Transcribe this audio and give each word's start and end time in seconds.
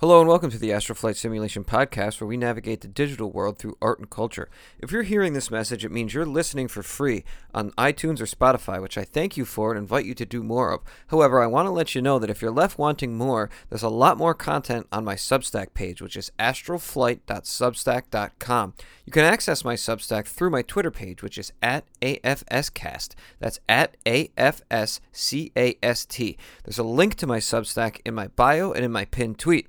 Hello 0.00 0.18
and 0.18 0.28
welcome 0.30 0.50
to 0.50 0.56
the 0.56 0.72
Astral 0.72 0.96
Flight 0.96 1.18
Simulation 1.18 1.62
Podcast, 1.62 2.22
where 2.22 2.28
we 2.28 2.38
navigate 2.38 2.80
the 2.80 2.88
digital 2.88 3.30
world 3.30 3.58
through 3.58 3.76
art 3.82 3.98
and 3.98 4.08
culture. 4.08 4.48
If 4.78 4.90
you're 4.90 5.02
hearing 5.02 5.34
this 5.34 5.50
message, 5.50 5.84
it 5.84 5.92
means 5.92 6.14
you're 6.14 6.24
listening 6.24 6.68
for 6.68 6.82
free 6.82 7.22
on 7.52 7.72
iTunes 7.72 8.18
or 8.18 8.24
Spotify, 8.24 8.80
which 8.80 8.96
I 8.96 9.04
thank 9.04 9.36
you 9.36 9.44
for 9.44 9.72
and 9.72 9.78
invite 9.78 10.06
you 10.06 10.14
to 10.14 10.24
do 10.24 10.42
more 10.42 10.72
of. 10.72 10.80
However, 11.08 11.42
I 11.42 11.48
want 11.48 11.66
to 11.66 11.70
let 11.70 11.94
you 11.94 12.00
know 12.00 12.18
that 12.18 12.30
if 12.30 12.40
you're 12.40 12.50
left 12.50 12.78
wanting 12.78 13.18
more, 13.18 13.50
there's 13.68 13.82
a 13.82 13.90
lot 13.90 14.16
more 14.16 14.32
content 14.32 14.86
on 14.90 15.04
my 15.04 15.16
Substack 15.16 15.74
page, 15.74 16.00
which 16.00 16.16
is 16.16 16.32
astralflight.substack.com. 16.38 18.74
You 19.04 19.12
can 19.12 19.24
access 19.26 19.64
my 19.66 19.74
Substack 19.74 20.28
through 20.28 20.48
my 20.48 20.62
Twitter 20.62 20.90
page, 20.90 21.22
which 21.22 21.36
is 21.36 21.52
at 21.62 21.84
AFScast. 22.00 23.10
That's 23.38 23.60
at 23.68 23.98
AFSCAST. 24.06 26.36
There's 26.64 26.78
a 26.78 26.84
link 26.84 27.16
to 27.16 27.26
my 27.26 27.38
Substack 27.38 28.00
in 28.06 28.14
my 28.14 28.28
bio 28.28 28.72
and 28.72 28.82
in 28.82 28.92
my 28.92 29.04
pinned 29.04 29.38
tweet. 29.38 29.66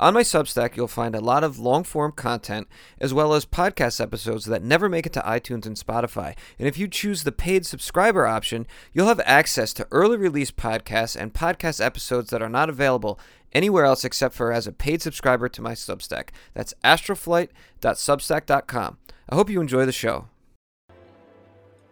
On 0.00 0.14
my 0.14 0.22
Substack, 0.22 0.76
you'll 0.76 0.86
find 0.86 1.16
a 1.16 1.20
lot 1.20 1.42
of 1.42 1.58
long 1.58 1.82
form 1.82 2.12
content 2.12 2.68
as 3.00 3.12
well 3.12 3.34
as 3.34 3.44
podcast 3.44 4.00
episodes 4.00 4.44
that 4.44 4.62
never 4.62 4.88
make 4.88 5.06
it 5.06 5.12
to 5.14 5.20
iTunes 5.22 5.66
and 5.66 5.76
Spotify. 5.76 6.36
And 6.56 6.68
if 6.68 6.78
you 6.78 6.86
choose 6.86 7.24
the 7.24 7.32
paid 7.32 7.66
subscriber 7.66 8.24
option, 8.24 8.68
you'll 8.92 9.08
have 9.08 9.18
access 9.24 9.74
to 9.74 9.88
early 9.90 10.16
release 10.16 10.52
podcasts 10.52 11.20
and 11.20 11.34
podcast 11.34 11.84
episodes 11.84 12.30
that 12.30 12.40
are 12.40 12.48
not 12.48 12.68
available 12.68 13.18
anywhere 13.52 13.86
else 13.86 14.04
except 14.04 14.36
for 14.36 14.52
as 14.52 14.68
a 14.68 14.72
paid 14.72 15.02
subscriber 15.02 15.48
to 15.48 15.60
my 15.60 15.72
Substack. 15.72 16.28
That's 16.54 16.74
astralflight.substack.com. 16.84 18.98
I 19.28 19.34
hope 19.34 19.50
you 19.50 19.60
enjoy 19.60 19.84
the 19.84 19.90
show. 19.90 20.28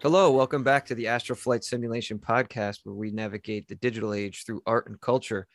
Hello, 0.00 0.30
welcome 0.30 0.62
back 0.62 0.86
to 0.86 0.94
the 0.94 1.08
Astral 1.08 1.36
Flight 1.36 1.64
Simulation 1.64 2.20
Podcast, 2.20 2.82
where 2.84 2.94
we 2.94 3.10
navigate 3.10 3.66
the 3.66 3.74
digital 3.74 4.14
age 4.14 4.44
through 4.44 4.62
art 4.64 4.86
and 4.86 5.00
culture. 5.00 5.48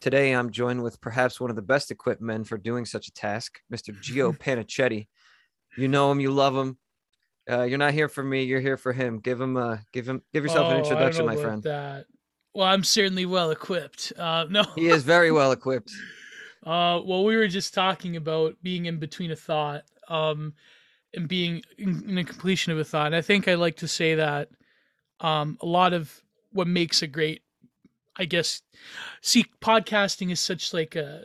Today, 0.00 0.32
I'm 0.32 0.50
joined 0.50 0.82
with 0.82 1.00
perhaps 1.00 1.40
one 1.40 1.50
of 1.50 1.56
the 1.56 1.62
best 1.62 1.90
equipped 1.90 2.22
men 2.22 2.44
for 2.44 2.56
doing 2.56 2.84
such 2.84 3.08
a 3.08 3.12
task, 3.12 3.60
Mr. 3.72 3.94
Gio 4.02 4.36
Panichetti. 4.36 5.08
You 5.76 5.88
know 5.88 6.10
him, 6.12 6.20
you 6.20 6.30
love 6.30 6.56
him. 6.56 6.78
Uh, 7.50 7.62
you're 7.62 7.78
not 7.78 7.94
here 7.94 8.08
for 8.08 8.22
me, 8.22 8.44
you're 8.44 8.60
here 8.60 8.76
for 8.76 8.92
him. 8.92 9.18
Give 9.18 9.40
him, 9.40 9.56
uh, 9.56 9.78
give 9.92 10.08
him, 10.08 10.22
give 10.32 10.44
yourself 10.44 10.66
Oh, 10.66 10.70
an 10.70 10.78
introduction, 10.78 11.26
my 11.26 11.36
friend. 11.36 11.62
That. 11.62 12.06
Well, 12.54 12.66
I'm 12.66 12.84
certainly 12.84 13.26
well 13.26 13.50
equipped. 13.50 14.12
Uh, 14.16 14.46
no. 14.48 14.64
He 14.74 14.88
is 14.88 15.02
very 15.02 15.32
well 15.32 15.52
equipped. 15.58 15.90
Uh, 16.64 17.00
well, 17.04 17.24
we 17.24 17.36
were 17.36 17.48
just 17.48 17.72
talking 17.74 18.16
about 18.16 18.54
being 18.62 18.86
in 18.86 18.98
between 18.98 19.30
a 19.30 19.36
thought, 19.36 19.84
um, 20.08 20.54
and 21.14 21.26
being 21.26 21.62
in, 21.78 22.04
in 22.08 22.18
a 22.18 22.24
completion 22.24 22.72
of 22.72 22.78
a 22.78 22.84
thought. 22.84 23.06
And 23.06 23.16
I 23.16 23.22
think 23.22 23.48
I 23.48 23.54
like 23.54 23.76
to 23.76 23.88
say 23.88 24.16
that, 24.16 24.50
um, 25.20 25.56
a 25.60 25.66
lot 25.66 25.92
of 25.92 26.22
what 26.52 26.66
makes 26.68 27.02
a 27.02 27.06
great, 27.06 27.42
I 28.18 28.24
guess, 28.24 28.62
see, 29.20 29.44
podcasting 29.60 30.30
is 30.30 30.40
such 30.40 30.72
like 30.72 30.96
a, 30.96 31.24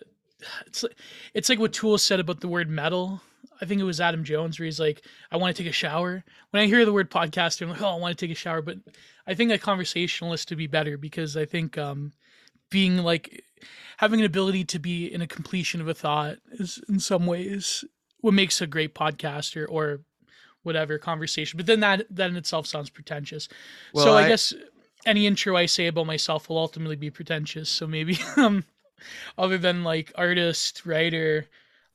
it's 0.66 0.84
like, 0.84 0.96
it's 1.34 1.50
like 1.50 1.60
what 1.60 1.74
Tool 1.74 1.98
said 1.98 2.20
about 2.20 2.42
the 2.42 2.48
word 2.48 2.70
metal. 2.70 3.22
I 3.62 3.66
think 3.66 3.80
it 3.80 3.86
was 3.86 4.02
Adam 4.02 4.24
Jones 4.24 4.60
where 4.60 4.66
he's 4.66 4.80
like, 4.80 5.06
I 5.32 5.38
want 5.38 5.56
to 5.56 5.64
take 5.64 5.70
a 5.70 5.74
shower. 5.74 6.24
When 6.52 6.62
I 6.62 6.66
hear 6.66 6.86
the 6.86 6.92
word 6.94 7.10
podcaster, 7.10 7.62
I'm 7.62 7.70
like, 7.70 7.82
oh, 7.82 7.88
I 7.88 7.98
want 7.98 8.18
to 8.18 8.26
take 8.26 8.36
a 8.36 8.38
shower. 8.38 8.62
But 8.62 8.78
I 9.26 9.36
think 9.36 9.52
a 9.52 9.58
conversationalist 9.58 10.50
would 10.50 10.58
be 10.58 10.68
better 10.68 10.98
because 10.98 11.38
I 11.38 11.46
think 11.46 11.78
um, 11.78 12.12
being 12.70 12.98
like 12.98 13.44
having 13.98 14.20
an 14.20 14.26
ability 14.26 14.66
to 14.66 14.80
be 14.80 15.06
in 15.12 15.22
a 15.22 15.28
completion 15.28 15.80
of 15.80 15.88
a 15.88 15.94
thought 15.94 16.38
is 16.52 16.82
in 16.90 17.00
some 17.00 17.26
ways 17.26 17.86
what 18.20 18.34
makes 18.34 18.60
a 18.62 18.68
great 18.68 18.94
podcaster 18.94 19.66
or 19.70 20.02
whatever 20.64 20.98
conversation. 20.98 21.58
But 21.58 21.66
then 21.68 21.80
that 21.82 22.06
that 22.10 22.30
in 22.30 22.36
itself 22.36 22.68
sounds 22.68 22.90
pretentious. 22.90 23.48
Well, 23.94 24.06
so 24.06 24.14
I, 24.16 24.24
I- 24.24 24.28
guess 24.28 24.54
any 25.06 25.28
intro 25.28 25.56
I 25.58 25.66
say 25.66 25.88
about 25.88 26.06
myself 26.06 26.50
will 26.50 26.58
ultimately 26.58 26.96
be 26.96 27.10
pretentious. 27.10 27.70
So 27.70 27.88
maybe 27.88 28.18
um 28.38 28.64
other 29.38 29.58
than 29.58 29.84
like 29.84 30.12
artist, 30.16 30.86
writer, 30.86 31.48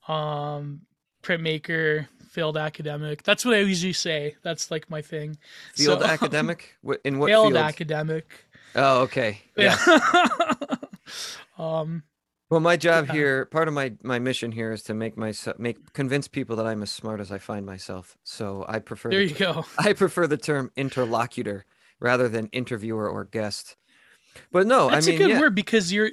um 0.06 0.82
printmaker, 1.22 2.06
failed 2.30 2.56
academic. 2.56 3.22
That's 3.24 3.44
what 3.44 3.54
I 3.54 3.58
usually 3.60 3.92
say. 3.92 4.36
That's 4.42 4.70
like 4.70 4.88
my 4.90 5.02
thing. 5.02 5.38
Field 5.74 6.00
So- 6.00 6.06
academic? 6.16 6.76
In 7.04 7.18
what 7.18 7.28
failed 7.28 7.52
field? 7.52 7.56
academic. 7.64 8.44
oh, 8.74 9.00
okay. 9.02 9.40
Yeah. 9.56 9.76
um 11.58 12.02
Well, 12.50 12.60
my 12.60 12.76
job 12.76 13.06
Yeah. 13.06 13.12
here, 13.12 13.44
part 13.46 13.68
of 13.68 13.74
my 13.74 13.92
my 14.02 14.18
mission 14.18 14.52
here 14.52 14.72
is 14.72 14.82
to 14.84 14.94
make 14.94 15.16
myself 15.16 15.58
make 15.58 15.92
convince 15.92 16.28
people 16.28 16.56
that 16.56 16.66
I'm 16.66 16.82
as 16.82 16.90
smart 16.90 17.20
as 17.20 17.30
I 17.32 17.38
find 17.38 17.66
myself. 17.66 18.16
So 18.24 18.64
I 18.68 18.78
prefer 18.78 19.10
there 19.10 19.20
the 19.20 19.28
you 19.32 19.34
go. 19.34 19.64
I 19.78 19.92
prefer 19.92 20.26
the 20.26 20.36
term 20.36 20.70
interlocutor 20.76 21.64
rather 22.00 22.28
than 22.28 22.48
interviewer 22.48 23.08
or 23.08 23.24
guest. 23.24 23.76
But 24.52 24.66
no, 24.66 24.90
That's 24.90 25.06
I 25.06 25.10
mean, 25.10 25.20
a 25.20 25.24
good 25.24 25.30
yeah, 25.30 25.40
word 25.40 25.54
because 25.54 25.92
you're 25.92 26.10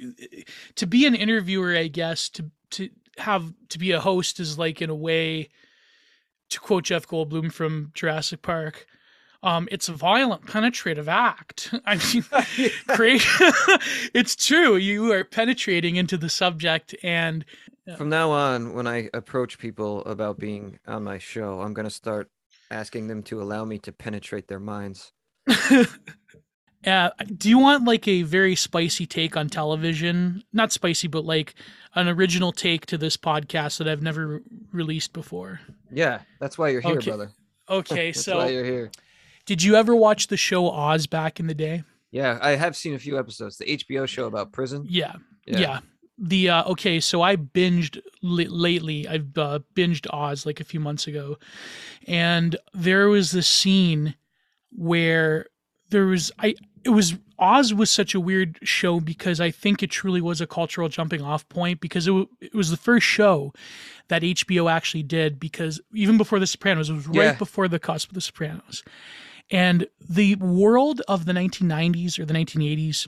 to 0.74 0.86
be 0.86 1.06
an 1.06 1.14
interviewer, 1.14 1.76
I 1.76 1.88
guess, 1.88 2.28
to 2.30 2.50
to 2.70 2.90
have 3.18 3.52
to 3.68 3.78
be 3.78 3.92
a 3.92 4.00
host 4.00 4.40
is 4.40 4.58
like 4.58 4.82
in 4.82 4.90
a 4.90 4.94
way 4.94 5.48
to 6.50 6.60
quote 6.60 6.84
Jeff 6.84 7.06
Goldblum 7.06 7.52
from 7.52 7.92
Jurassic 7.94 8.42
Park. 8.42 8.86
Um, 9.42 9.68
it's 9.70 9.88
a 9.88 9.92
violent, 9.92 10.46
penetrative 10.46 11.08
act. 11.08 11.72
I 11.86 11.96
mean, 11.96 12.24
great. 12.88 13.22
it's 14.14 14.34
true. 14.34 14.76
You 14.76 15.12
are 15.12 15.24
penetrating 15.24 15.96
into 15.96 16.16
the 16.16 16.28
subject, 16.28 16.96
and 17.02 17.44
from 17.96 18.08
now 18.08 18.32
on, 18.32 18.74
when 18.74 18.88
I 18.88 19.08
approach 19.14 19.58
people 19.58 20.04
about 20.04 20.38
being 20.38 20.80
on 20.88 21.04
my 21.04 21.18
show, 21.18 21.60
I'm 21.60 21.72
going 21.72 21.84
to 21.84 21.90
start 21.90 22.28
asking 22.70 23.06
them 23.06 23.22
to 23.24 23.40
allow 23.40 23.64
me 23.64 23.78
to 23.80 23.92
penetrate 23.92 24.48
their 24.48 24.58
minds. 24.58 25.12
uh, 26.86 27.10
do 27.36 27.48
you 27.48 27.58
want 27.58 27.84
like 27.84 28.06
a 28.08 28.22
very 28.22 28.54
spicy 28.54 29.06
take 29.06 29.36
on 29.36 29.48
television? 29.48 30.42
Not 30.52 30.72
spicy, 30.72 31.08
but 31.08 31.24
like 31.24 31.54
an 31.94 32.08
original 32.08 32.52
take 32.52 32.86
to 32.86 32.98
this 32.98 33.16
podcast 33.16 33.78
that 33.78 33.88
I've 33.88 34.02
never 34.02 34.42
released 34.72 35.12
before. 35.12 35.60
Yeah, 35.90 36.20
that's 36.40 36.58
why 36.58 36.68
you're 36.68 36.80
here, 36.80 36.98
Okay, 36.98 37.10
brother. 37.10 37.30
Okay, 37.68 38.12
That's 38.12 38.24
so 38.24 38.38
why 38.38 38.50
you're 38.50 38.64
here. 38.64 38.92
Did 39.44 39.60
you 39.60 39.74
ever 39.74 39.96
watch 39.96 40.28
the 40.28 40.36
show 40.36 40.70
Oz 40.70 41.08
back 41.08 41.40
in 41.40 41.48
the 41.48 41.54
day? 41.54 41.82
Yeah, 42.12 42.38
I 42.40 42.50
have 42.52 42.76
seen 42.76 42.94
a 42.94 42.98
few 42.98 43.18
episodes. 43.18 43.56
The 43.56 43.64
HBO 43.64 44.06
show 44.06 44.26
about 44.26 44.52
prison. 44.52 44.86
Yeah. 44.88 45.14
Yeah. 45.46 45.80
The 46.18 46.48
uh 46.48 46.64
okay, 46.70 47.00
so 47.00 47.22
I 47.22 47.36
binged 47.36 48.00
li- 48.22 48.46
lately. 48.48 49.06
I've 49.08 49.36
uh, 49.36 49.58
binged 49.74 50.06
Oz 50.12 50.46
like 50.46 50.60
a 50.60 50.64
few 50.64 50.78
months 50.78 51.08
ago. 51.08 51.38
And 52.06 52.56
there 52.72 53.08
was 53.08 53.32
this 53.32 53.48
scene 53.48 54.14
where 54.76 55.46
there 55.90 56.06
was 56.06 56.30
I 56.38 56.54
it 56.84 56.90
was 56.90 57.14
Oz 57.38 57.74
was 57.74 57.90
such 57.90 58.14
a 58.14 58.20
weird 58.20 58.58
show 58.62 59.00
because 59.00 59.40
I 59.40 59.50
think 59.50 59.82
it 59.82 59.90
truly 59.90 60.20
was 60.20 60.40
a 60.40 60.46
cultural 60.46 60.88
jumping 60.88 61.20
off 61.20 61.46
point 61.50 61.80
because 61.80 62.06
it, 62.06 62.10
w- 62.10 62.28
it 62.40 62.54
was 62.54 62.70
the 62.70 62.76
first 62.78 63.04
show 63.06 63.52
that 64.08 64.22
HBO 64.22 64.70
actually 64.70 65.02
did 65.02 65.38
because 65.38 65.80
even 65.94 66.16
before 66.16 66.38
The 66.38 66.46
Sopranos, 66.46 66.88
it 66.88 66.94
was 66.94 67.06
right 67.08 67.16
Yeah. 67.16 67.32
before 67.34 67.68
the 67.68 67.78
cusp 67.78 68.08
of 68.08 68.14
The 68.14 68.20
Sopranos. 68.22 68.82
And 69.50 69.86
the 70.00 70.36
world 70.36 71.02
of 71.08 71.26
the 71.26 71.32
1990s 71.32 72.18
or 72.18 72.24
the 72.24 72.32
1980s 72.34 73.06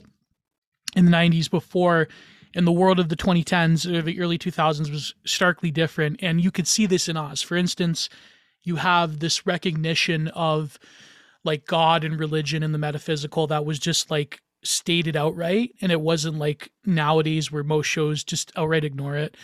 in 0.95 1.05
the 1.05 1.11
90s 1.11 1.49
before 1.49 2.07
in 2.53 2.65
the 2.65 2.71
world 2.71 2.99
of 2.99 3.09
the 3.09 3.15
2010s 3.15 3.91
or 3.91 4.01
the 4.03 4.19
early 4.19 4.37
2000s 4.37 4.91
was 4.91 5.15
starkly 5.25 5.71
different 5.71 6.19
and 6.21 6.41
you 6.41 6.51
could 6.51 6.67
see 6.67 6.85
this 6.85 7.09
in 7.09 7.17
Oz. 7.17 7.41
For 7.41 7.55
instance, 7.57 8.09
you 8.61 8.75
have 8.75 9.19
this 9.19 9.47
recognition 9.47 10.27
of 10.29 10.77
like 11.43 11.65
God 11.65 12.03
and 12.03 12.19
religion 12.19 12.63
and 12.63 12.73
the 12.73 12.79
metaphysical 12.79 13.47
that 13.47 13.65
was 13.65 13.79
just 13.79 14.11
like 14.11 14.41
stated 14.63 15.15
outright 15.15 15.71
and 15.81 15.91
it 15.91 16.01
wasn't 16.01 16.37
like 16.37 16.71
nowadays 16.85 17.51
where 17.51 17.63
most 17.63 17.87
shows 17.87 18.23
just 18.23 18.51
outright 18.55 18.83
ignore 18.83 19.15
it. 19.15 19.35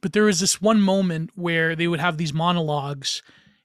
But 0.00 0.12
there 0.12 0.24
was 0.24 0.40
this 0.40 0.60
one 0.60 0.80
moment 0.80 1.30
where 1.34 1.76
they 1.76 1.88
would 1.88 2.00
have 2.00 2.16
these 2.16 2.32
monologues 2.32 3.22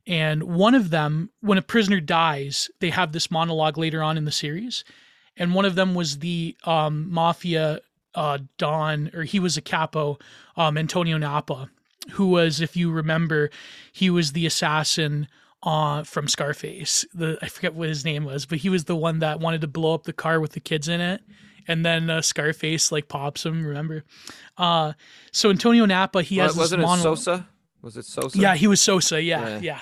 and 0.08 0.44
one 0.44 0.74
of 0.74 0.90
them 0.90 1.30
when 1.42 1.58
a 1.58 1.62
prisoner 1.62 2.00
dies, 2.00 2.70
they 2.80 2.90
have 2.90 3.12
this 3.12 3.30
monologue 3.30 3.78
later 3.78 4.02
on 4.02 4.18
in 4.18 4.26
the 4.26 4.32
series 4.32 4.84
and 5.38 5.53
one 5.53 5.66
of 5.66 5.76
them 5.76 5.96
was 5.96 6.20
the 6.20 6.58
um, 6.66 7.12
mafia 7.12 7.80
uh, 8.16 8.40
don, 8.58 9.09
or 9.14 9.24
he 9.24 9.40
was 9.40 9.58
a 9.58 9.62
capo, 9.62 10.18
um, 10.58 10.78
Antonio 10.78 11.17
Nappa, 11.17 11.70
who 12.12 12.28
was, 12.28 12.59
if 12.59 12.76
you 12.76 12.91
remember, 12.91 13.50
he 13.91 14.09
was 14.09 14.34
the 14.34 14.46
assassin 14.46 15.28
uh, 15.63 16.03
from 16.03 16.28
Scarface. 16.28 17.05
The 17.13 17.37
I 17.41 17.47
forget 17.47 17.73
what 17.73 17.87
his 17.90 18.03
name 18.05 18.23
was, 18.25 18.46
but 18.46 18.59
he 18.59 18.69
was 18.69 18.85
the 18.85 18.96
one 18.96 19.19
that 19.19 19.40
wanted 19.40 19.61
to 19.61 19.67
blow 19.67 19.93
up 19.93 20.03
the 20.03 20.13
car 20.13 20.40
with 20.40 20.53
the 20.53 20.59
kids 20.59 20.87
in 20.87 21.02
it, 21.02 21.22
and 21.67 21.85
then 21.85 22.09
uh, 22.09 22.22
Scarface 22.22 22.91
like 22.91 23.08
pops 23.08 23.46
him. 23.46 23.66
Remember? 23.66 24.03
Uh, 24.58 24.93
so 25.31 25.49
Antonio 25.49 25.85
Nappa, 25.85 26.22
he 26.23 26.37
has 26.37 26.52
this 26.53 26.58
wasn't 26.59 26.81
it 26.81 26.85
mono- 26.85 27.02
Sosa? 27.02 27.47
Was 27.81 27.97
it 27.97 28.05
Sosa? 28.05 28.37
yeah, 28.37 28.55
he 28.55 28.67
was 28.67 28.79
Sosa. 28.81 29.22
Yeah, 29.22 29.47
Yeah. 29.47 29.59
yeah. 29.59 29.79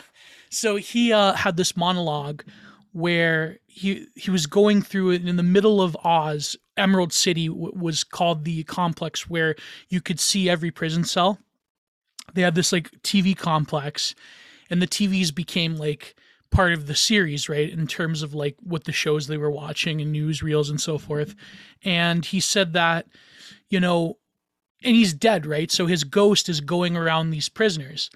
So 0.50 0.78
he 0.78 1.14
uh, 1.14 1.34
had 1.34 1.58
this 1.58 1.78
monologue 1.78 2.44
where 2.92 3.60
he 3.68 4.08
he 4.16 4.32
was 4.32 4.48
going 4.48 4.82
through 4.82 5.12
it 5.12 5.28
in 5.28 5.36
the 5.36 5.44
middle 5.44 5.82
of 5.82 5.96
Oz. 6.04 6.56
Emerald 6.76 7.12
City 7.14 7.48
w- 7.50 7.72
was 7.76 8.04
called 8.04 8.46
the 8.46 8.64
complex 8.64 9.30
where 9.30 9.56
you 9.90 10.02
could 10.02 10.20
see 10.20 10.50
every 10.50 10.72
prison 10.72 11.04
cell. 11.04 11.38
They 12.34 12.42
had 12.42 12.56
this 12.56 12.72
like 12.72 12.90
TV 13.04 13.36
complex, 13.38 14.16
and 14.70 14.82
the 14.82 14.88
TVs 14.88 15.34
became 15.34 15.76
like 15.76 16.16
part 16.52 16.74
of 16.74 16.88
the 16.88 16.96
series, 16.96 17.48
right? 17.48 17.70
In 17.70 17.88
terms 17.88 18.24
of 18.24 18.34
like 18.34 18.56
what 18.62 18.86
the 18.86 18.92
shows 18.92 19.28
they 19.28 19.38
were 19.38 19.52
watching 19.52 20.02
and 20.02 20.16
newsreels 20.16 20.70
and 20.70 20.82
so 20.82 20.98
forth. 20.98 21.36
And 21.84 22.26
he 22.26 22.40
said 22.40 22.74
that, 22.74 23.08
you 23.70 23.80
know, 23.80 24.18
and 24.84 24.96
he's 24.96 25.14
dead, 25.14 25.46
right? 25.46 25.70
So 25.72 25.86
his 25.86 26.04
ghost 26.04 26.50
is 26.50 26.62
going 26.62 26.96
around 26.96 27.30
these 27.30 27.50
prisoners. 27.50 28.10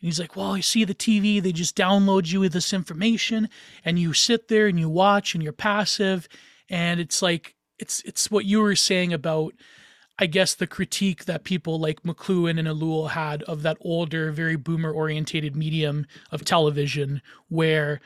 And 0.00 0.06
he's 0.06 0.20
like, 0.20 0.36
Well, 0.36 0.56
you 0.56 0.62
see 0.62 0.84
the 0.84 0.94
TV, 0.94 1.42
they 1.42 1.52
just 1.52 1.76
download 1.76 2.30
you 2.30 2.40
with 2.40 2.52
this 2.52 2.72
information, 2.72 3.48
and 3.84 3.98
you 3.98 4.12
sit 4.12 4.48
there 4.48 4.66
and 4.66 4.78
you 4.78 4.88
watch 4.88 5.34
and 5.34 5.42
you're 5.42 5.52
passive. 5.52 6.28
And 6.68 7.00
it's 7.00 7.22
like, 7.22 7.54
it's 7.78 8.02
it's 8.02 8.30
what 8.30 8.44
you 8.44 8.60
were 8.60 8.76
saying 8.76 9.12
about 9.12 9.54
I 10.18 10.26
guess 10.26 10.54
the 10.54 10.66
critique 10.66 11.26
that 11.26 11.44
people 11.44 11.78
like 11.78 12.02
McLuhan 12.02 12.58
and 12.58 12.66
Ellul 12.66 13.10
had 13.10 13.42
of 13.44 13.62
that 13.62 13.78
older, 13.80 14.32
very 14.32 14.56
boomer 14.56 14.92
orientated 14.92 15.54
medium 15.54 16.06
of 16.32 16.44
television, 16.44 17.22
where 17.48 18.00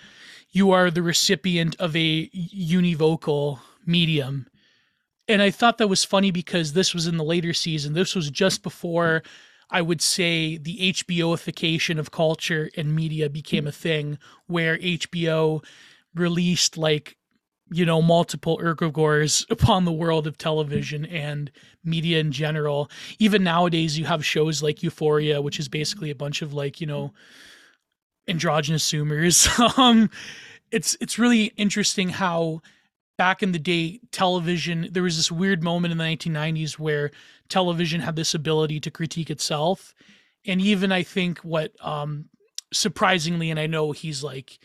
you 0.51 0.71
are 0.73 0.91
the 0.91 1.03
recipient 1.03 1.75
of 1.79 1.97
a 1.97 2.29
univocal 2.29 3.61
medium. 3.87 4.47
And 5.27 5.41
I 5.41 5.51
thought 5.51 5.79
that 5.79 5.89
was 5.89 6.05
funny 6.05 6.31
because 6.31 6.75
this 6.75 6.93
was 6.93 7.07
in 7.07 7.17
the 7.17 7.25
later 7.25 7.55
season. 7.55 7.95
This 7.95 8.15
was 8.15 8.31
just 8.31 8.63
before 8.63 9.23
I 9.71 9.81
would 9.81 10.03
say 10.03 10.59
the 10.59 10.93
HBOification 10.93 11.99
of 11.99 12.11
culture 12.11 12.71
and 12.77 12.95
media 12.95 13.31
became 13.31 13.67
a 13.67 13.73
thing, 13.73 14.19
where 14.47 14.77
HBO 14.77 15.65
released 16.15 16.77
like 16.77 17.17
you 17.73 17.87
know, 17.87 18.03
multiple 18.03 18.59
herbivores 18.59 19.47
upon 19.51 19.85
the 19.85 19.93
world 19.93 20.27
of 20.27 20.39
television 20.39 21.05
and 21.07 21.51
media 21.85 22.19
in 22.19 22.33
general. 22.33 22.91
Even 23.19 23.43
nowadays, 23.43 23.99
you 23.99 24.05
have 24.05 24.25
shows 24.25 24.63
like 24.63 24.83
Euphoria, 24.83 25.41
which 25.41 25.59
is 25.59 25.69
basically 25.69 26.11
a 26.11 26.15
bunch 26.15 26.43
of 26.43 26.53
like, 26.53 26.81
you 26.81 26.87
know, 26.87 27.13
androgynous 28.29 28.91
zoomers. 28.91 29.49
um, 29.79 30.11
it's 30.71 30.97
it's 31.01 31.19
really 31.19 31.47
interesting 31.57 32.09
how 32.09 32.63
back 33.19 33.43
in 33.43 33.53
the 33.53 33.59
day, 33.59 34.01
television 34.11 34.89
there 34.91 35.03
was 35.03 35.17
this 35.17 35.31
weird 35.31 35.63
moment 35.63 35.93
in 35.93 35.99
the 35.99 36.05
1990s 36.05 36.79
where 36.79 37.11
television 37.49 38.01
had 38.01 38.17
this 38.17 38.35
ability 38.35 38.81
to 38.81 38.91
critique 38.91 39.31
itself, 39.31 39.95
and 40.47 40.61
even 40.61 40.93
I 40.93 41.03
think 41.03 41.39
what 41.41 41.73
um, 41.85 42.27
surprisingly, 42.73 43.51
and 43.51 43.61
I 43.61 43.67
know 43.67 43.93
he's 43.93 44.23
like 44.23 44.59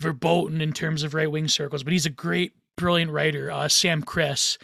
verboten 0.00 0.60
in 0.60 0.72
terms 0.72 1.02
of 1.02 1.14
right 1.14 1.30
wing 1.30 1.48
circles, 1.48 1.82
but 1.82 1.92
he's 1.92 2.06
a 2.06 2.10
great, 2.10 2.52
brilliant 2.76 3.10
writer. 3.10 3.50
Uh, 3.50 3.68
Sam 3.68 4.02
Kriss. 4.02 4.58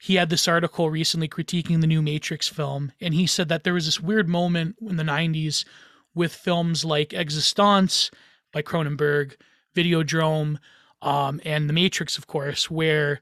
He 0.00 0.16
had 0.16 0.28
this 0.28 0.46
article 0.46 0.90
recently 0.90 1.26
critiquing 1.26 1.80
the 1.80 1.86
new 1.86 2.02
Matrix 2.02 2.48
film, 2.48 2.92
and 3.00 3.14
he 3.14 3.26
said 3.26 3.48
that 3.48 3.64
there 3.64 3.74
was 3.74 3.86
this 3.86 3.98
weird 3.98 4.28
moment 4.28 4.76
in 4.80 4.96
the 4.96 5.02
90s 5.02 5.64
with 6.14 6.34
films 6.34 6.84
like 6.84 7.08
eXistenZ 7.08 8.10
by 8.52 8.62
Cronenberg, 8.62 9.34
Videodrome, 9.74 10.58
um, 11.02 11.40
and 11.44 11.68
The 11.68 11.72
Matrix, 11.72 12.18
of 12.18 12.26
course, 12.26 12.70
where 12.70 13.20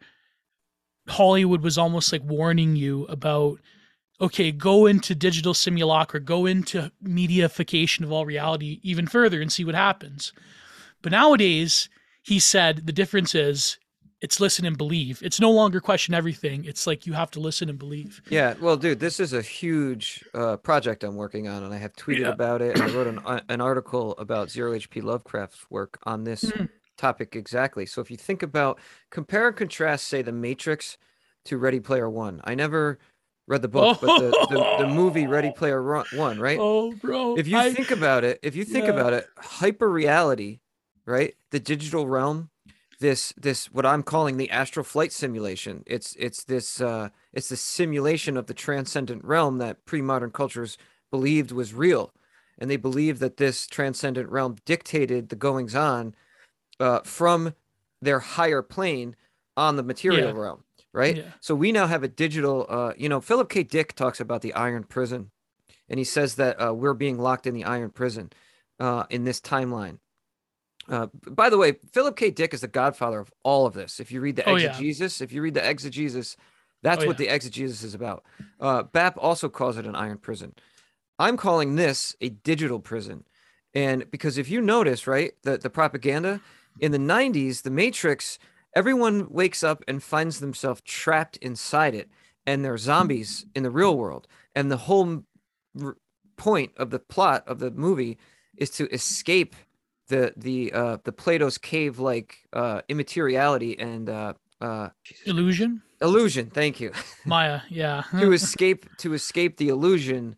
Hollywood 1.09 1.63
was 1.63 1.79
almost 1.79 2.13
like 2.13 2.23
warning 2.25 2.77
you 2.77 3.05
about 3.07 3.61
okay, 4.21 4.53
go 4.53 4.87
into 4.87 5.15
digital 5.15 5.53
simulacra, 5.55 6.21
go 6.21 6.47
into 6.47 6.91
mediaification 7.03 8.05
of 8.05 8.13
all 8.13 8.25
reality 8.25 8.79
even 8.83 9.07
further 9.07 9.43
and 9.43 9.53
see 9.53 9.65
what 9.65 9.75
happens. 9.75 10.33
But 11.05 11.13
nowadays, 11.13 11.91
he 12.23 12.39
said 12.39 12.87
the 12.87 12.93
difference 12.93 13.35
is 13.35 13.79
it's 14.23 14.41
listen 14.41 14.65
and 14.65 14.79
believe. 14.79 15.21
It's 15.23 15.39
no 15.39 15.51
longer 15.51 15.79
question 15.79 16.15
everything. 16.15 16.65
It's 16.65 16.87
like 16.87 17.07
you 17.07 17.13
have 17.13 17.31
to 17.33 17.41
listen 17.41 17.69
and 17.69 17.79
believe. 17.79 18.23
Yeah, 18.31 18.55
well, 18.59 18.79
dude, 18.79 19.01
this 19.01 19.21
is 19.21 19.35
a 19.35 19.43
huge 19.43 20.25
uh, 20.33 20.57
project 20.57 21.05
I'm 21.05 21.15
working 21.15 21.47
on, 21.47 21.63
and 21.63 21.75
I 21.75 21.77
have 21.77 21.93
tweeted 21.93 22.21
yeah. 22.21 22.29
about 22.29 22.63
it. 22.63 22.81
I 22.81 22.87
wrote 22.87 23.07
an, 23.07 23.19
uh, 23.19 23.41
an 23.51 23.61
article 23.61 24.13
about 24.17 24.51
Zero 24.51 24.73
HP 24.73 25.03
Lovecraft's 25.03 25.67
work 25.69 25.99
on 26.05 26.25
this 26.25 26.45
mm. 26.45 26.71
topic 26.97 27.37
exactly. 27.37 27.85
So 27.85 28.01
if 28.01 28.11
you 28.11 28.17
think 28.17 28.43
about 28.43 28.81
compare 29.11 29.49
and 29.49 29.57
contrast, 29.57 30.09
say, 30.09 30.23
The 30.23 30.33
Matrix 30.33 30.97
to 31.45 31.59
Ready 31.59 31.81
Player 31.81 32.09
One. 32.09 32.41
I 32.45 32.55
never 32.55 32.99
read 33.47 33.61
the 33.61 33.69
book, 33.69 33.99
oh. 34.03 34.07
but 34.07 34.21
the, 34.21 34.57
the, 34.57 34.87
the, 34.87 34.89
movie 34.95 35.27
Ready 35.27 35.53
Player 35.55 35.83
One, 36.15 36.41
right? 36.41 36.59
Oh, 36.59 36.95
bro. 36.95 37.37
If 37.37 37.47
you 37.47 37.59
I, 37.59 37.75
think 37.75 37.91
about 37.91 38.25
it, 38.25 38.41
if 38.43 38.57
you 38.57 38.65
think 38.65 38.87
yeah. 38.87 38.93
about 38.93 39.13
it, 39.13 39.27
hyper 39.37 39.91
reality 39.91 40.61
right? 41.07 41.35
The 41.51 41.61
digital 41.61 42.07
realm, 42.07 42.51
this 43.01 43.33
this 43.37 43.67
what 43.67 43.87
I'm 43.87 44.03
calling 44.03 44.37
the 44.37 44.51
astral 44.51 44.85
flight 44.85 45.13
simulation. 45.13 45.83
It's 45.87 46.15
it's 46.19 46.45
this 46.45 46.81
uh, 46.81 47.11
it's 47.33 47.49
the 47.49 47.57
simulation 47.57 48.37
of 48.37 48.47
the 48.47 48.55
transcendent 48.55 49.25
realm 49.25 49.59
that 49.59 49.85
pre-modern 49.85 50.31
cultures 50.31 50.79
believed 51.11 51.53
was 51.53 51.75
real, 51.75 52.13
and 52.59 52.71
they 52.71 52.77
believed 52.77 53.21
that 53.21 53.37
this 53.37 53.67
transcendent 53.67 54.31
realm 54.31 54.57
dictated 54.65 55.29
the 55.29 55.37
goings 55.37 55.75
on 55.75 56.15
uh, 56.81 57.01
from 57.01 57.55
their 58.01 58.21
higher 58.21 58.63
plane 58.63 59.17
on 59.57 59.77
the 59.77 59.83
material 59.83 60.35
yeah. 60.35 60.41
realm, 60.41 60.65
right? 60.93 61.17
Yeah. 61.19 61.33
So 61.41 61.55
we 61.55 61.73
now 61.73 61.87
have 61.87 62.03
a 62.03 62.09
digital. 62.09 62.67
Uh, 62.69 62.93
you 62.97 63.09
know, 63.09 63.21
Philip 63.21 63.49
K. 63.49 63.63
Dick 63.65 63.95
talks 63.95 64.21
about 64.21 64.43
the 64.43 64.55
iron 64.55 64.85
prison, 64.85 65.31
and 65.89 65.99
he 65.99 66.05
says 66.05 66.37
that 66.37 66.57
uh, 66.61 66.73
we're 66.73 66.95
being 66.95 67.19
locked 67.19 67.47
in 67.47 67.55
the 67.55 67.65
iron 67.65 67.91
prison 67.91 68.31
uh, 68.81 69.05
in 69.11 69.25
this 69.25 69.41
timeline 69.41 69.99
uh, 70.89 71.07
by 71.31 71.51
the 71.51 71.59
way, 71.59 71.77
Philip 71.93 72.17
K. 72.17 72.31
Dick 72.31 72.55
is 72.55 72.61
the 72.61 72.69
godfather 72.69 73.21
of 73.21 73.33
all 73.43 73.67
of 73.67 73.75
this. 73.75 74.01
If 74.01 74.13
you 74.13 74.21
read 74.21 74.37
the 74.37 74.49
oh, 74.49 74.57
exegesis, 74.57 75.21
yeah. 75.21 75.25
if 75.25 75.33
you 75.33 75.43
read 75.43 75.55
the 75.55 75.69
exegesis, 75.69 76.37
that's 76.83 77.05
oh, 77.05 77.07
what 77.07 77.19
yeah. 77.19 77.27
the 77.29 77.35
exegesis 77.35 77.83
is 77.83 77.95
about. 77.95 78.25
Uh, 78.61 78.83
BAP 78.83 79.17
also 79.19 79.49
calls 79.49 79.79
it 79.79 79.87
an 79.87 79.97
iron 79.97 80.19
prison. 80.19 80.55
I'm 81.19 81.37
calling 81.37 81.77
this 81.77 82.15
a 82.21 82.29
digital 82.29 82.81
prison. 82.81 83.25
And 83.75 84.11
because 84.11 84.39
if 84.39 84.51
you 84.51 84.61
notice, 84.61 85.07
right, 85.07 85.33
the, 85.43 85.59
the 85.59 85.71
propaganda 85.71 86.41
in 86.81 86.93
the 86.93 86.99
90s, 86.99 87.63
the 87.63 87.71
Matrix, 87.71 88.39
everyone 88.75 89.29
wakes 89.31 89.63
up 89.63 89.83
and 89.89 90.03
finds 90.03 90.41
themselves 90.41 90.83
trapped 90.83 91.37
inside 91.39 91.95
it, 91.95 92.09
and 92.47 92.65
they're 92.65 92.79
zombies 92.79 93.47
in 93.55 93.63
the 93.63 93.71
real 93.71 93.97
world. 93.97 94.29
And 94.55 94.71
the 94.71 94.77
whole 94.77 95.25
r- 95.83 95.97
point 96.37 96.73
of 96.77 96.91
the 96.91 96.99
plot 96.99 97.45
of 97.47 97.59
the 97.59 97.71
movie 97.71 98.19
is 98.57 98.71
to 98.71 98.89
escape 98.93 99.57
the 100.09 100.33
the 100.37 100.73
uh 100.73 100.99
the 101.05 101.13
Plato's 101.13 101.59
cave 101.59 101.99
like 101.99 102.39
uh 102.53 102.83
immateriality 102.89 103.79
and 103.79 104.09
uh 104.09 104.35
uh 104.61 104.89
illusion? 105.27 105.83
illusion 106.01 106.51
thank 106.51 106.81
you. 106.81 106.93
Maya 107.25 107.61
yeah. 107.69 108.03
To 108.13 108.33
escape 108.41 108.87
to 108.99 109.15
escape 109.15 109.57
the 109.57 109.69
illusion 109.69 110.37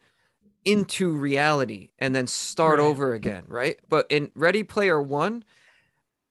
into 0.64 1.12
reality 1.12 1.90
and 1.98 2.14
then 2.14 2.26
start 2.26 2.78
right. 2.78 2.84
over 2.84 3.14
again 3.14 3.44
right? 3.46 3.78
But 3.88 4.06
in 4.10 4.30
ready 4.34 4.62
player 4.62 5.00
one 5.00 5.44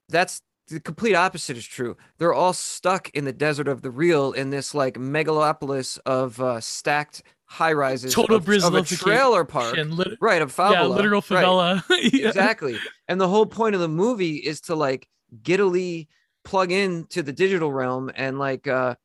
that's 0.09 0.41
the 0.67 0.79
complete 0.79 1.13
opposite 1.13 1.57
is 1.57 1.65
true. 1.65 1.95
They're 2.17 2.33
all 2.33 2.53
stuck 2.53 3.09
in 3.11 3.25
the 3.25 3.33
desert 3.33 3.67
of 3.67 3.83
the 3.83 3.91
real 3.91 4.31
in 4.31 4.49
this 4.49 4.73
like 4.73 4.95
megalopolis 4.95 5.99
of 6.05 6.41
uh 6.41 6.59
stacked 6.61 7.23
high 7.47 7.73
rises 7.73 8.13
total 8.13 8.37
of, 8.37 8.47
of 8.49 8.73
a 8.73 8.81
trailer 8.83 9.45
park 9.45 9.77
lit- 9.77 10.17
right 10.19 10.41
of 10.41 10.53
favela, 10.53 10.71
yeah 10.71 10.83
literal 10.83 11.21
favela 11.21 11.87
right. 11.89 12.03
yeah. 12.13 12.27
exactly 12.27 12.77
and 13.07 13.21
the 13.21 13.27
whole 13.27 13.45
point 13.45 13.75
of 13.75 13.81
the 13.81 13.87
movie 13.87 14.37
is 14.37 14.61
to 14.61 14.75
like 14.75 15.07
giddily 15.43 16.07
plug 16.43 16.71
in 16.71 17.05
to 17.07 17.21
the 17.21 17.31
digital 17.31 17.71
realm 17.71 18.11
and 18.15 18.39
like 18.39 18.67
uh 18.67 18.95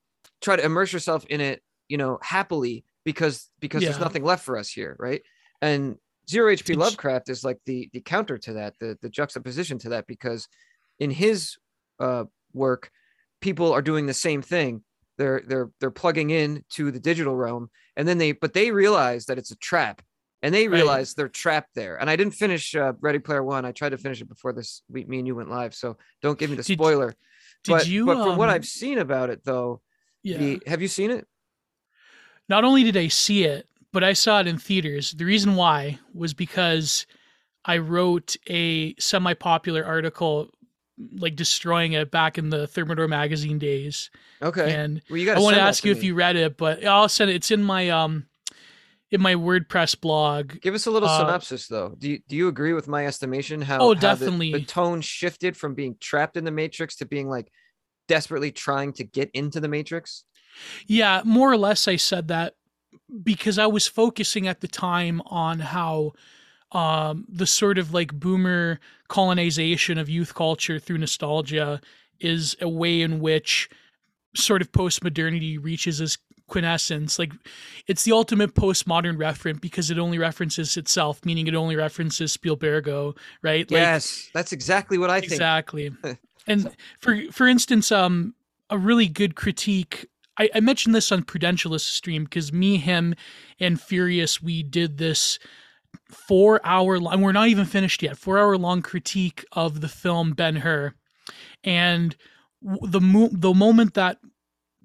try 0.41 0.57
to 0.57 0.65
immerse 0.65 0.93
yourself 0.93 1.25
in 1.27 1.41
it 1.41 1.63
you 1.89 1.99
know 1.99 2.19
happily 2.23 2.85
because 3.05 3.51
because 3.61 3.83
yeah. 3.83 3.91
there's 3.91 4.01
nothing 4.01 4.25
left 4.25 4.45
for 4.45 4.57
us 4.57 4.71
here 4.71 4.97
right 4.99 5.23
and 5.61 5.97
zero 6.29 6.53
hp 6.55 6.77
lovecraft 6.77 7.29
is 7.29 7.45
like 7.45 7.59
the 7.67 7.91
the 7.93 8.01
counter 8.01 8.39
to 8.39 8.55
that 8.55 8.75
the 8.79 8.97
the 9.03 9.09
juxtaposition 9.09 9.79
to 9.79 9.91
that 9.91 10.07
because 10.07 10.49
in 10.99 11.11
his 11.11 11.57
uh 11.99 12.25
work 12.55 12.91
people 13.41 13.73
are 13.73 13.83
doing 13.83 14.07
the 14.07 14.15
same 14.15 14.41
thing 14.41 14.83
they're 15.21 15.43
they're 15.47 15.71
they're 15.81 15.91
plugging 15.91 16.31
in 16.31 16.65
to 16.71 16.91
the 16.91 16.99
digital 16.99 17.37
realm 17.37 17.69
and 17.95 18.09
then 18.09 18.17
they 18.17 18.33
but 18.33 18.55
they 18.55 18.73
realize 18.73 19.27
that 19.27 19.37
it's 19.37 19.51
a 19.51 19.57
trap 19.57 20.01
and 20.43 20.55
they 20.55 20.67
realize 20.67 21.11
right. 21.11 21.17
they're 21.19 21.29
trapped 21.29 21.75
there. 21.75 22.01
And 22.01 22.09
i 22.09 22.17
didn't 22.17 22.33
finish 22.33 22.75
uh, 22.75 22.95
ready 23.01 23.19
player 23.19 23.45
one. 23.45 23.67
I 23.67 23.73
tried 23.73 23.91
to 23.91 23.99
finish 23.99 24.23
it 24.23 24.29
before 24.31 24.55
this 24.55 24.83
week 24.89 25.09
me 25.09 25.19
and 25.19 25.27
you 25.27 25.35
went 25.35 25.51
live 25.51 25.75
so 25.75 25.99
don't 26.23 26.39
give 26.39 26.49
me 26.49 26.57
the 26.57 26.65
spoiler. 26.65 27.15
did, 27.65 27.73
but, 27.73 27.87
you, 27.87 28.07
but 28.07 28.17
from 28.17 28.29
um, 28.31 28.39
what 28.39 28.49
i've 28.49 28.67
seen 28.67 28.99
about 28.99 29.29
it 29.29 29.45
though 29.45 29.83
yeah. 30.23 30.39
the, 30.39 30.63
have 30.67 30.81
you 30.83 30.89
seen 30.89 31.11
it? 31.11 31.27
Not 32.49 32.65
only 32.65 32.83
did 32.83 32.97
i 32.97 33.09
see 33.09 33.45
it 33.45 33.67
but 33.93 34.03
i 34.03 34.15
saw 34.15 34.41
it 34.41 34.47
in 34.47 34.57
theaters. 34.57 35.13
The 35.13 35.27
reason 35.27 35.55
why 35.55 35.99
was 36.15 36.33
because 36.33 37.07
i 37.67 37.77
wrote 37.77 38.37
a 38.49 38.95
semi-popular 38.99 39.85
article 39.85 40.49
like 41.13 41.37
destroying 41.37 41.93
it 41.93 42.11
back 42.11 42.39
in 42.39 42.51
the 42.51 42.67
Thermidor 42.67 43.09
magazine 43.09 43.59
days. 43.59 44.11
Okay. 44.43 44.75
And 44.75 45.03
well, 45.11 45.37
I 45.37 45.41
want 45.41 45.57
to 45.57 45.63
ask 45.63 45.85
you 45.85 45.93
if 45.93 46.03
you 46.03 46.15
read 46.15 46.37
it, 46.37 46.57
but 46.57 46.85
I'll 46.85 47.09
send 47.09 47.31
it. 47.31 47.35
It's 47.35 47.51
in 47.51 47.63
my 47.63 47.91
um 47.91 48.27
in 49.11 49.21
my 49.21 49.35
WordPress 49.35 50.01
blog. 50.01 50.61
Give 50.61 50.75
us 50.75 50.87
a 50.87 50.91
little 50.91 51.09
uh, 51.09 51.19
synopsis 51.19 51.67
though. 51.67 51.95
Do 51.99 52.11
you, 52.11 52.21
do 52.29 52.37
you 52.37 52.49
agree 52.49 52.73
with 52.73 52.87
my 52.89 53.07
estimation 53.07 53.61
how 53.61 53.81
Oh, 53.81 53.95
definitely. 53.95 54.53
The, 54.53 54.61
the 54.61 54.65
tone 54.65 55.01
shifted 55.01 55.57
from 55.57 55.75
being 55.75 55.97
trapped 56.01 56.37
in 56.37 56.45
the 56.45 56.51
matrix 56.51 56.97
to 56.97 57.07
being 57.07 57.29
like 57.29 57.51
desperately 58.09 58.53
trying 58.53 58.93
to 58.95 59.05
get 59.05 59.31
into 59.33 59.61
the 59.61 59.69
matrix? 59.69 60.25
Yeah, 60.87 61.23
more 61.25 61.51
or 61.51 61.57
less 61.57 61.89
I 61.89 61.97
said 61.97 62.29
that 62.29 62.55
because 63.23 63.59
I 63.59 63.67
was 63.67 63.87
focusing 63.87 64.47
at 64.47 64.61
the 64.61 64.69
time 64.69 65.23
on 65.27 65.61
how 65.61 66.13
um, 66.73 67.25
the 67.29 67.47
sort 67.47 67.79
of 67.79 67.93
like 67.93 68.13
boomer 68.13 68.79
colonization 69.09 69.99
of 69.99 70.09
youth 70.09 70.35
culture 70.35 70.79
through 70.79 70.99
nostalgia 70.99 71.81
is 72.21 72.57
a 72.61 72.69
way 72.69 73.01
in 73.01 73.21
which 73.21 73.69
sort 74.35 74.63
of 74.63 74.71
post 74.71 75.03
modernity 75.03 75.59
reaches 75.59 76.01
its 76.01 76.19
quintessence. 76.47 77.19
Like 77.19 77.33
it's 77.87 78.05
the 78.05 78.13
ultimate 78.13 78.55
postmodern 78.55 79.19
reference 79.19 79.59
because 79.59 79.91
it 79.91 79.99
only 79.99 80.19
references 80.19 80.77
itself, 80.77 81.25
meaning 81.25 81.47
it 81.47 81.55
only 81.55 81.77
references 81.77 82.37
Spielbergo, 82.37 83.17
right? 83.43 83.71
Like, 83.71 83.81
yes, 83.81 84.31
that's 84.35 84.53
exactly 84.53 84.99
what 84.99 85.11
I 85.11 85.21
think. 85.21 85.33
Exactly. 85.33 85.91
and 86.47 86.71
for 86.99 87.21
for 87.33 87.47
instance, 87.47 87.91
um, 87.91 88.35
a 88.69 88.79
really 88.79 89.09
good 89.09 89.35
critique. 89.35 90.07
I, 90.37 90.51
I 90.55 90.61
mentioned 90.61 90.95
this 90.95 91.11
on 91.11 91.25
Prudentialist 91.25 91.81
stream 91.81 92.25
because 92.25 92.53
me, 92.53 92.77
him, 92.77 93.15
and 93.59 93.81
Furious, 93.81 94.41
we 94.41 94.63
did 94.63 94.99
this 94.99 95.39
four 96.09 96.61
hour 96.65 96.99
long. 96.99 97.21
We're 97.21 97.33
not 97.33 97.49
even 97.49 97.65
finished 97.65 98.03
yet. 98.03 98.17
Four 98.17 98.39
hour 98.39 98.57
long 98.57 98.83
critique 98.83 99.45
of 99.53 99.81
the 99.81 99.89
film 99.89 100.33
Ben 100.33 100.57
Hur, 100.57 100.95
and 101.65 102.17
the 102.63 103.01
mo- 103.01 103.31
the 103.33 103.55
moment 103.55 103.95
that 103.95 104.19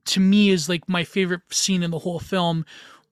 to 0.05 0.19
me 0.19 0.49
is 0.49 0.69
like 0.69 0.87
my 0.87 1.03
favorite 1.03 1.41
scene 1.49 1.83
in 1.83 1.91
the 1.91 1.99
whole 1.99 2.19
film 2.19 2.65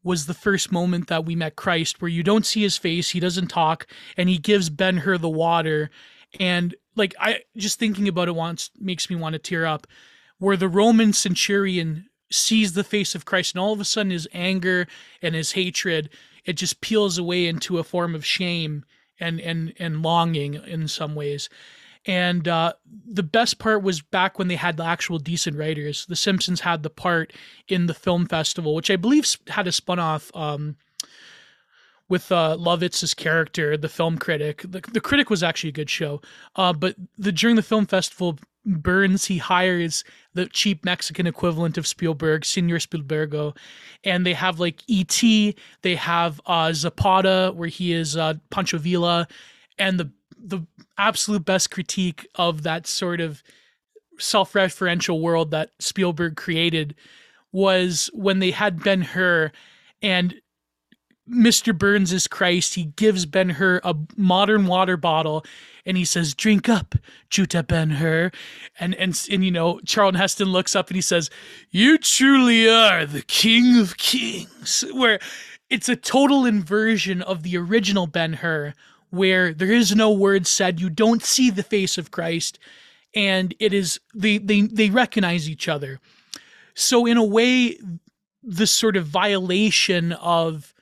was 0.04 0.26
the 0.26 0.34
first 0.34 0.72
moment 0.72 1.08
that 1.08 1.26
we 1.26 1.36
met 1.36 1.56
Christ, 1.56 2.02
where 2.02 2.10
you 2.10 2.24
don't 2.24 2.46
see 2.46 2.62
his 2.62 2.78
face, 2.78 3.10
he 3.10 3.20
doesn't 3.20 3.48
talk, 3.48 3.88
and 4.18 4.28
he 4.28 4.38
gives 4.38 4.70
Ben 4.70 4.98
Hur 4.98 5.18
the 5.18 5.30
water. 5.30 5.90
And 6.40 6.76
like 6.96 7.16
I 7.20 7.42
just 7.58 7.80
thinking 7.80 8.08
about 8.08 8.28
it 8.28 8.36
once 8.36 8.70
makes 8.80 9.10
me 9.10 9.16
want 9.16 9.34
to 9.34 9.40
tear 9.40 9.66
up. 9.66 9.88
Where 10.40 10.58
the 10.58 10.68
Roman 10.68 11.14
centurion 11.14 12.10
sees 12.32 12.74
the 12.74 12.84
face 12.84 13.16
of 13.16 13.26
Christ, 13.26 13.54
and 13.54 13.62
all 13.62 13.74
of 13.74 13.80
a 13.80 13.86
sudden 13.86 14.12
his 14.12 14.28
anger 14.34 14.88
and 15.22 15.36
his 15.36 15.54
hatred 15.54 16.10
it 16.46 16.54
just 16.54 16.82
peels 16.82 17.18
away 17.18 17.48
into 17.48 17.80
a 17.80 17.84
form 17.84 18.16
of 18.16 18.26
shame 18.26 18.86
and 19.20 19.40
and 19.40 19.74
and 19.80 20.02
longing 20.04 20.56
in 20.56 20.88
some 20.88 21.16
ways. 21.16 21.50
And 22.06 22.48
uh, 22.48 22.74
the 23.06 23.24
best 23.24 23.60
part 23.60 23.82
was 23.82 24.02
back 24.02 24.38
when 24.38 24.50
they 24.50 24.58
had 24.58 24.76
the 24.76 24.84
actual 24.84 25.20
decent 25.20 25.58
writers. 25.58 26.06
The 26.06 26.18
Simpsons 26.18 26.60
had 26.60 26.84
the 26.84 26.90
part 26.90 27.32
in 27.70 27.86
the 27.86 27.94
film 27.94 28.26
festival, 28.26 28.76
which 28.76 28.92
I 28.92 28.98
believe 28.98 29.26
had 29.48 29.68
a 29.68 29.72
spun 29.72 30.00
off 30.00 30.30
um, 30.36 30.76
with 32.10 32.30
uh, 32.30 32.58
Lovitz's 32.60 33.14
character, 33.14 33.78
the 33.78 33.88
film 33.88 34.18
critic. 34.18 34.64
The, 34.64 34.82
the 34.92 35.00
critic 35.00 35.30
was 35.30 35.44
actually 35.44 35.70
a 35.70 35.74
good 35.74 35.90
show. 35.90 36.22
Uh, 36.58 36.74
but 36.74 36.96
the 37.18 37.32
during 37.32 37.56
the 37.56 37.64
film 37.64 37.86
festival, 37.86 38.38
Burns 38.66 39.26
he 39.26 39.38
hires 39.38 40.04
the 40.34 40.46
cheap 40.48 40.86
Mexican 40.86 41.28
equivalent 41.28 41.78
of 41.78 41.86
Spielberg, 41.86 42.46
Senor 42.46 42.80
Spielbergo, 42.80 43.56
and 44.04 44.26
they 44.26 44.34
have 44.34 44.60
like 44.60 44.84
E.T. 44.88 45.56
They 45.82 45.96
have 45.96 46.40
uh, 46.46 46.72
Zapata, 46.74 47.52
where 47.56 47.70
he 47.70 47.94
is 47.94 48.16
uh, 48.16 48.36
Pancho 48.50 48.78
Villa, 48.78 49.28
and 49.78 50.00
the 50.00 50.12
the 50.46 50.66
absolute 50.98 51.46
best 51.46 51.72
critique 51.72 52.28
of 52.36 52.64
that 52.64 52.86
sort 52.86 53.22
of 53.22 53.42
self-referential 54.20 55.22
world 55.22 55.52
that 55.52 55.72
Spielberg 55.80 56.36
created 56.36 56.96
was 57.52 58.10
when 58.14 58.40
they 58.40 58.52
had 58.52 58.84
Ben 58.84 59.02
Hur 59.02 59.52
and 60.02 60.36
Mr. 61.30 61.78
Burns 61.78 62.12
is 62.12 62.28
Christ. 62.28 62.76
He 62.76 62.86
gives 62.86 63.26
Ben 63.26 63.52
Hur 63.52 63.80
a 63.84 63.96
modern 64.18 64.68
water 64.68 64.98
bottle 64.98 65.46
and 65.86 65.98
he 65.98 66.06
says, 66.06 66.34
Drink 66.34 66.70
up, 66.70 66.96
Judah 67.30 67.64
Ben 67.64 67.92
Hur. 67.92 68.32
And, 68.80 68.96
and, 68.96 69.20
and, 69.32 69.44
you 69.44 69.52
know, 69.52 69.80
Charlton 69.86 70.20
Heston 70.20 70.50
looks 70.50 70.76
up 70.76 70.90
and 70.90 70.96
he 70.96 71.02
says, 71.02 71.30
You 71.72 71.98
truly 71.98 72.70
are 72.70 73.06
the 73.06 73.22
King 73.22 73.80
of 73.80 73.98
Kings. 73.98 74.84
Where 74.92 75.20
it's 75.70 75.90
a 75.90 75.96
total 75.96 76.46
inversion 76.46 77.22
of 77.22 77.44
the 77.44 77.58
original 77.58 78.08
Ben 78.08 78.34
Hur, 78.34 78.74
where 79.10 79.54
there 79.54 79.72
is 79.72 79.96
no 79.96 80.12
word 80.12 80.48
said. 80.48 80.80
You 80.80 80.90
don't 80.90 81.24
see 81.24 81.50
the 81.50 81.64
face 81.64 81.98
of 81.98 82.12
Christ. 82.12 82.60
And 83.16 83.54
it 83.60 83.74
is, 83.74 84.00
they, 84.14 84.40
they, 84.40 84.62
they 84.62 84.90
recognize 84.90 85.50
each 85.50 85.68
other. 85.68 86.00
So, 86.74 87.06
in 87.06 87.18
a 87.18 87.24
way, 87.24 87.78
this 88.42 88.72
sort 88.72 88.98
of 88.98 89.06
violation 89.06 90.14
of 90.14 90.73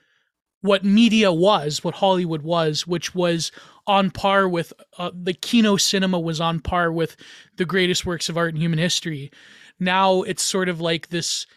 what 0.62 0.84
media 0.84 1.32
was, 1.32 1.84
what 1.84 1.96
Hollywood 1.96 2.44
was, 2.44 2.86
which 2.88 3.16
was 3.16 3.52
on 3.88 4.12
par 4.12 4.48
with 4.48 4.72
uh, 4.98 5.12
the 5.14 5.34
Kino 5.34 5.78
cinema 5.78 6.20
was 6.20 6.40
on 6.40 6.60
par 6.60 6.92
with 6.92 7.16
the 7.58 7.66
greatest 7.66 8.06
works 8.06 8.30
of 8.30 8.38
art 8.38 8.54
in 8.54 8.62
human 8.62 8.80
history. 8.80 9.32
Now 9.80 10.22
it's 10.22 10.44
sort 10.44 10.70
of 10.70 10.80
like 10.80 11.10
this 11.10 11.48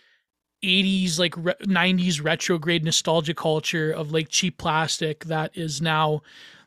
80s 0.64 1.18
like 1.18 1.36
re- 1.36 1.54
90s 1.62 2.24
retrograde 2.24 2.84
nostalgia 2.84 3.34
culture 3.34 3.90
of 3.90 4.12
like 4.12 4.28
cheap 4.30 4.56
plastic 4.56 5.26
that 5.26 5.50
is 5.54 5.82
now 5.82 6.22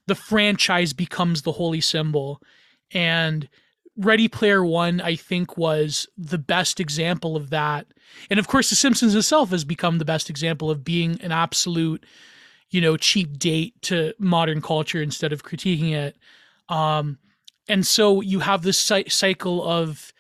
the 0.06 0.13
franchise 0.13 0.94
becomes 0.94 1.41
the 1.41 1.53
holy 1.53 1.82
symbol 1.82 2.39
and 2.91 3.50
Ready 3.98 4.27
Player 4.27 4.63
One, 4.63 5.01
I 5.01 5.15
think, 5.15 5.58
was 5.58 6.08
the 6.17 6.38
best 6.38 6.79
example 6.79 7.36
of 7.36 7.50
that. 7.50 7.88
And 8.29 8.39
of 8.39 8.47
course, 8.47 8.69
The 8.69 8.75
Simpsons 8.75 9.15
itself 9.15 9.49
has 9.51 9.63
become 9.63 9.97
the 9.97 10.05
best 10.05 10.29
example 10.29 10.69
of 10.69 10.83
being 10.83 11.19
an 11.21 11.31
absolute, 11.31 12.05
you 12.69 12.81
know, 12.81 12.97
cheap 12.97 13.37
date 13.37 13.81
to 13.83 14.13
modern 14.19 14.61
culture 14.61 15.01
instead 15.01 15.33
of 15.33 15.43
critiquing 15.43 15.91
it. 15.91 16.17
Um, 16.69 17.17
and 17.67 17.85
so 17.85 18.21
you 18.21 18.39
have 18.39 18.61
this 18.61 18.79
cycle 18.79 19.67
of 19.67 20.13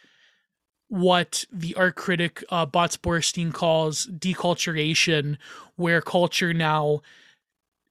what 0.89 1.43
the 1.51 1.75
art 1.75 1.95
critic 1.95 2.43
uh, 2.49 2.65
Botz-Bornstein 2.65 3.53
calls 3.53 4.07
deculturation, 4.07 5.37
where 5.75 6.01
culture 6.01 6.53
now 6.53 7.01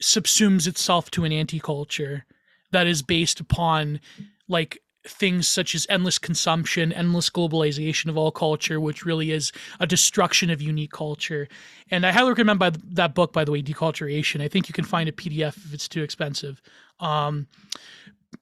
subsumes 0.02 0.66
itself 0.66 1.10
to 1.10 1.24
an 1.24 1.32
anti 1.32 1.58
culture 1.58 2.24
that 2.72 2.86
is 2.86 3.02
based 3.02 3.40
upon 3.40 4.00
like 4.48 4.78
things 5.08 5.48
such 5.48 5.75
as 5.75 5.86
endless 5.88 6.18
consumption, 6.18 6.92
endless 6.92 7.30
globalization 7.30 8.08
of 8.08 8.16
all 8.16 8.30
culture, 8.30 8.80
which 8.80 9.04
really 9.04 9.30
is 9.30 9.52
a 9.80 9.86
destruction 9.86 10.50
of 10.50 10.60
unique 10.60 10.92
culture. 10.92 11.48
And 11.90 12.04
I 12.04 12.12
highly 12.12 12.30
recommend 12.30 12.58
by 12.58 12.70
that 12.70 13.14
book, 13.14 13.32
by 13.32 13.44
the 13.44 13.52
way, 13.52 13.62
Deculturation. 13.62 14.42
I 14.42 14.48
think 14.48 14.68
you 14.68 14.72
can 14.72 14.84
find 14.84 15.08
a 15.08 15.12
PDF 15.12 15.56
if 15.56 15.72
it's 15.72 15.88
too 15.88 16.02
expensive. 16.02 16.60
Um, 17.00 17.46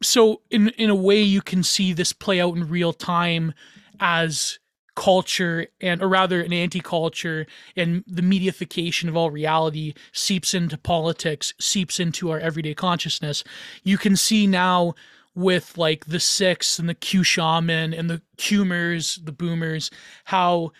so 0.03 0.41
in 0.51 0.71
in 0.71 0.91
a 0.91 0.95
way, 0.95 1.21
you 1.21 1.43
can 1.43 1.63
see 1.63 1.93
this 1.93 2.13
play 2.13 2.41
out 2.41 2.57
in 2.57 2.69
real 2.69 2.93
time 2.93 3.55
as 4.01 4.59
culture 4.97 5.67
and 5.81 6.01
or 6.01 6.09
rather 6.09 6.41
an 6.41 6.53
anti-culture 6.53 7.47
and 7.77 8.05
the 8.07 8.23
mediafication 8.23 9.09
of 9.09 9.17
all 9.17 9.31
reality 9.31 9.93
seeps 10.13 10.55
into 10.55 10.79
politics 10.79 11.53
seeps 11.59 11.99
into 11.99 12.31
our 12.31 12.39
everyday 12.39 12.75
consciousness 12.75 13.43
you 13.83 13.99
can 13.99 14.15
see 14.15 14.47
now 14.47 14.95
with 15.35 15.77
like 15.77 16.07
the 16.07 16.21
six 16.21 16.79
and 16.79 16.89
the 16.89 16.95
Q 16.95 17.23
shaman 17.23 17.93
and 17.93 18.09
the 18.09 18.23
Qmers, 18.39 19.25
the 19.25 19.33
boomers, 19.33 19.91
how 20.25 20.73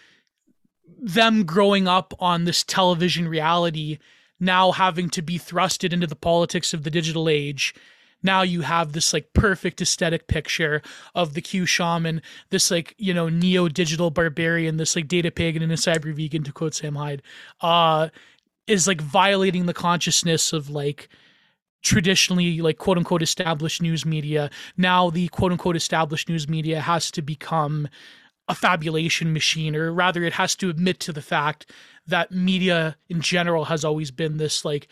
them 0.99 1.45
growing 1.45 1.89
up 1.89 2.15
on 2.21 2.45
this 2.45 2.63
television 2.63 3.29
reality 3.29 3.99
now 4.41 4.73
having 4.73 5.09
to 5.11 5.23
be 5.23 5.39
thrusted 5.39 5.93
into 5.93 6.07
the 6.07 6.17
politics 6.17 6.75
of 6.75 6.83
the 6.83 6.91
digital 6.91 7.29
age 7.29 7.75
now 8.25 8.41
you 8.41 8.63
have 8.63 8.93
this 8.93 9.13
like 9.13 9.33
perfect 9.35 9.81
aesthetic 9.83 10.27
picture 10.27 10.83
of 11.15 11.35
the 11.35 11.43
Q 11.43 11.67
shaman, 11.67 12.23
this 12.49 12.71
like, 12.71 12.95
you 12.99 13.13
know, 13.13 13.29
neo 13.29 13.69
digital 13.69 14.11
barbarian, 14.11 14.79
this 14.79 14.97
like 14.97 15.07
data 15.07 15.31
pagan 15.31 15.63
and 15.63 15.71
a 15.71 15.77
cyber 15.77 16.13
vegan 16.13 16.43
to 16.45 16.53
quote 16.53 16.75
Sam 16.75 16.97
Hyde, 16.97 17.23
uh, 17.61 18.09
is 18.67 18.89
like 18.89 19.03
violating 19.03 19.67
the 19.67 19.75
consciousness 19.75 20.55
of 20.55 20.71
like 20.71 21.11
traditionally 21.85 22.61
like 22.61 22.79
quote 22.79 22.99
unquote 22.99 23.23
established 23.23 23.81
news 23.81 24.05
media. 24.05 24.51
Now 24.77 25.11
the 25.11 25.29
quote 25.29 25.53
unquote 25.53 25.77
established 25.77 26.29
news 26.29 26.49
media 26.49 26.81
has 26.81 27.11
to 27.13 27.23
become 27.23 27.89
a 28.49 28.55
fabulation 28.55 29.33
machine 29.33 29.77
or 29.77 29.93
rather 29.93 30.25
it 30.25 30.33
has 30.35 30.57
to 30.57 30.69
admit 30.69 31.01
to 31.01 31.13
the 31.13 31.23
fact 31.23 31.71
that 32.07 32.31
media 32.31 32.97
in 33.09 33.21
general 33.21 33.67
has 33.67 33.85
always 33.85 34.11
been 34.11 34.37
this 34.37 34.65
like 34.65 34.89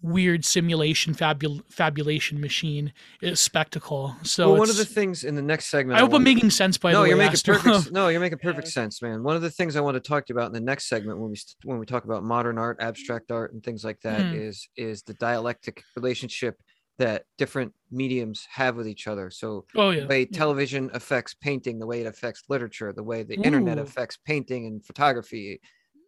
weird 0.00 0.44
simulation 0.44 1.14
fabul- 1.14 1.62
fabulation 1.70 2.40
machine 2.40 2.92
is 3.20 3.40
spectacle. 3.40 4.14
So 4.22 4.50
well, 4.50 4.60
one 4.60 4.70
of 4.70 4.76
the 4.76 4.84
things 4.84 5.24
in 5.24 5.34
the 5.34 5.42
next 5.42 5.66
segment, 5.66 5.96
I 5.98 6.00
hope 6.00 6.12
I 6.12 6.16
am 6.16 6.22
making 6.22 6.50
sense 6.50 6.78
by 6.78 6.92
no, 6.92 6.98
the 6.98 7.02
way. 7.02 7.08
You're 7.08 7.18
making 7.18 7.40
perfect, 7.44 7.92
no, 7.92 8.08
you're 8.08 8.20
making 8.20 8.38
perfect 8.38 8.68
yeah. 8.68 8.72
sense, 8.72 9.02
man. 9.02 9.22
One 9.22 9.36
of 9.36 9.42
the 9.42 9.50
things 9.50 9.76
I 9.76 9.80
want 9.80 9.96
to 9.96 10.00
talk 10.00 10.26
to 10.26 10.32
you 10.32 10.38
about 10.38 10.46
in 10.46 10.52
the 10.52 10.60
next 10.60 10.88
segment 10.88 11.18
when 11.18 11.30
we 11.30 11.36
when 11.64 11.78
we 11.78 11.86
talk 11.86 12.04
about 12.04 12.22
modern 12.22 12.58
art, 12.58 12.78
abstract 12.80 13.30
art, 13.30 13.52
and 13.52 13.62
things 13.62 13.84
like 13.84 14.00
that 14.02 14.20
mm. 14.20 14.40
is 14.40 14.68
is 14.76 15.02
the 15.02 15.14
dialectic 15.14 15.82
relationship 15.96 16.56
that 16.98 17.24
different 17.36 17.72
mediums 17.92 18.46
have 18.50 18.76
with 18.76 18.88
each 18.88 19.06
other. 19.06 19.30
So 19.30 19.64
oh, 19.76 19.90
yeah. 19.90 20.00
the 20.00 20.06
way 20.06 20.24
television 20.26 20.90
affects 20.92 21.32
painting, 21.32 21.78
the 21.78 21.86
way 21.86 22.00
it 22.00 22.06
affects 22.06 22.42
literature, 22.48 22.92
the 22.92 23.04
way 23.04 23.22
the 23.22 23.38
Ooh. 23.38 23.42
internet 23.42 23.78
affects 23.78 24.18
painting 24.24 24.66
and 24.66 24.84
photography, 24.84 25.60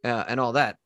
uh, 0.04 0.24
and 0.26 0.40
all 0.40 0.52
that. 0.52 0.76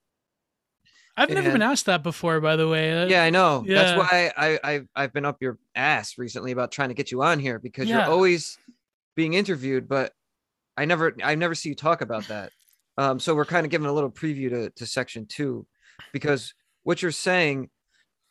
I've 1.16 1.30
never 1.30 1.52
been 1.52 1.62
asked 1.62 1.86
that 1.86 2.02
before, 2.02 2.40
by 2.40 2.56
the 2.56 2.68
way. 2.68 3.08
Yeah, 3.08 3.22
I 3.22 3.30
know. 3.30 3.64
Yeah. 3.66 3.82
That's 3.82 3.98
why 3.98 4.32
I, 4.36 4.58
I 4.64 4.80
I've 4.96 5.12
been 5.12 5.24
up 5.24 5.40
your 5.40 5.58
ass 5.74 6.18
recently 6.18 6.50
about 6.50 6.72
trying 6.72 6.88
to 6.88 6.94
get 6.94 7.12
you 7.12 7.22
on 7.22 7.38
here 7.38 7.58
because 7.58 7.88
yeah. 7.88 8.00
you're 8.00 8.12
always 8.12 8.58
being 9.14 9.34
interviewed, 9.34 9.88
but 9.88 10.12
I 10.76 10.86
never 10.86 11.14
I 11.22 11.36
never 11.36 11.54
see 11.54 11.68
you 11.68 11.74
talk 11.76 12.00
about 12.00 12.26
that. 12.28 12.50
Um, 12.98 13.20
so 13.20 13.34
we're 13.34 13.44
kind 13.44 13.64
of 13.64 13.70
giving 13.70 13.86
a 13.86 13.92
little 13.92 14.10
preview 14.10 14.50
to, 14.50 14.70
to 14.70 14.86
section 14.86 15.26
two, 15.26 15.66
because 16.12 16.54
what 16.82 17.02
you're 17.02 17.10
saying, 17.10 17.70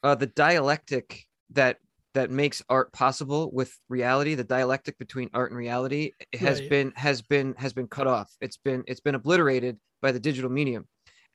uh, 0.03 0.15
the 0.15 0.27
dialectic 0.27 1.23
that 1.51 1.77
that 2.13 2.31
makes 2.31 2.61
art 2.69 2.93
possible 2.93 3.49
with 3.51 3.77
reality, 3.89 4.35
the 4.35 4.43
dialectic 4.43 4.97
between 4.99 5.29
art 5.33 5.51
and 5.51 5.57
reality 5.57 6.11
has 6.37 6.59
right. 6.59 6.69
been 6.69 6.93
has 6.95 7.21
been 7.21 7.55
has 7.57 7.73
been 7.73 7.87
cut 7.87 8.07
off. 8.07 8.29
It's 8.41 8.57
been 8.57 8.83
it's 8.87 8.99
been 8.99 9.15
obliterated 9.15 9.77
by 10.01 10.11
the 10.11 10.19
digital 10.19 10.49
medium 10.49 10.85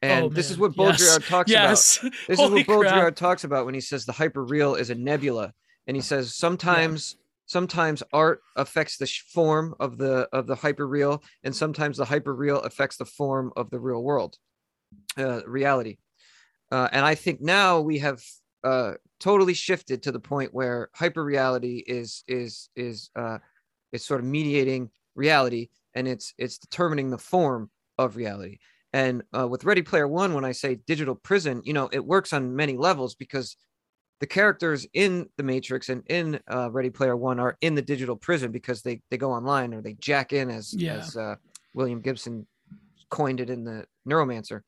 And 0.03 0.27
Oh, 0.27 0.29
this 0.29 0.51
is 0.51 0.59
what 0.59 0.73
Yes. 0.77 1.01
Baudrillard 1.03 1.27
talks 1.27 1.51
about. 1.51 1.71
This 2.29 2.39
Holy 2.39 2.61
is 2.61 2.69
what 2.69 2.81
crap. 2.81 2.95
Baudrillard 2.95 3.17
talks 3.17 3.45
about 3.45 3.65
when 3.67 3.75
he 3.75 3.81
says 3.81 4.05
the 4.05 4.13
hyperreal 4.13 4.79
is 4.79 4.91
a 4.91 4.95
nebula, 4.95 5.53
and 5.87 5.97
he 5.97 6.01
says 6.03 6.35
sometimes 6.35 7.17
sometimes 7.47 8.03
art 8.13 8.43
affects 8.57 8.99
the 8.99 9.07
form 9.07 9.75
of 9.81 9.99
the 9.99 10.29
of 10.33 10.47
the 10.47 10.55
hyper 10.55 10.87
real, 10.87 11.23
and 11.43 11.55
sometimes 11.55 11.97
the 11.97 12.05
hyperreal 12.05 12.65
affects 12.65 12.97
the 12.97 13.05
form 13.05 13.53
of 13.57 13.71
the 13.71 13.81
real 13.81 14.03
world, 14.03 14.37
uh, 15.17 15.41
reality. 15.47 15.97
Uh, 16.71 16.89
and 16.93 17.05
I 17.05 17.15
think 17.15 17.41
now 17.41 17.81
we 17.81 17.99
have 17.99 18.23
uh, 18.63 18.95
totally 19.19 19.55
shifted 19.55 20.03
to 20.03 20.13
the 20.13 20.21
point 20.21 20.55
where 20.55 20.91
hyperreality 20.97 21.83
is 21.87 22.23
is 22.29 22.69
is 22.77 23.11
uh, 23.17 23.39
is 23.93 24.05
sort 24.05 24.21
of 24.21 24.27
mediating 24.27 24.91
reality, 25.17 25.71
and 25.95 26.07
it's 26.07 26.35
it's 26.39 26.59
determining 26.59 27.11
the 27.11 27.19
form 27.19 27.71
of 27.97 28.15
reality. 28.17 28.59
And 28.93 29.23
uh, 29.37 29.47
with 29.49 29.65
Ready 29.65 29.83
Player 29.83 30.09
One, 30.09 30.35
when 30.35 30.45
I 30.45 30.53
say 30.53 30.77
digital 30.77 31.15
prison, 31.15 31.61
you 31.65 31.73
know, 31.73 31.89
it 31.93 32.05
works 32.05 32.33
on 32.33 32.57
many 32.57 32.77
levels 32.77 33.15
because 33.15 33.57
the 34.21 34.27
characters 34.27 34.87
in 34.95 35.29
the 35.37 35.43
Matrix 35.43 35.89
and 35.89 36.03
in 36.09 36.41
uh, 36.51 36.71
Ready 36.71 36.91
Player 36.91 37.17
One 37.17 37.39
are 37.39 37.57
in 37.61 37.75
the 37.75 37.83
digital 37.83 38.17
prison 38.17 38.51
because 38.51 38.83
they 38.83 39.01
they 39.11 39.19
go 39.19 39.31
online 39.33 39.75
or 39.75 39.83
they 39.83 39.95
jack 39.95 40.33
in 40.33 40.51
as 40.51 40.75
Yeah. 40.75 40.97
as 40.97 41.17
uh, 41.17 41.37
William 41.75 42.01
Gibson 42.01 42.47
coined 43.11 43.41
it 43.41 43.51
in 43.51 43.65
the 43.65 43.85
Neuromancer. 44.09 44.63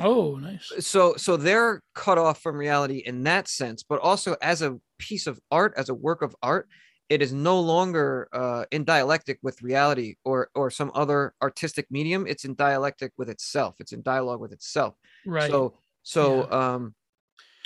Oh, 0.00 0.36
nice. 0.36 0.72
So 0.80 1.14
so 1.16 1.36
they're 1.36 1.80
cut 1.94 2.18
off 2.18 2.40
from 2.40 2.56
reality 2.56 2.98
in 2.98 3.22
that 3.24 3.48
sense, 3.48 3.82
but 3.82 4.00
also 4.00 4.36
as 4.42 4.62
a 4.62 4.78
piece 4.98 5.26
of 5.26 5.38
art, 5.50 5.74
as 5.76 5.88
a 5.88 5.94
work 5.94 6.22
of 6.22 6.34
art, 6.42 6.68
it 7.14 7.22
is 7.22 7.32
no 7.32 7.60
longer 7.60 8.28
uh, 8.32 8.64
in 8.72 8.84
dialectic 8.84 9.38
with 9.42 9.62
reality 9.62 10.16
or 10.24 10.50
or 10.54 10.70
some 10.70 10.90
other 10.94 11.34
artistic 11.40 11.86
medium. 11.90 12.26
It's 12.26 12.44
in 12.44 12.54
dialectic 12.56 13.12
with 13.16 13.30
itself. 13.30 13.76
It's 13.80 13.92
in 13.92 14.02
dialogue 14.02 14.40
with 14.40 14.52
itself. 14.52 14.94
Right. 15.24 15.50
So 15.50 15.58
so 16.02 16.50
um 16.50 16.94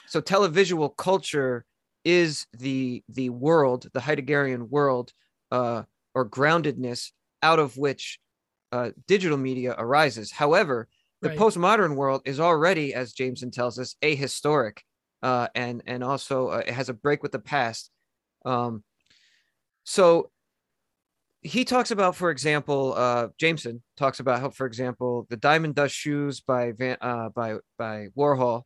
so 0.07 0.21
televisual 0.21 0.97
culture 0.97 1.65
is 2.05 2.47
the 2.53 3.03
the 3.09 3.31
world, 3.31 3.89
the 3.93 4.01
Heideggerian 4.01 4.69
world, 4.69 5.13
uh, 5.51 5.83
or 6.15 6.29
groundedness 6.29 7.13
out 7.43 7.59
of 7.59 7.77
which 7.77 8.19
uh, 8.73 8.91
digital 9.07 9.39
media 9.39 9.75
arises. 9.79 10.31
However, 10.33 10.89
the 11.23 11.29
Right. 11.31 11.39
postmodern 11.39 11.97
world 11.97 12.23
is 12.25 12.39
already, 12.41 12.95
as 12.95 13.13
Jameson 13.13 13.51
tells 13.51 13.79
us, 13.79 13.97
ahistoric, 14.03 14.79
uh, 15.23 15.49
and 15.55 15.83
and 15.87 16.05
also 16.05 16.49
uh, 16.49 16.63
it 16.67 16.75
has 16.75 16.89
a 16.89 16.95
break 16.95 17.23
with 17.23 17.33
the 17.33 17.39
past. 17.41 17.91
Um, 18.45 18.85
so 19.89 20.31
he 21.41 21.65
talks 21.65 21.91
about, 21.91 22.15
for 22.15 22.31
example, 22.31 22.93
uh, 22.95 23.29
Jameson 23.39 23.83
talks 23.97 24.21
about 24.21 24.41
how, 24.41 24.51
for 24.51 24.67
example, 24.67 25.27
the 25.31 25.37
Diamond 25.37 25.77
Dust 25.77 25.95
shoes 25.95 26.41
by 26.41 26.73
Van, 26.73 26.99
uh, 27.01 27.31
by 27.31 27.57
by 27.79 28.09
Warhol 28.17 28.65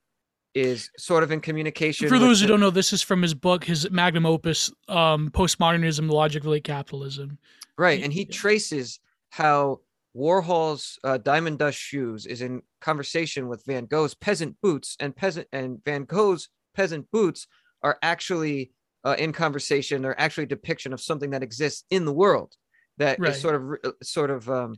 is 0.54 0.90
sort 0.98 1.22
of 1.22 1.30
in 1.30 1.40
communication. 1.40 2.08
For 2.08 2.18
those 2.18 2.40
who 2.40 2.46
the- 2.46 2.52
don't 2.52 2.60
know, 2.60 2.70
this 2.70 2.92
is 2.92 3.02
from 3.02 3.22
his 3.22 3.34
book, 3.34 3.62
his 3.64 3.88
magnum 3.90 4.26
opus, 4.26 4.72
um, 4.88 5.30
Postmodernism: 5.30 6.08
The 6.08 6.12
Logic 6.14 6.42
of 6.42 6.48
Late 6.48 6.64
Capitalism. 6.64 7.38
right, 7.78 8.02
and 8.02 8.12
he 8.12 8.24
traces 8.24 8.98
how 9.30 9.80
Warhol's 10.16 10.98
uh, 11.04 11.18
Diamond 11.18 11.58
Dust 11.60 11.78
shoes 11.78 12.26
is 12.26 12.42
in 12.42 12.62
conversation 12.80 13.48
with 13.48 13.64
Van 13.64 13.86
Gogh's 13.86 14.14
peasant 14.14 14.56
boots, 14.60 14.96
and 14.98 15.14
peasant 15.14 15.46
and 15.52 15.82
Van 15.84 16.04
Gogh's 16.04 16.48
peasant 16.74 17.10
boots 17.12 17.46
are 17.82 17.98
actually 18.02 18.72
uh, 19.04 19.16
in 19.18 19.32
conversation. 19.32 20.02
They're 20.02 20.21
actually 20.21 20.44
a 20.44 20.49
depiction 20.49 20.92
of 20.92 21.00
something 21.00 21.30
that 21.30 21.42
exists 21.42 21.85
in 21.90 22.04
the 22.04 22.12
world 22.12 22.54
that 22.99 23.14
is 23.14 23.21
Right. 23.21 23.35
sort 23.35 23.54
of 23.54 23.62
uh, 23.85 23.90
sort 24.02 24.30
of 24.30 24.49
um, 24.50 24.76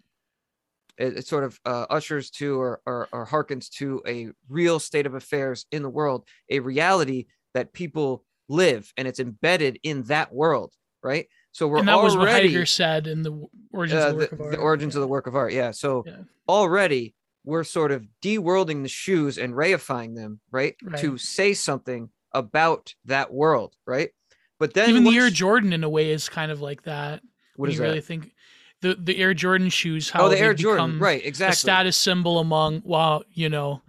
it, 0.97 1.19
it 1.19 1.27
sort 1.27 1.45
of 1.45 1.59
uh, 1.65 1.87
ushers 1.91 2.31
to 2.31 2.61
or, 2.61 2.81
or 2.87 3.09
or 3.13 3.27
harkens 3.27 3.69
to 3.79 4.03
a 4.07 4.29
real 4.49 4.79
state 4.79 5.07
of 5.07 5.15
affairs 5.15 5.67
in 5.73 5.83
the 5.83 5.91
world, 5.91 6.27
a 6.51 6.61
reality 6.61 7.27
that 7.55 7.73
people 7.73 8.25
live, 8.49 8.93
and 8.97 9.09
it's 9.09 9.21
embedded 9.21 9.79
in 9.83 10.03
that 10.05 10.33
world, 10.33 10.73
right? 11.03 11.27
So 11.53 11.69
we're 11.69 11.79
and 11.79 11.89
that 11.89 12.03
was 12.03 12.17
what 12.17 12.29
already 12.29 12.49
Heidegger 12.49 12.67
said 12.67 13.07
in 13.07 13.23
the 13.23 13.47
origins 13.73 14.03
uh, 14.03 14.09
of 14.09 14.13
the 14.13 14.19
work 14.19 14.31
the, 14.31 14.35
of 14.35 14.41
art. 14.41 14.51
the 14.53 14.59
origins 14.59 14.95
yeah. 14.95 14.99
of 14.99 15.01
the 15.03 15.09
work 15.09 15.27
of 15.27 15.37
art. 15.37 15.53
Yeah. 15.53 15.71
So 15.71 16.05
Yeah. 16.07 16.17
already 16.49 17.15
we're 17.45 17.65
sort 17.65 17.93
of 17.93 18.07
de-worlding 18.23 18.83
the 18.83 18.89
shoes 18.89 19.37
and 19.39 19.53
reifying 19.53 20.17
them, 20.17 20.41
right? 20.51 20.77
To 20.99 21.19
say 21.19 21.53
something 21.55 22.09
about 22.33 22.95
that 23.05 23.33
world, 23.33 23.75
right? 23.87 24.11
But 24.65 24.73
then 24.73 24.89
Even 24.89 25.05
the 25.05 25.15
Air 25.19 25.29
Jordan, 25.29 25.75
in 25.75 25.85
a 25.85 25.91
way, 25.91 26.11
is 26.11 26.31
kind 26.31 26.51
of 26.51 26.63
like 26.63 26.85
that. 26.85 27.23
what 27.57 27.69
is 27.69 27.75
you 27.75 27.83
that? 27.83 27.87
really 27.89 28.01
think 28.01 28.33
the 28.81 28.95
the 28.95 29.19
Air 29.19 29.35
Jordan 29.35 29.69
shoes, 29.69 30.09
how 30.09 30.25
oh, 30.25 30.29
the 30.31 30.39
Air 30.39 30.55
Jordan, 30.55 30.93
become 30.93 31.03
right? 31.03 31.41
a 31.41 31.53
status 31.53 31.99
symbol 31.99 32.39
among 32.39 32.81
well, 32.83 33.25
you 33.31 33.51
know, 33.51 33.83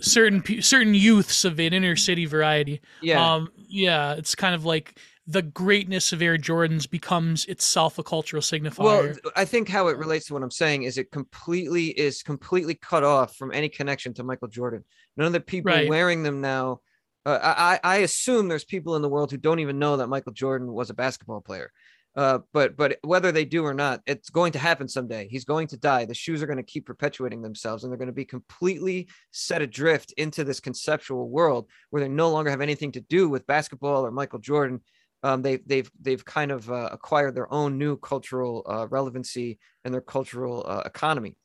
certain 0.00 0.42
certain 0.62 0.92
youths 0.92 1.46
of 1.46 1.58
an 1.58 1.72
inner 1.72 1.96
city 1.96 2.26
variety. 2.26 2.82
yeah. 3.00 3.34
Um, 3.34 3.48
yeah, 3.56 4.12
it's 4.12 4.34
kind 4.34 4.54
of 4.54 4.66
like 4.66 4.98
the 5.26 5.40
greatness 5.42 6.12
of 6.12 6.20
Air 6.20 6.36
Jordans 6.36 6.88
becomes 6.88 7.44
itself 7.46 7.98
a 7.98 8.02
cultural 8.02 8.42
signifier. 8.42 8.78
well, 8.78 9.14
I 9.36 9.46
think 9.46 9.68
how 9.70 9.88
it 9.88 9.96
relates 9.96 10.26
to 10.26 10.34
what 10.34 10.42
I'm 10.42 10.50
saying 10.50 10.82
is 10.84 10.98
it 10.98 11.10
completely 11.10 11.88
is 11.88 12.22
completely 12.22 12.74
cut 12.74 13.04
off 13.04 13.36
from 13.36 13.52
any 13.52 13.70
connection 13.70 14.12
to 14.14 14.22
Michael 14.22 14.48
Jordan. 14.48 14.84
None 15.16 15.26
of 15.26 15.32
the 15.32 15.40
people 15.40 15.72
Right. 15.72 15.88
wearing 15.88 16.22
them 16.22 16.40
now. 16.40 16.80
Uh, 17.26 17.38
I 17.42 17.80
I 17.82 17.96
assume 17.98 18.48
there's 18.48 18.64
people 18.64 18.96
in 18.96 19.02
the 19.02 19.08
world 19.08 19.30
who 19.30 19.36
don't 19.36 19.58
even 19.60 19.78
know 19.78 19.96
that 19.96 20.08
Michael 20.08 20.32
Jordan 20.32 20.72
was 20.72 20.90
a 20.90 20.94
basketball 20.94 21.40
player. 21.40 21.70
Uh, 22.16 22.40
but 22.52 22.76
but 22.76 22.98
whether 23.02 23.30
they 23.30 23.44
do 23.44 23.64
or 23.64 23.74
not, 23.74 24.00
it's 24.06 24.28
going 24.28 24.50
to 24.50 24.58
happen 24.58 24.88
someday. 24.88 25.28
He's 25.28 25.44
going 25.44 25.68
to 25.68 25.76
die. 25.76 26.04
The 26.04 26.14
shoes 26.14 26.42
are 26.42 26.46
going 26.46 26.56
to 26.56 26.62
keep 26.64 26.84
perpetuating 26.86 27.42
themselves, 27.42 27.84
and 27.84 27.92
they're 27.92 27.98
going 27.98 28.06
to 28.08 28.12
be 28.12 28.24
completely 28.24 29.08
set 29.30 29.62
adrift 29.62 30.12
into 30.16 30.42
this 30.42 30.58
conceptual 30.58 31.28
world 31.28 31.68
where 31.90 32.02
they 32.02 32.08
no 32.08 32.30
longer 32.30 32.50
have 32.50 32.60
anything 32.60 32.90
to 32.92 33.00
do 33.00 33.28
with 33.28 33.46
basketball 33.46 34.04
or 34.04 34.10
Michael 34.10 34.40
Jordan. 34.40 34.80
Um, 35.22 35.42
they, 35.42 35.58
they've 35.58 35.90
they've 36.00 36.24
kind 36.24 36.50
of 36.50 36.68
uh, 36.70 36.88
acquired 36.90 37.36
their 37.36 37.52
own 37.52 37.78
new 37.78 37.96
cultural 37.96 38.64
uh, 38.68 38.88
relevancy 38.88 39.58
and 39.84 39.94
their 39.94 40.00
cultural 40.00 40.64
uh, 40.66 40.82
economy. 40.86 41.36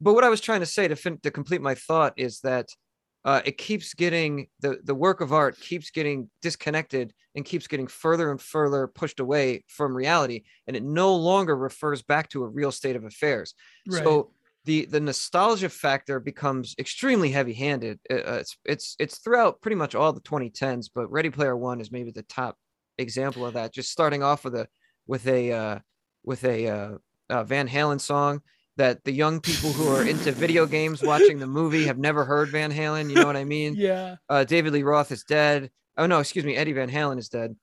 But 0.00 0.12
what 0.12 0.24
I 0.24 0.28
was 0.28 0.42
trying 0.42 0.60
to 0.60 0.66
say 0.66 0.86
to 0.86 0.96
fin- 0.96 1.20
to 1.22 1.30
complete 1.30 1.62
my 1.62 1.74
thought 1.74 2.12
is 2.18 2.40
that 2.40 2.68
uh, 3.24 3.40
it 3.44 3.56
keeps 3.56 3.94
getting 3.94 4.48
the 4.60 4.78
the 4.84 4.94
work 4.94 5.20
of 5.20 5.32
art 5.32 5.58
keeps 5.58 5.90
getting 5.90 6.28
disconnected 6.42 7.12
and 7.34 7.44
keeps 7.44 7.66
getting 7.66 7.86
further 7.86 8.30
and 8.30 8.40
further 8.40 8.86
pushed 8.86 9.18
away 9.18 9.64
from 9.68 9.96
reality, 9.96 10.42
and 10.66 10.76
it 10.76 10.82
no 10.82 11.14
longer 11.14 11.56
refers 11.56 12.02
back 12.02 12.28
to 12.28 12.44
a 12.44 12.48
real 12.48 12.70
state 12.70 12.96
of 12.96 13.04
affairs. 13.04 13.54
right. 13.88 14.04
So 14.04 14.32
the 14.64 14.86
the 14.86 15.00
nostalgia 15.00 15.68
factor 15.68 16.20
becomes 16.20 16.74
extremely 16.78 17.30
heavy-handed. 17.30 17.98
Uh, 18.10 18.14
uh, 18.14 18.38
it's 18.40 18.56
it's 18.64 18.96
it's 18.98 19.18
throughout 19.18 19.60
pretty 19.60 19.76
much 19.76 19.94
all 19.94 20.12
the 20.12 20.20
2010s, 20.20 20.90
but 20.94 21.10
Ready 21.10 21.30
Player 21.30 21.56
One 21.56 21.80
is 21.80 21.90
maybe 21.90 22.10
the 22.10 22.22
top 22.24 22.56
example 22.98 23.46
of 23.46 23.54
that. 23.54 23.72
Just 23.72 23.90
starting 23.90 24.22
off 24.22 24.44
with 24.44 24.54
a 24.54 24.68
with 25.06 25.26
a 25.26 25.52
uh, 25.52 25.78
with 26.24 26.44
a 26.44 26.68
uh, 26.68 26.90
uh, 27.30 27.44
Van 27.44 27.68
Halen 27.68 28.00
song 28.00 28.40
that 28.76 29.04
the 29.04 29.12
young 29.12 29.40
people 29.40 29.72
who 29.72 29.88
are 29.94 30.04
into 30.06 30.32
video 30.32 30.66
games 30.66 31.02
watching 31.02 31.38
the 31.38 31.46
movie 31.46 31.86
have 31.86 31.98
never 31.98 32.24
heard 32.24 32.48
Van 32.50 32.72
Halen. 32.72 33.08
You 33.08 33.16
know 33.16 33.26
what 33.26 33.36
I 33.36 33.44
mean? 33.44 33.74
yeah, 33.78 34.16
Uh, 34.28 34.44
David 34.44 34.72
Lee 34.72 34.82
Roth 34.82 35.12
is 35.12 35.22
dead. 35.24 35.70
Oh 35.96 36.06
no, 36.06 36.18
excuse 36.20 36.44
me, 36.44 36.56
Eddie 36.56 36.72
Van 36.72 36.90
Halen 36.90 37.18
is 37.18 37.28
dead. 37.28 37.54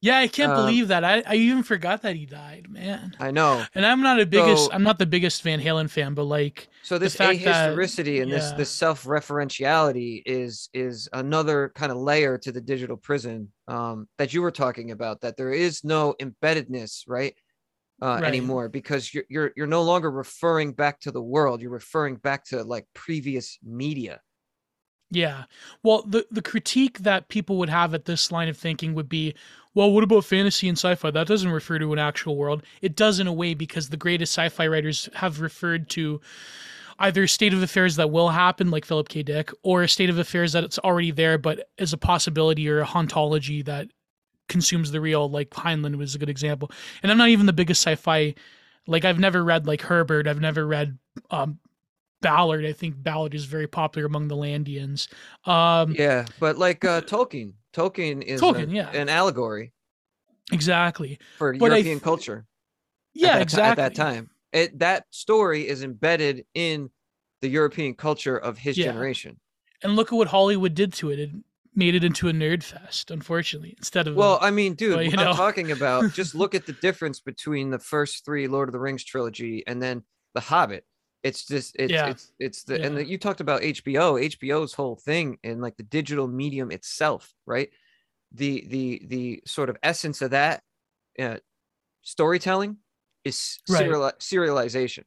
yeah, 0.00 0.16
I 0.16 0.28
can't 0.28 0.52
Um, 0.52 0.56
believe 0.64 0.88
that. 0.88 1.04
I, 1.04 1.22
I 1.26 1.34
even 1.34 1.62
forgot 1.62 2.00
that 2.02 2.16
he 2.16 2.24
died, 2.24 2.68
man. 2.70 3.12
I 3.20 3.30
know. 3.32 3.62
And 3.74 3.84
I'm 3.84 4.00
not 4.00 4.18
a 4.18 4.24
biggest, 4.24 4.64
So- 4.66 4.72
I'm 4.72 4.82
not 4.82 4.98
the 4.98 5.04
biggest 5.04 5.42
Van 5.42 5.60
Halen 5.60 5.90
fan, 5.90 6.14
but 6.14 6.24
like, 6.24 6.68
So 6.84 6.96
this 6.96 7.14
fact 7.14 7.44
that- 7.44 7.76
ahistoricity 7.76 8.22
and 8.22 8.32
this 8.32 8.50
yeah. 8.50 8.56
this 8.56 8.70
self-referentiality 8.70 10.22
is 10.26 10.68
is 10.72 11.08
another 11.12 11.70
kind 11.74 11.92
of 11.92 11.98
layer 11.98 12.38
to 12.38 12.52
the 12.52 12.60
digital 12.60 12.96
prison 12.96 13.52
um, 13.68 14.08
that 14.18 14.32
you 14.32 14.42
were 14.42 14.50
talking 14.50 14.90
about. 14.90 15.20
That 15.20 15.36
there 15.36 15.52
is 15.52 15.84
no 15.84 16.14
embeddedness, 16.20 17.04
right, 17.06 17.34
uh, 18.02 18.18
Right. 18.20 18.24
anymore 18.24 18.68
because 18.68 19.12
you're 19.12 19.24
you're 19.28 19.52
you're 19.56 19.66
no 19.66 19.82
longer 19.82 20.10
referring 20.10 20.72
back 20.72 21.00
to 21.00 21.10
the 21.10 21.22
world. 21.22 21.60
You're 21.62 21.70
referring 21.70 22.16
back 22.16 22.44
to 22.46 22.62
like 22.64 22.86
previous 22.94 23.58
media. 23.62 24.20
Yeah. 25.10 25.44
Well, 25.82 26.02
the 26.06 26.26
the 26.30 26.42
critique 26.42 27.00
that 27.00 27.28
people 27.28 27.56
would 27.58 27.68
have 27.68 27.94
at 27.94 28.04
this 28.04 28.30
line 28.30 28.48
of 28.48 28.56
thinking 28.56 28.94
would 28.94 29.08
be, 29.08 29.34
well, 29.74 29.90
what 29.90 30.04
about 30.04 30.24
fantasy 30.24 30.68
and 30.68 30.78
sci-fi? 30.78 31.10
That 31.10 31.26
doesn't 31.26 31.50
refer 31.50 31.78
to 31.80 31.92
an 31.92 31.98
actual 31.98 32.36
world. 32.36 32.62
It 32.80 32.94
does 32.96 33.18
in 33.18 33.26
a 33.26 33.32
way 33.32 33.54
because 33.54 33.88
the 33.88 33.96
greatest 33.96 34.32
sci-fi 34.32 34.66
writers 34.68 35.08
have 35.14 35.40
referred 35.40 35.88
to 35.90 36.20
either 37.00 37.26
state 37.26 37.52
of 37.54 37.62
affairs 37.62 37.96
that 37.96 38.10
will 38.10 38.28
happen, 38.28 38.70
like 38.70 38.84
Philip 38.84 39.08
K. 39.08 39.22
Dick, 39.22 39.50
or 39.62 39.82
a 39.82 39.88
state 39.88 40.10
of 40.10 40.18
affairs 40.18 40.52
that 40.52 40.64
it's 40.64 40.78
already 40.78 41.10
there, 41.10 41.38
but 41.38 41.68
is 41.78 41.92
a 41.92 41.98
possibility 41.98 42.68
or 42.68 42.80
a 42.80 42.86
hauntology 42.86 43.64
that 43.64 43.88
consumes 44.50 44.90
the 44.90 45.00
real. 45.00 45.30
Like 45.30 45.48
Heinlein 45.50 45.96
was 45.96 46.14
a 46.14 46.18
good 46.18 46.28
example. 46.28 46.70
And 47.02 47.10
I'm 47.10 47.16
not 47.16 47.30
even 47.30 47.46
the 47.46 47.54
biggest 47.54 47.80
sci-fi. 47.82 48.34
Like 48.86 49.06
I've 49.06 49.18
never 49.18 49.42
read 49.42 49.66
like 49.66 49.80
Herbert. 49.80 50.26
I've 50.26 50.40
never 50.40 50.66
read 50.66 50.98
um, 51.30 51.58
Ballard. 52.20 52.66
I 52.66 52.72
think 52.74 53.02
Ballard 53.02 53.34
is 53.34 53.46
very 53.46 53.66
popular 53.66 54.06
among 54.06 54.28
the 54.28 54.36
Landians. 54.36 55.08
Um, 55.48 55.94
Yeah, 55.98 56.26
but 56.38 56.58
like 56.58 56.84
uh, 56.84 57.00
Tolkien, 57.00 57.54
Tolkien 57.72 58.22
is 58.22 58.40
Tolkien, 58.42 58.70
yeah. 58.72 58.90
an 58.90 59.08
allegory 59.08 59.72
Exactly. 60.52 61.18
for 61.38 61.52
But 61.54 61.66
European 61.66 61.96
th- 61.96 62.02
culture. 62.02 62.46
Yeah, 63.14 63.36
at 63.36 63.42
exactly. 63.42 63.70
At 63.70 63.76
that 63.76 63.94
time, 63.94 64.30
it 64.52 64.78
that 64.80 65.06
story 65.10 65.66
is 65.68 65.82
embedded 65.82 66.44
in 66.54 66.90
the 67.40 67.48
European 67.48 67.94
culture 67.94 68.36
of 68.36 68.58
his 68.58 68.76
Yeah. 68.76 68.86
generation. 68.86 69.38
And 69.82 69.96
look 69.96 70.12
at 70.12 70.16
what 70.16 70.28
Hollywood 70.28 70.74
did 70.74 70.92
to 70.94 71.10
it. 71.10 71.18
It 71.18 71.30
made 71.74 71.94
it 71.94 72.04
into 72.04 72.28
a 72.28 72.32
nerd 72.32 72.62
fest, 72.62 73.10
unfortunately, 73.10 73.74
instead 73.78 74.08
of 74.08 74.16
Well, 74.16 74.38
I 74.40 74.50
mean, 74.50 74.74
dude, 74.74 74.94
well, 74.94 75.02
you 75.02 75.10
what 75.10 75.20
I'm 75.20 75.26
know. 75.26 75.34
talking 75.34 75.70
about, 75.70 76.12
just 76.12 76.34
look 76.34 76.54
at 76.54 76.66
the 76.66 76.72
difference 76.74 77.20
between 77.20 77.70
the 77.70 77.78
first 77.78 78.24
three 78.24 78.48
Lord 78.48 78.68
of 78.68 78.72
the 78.72 78.80
Rings 78.80 79.04
trilogy 79.04 79.64
and 79.66 79.80
then 79.82 80.02
The 80.34 80.40
Hobbit. 80.40 80.84
It's 81.22 81.44
just 81.46 81.76
it's 81.78 81.92
Yeah. 81.92 82.08
it's 82.08 82.32
it's 82.38 82.64
the 82.64 82.82
and 82.82 82.96
the, 82.96 83.04
you 83.06 83.18
talked 83.18 83.40
about 83.42 83.60
HBO, 83.62 84.18
HBO's 84.18 84.72
whole 84.72 84.96
thing 84.96 85.38
and 85.44 85.60
like 85.60 85.76
the 85.76 85.82
digital 85.82 86.26
medium 86.26 86.70
itself, 86.70 87.34
right? 87.46 87.68
The 88.32 88.64
the 88.68 89.02
the 89.06 89.42
sort 89.46 89.68
of 89.68 89.76
essence 89.82 90.22
of 90.22 90.30
that 90.30 90.62
uh, 91.18 91.36
storytelling 92.02 92.78
is 93.24 93.58
Right. 93.68 93.86
seriali- 93.86 94.18
serialization. 94.18 95.04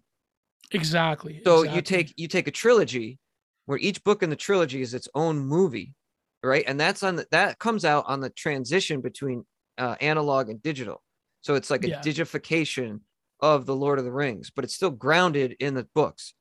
exactly. 0.71 1.41
So 1.43 1.63
you 1.63 1.81
take 1.81 2.13
you 2.17 2.27
take 2.27 2.47
a 2.47 2.51
trilogy 2.51 3.19
where 3.65 3.77
each 3.79 4.03
book 4.03 4.21
in 4.23 4.29
the 4.29 4.35
trilogy 4.35 4.81
is 4.81 4.93
its 4.93 5.07
own 5.15 5.39
movie, 5.39 5.95
right? 6.43 6.63
And 6.67 6.79
that's 6.79 7.03
on 7.03 7.15
the, 7.17 7.27
that 7.31 7.59
comes 7.59 7.85
out 7.85 8.05
on 8.07 8.19
the 8.21 8.29
transition 8.29 9.01
between 9.01 9.45
uh, 9.77 9.95
analog 10.01 10.49
and 10.49 10.61
digital. 10.61 11.03
So 11.41 11.55
it's 11.55 11.69
like 11.69 11.83
a 11.83 11.89
Yeah. 11.89 12.03
digification 12.05 13.01
of 13.41 13.65
the 13.65 13.75
Lord 13.75 13.99
of 13.99 14.05
the 14.05 14.11
Rings, 14.11 14.51
but 14.55 14.63
it's 14.63 14.75
still 14.75 14.91
grounded 14.91 15.55
in 15.59 15.73
the 15.73 15.87
books. 15.95 16.33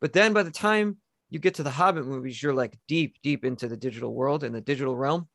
But 0.00 0.12
then 0.12 0.32
by 0.32 0.42
the 0.42 0.50
time 0.50 0.98
you 1.30 1.38
get 1.38 1.54
to 1.54 1.62
the 1.62 1.70
Hobbit 1.70 2.06
movies, 2.06 2.42
you're 2.42 2.54
like 2.54 2.78
deep, 2.88 3.16
deep 3.22 3.44
into 3.44 3.68
the 3.68 3.76
digital 3.76 4.14
world 4.14 4.44
and 4.44 4.54
the 4.54 4.60
digital 4.60 4.96
realm. 4.96 5.28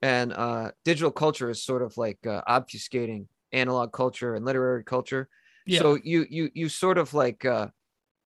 And 0.00 0.32
uh, 0.32 0.72
digital 0.84 1.10
culture 1.10 1.50
is 1.50 1.64
sort 1.64 1.82
of 1.82 1.96
like 1.96 2.24
uh, 2.26 2.42
obfuscating 2.48 3.26
analog 3.52 3.92
culture 3.92 4.34
and 4.34 4.44
literary 4.44 4.84
culture 4.84 5.28
yeah. 5.66 5.82
so 5.82 5.98
you 6.04 6.26
you 6.28 6.50
you 6.54 6.68
sort 6.68 6.98
of 6.98 7.14
like 7.14 7.46
uh 7.46 7.68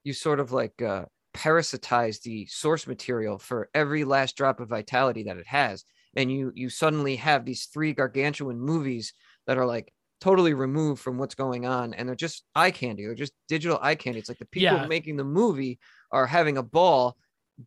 you 0.05 0.13
sort 0.13 0.41
of 0.41 0.53
like 0.53 0.83
uh 0.83 1.05
parasitize 1.35 2.21
the 2.23 2.47
source 2.47 2.87
material 2.87 3.39
for 3.39 3.71
every 3.75 4.05
last 4.05 4.37
drop 4.37 4.61
of 4.61 4.69
vitality 4.69 5.23
that 5.23 5.39
it 5.39 5.47
has 5.47 5.85
and 6.15 6.31
you 6.31 6.53
you 6.55 6.69
suddenly 6.69 7.17
have 7.17 7.45
these 7.45 7.67
three 7.67 7.93
gargantuan 7.95 8.61
movies 8.61 9.15
that 9.47 9.57
are 9.57 9.65
like 9.67 9.93
totally 10.21 10.55
removed 10.55 11.01
from 11.03 11.19
what's 11.19 11.35
going 11.35 11.65
on 11.67 11.95
and 11.95 12.07
they're 12.09 12.15
just 12.15 12.45
eye 12.55 12.71
candy 12.71 13.05
they're 13.05 13.15
just 13.15 13.33
digital 13.49 13.79
eye 13.81 13.95
candy 13.95 14.19
it's 14.19 14.29
like 14.29 14.39
the 14.39 14.45
people 14.45 14.77
Yeah. 14.77 14.87
making 14.87 15.17
the 15.17 15.25
movie 15.25 15.79
are 16.11 16.27
having 16.27 16.59
a 16.59 16.63
ball 16.63 17.17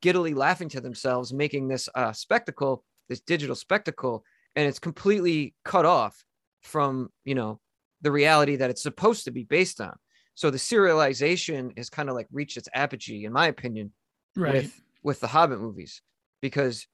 giddily 0.01 0.34
laughing 0.36 0.69
to 0.69 0.82
themselves 0.82 1.34
making 1.34 1.67
this 1.67 1.89
uh 1.95 2.13
spectacle 2.13 2.84
this 3.10 3.21
digital 3.21 3.56
spectacle 3.56 4.23
and 4.56 4.67
it's 4.67 4.80
completely 4.80 5.56
cut 5.63 5.86
off 5.86 6.23
from 6.62 7.10
you 7.23 7.36
know 7.36 7.60
the 8.01 8.12
reality 8.12 8.56
that 8.58 8.69
it's 8.69 8.84
supposed 8.84 9.25
to 9.25 9.32
be 9.32 9.43
based 9.43 9.82
on 9.82 9.95
so 10.36 10.52
the 10.52 10.58
serialization 10.58 11.76
has 11.78 11.89
kind 11.89 12.10
of 12.10 12.15
like 12.15 12.28
reached 12.32 12.58
its 12.58 12.69
apogee 12.74 13.26
in 13.26 13.34
my 13.34 13.48
opinion 13.48 13.91
right. 14.36 14.54
with 14.54 14.82
with 15.04 15.19
the 15.19 15.28
hobbit 15.28 15.60
movies 15.60 16.02
because 16.41 16.88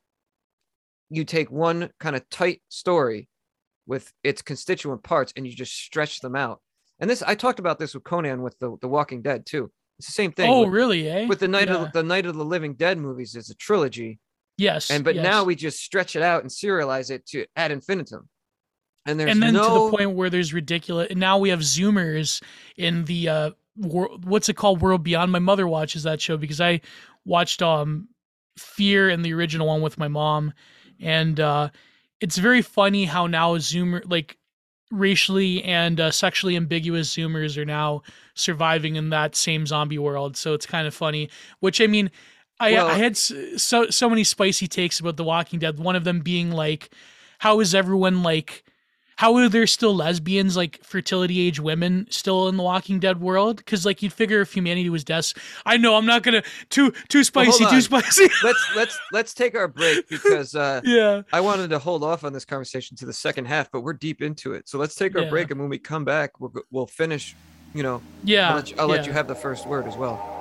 you 1.10 1.26
take 1.26 1.52
one 1.52 1.90
kind 2.00 2.16
of 2.16 2.28
tight 2.30 2.62
story 2.70 3.28
with 3.86 4.14
its 4.24 4.42
constituent 4.42 5.04
parts 5.04 5.34
and 5.36 5.46
you 5.46 5.54
just 5.54 5.76
stretch 5.76 6.22
them 6.22 6.36
out 6.36 6.62
and 7.00 7.10
this 7.10 7.22
i 7.24 7.36
talked 7.36 7.60
about 7.60 7.80
this 7.80 7.94
with 7.94 8.04
conan 8.04 8.42
with 8.42 8.58
the, 8.60 8.78
the 8.82 8.88
walking 8.88 9.22
dead 9.22 9.46
too 9.46 9.70
it's 10.00 10.08
the 10.08 10.14
same 10.14 10.32
thing 10.32 10.50
oh, 10.50 10.62
with, 10.62 10.70
really? 10.70 11.08
Eh? 11.10 11.28
with 11.28 11.40
the 11.40 11.48
night 11.48 11.68
Yeah. 11.68 11.84
of 11.84 11.92
the 11.92 12.02
night 12.04 12.26
of 12.26 12.36
the 12.36 12.46
living 12.46 12.76
dead 12.76 12.98
movies 12.98 13.36
is 13.36 13.50
a 13.50 13.56
trilogy 13.56 14.20
yes. 14.58 14.90
and 14.90 15.04
but 15.04 15.16
yes. 15.16 15.24
now 15.24 15.44
we 15.44 15.56
just 15.56 15.80
stretch 15.80 16.16
it 16.16 16.22
out 16.22 16.42
and 16.42 16.50
serialize 16.50 17.12
it 17.12 17.26
to 17.28 17.46
ad 17.56 17.72
infinitum 17.72 18.30
and 19.06 19.20
there's 19.20 19.32
and 19.32 19.42
then 19.42 19.54
no 19.54 19.68
to 19.68 19.74
the 19.92 19.98
point 19.98 20.12
where 20.16 20.30
there's 20.30 20.54
ridiculous 20.54 21.08
and 21.10 21.20
now 21.20 21.38
we 21.38 21.50
have 21.50 21.60
zoomers 21.62 22.42
in 22.78 23.06
the 23.06 23.28
uh 23.30 23.52
wor- 23.78 24.10
what's 24.24 24.50
it 24.50 24.56
called? 24.56 24.82
World 24.82 25.04
beyond. 25.04 25.32
My 25.32 25.40
mother 25.40 25.68
watches 25.68 26.04
that 26.04 26.22
show 26.22 26.38
because 26.38 26.62
i 26.62 26.82
watched 27.26 27.62
um 27.62 28.08
fear 28.58 29.10
and 29.10 29.24
the 29.24 29.34
original 29.34 29.68
one 29.68 29.82
with 29.82 29.98
my 29.98 30.08
mom. 30.08 30.54
And 31.00 31.40
uh 31.40 31.70
it's 32.20 32.38
very 32.38 32.62
funny 32.62 33.06
how 33.06 33.28
now 33.28 33.56
zoomer 33.58 34.04
like 34.10 34.38
racially 34.92 35.64
and 35.64 36.00
uh, 36.00 36.12
sexually 36.12 36.56
ambiguous 36.58 37.16
zoomers 37.16 37.58
are 37.58 37.66
now 37.66 38.04
surviving 38.36 38.98
in 38.98 39.10
that 39.10 39.36
same 39.36 39.66
zombie 39.66 39.98
world. 39.98 40.36
So 40.36 40.54
it's 40.54 40.66
kind 40.66 40.86
of 40.86 40.94
funny 40.94 41.30
which 41.60 41.80
i 41.82 41.88
mean 41.88 42.12
I, 42.60 42.74
Well- 42.74 42.88
I 42.90 42.98
had 43.00 43.18
so 43.18 43.90
so 43.90 44.08
many 44.10 44.24
spicy 44.24 44.68
takes 44.68 45.00
about 45.00 45.18
The 45.18 45.24
Walking 45.24 45.58
Dead. 45.58 45.80
One 45.80 45.96
of 45.96 46.04
them 46.04 46.20
being 46.20 46.52
like, 46.52 46.92
how 47.40 47.60
is 47.60 47.74
everyone 47.74 48.22
like 48.22 48.64
how 49.22 49.36
are 49.36 49.48
there 49.48 49.68
still 49.68 49.96
lesbians 49.96 50.58
like 50.58 50.84
fertility 50.84 51.40
age 51.40 51.60
women 51.60 52.08
still 52.10 52.48
in 52.48 52.58
the 52.58 52.64
walking 52.64 53.00
dead 53.00 53.22
world 53.22 53.58
because 53.58 53.86
like 53.86 54.02
you'd 54.02 54.12
figure 54.12 54.42
if 54.42 54.52
humanity 54.52 54.90
was 54.90 55.04
death 55.04 55.32
i 55.68 55.78
know 55.78 55.96
i'm 55.96 56.08
not 56.08 56.24
gonna 56.24 56.42
too 56.70 56.92
too 57.08 57.20
Well, 57.36 57.52
spicy 57.52 57.66
too 57.68 57.82
spicy 57.82 58.28
let's 58.44 58.76
let's 58.76 59.00
let's 59.12 59.34
take 59.36 59.54
our 59.54 59.68
break 59.68 60.04
because 60.10 60.56
uh 60.56 60.82
yeah 60.84 61.22
I 61.32 61.40
wanted 61.40 61.70
to 61.70 61.78
hold 61.78 62.04
off 62.04 62.24
on 62.24 62.34
this 62.34 62.46
conversation 62.46 62.98
to 62.98 63.06
the 63.06 63.14
second 63.14 63.46
half, 63.46 63.72
but 63.72 63.82
we're 63.82 63.94
deep 63.94 64.22
into 64.22 64.54
it. 64.54 64.68
So 64.68 64.78
let's 64.78 64.96
take 64.96 65.16
our 65.16 65.22
Yeah. 65.22 65.30
break, 65.30 65.50
and 65.52 65.60
when 65.62 65.70
we 65.70 65.78
come 65.78 66.04
back, 66.04 66.42
we'll 66.42 66.52
we'll 66.72 66.88
finish. 66.88 67.38
You 67.74 67.84
know, 67.84 68.04
yeah 68.24 68.50
I'll, 68.50 68.56
let 68.56 68.70
you, 68.70 68.76
I'll 68.80 68.88
let 68.88 69.08
you 69.08 69.14
have 69.14 69.28
the 69.28 69.36
first 69.36 69.66
word 69.66 69.88
as 69.88 69.96
well. 69.96 70.41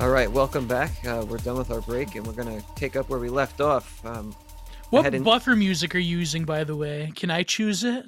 All 0.00 0.08
right, 0.08 0.32
welcome 0.32 0.66
back. 0.66 0.92
Uh, 1.06 1.26
we're 1.28 1.36
done 1.36 1.58
with 1.58 1.70
our 1.70 1.82
break, 1.82 2.14
and 2.14 2.26
we're 2.26 2.32
gonna 2.32 2.62
take 2.74 2.96
up 2.96 3.10
where 3.10 3.18
we 3.18 3.28
left 3.28 3.60
off. 3.60 4.02
Um, 4.06 4.34
what 4.88 5.14
in- 5.14 5.22
buffer 5.22 5.54
music 5.54 5.94
are 5.94 5.98
you 5.98 6.18
using 6.18 6.44
by 6.44 6.64
the 6.64 6.74
way 6.74 7.12
can 7.14 7.30
i 7.30 7.44
choose 7.44 7.84
it 7.84 8.04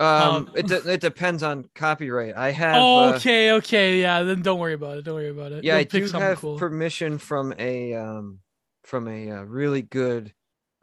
um, 0.00 0.06
Um, 0.06 0.50
it, 0.54 0.68
de- 0.68 0.92
it 0.92 1.00
depends 1.00 1.42
on 1.42 1.68
copyright. 1.74 2.36
I 2.36 2.52
have. 2.52 2.76
oh, 2.76 2.98
uh, 3.08 3.12
okay 3.16 3.52
okay 3.52 4.00
yeah 4.00 4.22
then 4.22 4.42
don't 4.42 4.60
worry 4.60 4.74
about 4.74 4.98
it 4.98 5.04
don't 5.04 5.14
worry 5.14 5.30
about 5.30 5.50
it 5.52 5.64
yeah, 5.64 5.72
You'll 5.72 5.80
I 5.80 5.84
do 5.84 6.08
have 6.10 6.38
cool. 6.38 6.56
permission 6.58 7.18
from 7.18 7.52
a 7.58 7.94
um, 7.94 8.38
from 8.84 9.08
a 9.08 9.30
uh, 9.30 9.42
really 9.42 9.82
good 9.82 10.32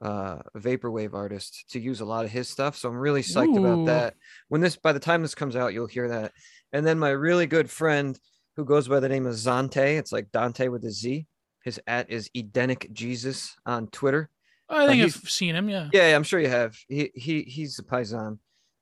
uh, 0.01 0.39
vaporwave 0.57 1.13
artist 1.13 1.65
to 1.69 1.79
use 1.79 2.01
a 2.01 2.05
lot 2.05 2.25
of 2.25 2.31
his 2.31 2.49
stuff. 2.49 2.75
So 2.75 2.89
I'm 2.89 2.97
really 2.97 3.21
psyched 3.21 3.55
Ooh. 3.55 3.65
about 3.65 3.85
that. 3.85 4.15
When 4.49 4.59
this 4.59 4.75
by 4.75 4.91
the 4.91 4.99
time 4.99 5.21
this 5.21 5.33
comes 5.33 5.55
out, 5.55 5.73
you'll 5.73 5.87
hear 5.87 6.09
that. 6.09 6.33
And 6.73 6.85
then 6.85 6.99
my 6.99 7.09
really 7.11 7.47
good 7.47 7.69
friend 7.69 8.19
who 8.55 8.65
goes 8.65 8.87
by 8.87 8.99
the 8.99 9.09
name 9.09 9.25
of 9.25 9.33
Zantae, 9.33 9.97
it's 9.97 10.11
like 10.11 10.31
Dante 10.31 10.67
with 10.69 10.83
a 10.85 10.91
Z. 10.91 11.25
His 11.63 11.79
at 11.87 12.09
is 12.09 12.29
Edenic 12.35 12.89
Jesus 12.93 13.55
on 13.65 13.87
Twitter. 13.87 14.29
i 14.69 14.85
think 14.87 15.01
uh, 15.01 15.05
i've 15.05 15.29
seen 15.29 15.55
him 15.55 15.67
yeah 15.69 15.89
Yeah, 15.93 16.15
I'm 16.15 16.23
sure 16.23 16.39
you 16.39 16.49
have. 16.49 16.75
He 16.87 17.11
he 17.15 17.41
he's 17.43 17.77
a 17.79 17.83
paisan. 17.83 18.39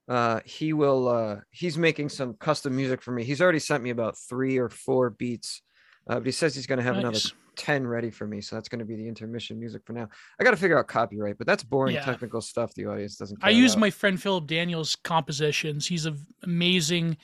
Uh, 0.07 0.41
he 0.43 0.73
will. 0.73 1.07
Uh, 1.07 1.37
he's 1.51 1.77
making 1.77 2.09
some 2.09 2.33
custom 2.33 2.75
music 2.75 3.01
for 3.01 3.11
me. 3.13 3.23
He's 3.23 3.41
already 3.41 3.59
sent 3.59 3.81
me 3.83 3.89
about 3.89 4.17
three 4.17 4.57
or 4.57 4.67
four 4.69 5.09
beats, 5.11 5.61
uh, 6.09 6.15
but 6.15 6.25
he 6.25 6.31
says 6.33 6.53
he's 6.55 6.67
going 6.67 6.79
to 6.79 6.83
have 6.83 6.97
another 6.97 7.19
10 7.55 7.87
ready 7.87 8.11
for 8.11 8.27
me. 8.27 8.41
So 8.41 8.57
that's 8.57 8.67
going 8.67 8.79
to 8.79 8.85
be 8.85 8.95
the 8.97 9.07
intermission 9.07 9.57
music 9.59 9.83
for 9.85 9.93
now. 9.93 10.09
I 10.39 10.43
got 10.43 10.51
to 10.51 10.57
figure 10.57 10.77
out 10.77 10.87
copyright, 10.87 11.37
but 11.37 11.47
that's 11.47 11.63
boring 11.63 11.95
Yeah. 11.95 12.03
technical 12.03 12.41
stuff 12.41 12.73
the 12.73 12.85
audience 12.87 13.15
doesn't 13.15 13.39
care. 13.39 13.47
I 13.47 13.51
use 13.51 13.77
my 13.77 13.89
friend 13.91 14.21
Philip 14.21 14.45
Daniels 14.47 14.97
compositions. 14.97 15.87
He's 15.87 16.05
an 16.05 16.17
amazing 16.43 17.15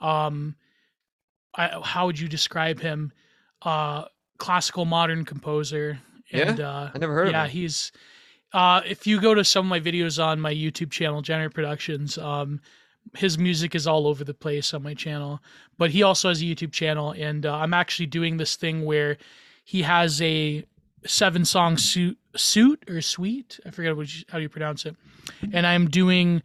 um 0.00 0.56
I, 1.54 1.80
how 1.82 2.06
would 2.06 2.18
you 2.18 2.28
describe 2.28 2.80
him? 2.80 3.12
Uh 3.62 4.04
classical 4.38 4.84
modern 4.84 5.24
composer. 5.24 5.98
Yeah? 6.30 6.52
Uh 6.52 6.90
I 6.94 6.98
never 6.98 7.14
heard 7.14 7.30
yeah, 7.30 7.44
of 7.44 7.50
him. 7.50 7.56
he's 7.60 7.92
uh 8.52 8.82
if 8.86 9.06
you 9.06 9.20
go 9.20 9.34
to 9.34 9.44
some 9.44 9.66
of 9.66 9.70
my 9.70 9.80
videos 9.80 10.22
on 10.22 10.40
my 10.40 10.52
YouTube 10.52 10.90
channel, 10.90 11.22
Generate 11.22 11.54
Productions, 11.54 12.18
um 12.18 12.60
his 13.16 13.36
music 13.36 13.74
is 13.74 13.86
all 13.86 14.06
over 14.06 14.24
the 14.24 14.34
place 14.34 14.72
on 14.72 14.82
my 14.82 14.94
channel, 14.94 15.40
but 15.76 15.90
he 15.90 16.02
also 16.02 16.28
has 16.28 16.40
a 16.40 16.44
YouTube 16.44 16.72
channel 16.72 17.12
and 17.12 17.44
uh, 17.46 17.54
I'm 17.54 17.74
actually 17.74 18.06
doing 18.06 18.36
this 18.36 18.56
thing 18.56 18.84
where 18.84 19.18
he 19.64 19.82
has 19.82 20.22
a 20.22 20.64
seven 21.04 21.44
song 21.44 21.76
suit 21.76 22.16
suit 22.36 22.82
or 22.88 23.00
suite. 23.00 23.58
I 23.66 23.70
forget 23.70 23.96
what 23.96 24.14
you, 24.14 24.24
how 24.28 24.38
you 24.38 24.48
pronounce 24.48 24.86
it. 24.86 24.96
And 25.52 25.66
I'm 25.66 25.88
doing 25.90 26.42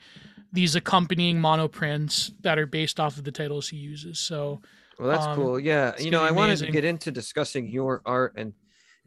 these 0.52 0.76
accompanying 0.76 1.38
monoprints 1.38 2.32
that 2.42 2.58
are 2.58 2.66
based 2.66 3.00
off 3.00 3.18
of 3.18 3.24
the 3.24 3.32
titles 3.32 3.70
he 3.70 3.78
uses. 3.78 4.20
So 4.20 4.62
Well, 5.00 5.10
that's 5.10 5.26
Um, 5.26 5.36
cool. 5.36 5.60
Yeah, 5.60 5.94
you 6.00 6.12
know, 6.12 6.24
I 6.24 6.30
be 6.30 6.36
wanted 6.36 6.58
to 6.60 6.72
get 6.72 6.84
into 6.86 7.12
discussing 7.12 7.68
your 7.68 8.02
art 8.06 8.34
and 8.36 8.54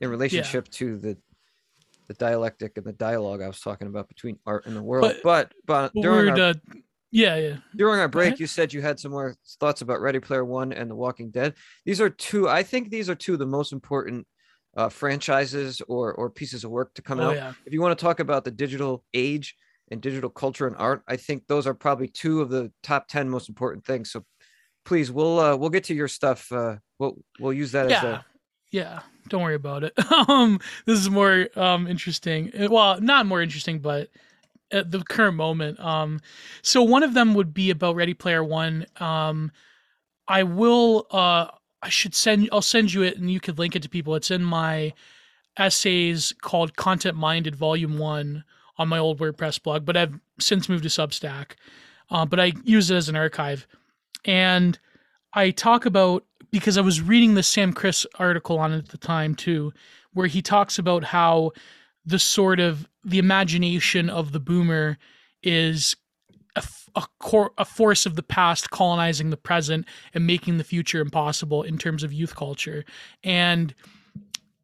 in 0.00 0.08
relationship 0.08 0.68
to 0.70 0.96
the 0.98 1.16
the 2.08 2.14
dialectic 2.14 2.76
and 2.76 2.84
the 2.84 2.92
dialogue 2.92 3.40
I 3.40 3.46
was 3.46 3.60
talking 3.60 3.86
about 3.86 4.08
between 4.08 4.36
art 4.44 4.66
and 4.66 4.74
the 4.76 4.82
world. 4.82 5.02
But- 5.22 5.22
But 5.22 5.54
but, 5.66 6.02
during 6.02 6.30
our, 6.30 6.36
the 6.36 6.60
yeah 7.12 7.36
yeah 7.36 7.56
during 7.76 8.00
our 8.00 8.08
break, 8.08 8.40
you 8.40 8.46
said 8.46 8.72
you 8.72 8.82
had 8.82 8.98
some 8.98 9.12
more 9.12 9.36
thoughts 9.60 9.80
about 9.82 10.00
Ready 10.00 10.18
Player 10.20 10.44
One 10.44 10.72
and 10.72 10.90
The 10.90 10.94
Walking 10.96 11.30
Dead. 11.30 11.54
These 11.84 12.00
are 12.00 12.10
two. 12.10 12.48
I 12.48 12.62
think 12.62 12.90
these 12.90 13.08
are 13.08 13.14
two 13.14 13.34
of 13.34 13.38
the 13.38 13.46
most 13.46 13.72
important 13.72 14.26
uh, 14.76 14.88
franchises 14.88 15.80
or 15.88 16.12
or 16.14 16.30
pieces 16.30 16.64
of 16.64 16.70
work 16.70 16.94
to 16.94 17.02
come 17.02 17.20
oh 17.20 17.30
out. 17.30 17.36
yeah 17.36 17.52
If 17.66 17.72
you 17.72 17.80
want 17.80 17.96
to 17.98 18.02
talk 18.04 18.20
about 18.20 18.44
the 18.44 18.50
digital 18.52 19.04
age 19.14 19.56
and 19.90 20.00
digital 20.00 20.30
culture 20.30 20.66
and 20.68 20.76
art, 20.76 21.02
I 21.08 21.16
think 21.16 21.46
those 21.48 21.66
are 21.66 21.74
probably 21.74 22.06
two 22.08 22.40
of 22.40 22.48
the 22.50 22.72
top 22.82 23.06
ten 23.08 23.28
most 23.28 23.48
important 23.48 23.84
things. 23.84 24.10
So 24.10 24.24
please, 24.90 25.12
we'll 25.12 25.38
uh, 25.38 25.54
we'll 25.54 25.70
get 25.70 25.84
to 25.84 25.94
your 25.94 26.08
stuff. 26.08 26.50
Uh, 26.50 26.78
we'll 26.98 27.16
we'll 27.38 27.52
use 27.52 27.70
that 27.70 27.86
as 27.86 27.92
yeah 27.92 28.06
a 28.06 28.24
yeah. 28.72 29.00
Don't 29.28 29.42
worry 29.42 29.54
about 29.54 29.84
it. 29.84 29.92
Um 30.28 30.58
this 30.84 30.98
is 30.98 31.08
more 31.08 31.46
um 31.54 31.86
interesting 31.86 32.50
Uh, 32.58 32.66
well 32.68 33.00
not 33.00 33.24
more 33.24 33.40
interesting 33.40 33.78
but 33.78 34.08
at 34.72 34.90
the 34.90 35.00
current 35.04 35.36
moment 35.36 35.78
um 35.78 36.18
so 36.62 36.82
one 36.82 37.04
of 37.04 37.14
them 37.14 37.34
would 37.34 37.54
be 37.54 37.70
about 37.70 37.94
ready 37.94 38.14
player 38.14 38.42
one. 38.42 38.84
Um 38.98 39.52
i 40.26 40.42
will 40.42 41.06
uh 41.12 41.46
i 41.82 41.88
should 41.88 42.14
send 42.16 42.48
i'll 42.50 42.60
send 42.60 42.92
you 42.92 43.02
it 43.02 43.16
and 43.16 43.30
you 43.30 43.38
could 43.38 43.60
link 43.60 43.76
it 43.76 43.82
to 43.82 43.88
people. 43.88 44.16
It's 44.16 44.32
in 44.32 44.42
my 44.42 44.92
essays 45.56 46.34
called 46.42 46.76
content 46.76 47.16
minded 47.16 47.54
volume 47.54 47.96
one 47.96 48.42
on 48.76 48.88
my 48.88 48.98
old 48.98 49.20
wordpress 49.20 49.62
blog 49.62 49.84
but 49.84 49.96
i've 49.96 50.18
since 50.40 50.68
moved 50.68 50.82
to 50.82 50.88
substack. 50.88 51.52
Uh, 52.10 52.26
but 52.26 52.40
i 52.40 52.52
use 52.64 52.90
it 52.90 52.96
as 52.96 53.08
an 53.08 53.14
archive 53.14 53.68
and 54.24 54.78
i 55.32 55.50
talk 55.50 55.86
about 55.86 56.24
because 56.50 56.76
I 56.76 56.80
was 56.80 57.00
reading 57.00 57.34
the 57.34 57.42
Sam 57.42 57.72
Kriss 57.72 58.06
article 58.18 58.58
on 58.58 58.72
it 58.72 58.78
at 58.78 58.88
the 58.88 58.98
time 58.98 59.34
too, 59.34 59.72
where 60.12 60.26
he 60.26 60.42
talks 60.42 60.78
about 60.78 61.04
how 61.04 61.52
the 62.04 62.18
sort 62.18 62.60
of 62.60 62.88
the 63.04 63.18
imagination 63.18 64.10
of 64.10 64.32
the 64.32 64.40
boomer 64.40 64.98
is 65.42 65.96
a, 66.56 66.64
a, 66.96 67.04
a 67.58 67.64
force 67.64 68.06
of 68.06 68.16
the 68.16 68.22
past 68.22 68.70
colonizing 68.70 69.30
the 69.30 69.36
present 69.36 69.86
and 70.12 70.26
making 70.26 70.58
the 70.58 70.64
future 70.64 71.00
impossible 71.00 71.62
in 71.62 71.78
terms 71.78 72.02
of 72.02 72.12
youth 72.12 72.34
culture. 72.34 72.84
And 73.22 73.74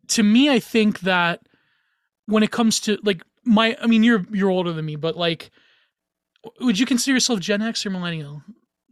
to 0.08 0.22
me, 0.22 0.50
I 0.50 0.58
think 0.58 1.00
that 1.00 1.42
when 2.26 2.42
it 2.42 2.50
comes 2.50 2.80
to 2.80 2.98
like 3.04 3.22
my, 3.44 3.76
I 3.80 3.86
mean, 3.86 4.02
you're 4.02 4.26
you're 4.32 4.50
older 4.50 4.72
than 4.72 4.84
me, 4.84 4.96
but 4.96 5.16
like, 5.16 5.50
would 6.60 6.78
you 6.78 6.86
consider 6.86 7.14
yourself 7.14 7.38
Gen 7.38 7.62
X 7.62 7.86
or 7.86 7.90
millennial? 7.90 8.42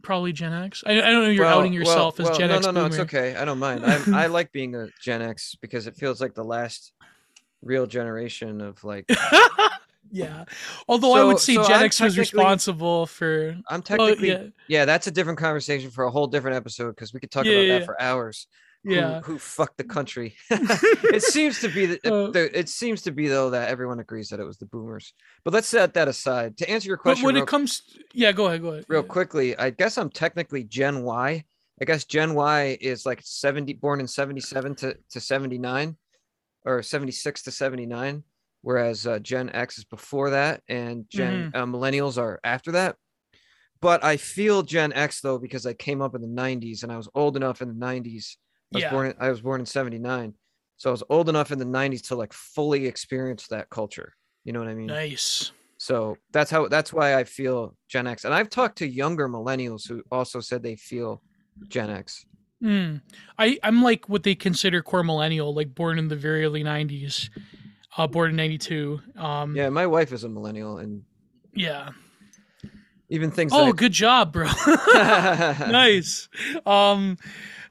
Probably 0.05 0.31
Gen 0.33 0.53
X. 0.53 0.83
I, 0.85 0.91
I 0.91 0.95
don't 1.01 1.23
know. 1.23 1.29
You're 1.29 1.45
Well- 1.45 1.59
outing 1.59 1.73
yourself 1.73 2.19
well, 2.19 2.29
as 2.31 2.37
Gen 2.37 2.49
well, 2.49 2.57
X. 2.59 2.65
No, 2.67 2.71
no, 2.71 2.81
no, 2.81 2.85
it's 2.87 2.99
okay. 2.99 3.35
I 3.35 3.43
don't 3.43 3.57
mind. 3.59 3.83
I 3.85 4.23
I 4.23 4.25
like 4.27 4.51
being 4.51 4.75
a 4.75 4.87
Gen 5.01 5.21
X 5.23 5.55
because 5.59 5.87
it 5.87 5.95
feels 5.95 6.21
like 6.21 6.35
the 6.35 6.43
last 6.43 6.93
real 7.63 7.87
generation 7.87 8.61
of 8.61 8.83
like. 8.83 9.09
yeah. 10.11 10.45
Although 10.87 11.13
I 11.15 11.23
would 11.23 11.39
say 11.39 11.55
so 11.55 11.63
Gen 11.63 11.79
I'm 11.79 11.85
X 11.85 11.99
was 11.99 12.17
responsible 12.17 13.07
for. 13.07 13.57
I'm 13.67 13.79
Oh, 13.79 13.81
technically 13.81 14.27
yeah. 14.29 14.43
yeah. 14.67 14.85
That's 14.85 15.07
a 15.07 15.11
different 15.11 15.39
conversation 15.39 15.89
for 15.89 16.03
a 16.03 16.11
whole 16.11 16.27
different 16.27 16.55
episode 16.57 16.91
because 16.91 17.11
we 17.13 17.19
could 17.19 17.31
talk 17.31 17.45
Yeah, 17.45 17.53
about 17.53 17.65
yeah, 17.65 17.79
that 17.79 17.85
for 17.85 17.99
hours. 17.99 18.47
Who- 18.85 18.93
Yeah. 18.93 19.21
who, 19.21 19.39
fucked 19.39 19.77
the 19.77 19.83
country? 19.83 20.35
it 20.51 21.23
seems 21.23 21.59
to 21.61 21.69
be 21.69 21.85
that 21.87 22.05
Uh, 22.05 22.31
it 22.33 22.69
seems 22.69 23.01
to 23.03 23.11
be 23.11 23.27
though 23.27 23.49
that 23.49 23.69
everyone 23.69 23.99
agrees 23.99 24.29
that 24.29 24.39
it 24.39 24.43
was 24.45 24.57
the 24.57 24.65
boomers. 24.67 25.13
But 25.43 25.53
let's 25.53 25.67
set 25.67 25.93
that 25.95 26.07
aside. 26.07 26.57
To 26.57 26.69
answer 26.69 26.87
your 26.87 26.97
question 26.97 27.23
But 27.23 27.25
when 27.27 27.35
real, 27.35 27.43
it 27.43 27.47
comes, 27.47 27.81
yeah, 28.13 28.31
go 28.31 28.45
ahead, 28.47 28.61
go 28.61 28.69
ahead. 28.69 28.85
real 28.87 29.01
Yeah. 29.01 29.07
quickly, 29.07 29.57
I 29.57 29.71
guess 29.71 29.97
I'm 29.97 30.09
technically 30.09 30.63
Gen 30.63 31.03
Y. 31.03 31.43
I 31.81 31.85
guess 31.85 32.05
Gen 32.05 32.35
Y 32.35 32.77
is 32.79 33.05
like 33.05 33.21
70 33.23 33.73
born 33.73 33.99
in 33.99 34.07
77 34.07 34.75
to, 34.75 34.95
to 35.09 35.19
79 35.19 35.97
or 36.63 36.81
76 36.83 37.41
to 37.43 37.51
79, 37.51 38.23
whereas 38.61 39.05
uh, 39.07 39.19
Gen 39.19 39.49
X 39.49 39.77
is 39.79 39.83
before 39.83 40.29
that 40.29 40.61
and 40.69 41.05
Gen 41.09 41.51
Mm-hmm. 41.53 41.57
uh, 41.57 41.65
millennials 41.65 42.17
are 42.17 42.39
after 42.43 42.71
that. 42.73 42.95
But 43.81 44.03
I 44.03 44.17
feel 44.17 44.63
Gen 44.63 44.93
X 44.93 45.21
though 45.21 45.37
because 45.37 45.65
I 45.65 45.73
came 45.73 46.01
up 46.01 46.15
in 46.15 46.21
the 46.21 46.27
90s 46.41 46.83
and 46.83 46.91
I 46.91 46.97
was 46.97 47.09
old 47.13 47.35
enough 47.35 47.61
in 47.61 47.67
the 47.67 47.85
90s. 47.85 48.37
I 48.73 48.77
was 48.77 48.83
Yeah. 48.83 48.91
born 48.91 49.05
in, 49.07 49.13
I 49.19 49.29
was 49.29 49.41
born 49.41 49.59
in 49.59 49.65
79. 49.65 50.33
So 50.77 50.89
I 50.89 50.91
was 50.91 51.03
old 51.09 51.29
enough 51.29 51.51
in 51.51 51.59
the 51.59 51.65
90s 51.65 52.01
to 52.03 52.15
like 52.15 52.33
fully 52.33 52.85
experience 52.85 53.47
that 53.47 53.69
culture. 53.69 54.13
You 54.43 54.53
know 54.53 54.59
what 54.59 54.67
I 54.67 54.75
mean? 54.75 54.87
Nice. 54.87 55.51
So 55.77 56.17
that's 56.31 56.49
how 56.51 56.67
that's 56.67 56.91
why 56.93 57.15
I 57.15 57.23
feel 57.23 57.75
Gen 57.89 58.07
X. 58.07 58.25
And 58.25 58.33
I've 58.33 58.49
talked 58.49 58.77
to 58.79 58.87
younger 58.87 59.27
millennials 59.29 59.87
who 59.87 60.03
also 60.11 60.39
said 60.39 60.63
they 60.63 60.75
feel 60.75 61.21
Gen 61.67 61.89
X. 61.89 62.25
Mm. 62.63 63.01
I 63.37 63.59
I'm 63.63 63.83
like 63.83 64.07
what 64.09 64.23
they 64.23 64.35
consider 64.35 64.81
core 64.81 65.03
millennial, 65.03 65.53
like 65.53 65.75
born 65.75 65.99
in 65.99 66.07
the 66.07 66.15
very 66.15 66.45
early 66.45 66.63
'90s, 66.63 67.29
uh, 67.97 68.07
born 68.07 68.31
in 68.31 68.35
'92. 68.37 69.01
Um, 69.17 69.55
Yeah, 69.55 69.69
my 69.69 69.85
wife 69.85 70.13
is 70.13 70.23
a 70.23 70.29
millennial 70.29 70.77
and 70.77 71.03
yeah. 71.53 71.89
even 73.09 73.29
things 73.31 73.51
Oh, 73.53 73.67
that 73.67 73.75
good 73.75 73.91
job, 73.91 74.31
bro. 74.33 74.47
Nice. 75.71 76.29
Um, 76.65 77.17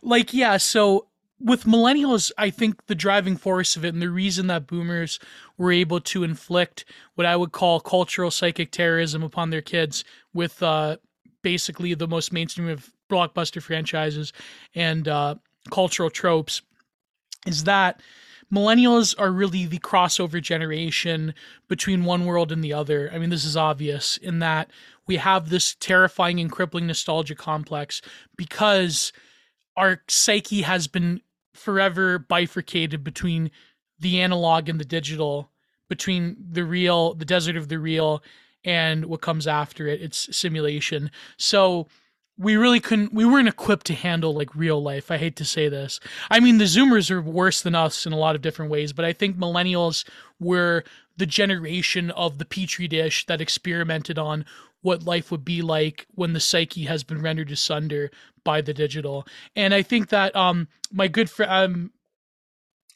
like 0.04 0.32
yeah. 0.32 0.56
So 0.58 1.08
with 1.40 1.64
millennials, 1.64 2.30
I 2.38 2.50
think 2.50 2.86
the 2.86 2.94
driving 2.94 3.36
force 3.36 3.76
of 3.76 3.84
it 3.84 3.92
and 3.92 4.00
the 4.00 4.10
reason 4.10 4.46
that 4.46 4.66
boomers 4.66 5.18
were 5.58 5.72
able 5.72 6.00
to 6.00 6.22
inflict 6.22 6.84
what 7.16 7.26
I 7.26 7.36
would 7.36 7.52
call 7.52 7.80
cultural 7.80 8.30
psychic 8.30 8.70
terrorism 8.70 9.22
upon 9.22 9.50
their 9.50 9.62
kids 9.62 10.04
with 10.32 10.62
uh, 10.62 10.96
basically 11.42 11.94
the 11.94 12.08
most 12.08 12.32
mainstream 12.32 12.68
of 12.68 12.90
blockbuster 13.10 13.60
franchises 13.60 14.32
and 14.74 15.08
uh, 15.08 15.34
cultural 15.70 16.10
tropes 16.10 16.62
is 17.46 17.64
that 17.64 18.00
millennials 18.52 19.14
are 19.18 19.30
really 19.30 19.66
the 19.66 19.78
crossover 19.78 20.40
generation 20.40 21.34
between 21.68 22.04
one 22.04 22.24
world 22.24 22.52
and 22.52 22.62
the 22.62 22.72
other. 22.72 23.10
I 23.12 23.18
mean, 23.18 23.30
this 23.30 23.44
is 23.44 23.56
obvious 23.56 24.16
in 24.16 24.38
that 24.38 24.70
we 25.06 25.16
have 25.16 25.50
this 25.50 25.74
terrifying 25.74 26.40
and 26.40 26.50
crippling 26.50 26.86
nostalgia 26.86 27.34
complex 27.34 28.00
because 28.36 29.12
our 29.76 30.02
psyche 30.08 30.62
has 30.62 30.86
been 30.86 31.20
forever 31.52 32.18
bifurcated 32.18 33.04
between 33.04 33.50
the 33.98 34.20
analog 34.20 34.68
and 34.68 34.80
the 34.80 34.84
digital, 34.84 35.50
between 35.88 36.36
the 36.50 36.64
real, 36.64 37.14
the 37.14 37.24
desert 37.24 37.56
of 37.56 37.68
the 37.68 37.78
real, 37.78 38.22
and 38.64 39.06
what 39.06 39.20
comes 39.20 39.46
after 39.46 39.86
it. 39.86 40.02
It's 40.02 40.34
simulation. 40.36 41.10
So 41.36 41.86
we 42.36 42.56
really 42.56 42.80
couldn't 42.80 43.12
we 43.12 43.24
weren't 43.24 43.48
equipped 43.48 43.86
to 43.86 43.94
handle 43.94 44.34
like 44.34 44.54
real 44.54 44.82
life. 44.82 45.10
I 45.10 45.18
hate 45.18 45.36
to 45.36 45.44
say 45.44 45.68
this. 45.68 46.00
I 46.30 46.40
mean 46.40 46.58
the 46.58 46.64
zoomers 46.64 47.10
are 47.10 47.22
worse 47.22 47.62
than 47.62 47.74
us 47.74 48.06
in 48.06 48.12
a 48.12 48.18
lot 48.18 48.34
of 48.34 48.42
different 48.42 48.70
ways, 48.70 48.92
but 48.92 49.04
I 49.04 49.12
think 49.12 49.36
millennials 49.36 50.04
were 50.40 50.84
the 51.16 51.26
generation 51.26 52.10
of 52.10 52.38
the 52.38 52.44
petri 52.44 52.88
dish 52.88 53.26
that 53.26 53.40
experimented 53.40 54.18
on 54.18 54.44
what 54.82 55.04
life 55.04 55.30
would 55.30 55.44
be 55.44 55.62
like 55.62 56.06
when 56.14 56.32
the 56.32 56.40
psyche 56.40 56.84
has 56.84 57.04
been 57.04 57.22
rendered 57.22 57.50
asunder 57.50 58.10
by 58.44 58.60
the 58.60 58.74
digital. 58.74 59.26
And 59.56 59.74
I 59.74 59.82
think 59.82 60.10
that 60.10 60.34
um 60.36 60.68
my 60.92 61.08
good 61.08 61.28
friend 61.30 61.50
um 61.50 61.90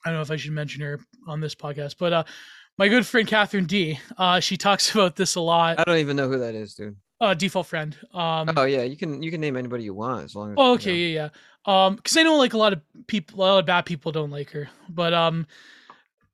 I 0.04 0.10
don't 0.10 0.18
know 0.18 0.22
if 0.22 0.30
I 0.30 0.36
should 0.36 0.52
mention 0.52 0.82
her 0.82 1.00
on 1.26 1.40
this 1.40 1.54
podcast, 1.54 1.96
but 1.98 2.12
uh 2.12 2.24
my 2.78 2.86
good 2.88 3.04
friend 3.06 3.26
Katherine 3.26 3.66
Dee, 3.66 3.98
uh, 4.18 4.38
she 4.38 4.56
talks 4.56 4.90
about 4.94 5.16
this 5.16 5.34
a 5.34 5.40
lot. 5.40 5.80
I 5.80 5.84
don't 5.84 5.98
even 5.98 6.16
know 6.16 6.28
who 6.28 6.38
that 6.38 6.54
is, 6.54 6.74
dude. 6.74 6.94
Uh, 7.20 7.34
default 7.34 7.66
friend. 7.66 7.96
Um, 8.14 8.48
Oh 8.56 8.62
yeah, 8.64 8.82
you 8.82 8.96
can 8.96 9.20
you 9.22 9.32
can 9.32 9.40
name 9.40 9.56
anybody 9.56 9.82
you 9.82 9.94
want 9.94 10.24
as 10.24 10.36
long 10.36 10.50
as 10.52 10.54
Oh, 10.56 10.68
you 10.68 10.74
okay, 10.74 10.90
know. 10.92 10.96
yeah, 10.96 11.28
yeah. 11.66 11.86
Um, 11.86 11.96
because 11.96 12.16
I 12.16 12.22
know 12.22 12.36
like 12.36 12.52
a 12.52 12.58
lot 12.58 12.72
of 12.72 12.80
people, 13.08 13.40
a 13.40 13.44
lot 13.44 13.58
of 13.58 13.66
bad 13.66 13.84
people 13.86 14.12
don't 14.12 14.30
like 14.30 14.50
her, 14.52 14.68
but 14.88 15.12
um, 15.12 15.46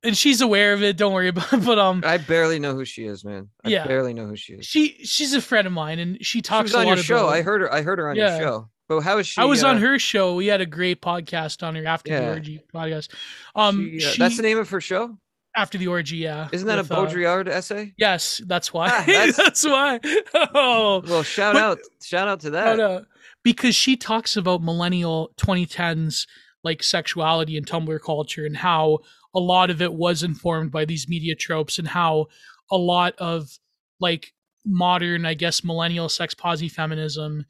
and 0.02 0.14
she's 0.14 0.42
aware 0.42 0.74
of 0.74 0.82
it. 0.82 0.98
Don't 0.98 1.14
worry 1.14 1.28
about. 1.34 1.50
It, 1.54 1.64
but 1.64 1.78
um, 1.78 2.02
I 2.04 2.18
barely 2.18 2.58
know 2.58 2.74
who 2.74 2.84
she 2.84 3.06
is, 3.06 3.24
man. 3.24 3.48
I 3.64 3.70
Yeah. 3.70 3.86
barely 3.86 4.12
know 4.12 4.26
who 4.26 4.36
she 4.36 4.52
is. 4.52 4.66
she 4.66 4.98
she's 5.04 5.32
a 5.32 5.40
friend 5.40 5.66
of 5.66 5.72
mine, 5.72 5.98
and 5.98 6.18
she 6.18 6.24
She 6.38 6.42
talks 6.42 6.64
was 6.64 6.74
a 6.74 6.78
on 6.80 6.86
your 6.88 6.96
show. 6.98 7.24
about- 7.24 7.28
I 7.34 7.40
heard 7.42 7.62
her. 7.62 7.72
I 7.72 7.80
heard 7.80 7.98
her 7.98 8.10
on 8.10 8.16
Yeah. 8.16 8.36
your 8.36 8.46
show. 8.46 8.68
But 8.88 9.00
how 9.00 9.18
is 9.18 9.26
she? 9.26 9.40
I 9.40 9.44
was 9.44 9.64
on 9.64 9.76
uh, 9.76 9.80
her 9.80 9.98
show. 9.98 10.34
We 10.34 10.46
had 10.46 10.60
a 10.60 10.66
great 10.66 11.00
podcast 11.00 11.62
on 11.62 11.74
her 11.74 11.86
after 11.86 12.10
Yeah. 12.12 12.20
the 12.20 12.28
orgy 12.28 12.60
podcast. 12.74 13.08
Um, 13.54 13.84
she, 13.98 14.04
uh, 14.06 14.10
she, 14.10 14.18
that's 14.18 14.36
the 14.36 14.42
name 14.42 14.58
of 14.58 14.68
her 14.70 14.80
show. 14.80 15.16
after 15.56 15.78
the 15.78 15.86
orgy. 15.86 16.16
Yeah, 16.18 16.48
Isn't 16.52 16.66
that 16.68 16.78
with, 16.78 16.90
a 16.90 16.94
uh, 16.94 17.06
Baudrillard 17.06 17.48
essay? 17.48 17.94
yes, 17.96 18.42
that's 18.46 18.72
why. 18.74 18.88
Ah, 18.90 19.04
that's- 19.06 19.36
that's 19.36 19.64
why. 19.64 20.00
oh, 20.34 21.02
Well, 21.06 21.22
shout 21.22 21.54
But- 21.54 21.62
out, 21.62 21.78
shout 22.02 22.28
out 22.28 22.40
to 22.40 22.50
that. 22.50 22.76
No. 22.76 23.04
Because 23.42 23.74
she 23.74 23.96
talks 23.96 24.36
about 24.36 24.62
millennial 24.62 25.30
2010s 25.38 26.26
like 26.62 26.82
sexuality 26.82 27.56
and 27.58 27.66
Tumblr 27.66 28.00
culture 28.00 28.46
and 28.46 28.56
how 28.56 29.00
a 29.34 29.40
lot 29.40 29.68
of 29.70 29.82
it 29.82 29.92
was 29.92 30.22
informed 30.22 30.70
by 30.72 30.84
these 30.86 31.08
media 31.08 31.34
tropes 31.34 31.78
and 31.78 31.86
how 31.88 32.26
a 32.70 32.76
lot 32.78 33.14
of 33.18 33.58
like 34.00 34.32
modern, 34.64 35.26
I 35.26 35.34
guess, 35.34 35.62
millennial 35.62 36.08
sex 36.08 36.34
posi 36.34 36.70
feminism 36.70 37.44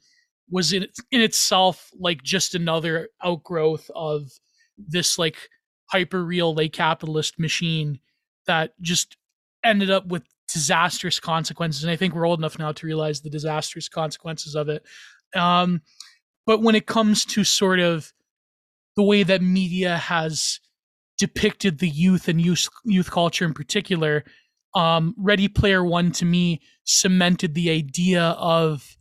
was 0.49 0.73
in 0.73 0.87
in 1.11 1.21
itself 1.21 1.89
like 1.99 2.21
just 2.23 2.55
another 2.55 3.09
outgrowth 3.23 3.89
of 3.95 4.29
this 4.77 5.17
like 5.17 5.37
hyper 5.91 6.23
real 6.23 6.53
late 6.53 6.73
capitalist 6.73 7.39
machine 7.39 7.99
that 8.47 8.73
just 8.81 9.17
ended 9.63 9.89
up 9.89 10.07
with 10.07 10.23
disastrous 10.51 11.19
consequences. 11.19 11.83
And 11.83 11.91
I 11.91 11.95
think 11.95 12.13
we're 12.13 12.27
old 12.27 12.39
enough 12.39 12.59
now 12.59 12.71
to 12.71 12.85
realize 12.85 13.21
the 13.21 13.29
disastrous 13.29 13.89
consequences 13.89 14.55
of 14.55 14.69
it. 14.69 14.83
Um, 15.35 15.81
but 16.45 16.61
when 16.61 16.75
it 16.75 16.85
comes 16.85 17.25
to 17.25 17.43
sort 17.43 17.79
of 17.79 18.13
the 18.95 19.03
way 19.03 19.23
that 19.23 19.41
media 19.41 19.97
has 19.97 20.59
depicted 21.17 21.79
the 21.79 21.89
youth 21.89 22.27
and 22.27 22.41
youth 22.41 22.67
youth 22.83 23.09
culture 23.09 23.45
in 23.45 23.53
particular, 23.53 24.23
um, 24.75 25.15
Ready 25.17 25.47
Player 25.47 25.83
One 25.83 26.11
to 26.13 26.25
me 26.25 26.61
cemented 26.83 27.55
the 27.55 27.71
idea 27.71 28.21
of 28.37 28.94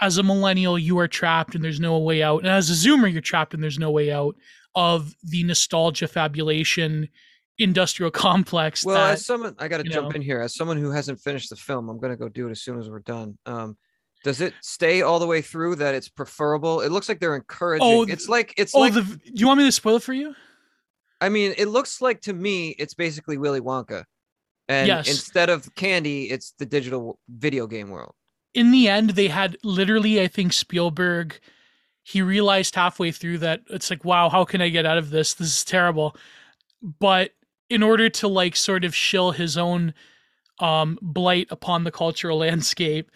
as 0.00 0.18
a 0.18 0.22
millennial 0.22 0.78
you 0.78 0.98
are 0.98 1.08
trapped 1.08 1.54
and 1.54 1.64
there's 1.64 1.80
no 1.80 1.98
way 1.98 2.22
out, 2.22 2.38
and 2.38 2.48
as 2.48 2.70
a 2.70 2.88
Zoomer 2.88 3.10
you're 3.10 3.20
trapped 3.20 3.54
and 3.54 3.62
there's 3.62 3.78
no 3.78 3.90
way 3.90 4.12
out 4.12 4.36
of 4.74 5.14
the 5.22 5.42
nostalgia 5.44 6.06
fabulation 6.06 7.08
industrial 7.58 8.10
complex. 8.12 8.84
Well, 8.84 8.96
that, 8.96 9.14
as 9.14 9.24
someone, 9.24 9.54
I 9.58 9.68
got 9.68 9.78
to 9.78 9.84
jump 9.84 10.10
know. 10.10 10.16
in 10.16 10.22
here. 10.22 10.40
As 10.40 10.54
someone 10.54 10.76
who 10.76 10.90
hasn't 10.90 11.20
finished 11.20 11.50
the 11.50 11.56
film, 11.56 11.88
I'm 11.88 11.98
gonna 11.98 12.16
go 12.16 12.28
do 12.28 12.48
it 12.48 12.50
as 12.50 12.60
soon 12.60 12.78
as 12.78 12.90
we're 12.90 13.00
done. 13.00 13.38
Um, 13.46 13.76
does 14.24 14.40
it 14.40 14.54
stay 14.60 15.02
all 15.02 15.18
the 15.18 15.26
way 15.26 15.40
through 15.40 15.76
that 15.76 15.94
it's 15.94 16.08
preferable? 16.08 16.80
It 16.80 16.90
looks 16.90 17.08
like 17.08 17.20
they're 17.20 17.36
encouraging. 17.36 17.86
Oh, 17.86 18.02
it's 18.02 18.28
like 18.28 18.54
it's 18.56 18.74
oh, 18.74 18.80
like 18.80 18.94
the, 18.94 19.02
do 19.02 19.32
you 19.34 19.46
want 19.46 19.58
me 19.58 19.64
to 19.66 19.72
spoil 19.72 19.96
it 19.96 20.02
for 20.02 20.12
you? 20.12 20.34
I 21.20 21.28
mean, 21.28 21.54
it 21.56 21.66
looks 21.66 22.00
like 22.00 22.20
to 22.22 22.32
me 22.32 22.70
it's 22.70 22.94
basically 22.94 23.38
Willy 23.38 23.60
Wonka. 23.60 24.04
And 24.68 24.88
Yes. 24.88 25.08
instead 25.08 25.48
of 25.48 25.72
candy, 25.76 26.24
it's 26.24 26.52
the 26.58 26.66
digital 26.66 27.20
video 27.28 27.66
game 27.66 27.88
world. 27.88 28.14
In 28.56 28.70
the 28.70 28.88
end 28.88 29.10
they 29.10 29.28
had 29.28 29.56
literally 29.62 30.20
i 30.20 30.26
think 30.26 30.52
spielberg 30.52 31.38
he 32.02 32.22
realized 32.22 32.74
halfway 32.74 33.12
through 33.12 33.38
that 33.38 33.60
it's 33.70 33.90
like 33.90 34.04
wow 34.04 34.28
how 34.28 34.44
can 34.44 34.60
i 34.60 34.68
get 34.68 34.86
out 34.86 34.98
of 34.98 35.10
this? 35.10 35.34
This 35.34 35.48
is 35.48 35.64
terrible. 35.64 36.16
But 36.82 37.32
in 37.68 37.82
order 37.82 38.08
to 38.08 38.28
like 38.28 38.56
sort 38.56 38.84
of 38.84 38.94
shill 38.94 39.32
his 39.32 39.56
own 39.58 39.94
um 40.58 40.98
blight 41.02 41.48
upon 41.50 41.84
the 41.84 41.90
cultural 41.90 42.38
landscape 42.46 43.10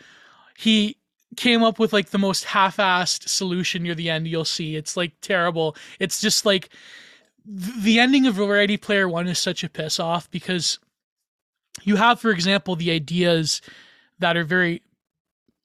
he 0.59 0.97
came 1.37 1.63
up 1.63 1.79
with 1.79 1.93
like 1.93 2.11
the 2.11 2.19
most 2.19 2.45
half-assed 2.45 3.29
solution 3.29 3.83
near 3.83 3.95
the 3.95 4.11
end 4.11 4.27
you'll 4.27 4.45
see. 4.45 4.77
It's 4.77 4.97
like 4.97 5.13
terrible. 5.21 5.77
It's 5.99 6.21
just 6.21 6.45
like 6.45 6.69
the 7.47 7.99
ending 7.99 8.27
of 8.27 8.39
Ready 8.39 8.77
Player 8.77 9.09
One 9.09 9.27
is 9.27 9.39
such 9.39 9.65
a 9.65 9.69
piss 9.69 9.99
off 9.99 10.31
because 10.31 10.79
you 11.83 11.97
have, 11.97 12.21
for 12.21 12.31
example, 12.31 12.77
the 12.77 12.91
ideas 12.91 13.63
that 14.19 14.37
are 14.37 14.45
very 14.45 14.83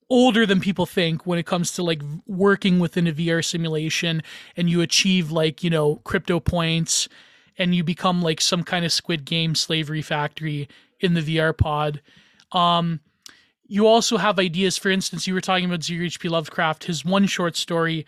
older 0.10 0.46
than 0.46 0.60
people 0.60 0.86
think 0.86 1.26
when 1.26 1.40
it 1.40 1.46
comes 1.46 1.72
to 1.74 1.84
like 1.84 2.02
working 2.28 2.80
within 2.80 3.08
a 3.08 3.12
VR 3.12 3.44
simulation 3.44 4.22
and 4.56 4.70
you 4.70 4.82
achieve 4.82 5.32
like, 5.32 5.64
you 5.64 5.70
know, 5.70 5.96
crypto 6.04 6.40
points 6.40 7.10
and 7.58 7.74
you 7.74 7.84
become 7.84 8.22
like 8.22 8.40
some 8.40 8.64
kind 8.64 8.86
of 8.86 8.92
squid 8.92 9.26
game 9.26 9.56
slavery 9.56 10.02
factory 10.02 10.68
in 11.00 11.14
the 11.14 11.22
VR 11.22 11.58
pod. 11.58 12.02
Um 12.52 13.00
you 13.68 13.88
also 13.88 14.18
have 14.18 14.38
ideas 14.38 14.78
for 14.78 14.90
instance 14.92 15.26
you 15.26 15.34
were 15.34 15.42
talking 15.42 15.66
about 15.66 15.84
Zero 15.84 16.06
HP 16.06 16.30
Lovecraft 16.30 16.84
his 16.84 17.04
one 17.04 17.26
short 17.26 17.56
story 17.56 18.06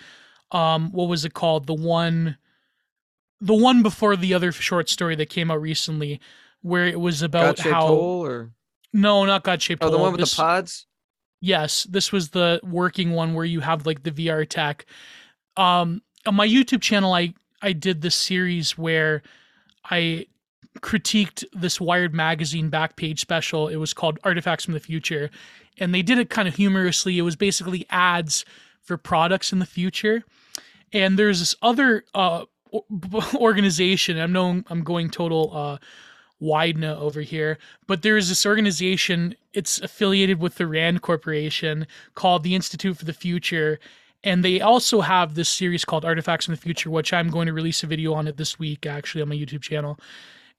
um 0.52 0.92
what 0.92 1.10
was 1.10 1.26
it 1.26 1.34
called 1.34 1.66
the 1.66 1.74
one 1.74 2.38
the 3.42 3.56
one 3.56 3.82
before 3.82 4.16
the 4.16 4.36
other 4.36 4.52
short 4.52 4.88
story 4.88 5.16
that 5.16 5.30
came 5.30 5.50
out 5.50 5.60
recently 5.60 6.20
where 6.62 6.86
it 6.86 7.00
was 7.00 7.24
about 7.24 7.56
God-shaped 7.58 7.76
hole 7.76 8.24
or 8.24 8.52
no 8.94 9.26
not 9.26 9.44
God 9.44 9.62
shaped 9.62 9.84
oh, 9.84 9.90
the 9.90 9.98
one 9.98 10.12
with 10.12 10.22
This- 10.22 10.36
the 10.36 10.44
pods. 10.44 10.86
Yes, 11.40 11.84
this 11.84 12.12
was 12.12 12.30
the 12.30 12.60
working 12.64 13.12
one 13.12 13.34
where 13.34 13.46
you 13.46 13.60
have 13.60 13.86
like 13.86 14.04
the 14.04 14.12
VR 14.12 14.48
tech. 14.48 14.86
Um, 15.56 16.02
on 16.26 16.36
my 16.36 16.48
YouTube 16.48 16.82
channel, 16.82 17.14
I 17.14 17.34
I 17.62 17.74
did 17.74 18.02
this 18.02 18.16
series 18.16 18.78
where 18.78 19.24
I 19.90 20.28
critiqued 20.80 21.44
this 21.54 21.82
Wired 21.82 22.14
magazine 22.14 22.70
back 22.70 22.96
page 22.96 23.20
special. 23.20 23.68
It 23.68 23.78
was 23.78 23.94
called 23.94 24.20
Artifacts 24.24 24.66
from 24.66 24.74
the 24.74 24.80
Future, 24.80 25.30
and 25.80 25.94
they 25.94 26.02
did 26.02 26.18
it 26.18 26.30
kind 26.30 26.48
of 26.48 26.56
humorously. 26.56 27.18
It 27.18 27.24
was 27.24 27.36
basically 27.36 27.86
ads 27.90 28.46
for 28.82 28.98
products 28.98 29.52
in 29.52 29.60
the 29.60 29.66
future. 29.66 30.24
And 30.94 31.20
there's 31.20 31.40
this 31.40 31.56
other 31.62 32.06
uh, 32.16 32.46
organization. 33.36 34.20
I'm 34.20 34.32
no, 34.32 34.64
I'm 34.68 34.84
going 34.84 35.10
total 35.10 35.52
uh, 35.54 35.78
Widener 36.40 36.96
over 37.00 37.22
here, 37.22 37.58
but 37.88 38.02
there 38.02 38.18
is 38.18 38.30
this 38.30 38.46
organization. 38.46 39.36
It's 39.54 39.80
affiliated 39.82 40.40
with 40.40 40.56
the 40.56 40.68
Rand 40.68 41.02
Corporation 41.02 41.88
called 42.16 42.44
the 42.44 42.56
Institute 42.56 42.98
for 42.98 43.06
the 43.06 43.14
Future, 43.14 43.80
and 44.24 44.44
they 44.44 44.62
also 44.62 45.02
have 45.02 45.36
this 45.36 45.50
series 45.50 45.86
called 45.86 46.06
Artifacts 46.06 46.46
from 46.46 46.56
the 46.56 46.62
Future, 46.62 46.90
which 46.90 47.14
I'm 47.14 47.30
going 47.30 47.48
to 47.48 47.54
release 47.54 47.84
a 47.84 47.88
video 47.88 48.14
on 48.14 48.28
it 48.28 48.38
this 48.38 48.60
week, 48.60 48.86
actually, 48.86 49.22
on 49.22 49.30
my 49.30 49.36
YouTube 49.36 49.62
channel. 49.62 50.00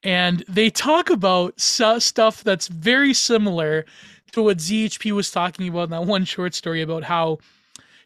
And 0.03 0.45
they 0.49 0.71
talk 0.71 1.11
about 1.11 1.61
stuff 1.61 2.45
that's 2.45 2.69
very 2.69 3.12
similar 3.12 3.85
to 4.33 4.43
what 4.43 4.59
ZHP 4.59 5.12
was 5.12 5.31
talking 5.31 5.69
about 5.69 5.85
in 5.85 5.91
that 5.91 6.05
one 6.05 6.25
short 6.25 6.55
story 6.55 6.83
about 6.83 7.05
how 7.05 7.38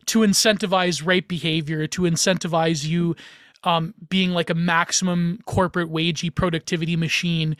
to 0.07 0.21
incentivize 0.21 1.05
right 1.05 1.27
behavior, 1.27 1.87
to 1.87 2.03
incentivize 2.03 2.87
you 2.87 3.15
um, 3.64 3.94
being 4.09 4.33
like 4.33 4.51
a 4.51 4.55
maximum 4.55 5.40
corporate 5.46 5.90
wagey 5.90 6.35
productivity 6.35 6.96
machine. 6.96 7.57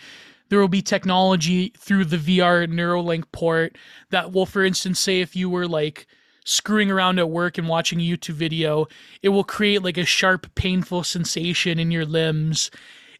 There 0.49 0.59
will 0.59 0.69
be 0.69 0.83
technology 0.83 1.73
through 1.79 2.07
the 2.07 2.19
VR 2.19 2.67
Neuralink 2.67 3.25
port 3.33 3.77
that 4.11 4.33
will, 4.33 4.47
for 4.47 4.65
instance, 4.65 5.01
say 5.01 5.21
if 5.21 5.35
you 5.35 5.49
were 5.49 5.67
like 5.67 6.07
screwing 6.45 6.91
around 6.91 7.19
at 7.19 7.31
work 7.31 7.57
and 7.57 7.69
watching 7.69 8.01
a 8.01 8.05
YouTube 8.05 8.35
video, 8.35 8.87
it 9.23 9.31
will 9.31 9.45
create 9.45 9.83
like 9.83 9.97
a 9.97 10.05
sharp, 10.05 10.55
painful 10.55 11.05
sensation 11.05 11.79
in 11.79 11.91
your 11.91 12.05
limbs 12.05 12.71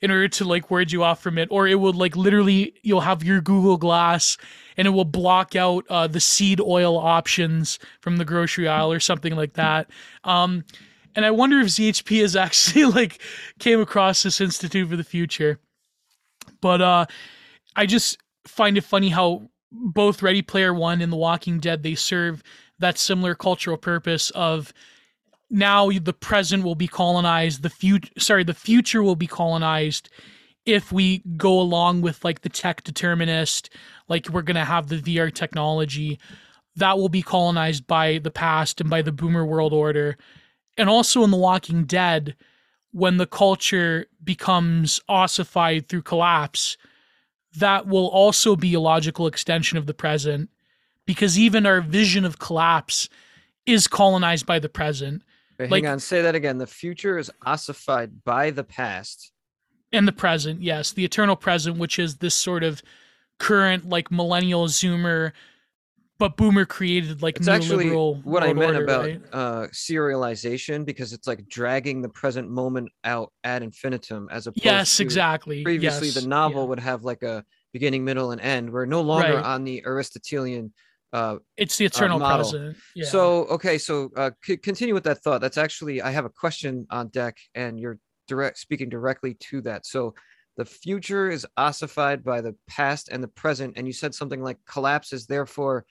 in 0.03 0.11
order 0.11 0.29
to 0.29 0.45
like 0.45 0.71
ward 0.71 0.91
you 0.91 1.05
off 1.05 1.23
from 1.23 1.39
it. 1.39 1.49
Or 1.51 1.69
it 1.69 1.77
will 1.77 1.93
like 1.93 2.17
literally, 2.17 2.75
you'll 2.83 3.01
have 3.01 3.23
your 3.23 3.41
Google 3.41 3.77
Glass 3.77 4.37
and 4.77 4.87
it 4.87 4.91
will 4.91 5.05
block 5.05 5.55
out 5.55 5.85
uh, 5.89 6.09
the 6.09 6.21
seed 6.21 6.61
oil 6.61 6.99
options 6.99 7.79
from 8.01 8.17
the 8.17 8.25
grocery 8.25 8.69
aisle 8.69 8.93
or 8.93 9.01
something 9.01 9.37
like 9.37 9.55
that. 9.55 9.89
Um, 10.25 10.65
and 11.15 11.25
I 11.25 11.31
wonder 11.31 11.61
if 11.61 11.69
ZHP 11.69 12.21
has 12.23 12.37
actually 12.37 12.85
like 12.87 13.21
came 13.59 13.81
across 13.81 14.23
this 14.23 14.41
Institute 14.41 14.89
for 14.89 14.97
the 14.97 15.05
Future. 15.05 15.59
But 16.61 16.81
uh, 16.81 17.07
I 17.77 17.87
just 17.87 18.19
find 18.47 18.77
it 18.77 18.85
funny 18.85 19.09
how 19.09 19.49
both 19.71 20.23
Ready 20.23 20.43
Player 20.43 20.75
One 20.75 21.01
and 21.01 21.13
The 21.13 21.17
Walking 21.17 21.59
Dead 21.59 21.83
they 21.83 21.95
serve 21.95 22.43
that 22.79 22.99
similar 22.99 23.35
cultural 23.35 23.77
purpose 23.77 24.31
of 24.31 24.73
now 25.51 25.91
the 25.91 26.13
present 26.13 26.65
will 26.65 26.75
be 26.75 26.89
colonized, 26.89 27.63
the 27.63 27.71
future 27.71 28.11
sorry, 28.19 28.45
the 28.45 28.55
future 28.55 29.03
will 29.03 29.17
be 29.17 29.27
colonized 29.27 30.09
if 30.65 30.93
we 30.93 31.19
go 31.37 31.61
along 31.61 32.01
with 32.01 32.25
like 32.25 32.41
the 32.43 32.49
tech 32.49 32.85
determinist, 32.85 33.71
like 34.09 34.29
we're 34.29 34.43
gonna 34.43 34.65
have 34.65 34.89
the 34.89 35.01
VR 35.01 35.33
technology, 35.33 36.19
that 36.77 36.97
will 36.97 37.09
be 37.09 37.23
colonized 37.23 37.87
by 37.87 38.19
the 38.19 38.31
past 38.31 38.81
and 38.81 38.89
by 38.89 39.03
the 39.03 39.13
boomer 39.13 39.45
world 39.45 39.73
order. 39.73 40.17
And 40.77 40.89
also 40.89 41.23
in 41.25 41.31
The 41.31 41.37
Walking 41.37 41.85
Dead, 41.85 42.35
when 42.93 43.17
the 43.17 43.27
culture 43.27 44.07
becomes 44.23 45.01
ossified 45.09 45.89
through 45.89 46.03
collapse, 46.03 46.77
that 47.57 47.87
will 47.87 48.09
also 48.09 48.57
be 48.57 48.75
a 48.75 48.81
logical 48.81 49.27
extension 49.27 49.77
of 49.79 49.87
the 49.87 49.95
present 49.95 50.49
because 51.07 51.39
even 51.39 51.67
our 51.67 51.81
vision 51.81 52.25
of 52.25 52.39
collapse 52.39 53.09
is 53.67 53.87
colonized 53.89 54.47
by 54.47 54.59
the 54.59 54.69
present 54.69 55.23
Wait, 55.59 55.71
Like- 55.71 55.85
hang 55.85 55.93
on, 55.93 56.01
say 56.01 56.23
that 56.23 56.35
again. 56.35 56.57
The 56.59 56.67
future 56.67 57.19
is 57.19 57.31
ossified 57.45 58.25
by 58.25 58.51
the 58.51 58.65
past. 58.65 59.33
and 59.93 60.09
the 60.09 60.13
present 60.13 60.63
yes 60.63 60.93
the 60.93 61.05
eternal 61.05 61.37
present 61.37 61.77
which 61.77 61.99
is 61.99 62.17
this 62.17 62.35
sort 62.35 62.65
of 62.65 62.83
current 63.39 63.87
like 63.91 64.11
millennial 64.11 64.67
zoomer 64.67 65.33
but 66.23 66.37
boomer 66.37 66.65
created 66.65 67.21
like 67.21 67.37
It's 67.37 67.49
actually 67.49 67.91
what 67.91 68.45
I 68.45 68.53
meant 68.53 68.77
order, 68.77 68.85
about 68.85 69.05
right? 69.07 69.21
uh 69.33 69.67
serialization 69.73 70.85
because 70.85 71.13
it's 71.13 71.27
like 71.27 71.49
dragging 71.49 72.01
the 72.01 72.09
present 72.09 72.49
moment 72.49 72.91
out 73.03 73.33
ad 73.43 73.63
infinitum 73.65 74.29
as 74.31 74.47
opposed 74.47 74.65
yes 74.65 74.97
to 74.99 75.03
exactly 75.03 75.65
previously 75.65 76.09
yes, 76.09 76.21
the 76.21 76.29
novel 76.29 76.63
yeah. 76.63 76.69
would 76.69 76.81
have 76.81 77.03
like 77.03 77.23
a 77.25 77.45
beginning, 77.73 78.05
middle, 78.05 78.33
and 78.33 78.41
end. 78.41 78.71
We're 78.71 78.85
no 78.85 79.01
longer 79.01 79.35
Right. 79.37 79.45
on 79.45 79.65
the 79.65 79.83
Aristotelian 79.85 80.73
uh 81.13 81.37
it's 81.57 81.77
the 81.77 81.87
eternal 81.87 82.19
model. 82.21 82.45
present 82.51 82.77
yeah. 82.95 83.07
So 83.07 83.23
okay, 83.57 83.77
so 83.79 84.11
uh, 84.17 84.31
c- 84.45 84.59
continue 84.59 84.95
with 84.95 85.05
that 85.05 85.19
thought. 85.25 85.41
That's 85.41 85.59
actually 85.59 86.01
I 86.03 86.11
have 86.13 86.25
a 86.25 86.31
question 86.31 86.87
on 86.91 87.09
deck, 87.09 87.37
and 87.57 87.81
you're 87.81 87.99
direct 88.29 88.59
speaking 88.59 88.89
directly 88.89 89.35
to 89.51 89.61
that. 89.63 89.87
So 89.87 90.15
the 90.59 90.65
future 90.67 91.31
is 91.31 91.47
ossified 91.57 92.23
by 92.23 92.43
the 92.43 92.55
past 92.69 93.09
and 93.11 93.23
the 93.25 93.29
present, 93.43 93.73
and 93.77 93.87
you 93.87 93.93
said 93.93 94.15
something 94.15 94.43
like 94.43 94.59
collapses. 94.75 95.27
Therefore, 95.27 95.85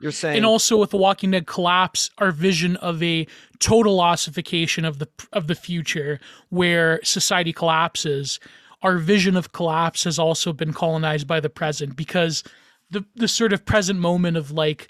you're 0.00 0.12
saying 0.12 0.36
and 0.36 0.46
also 0.46 0.76
with 0.76 0.90
the 0.90 0.96
Walking 0.96 1.32
Dead 1.32 1.46
collapse, 1.46 2.10
our 2.18 2.30
vision 2.30 2.76
of 2.76 3.02
a 3.02 3.26
total 3.58 4.00
ossification 4.00 4.84
of 4.84 4.98
the 4.98 5.08
of 5.32 5.46
the 5.46 5.54
future, 5.54 6.20
where 6.50 7.00
society 7.02 7.52
collapses, 7.52 8.38
our 8.82 8.98
vision 8.98 9.36
of 9.36 9.52
collapse 9.52 10.04
has 10.04 10.18
also 10.18 10.52
been 10.52 10.72
colonized 10.72 11.26
by 11.26 11.40
the 11.40 11.50
present 11.50 11.96
because 11.96 12.44
the 12.90 13.04
the 13.16 13.28
sort 13.28 13.52
of 13.52 13.64
present 13.64 13.98
moment 13.98 14.36
of 14.36 14.50
like 14.52 14.88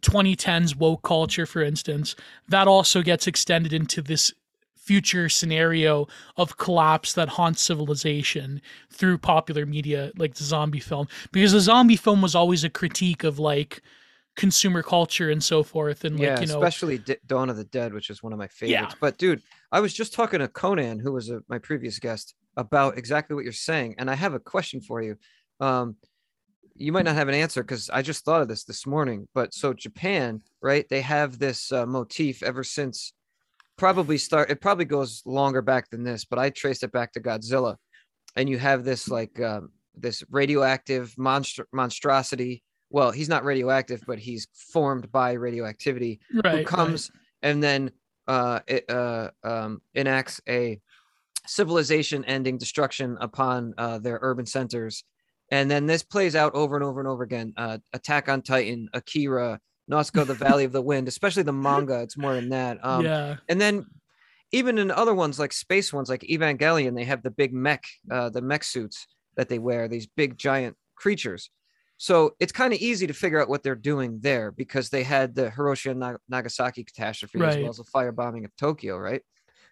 2010s 0.00 0.76
woke 0.76 1.02
culture, 1.02 1.46
for 1.46 1.62
instance, 1.62 2.14
that 2.48 2.66
also 2.68 3.02
gets 3.02 3.26
extended 3.26 3.72
into 3.72 4.00
this 4.00 4.32
future 4.74 5.30
scenario 5.30 6.06
of 6.36 6.58
collapse 6.58 7.14
that 7.14 7.30
haunts 7.30 7.62
civilization 7.62 8.60
through 8.90 9.16
popular 9.16 9.64
media 9.64 10.12
like 10.16 10.34
the 10.34 10.44
zombie 10.44 10.80
film. 10.80 11.08
Because 11.32 11.52
the 11.52 11.60
zombie 11.60 11.96
film 11.96 12.20
was 12.20 12.34
always 12.34 12.64
a 12.64 12.70
critique 12.70 13.24
of 13.24 13.38
like 13.38 13.82
consumer 14.36 14.82
culture 14.82 15.30
and 15.30 15.42
so 15.42 15.62
forth 15.62 16.04
and 16.04 16.18
like 16.18 16.26
yeah, 16.26 16.40
you 16.40 16.46
know 16.46 16.54
especially 16.54 16.98
D- 16.98 17.16
Dawn 17.26 17.50
of 17.50 17.56
the 17.56 17.64
Dead, 17.64 17.92
which 17.92 18.10
is 18.10 18.22
one 18.22 18.32
of 18.32 18.38
my 18.38 18.48
favorites. 18.48 18.92
Yeah. 18.92 18.98
But 19.00 19.16
dude, 19.18 19.42
I 19.70 19.80
was 19.80 19.94
just 19.94 20.12
talking 20.12 20.40
to 20.40 20.48
Conan, 20.48 20.98
who 20.98 21.12
was 21.12 21.30
a, 21.30 21.40
my 21.48 21.58
previous 21.58 21.98
guest, 21.98 22.34
about 22.56 22.98
exactly 22.98 23.34
what 23.34 23.44
you're 23.44 23.52
saying, 23.52 23.96
and 23.98 24.10
I 24.10 24.14
have 24.14 24.34
a 24.34 24.40
question 24.40 24.80
for 24.80 25.02
you. 25.02 25.16
Um, 25.60 25.96
you 26.76 26.90
might 26.90 27.04
not 27.04 27.14
have 27.14 27.28
an 27.28 27.34
answer 27.34 27.62
because 27.62 27.88
I 27.90 28.02
just 28.02 28.24
thought 28.24 28.42
of 28.42 28.48
this 28.48 28.64
this 28.64 28.86
morning. 28.86 29.28
But 29.34 29.54
so 29.54 29.72
Japan, 29.72 30.42
right? 30.60 30.88
They 30.88 31.00
have 31.02 31.38
this 31.38 31.70
uh, 31.70 31.86
motif 31.86 32.42
ever 32.42 32.64
since 32.64 33.12
probably 33.76 34.18
start. 34.18 34.50
It 34.50 34.60
probably 34.60 34.84
goes 34.84 35.22
longer 35.24 35.62
back 35.62 35.90
than 35.90 36.02
this, 36.02 36.24
but 36.24 36.38
I 36.38 36.50
traced 36.50 36.82
it 36.82 36.92
back 36.92 37.12
to 37.12 37.20
Godzilla, 37.20 37.76
and 38.36 38.48
you 38.48 38.58
have 38.58 38.84
this 38.84 39.08
like 39.08 39.40
um, 39.40 39.70
this 39.94 40.24
radioactive 40.30 41.14
monstr- 41.18 41.66
monstrosity. 41.72 42.62
Well, 42.94 43.10
he's 43.10 43.28
not 43.28 43.44
radioactive, 43.44 44.04
but 44.06 44.20
he's 44.20 44.46
formed 44.52 45.10
by 45.10 45.32
radioactivity 45.32 46.20
right, 46.44 46.58
who 46.58 46.64
comes 46.64 47.10
and 47.42 47.60
then 47.60 47.90
uh, 48.28 48.60
it, 48.68 48.88
uh, 48.88 49.30
um, 49.42 49.82
enacts 49.96 50.40
a 50.48 50.80
civilization 51.44 52.24
ending 52.24 52.56
destruction 52.56 53.18
upon 53.20 53.74
uh, 53.78 53.98
their 53.98 54.20
urban 54.22 54.46
centers. 54.46 55.02
And 55.50 55.68
then 55.68 55.86
this 55.86 56.04
plays 56.04 56.36
out 56.36 56.54
over 56.54 56.76
and 56.76 56.84
over 56.84 57.00
and 57.00 57.08
over 57.08 57.24
again. 57.24 57.52
Uh, 57.56 57.78
Attack 57.92 58.28
on 58.28 58.42
Titan, 58.42 58.88
Akira, 58.94 59.58
Nausicaa, 59.88 60.22
the 60.22 60.34
Valley 60.46 60.64
of 60.64 60.70
the 60.70 60.80
Wind, 60.80 61.08
especially 61.08 61.42
the 61.42 61.52
manga. 61.52 62.00
It's 62.00 62.16
more 62.16 62.34
than 62.34 62.50
that. 62.50 62.78
Um, 62.82 63.04
yeah 63.04 63.36
And 63.48 63.60
then 63.60 63.86
even 64.52 64.78
in 64.78 64.92
other 64.92 65.14
ones 65.14 65.40
like 65.40 65.52
space 65.52 65.92
ones, 65.92 66.08
like 66.08 66.22
Evangelion, 66.22 66.94
they 66.94 67.04
have 67.04 67.24
the 67.24 67.30
big 67.30 67.52
mech, 67.52 67.84
uh, 68.08 68.30
the 68.30 68.40
mech 68.40 68.62
suits 68.62 69.08
that 69.36 69.48
they 69.48 69.58
wear, 69.58 69.88
these 69.88 70.06
big 70.06 70.38
giant 70.38 70.76
creatures. 70.94 71.50
So 71.96 72.34
it's 72.40 72.52
kind 72.52 72.72
of 72.72 72.80
easy 72.80 73.06
to 73.06 73.14
figure 73.14 73.40
out 73.40 73.48
what 73.48 73.62
they're 73.62 73.74
doing 73.76 74.20
there 74.20 74.50
because 74.50 74.90
they 74.90 75.04
had 75.04 75.34
the 75.34 75.50
Hiroshima 75.50 76.06
and 76.08 76.18
Nagasaki 76.28 76.84
catastrophe 76.84 77.44
as 77.46 77.58
well 77.58 77.70
as 77.70 77.76
the 77.76 77.84
firebombing 77.84 78.44
of 78.44 78.54
Tokyo, 78.56 78.98
right? 78.98 79.22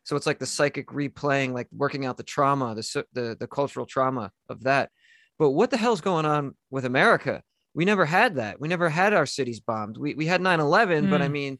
So 0.04 0.16
it's 0.16 0.26
like 0.26 0.38
the 0.38 0.46
psychic 0.46 0.88
replaying, 0.88 1.52
like 1.52 1.68
working 1.72 2.06
out 2.06 2.16
the 2.16 2.22
trauma, 2.24 2.74
the 2.74 3.06
the 3.12 3.36
the 3.38 3.46
cultural 3.46 3.86
trauma 3.86 4.32
of 4.48 4.62
that. 4.64 4.90
But 5.38 5.50
what 5.50 5.70
the 5.70 5.76
hell's 5.76 6.00
going 6.00 6.26
on 6.26 6.56
with 6.70 6.84
America? 6.84 7.42
We 7.74 7.84
never 7.84 8.04
had 8.04 8.36
that. 8.36 8.60
We 8.60 8.68
never 8.68 8.88
had 8.88 9.14
our 9.14 9.26
cities 9.26 9.60
bombed. 9.60 9.96
We 9.96 10.14
we 10.14 10.26
had 10.26 10.40
9/11, 10.40 11.08
but 11.08 11.22
I 11.22 11.28
Mm. 11.28 11.32
mean, 11.32 11.58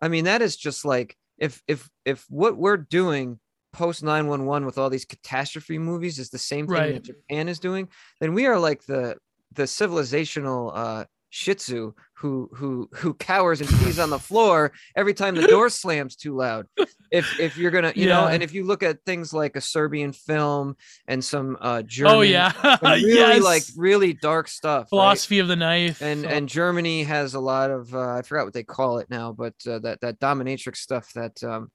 I 0.00 0.08
mean 0.08 0.24
that 0.24 0.42
is 0.42 0.56
just 0.56 0.84
like 0.84 1.16
if 1.38 1.62
if 1.68 1.90
if 2.04 2.24
what 2.28 2.56
we're 2.56 2.76
doing 2.76 3.40
post 3.72 4.02
911 4.02 4.66
with 4.66 4.78
all 4.78 4.90
these 4.90 5.04
catastrophe 5.04 5.78
movies 5.78 6.18
is 6.18 6.30
the 6.30 6.38
same 6.38 6.68
thing 6.68 6.90
Right. 6.90 6.92
that 6.92 7.04
Japan 7.04 7.48
is 7.48 7.58
doing, 7.60 7.88
then 8.20 8.34
we 8.34 8.46
are 8.46 8.58
like 8.58 8.84
the 8.86 9.16
the 9.52 9.64
civilizational 9.64 10.72
uh 10.74 11.04
Shih 11.30 11.54
Tzu 11.54 11.92
who 12.14 12.48
who 12.54 12.88
who 12.94 13.12
cowers 13.14 13.60
and 13.60 13.68
pees 13.68 13.98
on 13.98 14.08
the 14.08 14.18
floor 14.18 14.72
every 14.96 15.12
time 15.12 15.34
the 15.34 15.46
door 15.48 15.68
slams 15.68 16.16
too 16.16 16.34
loud. 16.34 16.66
If 17.10 17.38
if 17.38 17.58
you're 17.58 17.70
gonna, 17.70 17.92
you 17.94 18.06
know, 18.06 18.26
and 18.26 18.42
if 18.42 18.54
you 18.54 18.64
look 18.64 18.82
at 18.82 19.04
things 19.04 19.34
like 19.34 19.54
a 19.54 19.60
Serbian 19.60 20.12
film 20.12 20.76
and 21.06 21.22
some 21.22 21.58
uh 21.60 21.82
German, 21.82 22.14
oh 22.14 22.20
yeah 22.22 22.52
really 22.82 23.12
yes 23.12 23.42
like 23.42 23.64
really 23.76 24.14
dark 24.14 24.48
stuff, 24.48 24.84
right? 24.84 24.88
philosophy 24.88 25.40
of 25.40 25.48
the 25.48 25.56
knife 25.56 26.00
and 26.00 26.24
Oh, 26.24 26.28
and 26.28 26.48
Germany 26.48 27.04
has 27.04 27.34
a 27.34 27.40
lot 27.40 27.70
of 27.70 27.94
uh, 27.94 28.14
I 28.14 28.22
forgot 28.22 28.44
what 28.44 28.54
they 28.54 28.64
call 28.64 28.98
it 28.98 29.10
now, 29.10 29.32
but 29.32 29.54
uh, 29.68 29.78
that 29.80 30.00
that 30.00 30.18
dominatrix 30.18 30.76
stuff 30.76 31.12
that 31.14 31.42
um, 31.44 31.70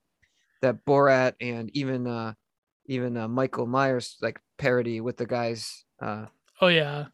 that 0.62 0.84
Borat 0.84 1.34
and 1.40 1.70
even 1.74 2.08
uh, 2.08 2.32
even 2.86 3.16
uh, 3.16 3.28
Michael 3.28 3.66
Myers 3.66 4.16
like 4.20 4.40
parody 4.58 5.00
with 5.00 5.18
the 5.18 5.26
guys. 5.26 5.84
Uh, 6.00 6.26
oh 6.60 6.68
yeah 6.68 7.06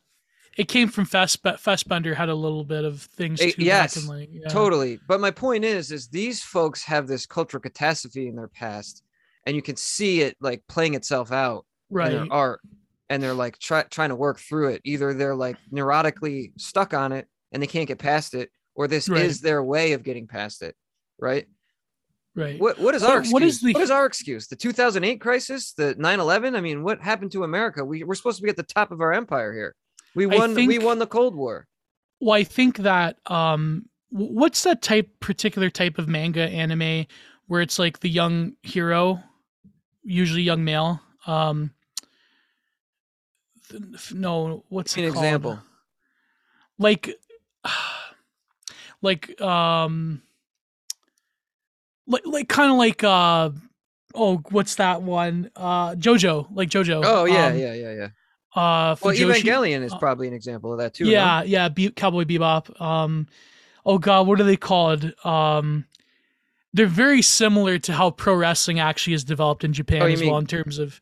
it 0.59 0.67
came 0.67 0.89
from 0.89 1.05
Fast 1.05 1.41
Fassbinder 1.43 2.15
had 2.15 2.29
a 2.29 2.35
little 2.35 2.65
bit 2.65 2.85
of 2.85 3.01
things 3.01 3.39
too 3.39 3.53
yes, 3.59 4.09
like 4.09 4.29
yeah. 4.33 4.49
Totally, 4.49 4.99
but 5.07 5.21
my 5.21 5.31
point 5.31 5.65
is, 5.65 5.93
is 5.93 6.09
these 6.09 6.43
folks 6.43 6.83
have 6.85 7.07
this 7.07 7.27
cultural 7.27 7.61
catastrophe 7.61 8.27
in 8.27 8.35
their 8.35 8.49
past, 8.49 9.05
and 9.47 9.55
you 9.55 9.63
can 9.63 9.77
see 9.77 10.21
it 10.21 10.37
like 10.41 10.63
playing 10.69 10.95
itself 10.95 11.31
out 11.31 11.65
in 11.91 11.97
right 11.97 12.11
their 12.11 12.27
art, 12.31 12.61
and 13.09 13.23
they're 13.23 13.35
like 13.35 13.59
try, 13.61 13.85
trying 13.85 14.09
to 14.09 14.17
work 14.17 14.41
through 14.41 14.71
it. 14.71 14.81
Either 14.85 15.15
they're 15.15 15.37
like 15.37 15.57
neurotically 15.73 16.51
stuck 16.59 16.93
on 16.93 17.13
it 17.13 17.29
and 17.53 17.63
they 17.63 17.67
can't 17.69 17.87
get 17.87 17.99
past 17.99 18.35
it, 18.35 18.51
or 18.75 18.89
this 18.89 19.09
Right. 19.09 19.23
is 19.23 19.41
their 19.41 19.63
way 19.63 19.93
of 19.93 20.03
getting 20.03 20.27
past 20.27 20.63
it, 20.63 20.75
right? 21.21 21.47
right 22.35 22.61
What 22.61 22.81
what 22.81 22.97
is 22.97 23.05
our 23.05 23.21
excuse? 23.21 23.33
what 23.33 23.43
is 23.45 23.61
the- 23.61 23.75
what 23.75 23.83
is 23.85 23.93
our 23.93 24.07
excuse? 24.07 24.49
The 24.49 24.57
2008 24.57 25.21
crisis, 25.21 25.73
the 25.73 25.95
9/11. 25.95 26.57
I 26.57 26.61
mean, 26.61 26.83
what 26.83 27.01
happened 27.01 27.31
to 27.33 27.45
America? 27.45 27.85
We 27.85 28.03
we're 28.03 28.17
supposed 28.17 28.39
to 28.39 28.43
be 28.43 28.51
at 28.51 28.57
the 28.57 28.65
top 28.65 28.91
of 28.91 29.01
our 29.01 29.13
empire 29.13 29.53
here. 29.55 29.77
We 30.19 30.27
won. 30.27 30.53
we 30.57 30.81
won 30.81 30.99
the 30.99 31.07
Cold 31.07 31.37
War. 31.37 31.69
Well, 32.19 32.35
I 32.35 32.43
think 32.43 32.79
that 32.79 33.19
um, 33.27 33.89
what's 34.11 34.65
that 34.65 34.83
type 34.83 35.09
particular 35.21 35.71
type 35.71 35.97
of 35.97 36.09
manga 36.09 36.43
anime 36.43 37.07
where 37.47 37.61
it's 37.61 37.79
like 37.79 38.01
the 38.01 38.09
young 38.11 38.55
hero, 38.65 39.23
usually 40.03 40.43
young 40.43 40.65
male. 40.65 41.01
Um, 41.25 41.71
th- 43.71 44.13
no, 44.13 44.65
what's 44.71 44.97
Give 44.97 45.05
it 45.05 45.07
me 45.07 45.11
an 45.11 45.15
example. 45.15 45.61
Like, 46.79 47.17
like 49.01 49.41
um, 49.41 50.21
like 52.09 52.27
like 52.27 52.49
kind 52.49 52.73
of 52.73 52.77
like 52.77 53.05
uh, 53.05 53.51
oh, 54.17 54.39
what's 54.51 54.75
that 54.75 55.01
one? 55.01 55.53
Uh, 55.55 55.95
JoJo, 55.95 56.49
like 56.51 56.71
JoJo. 56.71 57.03
Oh 57.05 57.25
yeah, 57.25 57.47
um, 57.47 57.57
yeah, 57.57 57.73
yeah, 57.75 57.93
yeah. 57.93 58.09
Uh, 58.55 58.97
Well, 59.03 59.15
Fujoshi- 59.15 59.43
Evangelion 59.43 59.83
is 59.83 59.93
uh, 59.93 59.99
probably 59.99 60.27
an 60.29 60.35
example 60.35 60.73
of 60.73 60.79
that 60.79 60.95
too. 60.95 61.05
no? 61.05 61.11
yeah, 61.11 61.43
yeah, 61.43 61.69
Be- 61.69 61.91
Cowboy 61.91 62.25
Bebop. 62.25 62.81
Um, 62.81 63.27
oh 63.85 63.99
god, 63.99 64.27
what 64.27 64.41
are 64.41 64.45
they 64.45 64.57
called? 64.57 65.13
Um, 65.25 65.85
they're 66.73 66.87
very 66.87 67.23
similar 67.23 67.79
to 67.81 67.93
how 67.93 68.11
pro 68.11 68.35
wrestling 68.35 68.79
actually 68.81 69.15
is 69.15 69.25
developed 69.25 69.65
in 69.65 69.73
Japan 69.73 70.03
Oh, 70.03 70.07
as 70.07 70.23
well 70.23 70.39
in 70.39 70.47
terms 70.47 70.79
of. 70.79 71.01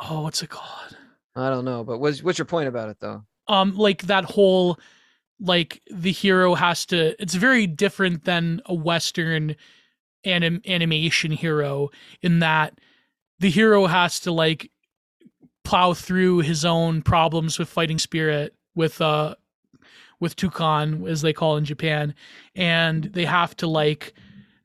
Oh, 0.00 0.22
what's 0.22 0.42
it 0.42 0.50
called? 0.50 0.96
I 1.36 1.50
don't 1.50 1.64
know, 1.64 1.84
but 1.84 1.98
what's 1.98 2.22
what's 2.22 2.38
your 2.38 2.46
point 2.46 2.68
about 2.68 2.88
it 2.88 2.98
though? 3.00 3.22
Um, 3.48 3.76
like 3.76 4.02
that 4.02 4.24
whole, 4.24 4.78
like 5.40 5.80
the 5.90 6.12
hero 6.12 6.54
has 6.54 6.84
to. 6.86 7.20
It's 7.22 7.34
very 7.34 7.66
different 7.66 8.24
than 8.24 8.60
a 8.66 8.74
Western 8.74 9.56
anim- 10.24 10.62
animation 10.66 11.30
hero 11.32 11.90
in 12.22 12.40
that 12.40 12.78
the 13.38 13.50
hero 13.50 13.86
has 13.86 14.20
to 14.20 14.32
like 14.32 14.70
plow 15.70 15.94
through 15.94 16.38
his 16.38 16.64
own 16.64 17.00
problems 17.00 17.56
with 17.56 17.68
fighting 17.68 18.00
spirit 18.00 18.52
with 18.74 19.00
uh 19.00 19.36
with 20.18 20.34
Tukan 20.34 21.08
as 21.08 21.22
they 21.22 21.32
call 21.32 21.56
in 21.56 21.64
Japan. 21.64 22.12
And 22.56 23.04
they 23.04 23.24
have 23.24 23.56
to 23.58 23.68
like 23.68 24.12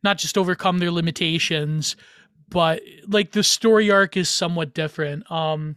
not 0.04 0.18
just 0.18 0.36
overcome 0.36 0.80
their 0.80 0.90
limitations 0.90 1.96
but 2.50 2.82
like 3.08 3.34
the 3.34 3.44
story 3.44 3.92
arc 3.92 4.18
is 4.18 4.30
somewhat 4.30 4.74
different. 4.74 5.32
Um 5.32 5.76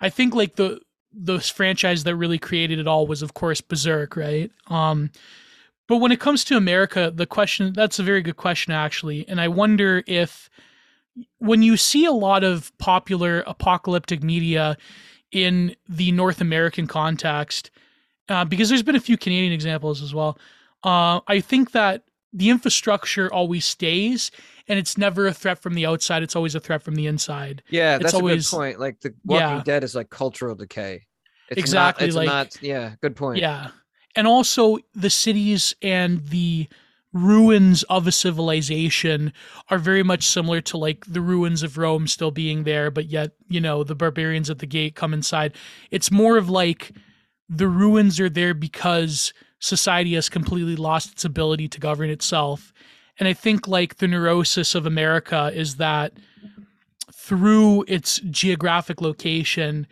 I 0.00 0.08
think 0.08 0.34
like 0.34 0.56
the 0.56 0.80
the 1.12 1.40
franchise 1.40 2.04
that 2.04 2.16
really 2.16 2.38
created 2.38 2.78
it 2.78 2.86
all 2.86 3.06
was 3.06 3.20
of 3.20 3.34
course 3.34 3.60
Berserk 3.60 4.16
right? 4.16 4.50
Um 4.68 5.10
but 5.88 5.98
when 5.98 6.10
it 6.10 6.20
comes 6.20 6.42
to 6.44 6.56
America 6.56 7.12
the 7.14 7.26
question 7.26 7.74
that's 7.74 7.98
a 7.98 8.02
very 8.02 8.22
good 8.22 8.38
question 8.38 8.72
actually. 8.72 9.28
And 9.28 9.42
I 9.42 9.48
wonder 9.48 10.02
if 10.06 10.48
when 11.38 11.62
you 11.62 11.76
see 11.76 12.04
a 12.04 12.12
lot 12.12 12.44
of 12.44 12.76
popular 12.78 13.40
apocalyptic 13.46 14.22
media 14.22 14.76
in 15.32 15.74
the 15.88 16.12
North 16.12 16.40
American 16.40 16.86
context, 16.86 17.70
uh, 18.28 18.44
because 18.44 18.68
there's 18.68 18.82
been 18.82 18.96
a 18.96 19.00
few 19.00 19.16
Canadian 19.16 19.52
examples 19.52 20.02
as 20.02 20.14
well, 20.14 20.38
uh, 20.84 21.20
I 21.26 21.40
think 21.40 21.72
that 21.72 22.04
the 22.32 22.50
infrastructure 22.50 23.32
always 23.32 23.64
stays 23.64 24.30
and 24.68 24.78
it's 24.78 24.98
never 24.98 25.26
a 25.26 25.32
threat 25.32 25.58
from 25.58 25.74
the 25.74 25.86
outside, 25.86 26.22
it's 26.22 26.36
always 26.36 26.54
a 26.54 26.60
threat 26.60 26.82
from 26.82 26.94
the 26.94 27.06
inside. 27.06 27.62
Yeah, 27.70 27.94
It's 27.96 28.02
that's 28.04 28.14
always- 28.14 28.48
a 28.48 28.50
good 28.50 28.56
point. 28.56 28.80
Like 28.80 29.00
the 29.00 29.14
Walking 29.24 29.46
Yeah. 29.56 29.62
Dead 29.64 29.82
is 29.84 29.94
like 29.94 30.10
cultural 30.10 30.54
decay. 30.54 31.06
It's 31.50 31.58
Exactly, 31.58 32.04
Not, 32.04 32.08
it's 32.08 32.16
like- 32.16 32.26
not. 32.26 32.62
Yeah, 32.62 32.94
good 33.00 33.16
point. 33.16 33.38
Yeah. 33.40 33.68
And 34.14 34.26
also 34.26 34.78
the 34.94 35.08
cities 35.10 35.74
and 35.80 36.26
the 36.26 36.68
ruins 37.12 37.82
of 37.84 38.06
a 38.06 38.12
civilization 38.12 39.32
are 39.70 39.78
very 39.78 40.02
much 40.02 40.26
similar 40.26 40.60
to 40.60 40.76
like 40.76 41.04
the 41.06 41.20
ruins 41.20 41.62
of 41.62 41.78
Rome 41.78 42.06
still 42.06 42.30
being 42.30 42.64
there, 42.64 42.90
but 42.90 43.06
yet, 43.06 43.32
you 43.48 43.60
know, 43.60 43.82
the 43.82 43.94
barbarians 43.94 44.50
at 44.50 44.58
the 44.58 44.66
gate 44.66 44.94
come 44.94 45.14
inside. 45.14 45.54
It's 45.90 46.10
more 46.10 46.36
of 46.36 46.50
like 46.50 46.92
the 47.48 47.68
ruins 47.68 48.20
are 48.20 48.28
there 48.28 48.54
because 48.54 49.32
society 49.60 50.14
has 50.14 50.28
completely 50.28 50.76
lost 50.76 51.12
its 51.12 51.24
ability 51.24 51.68
to 51.68 51.80
govern 51.80 52.10
itself. 52.10 52.72
And 53.18 53.26
I 53.26 53.32
think 53.32 53.66
like 53.66 53.96
the 53.96 54.08
neurosis 54.08 54.74
of 54.74 54.86
America 54.86 55.50
is 55.54 55.76
that 55.76 56.12
through 57.12 57.84
its 57.88 58.20
geographic 58.30 59.00
location, 59.00 59.86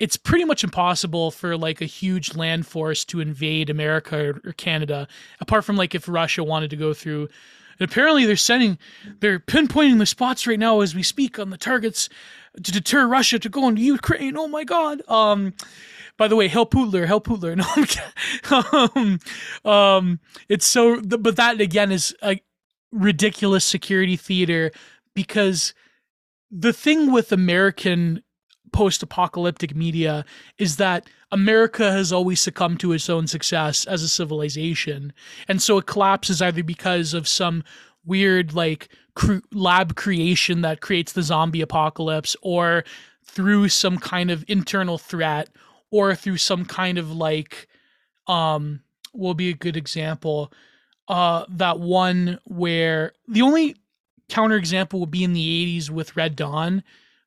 it's 0.00 0.16
pretty 0.16 0.44
much 0.44 0.64
impossible 0.64 1.30
for 1.30 1.56
like 1.56 1.80
a 1.80 1.86
huge 1.86 2.34
land 2.34 2.66
force 2.66 3.04
to 3.06 3.20
invade 3.20 3.70
America 3.70 4.30
or, 4.30 4.40
or 4.44 4.52
Canada, 4.52 5.06
apart 5.40 5.64
from 5.64 5.76
like 5.76 5.94
if 5.94 6.08
Russia 6.08 6.42
wanted 6.42 6.70
to 6.70 6.76
go 6.76 6.92
through 6.92 7.28
And 7.78 7.90
apparently, 7.90 8.24
they're 8.24 8.36
sending, 8.36 8.78
they're 9.20 9.38
pinpointing 9.40 9.98
the 9.98 10.06
spots 10.06 10.46
right 10.46 10.58
now 10.58 10.80
as 10.80 10.94
we 10.94 11.02
speak 11.02 11.38
on 11.38 11.50
the 11.50 11.56
targets 11.56 12.08
to 12.62 12.72
deter 12.72 13.06
Russia 13.06 13.38
to 13.38 13.48
go 13.48 13.68
into 13.68 13.82
Ukraine. 13.82 14.36
Oh 14.36 14.48
my 14.48 14.64
God. 14.64 15.02
Um, 15.08 15.54
by 16.16 16.28
the 16.28 16.36
way, 16.36 16.48
Hell 16.48 16.66
Putler, 16.66 17.06
Hell 17.06 17.20
Putler. 17.20 17.56
No, 18.50 18.62
um, 18.94 19.18
um, 19.64 20.20
it's 20.48 20.66
so, 20.66 21.00
but 21.00 21.36
that 21.36 21.60
again 21.60 21.90
is 21.90 22.14
a 22.22 22.40
ridiculous 22.92 23.64
security 23.64 24.16
theater 24.16 24.70
because 25.14 25.74
the 26.50 26.72
thing 26.72 27.10
with 27.10 27.32
American 27.32 28.22
post-apocalyptic 28.74 29.76
media 29.76 30.24
is 30.58 30.78
that 30.78 31.08
America 31.30 31.92
has 31.92 32.12
always 32.12 32.40
succumbed 32.40 32.80
to 32.80 32.92
its 32.92 33.08
own 33.08 33.28
success 33.28 33.86
as 33.86 34.02
a 34.02 34.08
civilization, 34.08 35.12
and 35.46 35.62
so 35.62 35.78
it 35.78 35.86
collapses 35.86 36.42
either 36.42 36.64
because 36.64 37.14
of 37.14 37.28
some 37.28 37.62
weird 38.04 38.52
like 38.52 38.88
lab 39.52 39.94
creation 39.94 40.62
that 40.62 40.80
creates 40.80 41.12
the 41.12 41.22
zombie 41.22 41.60
apocalypse, 41.60 42.36
or 42.42 42.84
through 43.24 43.68
some 43.68 43.96
kind 43.96 44.28
of 44.28 44.44
internal 44.48 44.98
threat, 44.98 45.48
or 45.92 46.16
through 46.16 46.36
some 46.36 46.64
kind 46.64 46.98
of 46.98 47.12
like, 47.12 47.68
um, 48.26 48.80
will 49.12 49.34
be 49.34 49.50
a 49.50 49.54
good 49.54 49.76
example. 49.76 50.52
Uh, 51.06 51.44
that 51.48 51.78
one 51.78 52.40
where 52.44 53.12
the 53.28 53.42
only 53.42 53.76
counterexample 54.28 54.98
would 54.98 55.12
be 55.12 55.22
in 55.22 55.32
the 55.32 55.78
80s 55.78 55.90
with 55.90 56.16
Red 56.16 56.34
Dawn 56.34 56.82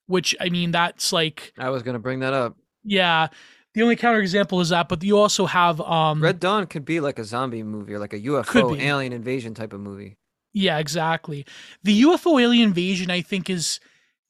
which 0.07 0.35
I 0.39 0.49
mean 0.49 0.71
that's 0.71 1.13
like 1.13 1.53
I 1.57 1.69
was 1.69 1.83
gonna 1.83 1.99
bring 1.99 2.19
that 2.19 2.33
up. 2.33 2.57
Yeah. 2.83 3.27
The 3.73 3.83
only 3.83 3.95
counterexample 3.95 4.59
is 4.61 4.69
that, 4.69 4.89
but 4.89 5.03
you 5.03 5.17
also 5.19 5.45
have 5.45 5.79
um 5.81 6.21
Red 6.21 6.39
Dawn 6.39 6.65
could 6.65 6.85
be 6.85 6.99
like 6.99 7.19
a 7.19 7.23
zombie 7.23 7.63
movie 7.63 7.93
or 7.93 7.99
like 7.99 8.13
a 8.13 8.19
UFO 8.19 8.79
alien 8.79 9.13
invasion 9.13 9.53
type 9.53 9.73
of 9.73 9.79
movie. 9.79 10.17
Yeah, 10.53 10.79
exactly. 10.79 11.45
The 11.83 12.01
UFO 12.01 12.41
alien 12.41 12.69
invasion 12.69 13.11
I 13.11 13.21
think 13.21 13.49
is 13.49 13.79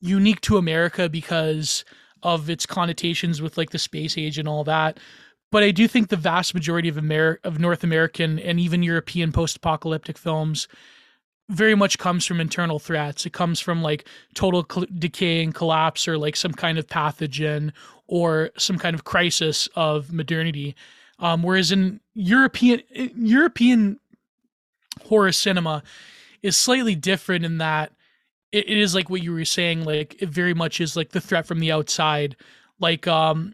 unique 0.02 0.42
to 0.42 0.58
America 0.58 1.08
because 1.08 1.86
of 2.24 2.50
its 2.50 2.66
connotations 2.66 3.42
with 3.42 3.58
like 3.58 3.70
the 3.70 3.80
space 3.80 4.18
age 4.18 4.38
and 4.38 4.48
all 4.48 4.64
that. 4.66 5.00
But 5.52 5.64
I 5.64 5.72
do 5.72 5.88
think 5.88 6.10
the 6.10 6.18
vast 6.18 6.54
majority 6.54 6.90
of 6.90 6.98
Amer- 6.98 7.40
of 7.44 7.60
North 7.60 7.84
American 7.84 8.40
and 8.40 8.60
even 8.60 8.84
European 8.84 9.32
post-apocalyptic 9.32 10.18
films 10.18 10.68
very 11.50 11.76
much 11.76 11.98
comes 11.98 12.26
from 12.26 12.42
internal 12.42 12.80
threats. 12.80 13.26
It 13.26 13.34
comes 13.34 13.60
from 13.60 13.82
like 13.82 14.08
total 14.34 14.66
cl- 14.70 14.88
decay 14.98 15.44
and 15.44 15.54
collapse, 15.54 16.08
or 16.08 16.18
like 16.18 16.36
some 16.36 16.54
kind 16.54 16.78
of 16.78 16.88
pathogen, 16.88 17.72
or 18.08 18.52
some 18.58 18.78
kind 18.78 18.94
of 18.94 19.04
crisis 19.04 19.68
of 19.76 20.12
modernity. 20.12 20.76
Um, 21.20 21.44
whereas 21.44 21.72
in 21.72 22.00
European 22.14 22.82
European 23.16 24.00
horror 25.06 25.32
cinema 25.32 25.84
is 26.44 26.58
slightly 26.58 26.96
different 26.96 27.46
in 27.46 27.58
that 27.60 27.92
it, 28.52 28.70
it 28.70 28.78
is 28.78 28.94
like 28.94 29.10
what 29.10 29.24
you 29.24 29.34
were 29.34 29.46
saying. 29.46 29.86
Like 29.86 30.22
it 30.22 30.30
very 30.30 30.54
much 30.54 30.82
is 30.82 30.96
like 30.96 31.10
the 31.10 31.22
threat 31.22 31.46
from 31.46 31.60
the 31.60 31.72
outside. 31.72 32.36
Like 32.80 33.08
um, 33.08 33.54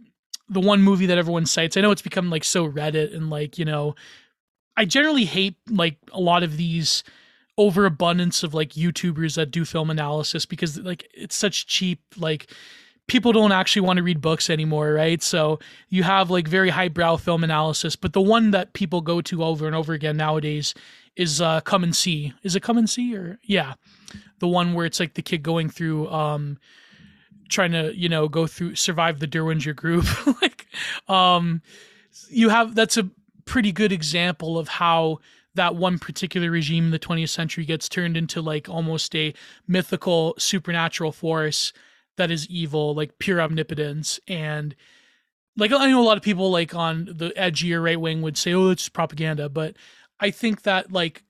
the 0.49 0.59
one 0.59 0.81
movie 0.81 1.05
that 1.05 1.17
everyone 1.17 1.45
cites. 1.45 1.77
I 1.77 1.81
know 1.81 1.91
it's 1.91 2.01
become 2.01 2.29
like 2.29 2.43
so 2.43 2.69
Reddit 2.69 3.15
and 3.15 3.29
like 3.29 3.57
you 3.57 3.65
know, 3.65 3.95
I 4.75 4.85
generally 4.85 5.25
hate 5.25 5.55
like 5.69 5.97
a 6.11 6.19
lot 6.19 6.43
of 6.43 6.57
these 6.57 7.03
overabundance 7.57 8.43
of 8.43 8.53
like 8.53 8.71
YouTubers 8.71 9.35
that 9.35 9.51
do 9.51 9.65
film 9.65 9.89
analysis 9.89 10.45
because 10.45 10.79
like 10.79 11.07
it's 11.13 11.35
such 11.35 11.67
cheap 11.67 11.99
like 12.17 12.47
people 13.07 13.31
don't 13.31 13.51
actually 13.51 13.81
want 13.81 13.97
to 13.97 14.03
read 14.03 14.21
books 14.21 14.49
anymore, 14.49 14.93
right? 14.93 15.21
So 15.21 15.59
you 15.89 16.03
have 16.03 16.31
like 16.31 16.47
very 16.47 16.69
highbrow 16.69 17.17
film 17.17 17.43
analysis, 17.43 17.95
but 17.95 18.13
the 18.13 18.21
one 18.21 18.51
that 18.51 18.73
people 18.73 19.01
go 19.01 19.21
to 19.21 19.43
over 19.43 19.67
and 19.67 19.75
over 19.75 19.93
again 19.93 20.17
nowadays 20.17 20.73
is 21.15 21.41
uh 21.41 21.61
Come 21.61 21.83
and 21.83 21.95
See. 21.95 22.33
Is 22.43 22.55
it 22.55 22.63
Come 22.63 22.77
and 22.77 22.89
See 22.89 23.15
or 23.15 23.39
yeah. 23.43 23.73
The 24.39 24.47
one 24.47 24.73
where 24.73 24.85
it's 24.85 24.99
like 24.99 25.13
the 25.13 25.21
kid 25.21 25.43
going 25.43 25.69
through 25.69 26.09
um 26.09 26.57
trying 27.49 27.73
to, 27.73 27.95
you 27.95 28.09
know, 28.09 28.27
go 28.27 28.47
through 28.47 28.75
survive 28.75 29.19
the 29.19 29.27
Dirlewanger 29.27 29.75
group. 29.75 30.05
like 30.41 30.65
um 31.07 31.61
you 32.29 32.49
have 32.49 32.73
that's 32.73 32.97
a 32.97 33.09
pretty 33.45 33.71
good 33.71 33.91
example 33.91 34.57
of 34.57 34.67
how 34.67 35.19
that 35.55 35.75
one 35.75 35.99
particular 35.99 36.49
regime 36.49 36.85
in 36.85 36.91
the 36.91 36.99
20th 36.99 37.29
century 37.29 37.65
gets 37.65 37.87
turned 37.87 38.17
into 38.17 38.41
like 38.41 38.67
almost 38.67 39.15
a 39.15 39.33
mythical 39.67 40.35
supernatural 40.37 41.11
force 41.11 41.73
that 42.17 42.31
is 42.31 42.47
evil, 42.47 42.93
like 42.93 43.17
pure 43.19 43.41
omnipotence. 43.41 44.19
And 44.27 44.75
like 45.57 45.71
I 45.71 45.89
know 45.89 46.01
a 46.01 46.05
lot 46.05 46.17
of 46.17 46.23
people 46.23 46.51
like 46.51 46.73
on 46.73 47.05
the 47.05 47.31
edgier 47.37 47.83
right 47.83 47.99
wing 47.99 48.21
would 48.21 48.37
say, 48.37 48.53
"Oh, 48.53 48.69
it's 48.69 48.89
propaganda," 48.89 49.49
but 49.49 49.75
I 50.19 50.31
think 50.31 50.63
that 50.63 50.91
like 50.91 51.23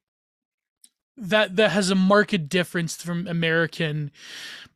that 1.17 1.55
that 1.57 1.71
has 1.71 1.89
a 1.89 1.95
marked 1.95 2.49
difference 2.49 2.95
from 2.95 3.28
American 3.28 4.11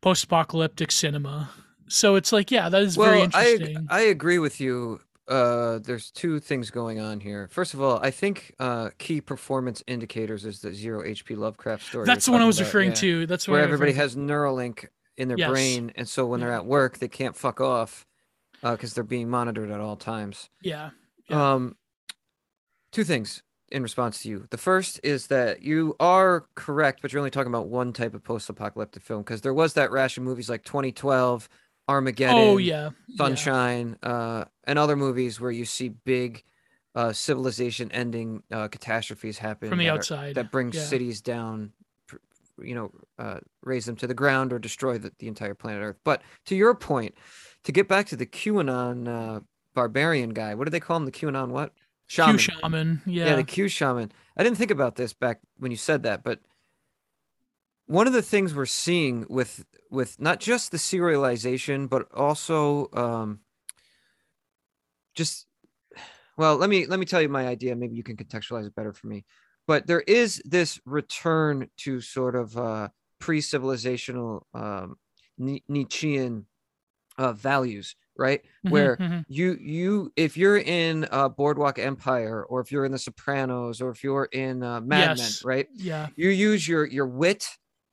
post-apocalyptic 0.01 0.91
cinema. 0.91 1.49
So 1.89 2.15
it's 2.15 2.33
like, 2.33 2.51
yeah, 2.51 2.67
that 2.69 2.81
is 2.81 2.97
well, 2.97 3.09
very 3.09 3.21
interesting. 3.21 3.87
I 3.89 3.99
I 3.99 4.01
agree 4.01 4.39
with 4.39 4.59
you 4.59 4.99
uh 5.28 5.80
there's 5.80 6.09
two 6.11 6.39
things 6.39 6.71
going 6.71 6.99
on 6.99 7.19
here 7.19 7.47
first 7.51 7.73
of 7.73 7.82
all 7.82 7.99
i 8.01 8.09
think 8.09 8.53
uh 8.59 8.89
key 8.97 9.19
performance 9.19 9.84
indicators 9.88 10.45
is 10.45 10.61
the 10.61 10.73
zero 10.73 11.03
hp 11.03 11.36
lovecraft 11.36 11.84
story 11.84 12.05
that's 12.05 12.25
the 12.25 12.32
one 12.32 12.41
i 12.41 12.45
was 12.45 12.59
about, 12.59 12.67
referring 12.67 12.89
yeah, 12.89 12.95
to 12.95 13.25
that's 13.25 13.47
where 13.47 13.61
everybody 13.61 13.91
has 13.91 14.15
neuralink 14.15 14.86
in 15.17 15.28
their 15.28 15.38
yes. 15.38 15.49
brain 15.49 15.91
and 15.95 16.07
so 16.07 16.25
when 16.25 16.39
yeah. 16.39 16.47
they're 16.47 16.55
at 16.55 16.65
work 16.65 16.99
they 16.99 17.07
can't 17.07 17.36
fuck 17.36 17.59
off 17.59 18.05
uh 18.63 18.71
because 18.71 18.93
they're 18.93 19.03
being 19.03 19.30
monitored 19.30 19.69
at 19.69 19.82
all 19.82 19.95
times 19.95 20.49
yeah. 20.61 20.91
yeah 21.30 21.53
um 21.53 21.75
two 22.91 23.03
things 23.03 23.43
in 23.69 23.84
response 23.84 24.21
to 24.21 24.30
you 24.30 24.47
the 24.49 24.57
first 24.57 24.97
is 25.03 25.28
that 25.28 25.61
you 25.61 25.93
are 25.99 26.45
correct 26.55 27.01
but 27.01 27.11
you're 27.11 27.19
only 27.19 27.32
talking 27.32 27.51
about 27.51 27.67
one 27.67 27.91
type 27.91 28.13
of 28.13 28.23
post-apocalyptic 28.23 29.03
film 29.03 29.21
because 29.21 29.41
there 29.41 29.53
was 29.53 29.73
that 29.73 29.91
rash 29.91 30.17
of 30.17 30.23
movies 30.23 30.49
like 30.49 30.63
2012 30.63 31.49
Armageddon, 31.88 32.35
oh 32.35 32.57
yeah, 32.57 32.89
Sunshine, 33.15 33.97
yeah. 34.03 34.09
uh, 34.09 34.45
and 34.65 34.77
other 34.77 34.95
movies 34.95 35.39
where 35.39 35.51
you 35.51 35.65
see 35.65 35.89
big 35.89 36.43
uh, 36.95 37.13
civilization 37.13 37.91
ending 37.91 38.43
uh, 38.51 38.67
catastrophes 38.67 39.38
happen 39.38 39.69
from 39.69 39.77
the 39.77 39.85
that 39.85 39.93
outside 39.93 40.31
are, 40.31 40.33
that 40.33 40.51
brings 40.51 40.75
yeah. 40.75 40.83
cities 40.83 41.21
down, 41.21 41.71
you 42.61 42.75
know, 42.75 42.91
uh, 43.19 43.39
raze 43.63 43.85
them 43.85 43.95
to 43.95 44.07
the 44.07 44.13
ground 44.13 44.51
or 44.51 44.59
destroy 44.59 44.97
the, 44.97 45.11
the 45.19 45.27
entire 45.27 45.53
planet 45.53 45.81
Earth. 45.81 45.97
But 46.03 46.23
to 46.45 46.55
your 46.55 46.73
point, 46.73 47.15
to 47.63 47.71
get 47.71 47.88
back 47.88 48.07
to 48.07 48.15
the 48.15 48.25
QAnon 48.25 49.07
uh, 49.07 49.39
barbarian 49.73 50.31
guy, 50.31 50.55
what 50.55 50.65
do 50.65 50.71
they 50.71 50.79
call 50.79 50.97
him? 50.97 51.05
The 51.05 51.11
QAnon 51.11 51.49
what? 51.49 51.73
Shaman. 52.07 52.38
Q 52.38 52.53
shaman. 52.53 53.01
Yeah. 53.05 53.27
Yeah, 53.27 53.35
the 53.35 53.43
Q 53.43 53.67
shaman. 53.67 54.11
I 54.35 54.43
didn't 54.43 54.57
think 54.57 54.71
about 54.71 54.95
this 54.95 55.13
back 55.13 55.39
when 55.57 55.71
you 55.71 55.77
said 55.77 56.03
that, 56.03 56.23
but 56.23 56.39
one 57.88 58.05
of 58.05 58.13
the 58.13 58.21
things 58.21 58.53
we're 58.53 58.65
seeing 58.65 59.25
with 59.29 59.65
with 59.89 60.19
not 60.19 60.39
just 60.39 60.71
the 60.71 60.77
serialization 60.77 61.89
but 61.89 62.07
also 62.13 62.89
um 62.93 63.39
just 65.15 65.47
well 66.38 66.57
let 66.57 66.69
me 66.69 66.85
let 66.85 66.99
me 66.99 67.05
tell 67.05 67.21
you 67.21 67.29
my 67.29 67.47
idea. 67.47 67.75
Maybe 67.75 67.95
you 67.95 68.03
can 68.03 68.17
contextualize 68.17 68.67
it 68.67 68.75
better 68.75 68.93
for 68.93 69.07
me. 69.07 69.25
But 69.65 69.88
there 69.88 70.01
is 70.01 70.41
this 70.45 70.79
return 70.85 71.69
to 71.77 71.99
sort 72.01 72.35
of 72.35 72.55
uh 72.57 72.89
pre-civilizational 73.19 74.41
um 74.53 74.97
nietzschean 75.38 76.45
uh 77.17 77.33
values 77.33 77.95
right? 78.19 78.41
Mm-hmm, 78.41 78.69
where 78.71 78.97
mm-hmm. 78.97 79.19
you 79.27 79.57
you 79.61 80.11
if 80.15 80.38
you're 80.38 80.57
in 80.57 81.07
uh 81.11 81.29
boardwalk 81.29 81.79
empire 81.79 82.43
or 82.43 82.61
if 82.61 82.71
you're 82.71 82.85
in 82.85 82.91
the 82.91 82.97
sopranos 82.99 83.79
or 83.79 83.91
if 83.91 84.03
you're 84.03 84.25
in 84.25 84.63
uh 84.63 84.81
mad 84.81 85.17
yes. 85.17 85.43
men 85.43 85.49
right? 85.49 85.67
Yeah. 85.75 86.07
You 86.15 86.29
use 86.29 86.67
your 86.67 86.85
your 86.85 87.07
wit 87.07 87.47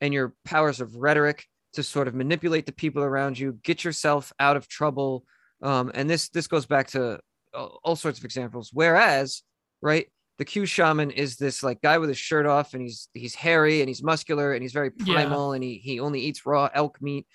and 0.05 0.13
your 0.13 0.35
powers 0.45 0.83
of 0.83 0.97
rhetoric 0.97 1.47
to 1.73 1.83
sort 1.83 2.09
of 2.09 2.15
manipulate 2.15 2.67
the 2.67 2.73
people 2.73 3.03
around 3.03 3.39
you, 3.39 3.59
get 3.63 3.85
yourself 3.85 4.35
out 4.39 4.55
of 4.55 4.69
trouble. 4.69 5.25
Um, 5.63 5.91
and 5.95 6.11
this 6.11 6.29
this 6.29 6.47
goes 6.47 6.67
back 6.67 6.89
to 6.89 7.21
all, 7.55 7.81
all 7.83 7.97
sorts 7.97 8.19
of 8.19 8.25
examples. 8.27 8.69
Whereas, 8.71 9.43
right, 9.81 10.07
the 10.37 10.45
Q 10.45 10.67
shaman 10.67 11.11
is 11.11 11.37
this 11.37 11.63
like 11.63 11.81
guy 11.81 11.97
with 11.97 12.11
his 12.11 12.19
shirt 12.19 12.45
off, 12.45 12.75
and 12.75 12.83
he's 12.83 13.09
he's 13.15 13.35
hairy 13.35 13.81
and 13.81 13.89
he's 13.89 14.03
muscular 14.03 14.53
and 14.53 14.63
he's 14.63 14.75
very 14.75 14.91
primal, 14.91 15.53
yeah. 15.53 15.55
and 15.55 15.65
he 15.65 15.79
he 15.79 16.01
only 16.01 16.21
eats 16.21 16.45
raw 16.45 16.69
elk 16.75 17.01
meat, 17.01 17.27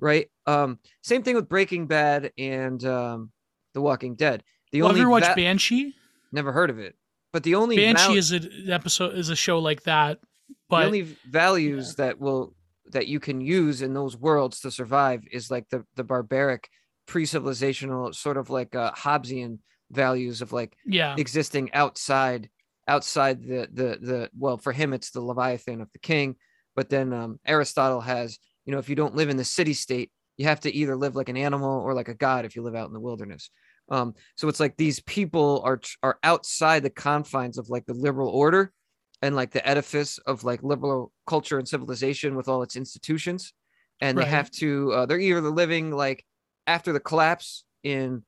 right? 0.00 0.28
Um, 0.46 0.80
same 1.04 1.22
thing 1.22 1.36
with 1.36 1.48
Breaking 1.48 1.86
Bad 1.86 2.32
and 2.36 2.84
um, 2.84 3.30
The 3.72 3.80
Walking 3.80 4.16
Dead. 4.16 4.42
The 4.72 4.82
well, 4.82 4.88
only 4.90 5.02
ever 5.02 5.10
watched 5.10 5.28
va- 5.28 5.36
Banshee? 5.36 5.94
Never 6.32 6.50
heard 6.50 6.70
of 6.70 6.80
it. 6.80 6.96
But 7.32 7.44
the 7.44 7.54
only 7.54 7.76
Banshee 7.76 8.08
val- 8.08 8.16
is 8.16 8.32
an 8.32 8.68
episode 8.68 9.14
is 9.14 9.28
a 9.28 9.36
show 9.36 9.60
like 9.60 9.84
that 9.84 10.18
but 10.68 10.80
the 10.80 10.86
only 10.86 11.16
values 11.28 11.94
yeah. 11.98 12.06
that 12.06 12.20
will 12.20 12.54
that 12.92 13.06
you 13.06 13.20
can 13.20 13.40
use 13.40 13.82
in 13.82 13.94
those 13.94 14.16
worlds 14.16 14.60
to 14.60 14.70
survive 14.70 15.22
is 15.30 15.50
like 15.50 15.68
the 15.70 15.84
the 15.96 16.04
barbaric 16.04 16.68
pre-civilizational 17.06 18.14
sort 18.14 18.36
of 18.36 18.50
like 18.50 18.74
uh 18.74 18.92
hobbesian 18.92 19.58
values 19.90 20.42
of 20.42 20.52
like 20.52 20.76
yeah 20.84 21.14
existing 21.18 21.72
outside 21.72 22.48
outside 22.88 23.42
the 23.42 23.68
the 23.72 23.98
the 24.00 24.30
well 24.36 24.56
for 24.56 24.72
him 24.72 24.92
it's 24.92 25.10
the 25.10 25.20
leviathan 25.20 25.80
of 25.80 25.90
the 25.92 25.98
king 25.98 26.34
but 26.74 26.88
then 26.88 27.12
um 27.12 27.38
aristotle 27.46 28.00
has 28.00 28.38
you 28.64 28.72
know 28.72 28.78
if 28.78 28.88
you 28.88 28.96
don't 28.96 29.14
live 29.14 29.28
in 29.28 29.36
the 29.36 29.44
city 29.44 29.72
state 29.72 30.10
you 30.36 30.46
have 30.46 30.60
to 30.60 30.74
either 30.74 30.96
live 30.96 31.14
like 31.14 31.28
an 31.28 31.36
animal 31.36 31.80
or 31.80 31.94
like 31.94 32.08
a 32.08 32.14
god 32.14 32.44
if 32.44 32.56
you 32.56 32.62
live 32.62 32.74
out 32.74 32.88
in 32.88 32.92
the 32.92 33.00
wilderness 33.00 33.50
um 33.88 34.14
so 34.36 34.48
it's 34.48 34.60
like 34.60 34.76
these 34.76 35.00
people 35.00 35.62
are 35.64 35.80
are 36.02 36.18
outside 36.24 36.82
the 36.82 36.90
confines 36.90 37.58
of 37.58 37.68
like 37.68 37.86
the 37.86 37.94
liberal 37.94 38.28
order 38.28 38.72
and 39.22 39.34
like 39.36 39.52
the 39.52 39.66
edifice 39.66 40.18
of 40.18 40.44
like 40.44 40.62
liberal 40.62 41.12
culture 41.26 41.58
and 41.58 41.68
civilization 41.68 42.36
with 42.36 42.48
all 42.48 42.62
its 42.62 42.76
institutions 42.76 43.52
and 44.00 44.16
Right. 44.16 44.24
they 44.24 44.26
have 44.26 44.50
to 44.50 44.92
uh, 44.92 45.06
they're 45.06 45.18
either 45.20 45.40
living 45.50 45.90
like 45.90 46.24
after 46.66 46.92
the 46.92 47.00
collapse 47.00 47.64
in 47.82 48.24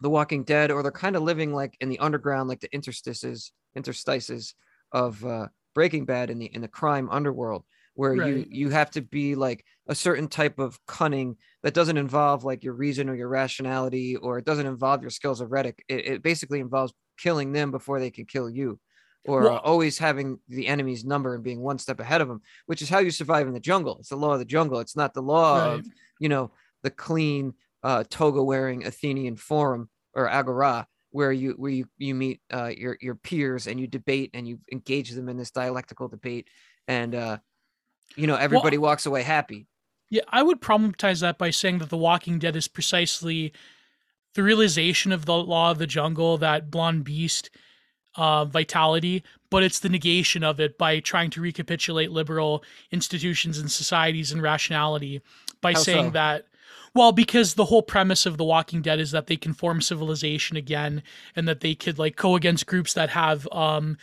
the 0.00 0.10
walking 0.10 0.44
dead 0.44 0.70
or 0.70 0.82
they're 0.82 0.92
kind 0.92 1.16
of 1.16 1.22
living 1.22 1.52
like 1.52 1.76
in 1.80 1.88
the 1.88 1.98
underground 1.98 2.48
like 2.48 2.60
the 2.60 2.72
interstices 2.74 3.52
interstices 3.74 4.54
of 4.92 5.24
uh 5.24 5.48
breaking 5.74 6.04
bad 6.04 6.30
in 6.30 6.38
the 6.38 6.46
in 6.54 6.60
the 6.62 6.68
crime 6.68 7.08
underworld 7.10 7.64
where 7.94 8.14
you 8.14 8.44
you 8.50 8.68
have 8.70 8.90
to 8.90 9.00
be 9.00 9.34
like 9.34 9.64
a 9.88 9.94
certain 9.94 10.28
type 10.28 10.58
of 10.58 10.84
cunning 10.86 11.36
that 11.62 11.74
doesn't 11.74 11.96
involve 11.96 12.44
like 12.44 12.62
your 12.62 12.74
reason 12.74 13.08
or 13.08 13.14
your 13.14 13.28
rationality 13.28 14.16
or 14.16 14.38
it 14.38 14.44
doesn't 14.44 14.66
involve 14.66 15.00
your 15.00 15.10
skills 15.10 15.40
of 15.40 15.50
rhetoric. 15.50 15.82
It, 15.88 16.06
it 16.06 16.22
basically 16.22 16.60
involves 16.60 16.92
killing 17.18 17.52
them 17.52 17.70
before 17.70 17.98
they 17.98 18.10
can 18.10 18.26
kill 18.26 18.50
you 18.50 18.78
or 19.28 19.42
Well- 19.42 19.56
always 19.58 19.98
having 19.98 20.38
the 20.48 20.66
enemy's 20.66 21.04
number 21.04 21.34
and 21.34 21.42
being 21.44 21.60
one 21.60 21.78
step 21.78 22.00
ahead 22.00 22.20
of 22.20 22.28
them 22.28 22.42
which 22.66 22.82
is 22.82 22.88
how 22.88 22.98
you 22.98 23.10
survive 23.10 23.46
in 23.46 23.52
the 23.54 23.60
jungle 23.60 23.98
it's 23.98 24.08
the 24.10 24.16
law 24.16 24.32
of 24.32 24.38
the 24.38 24.44
jungle 24.44 24.78
it's 24.80 24.96
not 24.96 25.14
the 25.14 25.22
law 25.22 25.58
Right. 25.58 25.78
of 25.80 25.86
you 26.18 26.28
know 26.28 26.50
the 26.82 26.90
clean 26.90 27.54
uh, 27.82 28.04
toga 28.08 28.42
wearing 28.42 28.84
Athenian 28.86 29.36
forum 29.36 29.88
or 30.14 30.28
agora 30.28 30.86
where 31.10 31.32
you 31.32 31.52
where 31.52 31.70
you 31.70 31.86
you 31.98 32.14
meet 32.14 32.40
uh, 32.52 32.72
your 32.76 32.96
your 33.00 33.14
peers 33.14 33.66
and 33.66 33.78
you 33.80 33.86
debate 33.86 34.30
and 34.34 34.46
you 34.48 34.58
engage 34.72 35.10
them 35.12 35.28
in 35.28 35.36
this 35.36 35.50
dialectical 35.50 36.08
debate 36.08 36.48
and 36.88 37.14
uh, 37.14 37.38
you 38.16 38.26
know 38.26 38.36
everybody 38.36 38.78
walks 38.78 39.06
away 39.06 39.22
happy. 39.22 39.66
Yeah, 40.10 40.22
I 40.28 40.42
would 40.42 40.60
problematize 40.60 41.20
that 41.22 41.36
by 41.38 41.50
saying 41.50 41.78
that 41.78 41.90
The 41.90 41.96
Walking 41.96 42.38
Dead 42.38 42.54
is 42.54 42.68
precisely 42.68 43.52
the 44.34 44.42
realization 44.42 45.10
of 45.10 45.24
the 45.24 45.34
law 45.34 45.70
of 45.72 45.78
the 45.78 45.86
jungle, 45.86 46.38
that 46.38 46.70
blonde 46.70 47.02
beast 47.04 47.50
uh, 48.16 48.44
vitality, 48.44 49.22
but 49.50 49.62
it's 49.62 49.78
the 49.78 49.88
negation 49.88 50.42
of 50.42 50.60
it 50.60 50.78
by 50.78 51.00
trying 51.00 51.30
to 51.30 51.40
recapitulate 51.40 52.10
liberal 52.10 52.64
institutions 52.90 53.58
and 53.58 53.70
societies 53.70 54.32
and 54.32 54.42
rationality 54.42 55.22
by 55.60 55.72
How 55.72 55.80
saying 55.80 56.06
so? 56.06 56.10
that. 56.10 56.46
Well, 56.94 57.12
because 57.12 57.54
the 57.54 57.66
whole 57.66 57.82
premise 57.82 58.24
of 58.24 58.38
The 58.38 58.44
Walking 58.44 58.80
Dead 58.80 59.00
is 59.00 59.10
that 59.10 59.26
they 59.26 59.36
can 59.36 59.52
form 59.52 59.82
civilization 59.82 60.56
again 60.56 61.02
and 61.34 61.46
that 61.46 61.60
they 61.60 61.74
could 61.74 61.98
like 61.98 62.16
go 62.16 62.36
against 62.36 62.66
groups 62.66 62.94
that 62.94 63.10
have 63.10 63.46
um, 63.52 63.98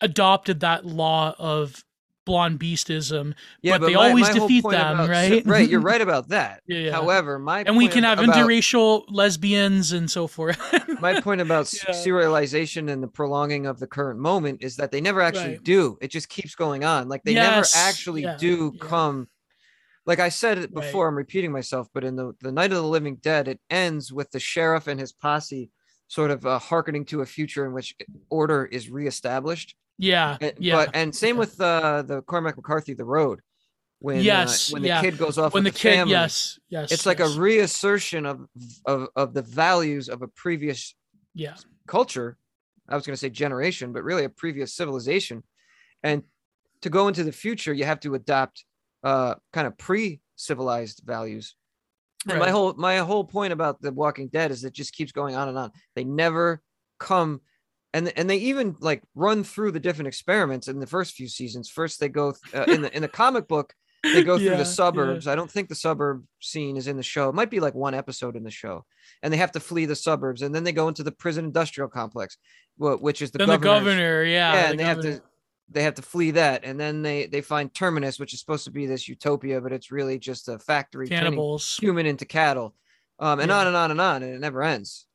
adopted 0.00 0.60
that 0.60 0.84
law 0.84 1.34
of 1.38 1.84
blonde 2.24 2.58
beastism 2.58 3.34
Yeah, 3.62 3.78
But 3.78 3.86
they 3.86 3.94
my- 3.94 4.08
always 4.08 4.28
my 4.28 4.32
defeat 4.32 4.62
them, 4.62 4.94
about- 5.00 5.08
right? 5.08 5.42
right, 5.46 5.68
you're 5.68 5.80
right 5.80 6.00
about 6.00 6.28
that. 6.28 6.62
Yeah, 6.66 6.78
yeah. 6.78 6.92
However, 6.92 7.38
my 7.38 7.60
and 7.66 7.76
we 7.76 7.88
can 7.88 8.04
have 8.04 8.18
about, 8.18 8.34
interracial 8.34 9.04
lesbians 9.08 9.92
and 9.92 10.10
so 10.10 10.26
forth. 10.26 10.58
my 11.00 11.20
point 11.20 11.40
about 11.40 11.72
Yeah. 11.72 11.92
serialization 11.94 12.90
and 12.90 13.02
the 13.02 13.08
prolonging 13.08 13.66
of 13.66 13.78
the 13.78 13.86
current 13.86 14.18
moment 14.18 14.62
is 14.62 14.76
that 14.76 14.90
they 14.90 15.00
never 15.00 15.20
actually 15.20 15.54
Right. 15.54 15.62
do. 15.64 15.98
It 16.00 16.08
just 16.10 16.28
keeps 16.28 16.54
going 16.54 16.84
on. 16.84 17.08
Like 17.08 17.22
they 17.24 17.32
Yes, 17.32 17.74
never 17.74 17.88
actually 17.88 18.22
yeah, 18.22 18.36
do 18.38 18.72
come. 18.72 19.28
Like 20.06 20.20
I 20.20 20.28
said 20.28 20.58
it 20.58 20.70
Right. 20.72 20.74
before, 20.84 21.08
I'm 21.08 21.16
repeating 21.16 21.52
myself, 21.52 21.88
but 21.94 22.04
in 22.04 22.16
the 22.16 22.32
the 22.40 22.52
Night 22.52 22.72
of 22.72 22.76
the 22.82 22.88
Living 22.88 23.16
Dead, 23.16 23.48
it 23.48 23.60
ends 23.70 24.12
with 24.12 24.30
the 24.32 24.40
sheriff 24.40 24.86
and 24.86 25.00
his 25.00 25.12
posse 25.12 25.70
sort 26.08 26.30
of 26.30 26.44
uh, 26.44 26.58
hearkening 26.58 27.04
to 27.06 27.22
a 27.22 27.26
future 27.26 27.64
in 27.64 27.72
which 27.72 27.94
order 28.28 28.66
is 28.66 28.90
reestablished. 28.90 29.74
Yeah, 29.98 30.36
And, 30.40 30.52
yeah. 30.58 30.76
But 30.76 30.90
and 30.94 31.14
same 31.14 31.36
with 31.36 31.60
uh, 31.60 32.02
the 32.02 32.22
Cormac 32.22 32.56
McCarthy, 32.56 32.94
The 32.94 33.04
Road. 33.04 33.40
When 34.00 34.20
Yes, 34.20 34.70
uh, 34.70 34.74
when 34.74 34.82
the 34.82 34.88
yeah. 34.88 35.00
kid 35.00 35.16
goes 35.16 35.38
off 35.38 35.54
when 35.54 35.64
the, 35.64 35.68
with 35.68 35.76
kid, 35.76 35.94
family, 35.94 36.12
yes, 36.12 36.58
yes, 36.68 36.92
it's 36.92 37.06
like 37.06 37.20
yes. 37.20 37.34
a 37.34 37.40
reassertion 37.40 38.26
of 38.26 38.46
of 38.84 39.08
of 39.16 39.32
the 39.32 39.40
values 39.42 40.08
of 40.08 40.20
a 40.20 40.28
previous 40.28 40.94
yeah, 41.34 41.54
culture 41.86 42.36
i 42.88 42.94
was 42.94 43.04
going 43.06 43.14
to 43.14 43.18
say 43.18 43.30
generation 43.30 43.92
but 43.92 44.04
really 44.04 44.24
a 44.24 44.28
previous 44.28 44.74
civilization 44.74 45.42
and 46.02 46.22
to 46.82 46.90
go 46.90 47.08
into 47.08 47.24
the 47.24 47.32
future 47.32 47.72
you 47.72 47.84
have 47.84 48.00
to 48.00 48.14
adopt 48.14 48.64
uh 49.04 49.34
kind 49.52 49.66
of 49.66 49.76
pre-civilized 49.78 51.02
values 51.04 51.56
and 52.28 52.38
my 52.38 52.50
whole 52.50 52.72
my 52.74 52.98
whole 52.98 53.24
point 53.24 53.52
about 53.52 53.80
the 53.80 53.92
walking 53.92 54.28
dead 54.28 54.50
is 54.50 54.64
it 54.64 54.72
just 54.72 54.94
keeps 54.94 55.12
going 55.12 55.34
on 55.34 55.48
and 55.48 55.58
on 55.58 55.72
they 55.94 56.04
never 56.04 56.62
come 56.98 57.40
and 57.94 58.12
and 58.18 58.28
they 58.28 58.36
even 58.36 58.76
like 58.80 59.02
run 59.14 59.42
through 59.44 59.70
the 59.72 59.80
different 59.80 60.08
experiments 60.08 60.68
in 60.68 60.80
the 60.80 60.86
first 60.86 61.14
few 61.14 61.28
seasons 61.28 61.70
first 61.70 61.98
they 62.00 62.08
go 62.10 62.34
uh, 62.52 62.64
in 62.68 62.82
the 62.82 62.94
in 62.94 63.00
the 63.00 63.08
comic 63.08 63.48
book 63.48 63.72
they 64.12 64.22
go 64.22 64.36
through 64.36 64.44
Yeah, 64.46 64.50
yeah. 64.52 64.56
the 64.58 64.64
suburbs 64.66 65.26
i 65.26 65.34
don't 65.34 65.50
think 65.50 65.68
the 65.70 65.74
suburb 65.74 66.24
scene 66.40 66.76
is 66.76 66.88
in 66.88 66.98
the 66.98 67.02
show 67.02 67.30
it 67.30 67.34
might 67.34 67.50
be 67.50 67.60
like 67.60 67.74
one 67.74 67.94
episode 67.94 68.36
in 68.36 68.42
the 68.44 68.50
show 68.50 68.84
and 69.22 69.32
they 69.32 69.38
have 69.38 69.52
to 69.52 69.60
flee 69.60 69.86
the 69.86 69.96
suburbs 69.96 70.42
and 70.42 70.54
then 70.54 70.64
they 70.64 70.72
go 70.72 70.88
into 70.88 71.02
the 71.02 71.12
prison 71.12 71.46
industrial 71.46 71.88
complex 71.88 72.36
which 72.76 73.22
is 73.22 73.30
the 73.30 73.38
then 73.38 73.48
the 73.48 73.56
governor, 73.58 74.24
yeah, 74.24 74.52
yeah, 74.52 74.62
the 74.64 74.68
and 74.70 74.78
they 74.80 74.84
have 74.84 75.00
to 75.00 75.22
they 75.70 75.82
have 75.84 75.94
to 75.94 76.02
flee 76.02 76.32
that 76.32 76.64
and 76.64 76.78
then 76.78 77.00
they 77.02 77.26
they 77.26 77.40
find 77.40 77.72
terminus 77.72 78.18
which 78.18 78.34
is 78.34 78.40
supposed 78.40 78.64
to 78.64 78.70
be 78.70 78.84
this 78.86 79.08
utopia 79.08 79.60
but 79.60 79.72
it's 79.72 79.90
really 79.90 80.18
just 80.18 80.48
a 80.48 80.58
factory 80.58 81.08
cannibals. 81.08 81.78
human 81.80 82.04
into 82.04 82.26
cattle 82.26 82.74
um 83.20 83.40
and 83.40 83.48
Yeah. 83.48 83.58
on 83.58 83.66
and 83.68 83.76
on 83.76 83.90
and 83.92 84.00
on 84.00 84.22
and 84.22 84.34
it 84.34 84.40
never 84.40 84.62
ends 84.62 85.06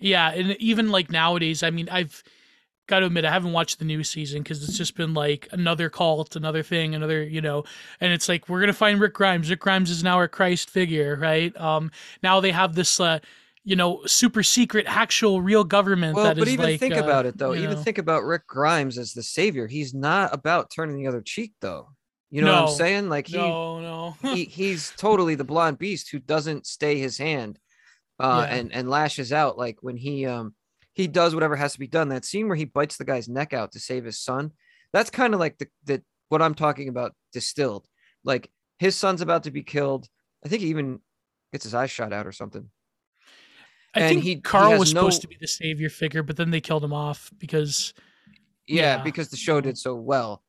Yeah, 0.00 0.30
and 0.30 0.56
even 0.56 0.90
like 0.90 1.10
nowadays, 1.10 1.62
I 1.62 1.70
mean, 1.70 1.88
I've 1.90 2.22
got 2.90 3.00
to 3.00 3.06
admit, 3.06 3.24
I 3.24 3.30
haven't 3.30 3.52
watched 3.52 3.78
the 3.78 3.84
new 3.84 4.02
season 4.02 4.42
because 4.42 4.62
it's 4.62 4.76
just 4.76 4.96
been 4.96 5.14
like 5.14 5.48
another 5.52 5.88
cult, 5.88 6.36
another 6.36 6.62
thing, 6.62 6.94
another, 6.94 7.22
you 7.22 7.40
know, 7.40 7.64
and 8.00 8.12
it's 8.12 8.28
like 8.28 8.48
we're 8.48 8.60
gonna 8.60 8.72
find 8.72 9.00
Rick 9.00 9.14
Grimes. 9.14 9.48
Rick 9.48 9.60
Grimes 9.60 9.90
is 9.90 10.02
now 10.02 10.16
our 10.16 10.28
Christ 10.28 10.68
figure, 10.68 11.16
right? 11.16 11.56
Um, 11.58 11.90
now 12.22 12.40
they 12.40 12.50
have 12.50 12.74
this, 12.74 12.98
uh, 12.98 13.20
you 13.62 13.76
know, 13.76 14.02
super 14.06 14.42
secret, 14.42 14.86
actual, 14.88 15.40
real 15.40 15.64
government 15.64 16.16
well 16.16 16.34
but 16.34 16.48
even 16.48 16.66
like, 16.66 16.80
think 16.80 16.96
uh, 16.96 17.04
about 17.04 17.26
it 17.26 17.38
though. 17.38 17.54
even 17.54 17.70
know. 17.70 17.82
think 17.82 17.98
about 17.98 18.24
rick 18.24 18.46
grimes 18.46 18.98
as 18.98 19.12
the 19.12 19.22
savior. 19.22 19.66
He's 19.66 19.94
not 19.94 20.34
about 20.34 20.70
turning 20.70 20.96
the 20.96 21.06
other 21.06 21.22
cheek 21.22 21.52
though. 21.60 21.88
You 22.32 22.42
know 22.42 22.52
what 22.52 22.70
i'm 22.70 22.76
saying? 22.76 23.08
Like 23.08 23.26
he, 23.26 23.36
no, 23.36 23.80
no, 23.80 24.16
he 24.34 24.44
he's 24.50 24.92
totally 24.96 25.34
the 25.34 25.44
blonde 25.44 25.78
beast 25.78 26.10
who 26.10 26.20
doesn't 26.20 26.66
stay 26.66 26.98
his 26.98 27.18
hand 27.18 27.58
uh 28.20 28.46
Yeah. 28.48 28.54
and 28.56 28.72
and 28.72 28.88
lashes 28.90 29.32
out 29.32 29.56
like 29.58 29.78
when 29.82 29.96
he 29.96 30.26
um 30.26 30.54
he 30.92 31.06
does 31.08 31.34
whatever 31.34 31.56
has 31.56 31.72
to 31.74 31.78
be 31.78 31.86
done 31.86 32.08
that 32.10 32.24
scene 32.24 32.46
where 32.48 32.56
he 32.56 32.64
bites 32.64 32.96
the 32.96 33.04
guy's 33.04 33.28
neck 33.28 33.52
out 33.52 33.72
to 33.72 33.80
save 33.80 34.04
his 34.04 34.18
son 34.18 34.52
that's 34.92 35.10
kind 35.10 35.34
of 35.34 35.40
like 35.40 35.58
the 35.58 35.68
the 35.84 36.02
what 36.28 36.42
i'm 36.42 36.54
talking 36.54 36.88
about 36.88 37.14
distilled. 37.32 37.86
Like 38.24 38.50
his 38.78 38.96
son's 38.96 39.20
about 39.20 39.44
to 39.44 39.50
be 39.50 39.62
killed. 39.62 40.08
I 40.44 40.48
think 40.48 40.62
he 40.62 40.68
even 40.68 41.00
gets 41.52 41.64
his 41.64 41.74
eyes 41.74 41.90
shot 41.90 42.12
out 42.12 42.26
or 42.26 42.32
something. 42.32 42.68
I 43.94 44.00
and 44.00 44.08
think 44.08 44.22
he- 44.22 44.30
he 44.34 44.40
Carl 44.40 44.70
has 44.72 44.80
was 44.80 44.88
supposed 44.90 45.20
to 45.22 45.28
be 45.28 45.36
the 45.40 45.46
savior 45.48 45.88
figure, 45.88 46.22
but 46.22 46.36
then 46.36 46.50
they 46.50 46.60
killed 46.60 46.84
him 46.84 46.92
off 46.92 47.30
because 47.38 47.94
yeah, 48.66 48.96
Yeah. 48.96 49.02
because 49.02 49.28
the 49.30 49.36
show 49.36 49.60
did 49.60 49.78
so 49.78 49.94
well. 49.94 50.42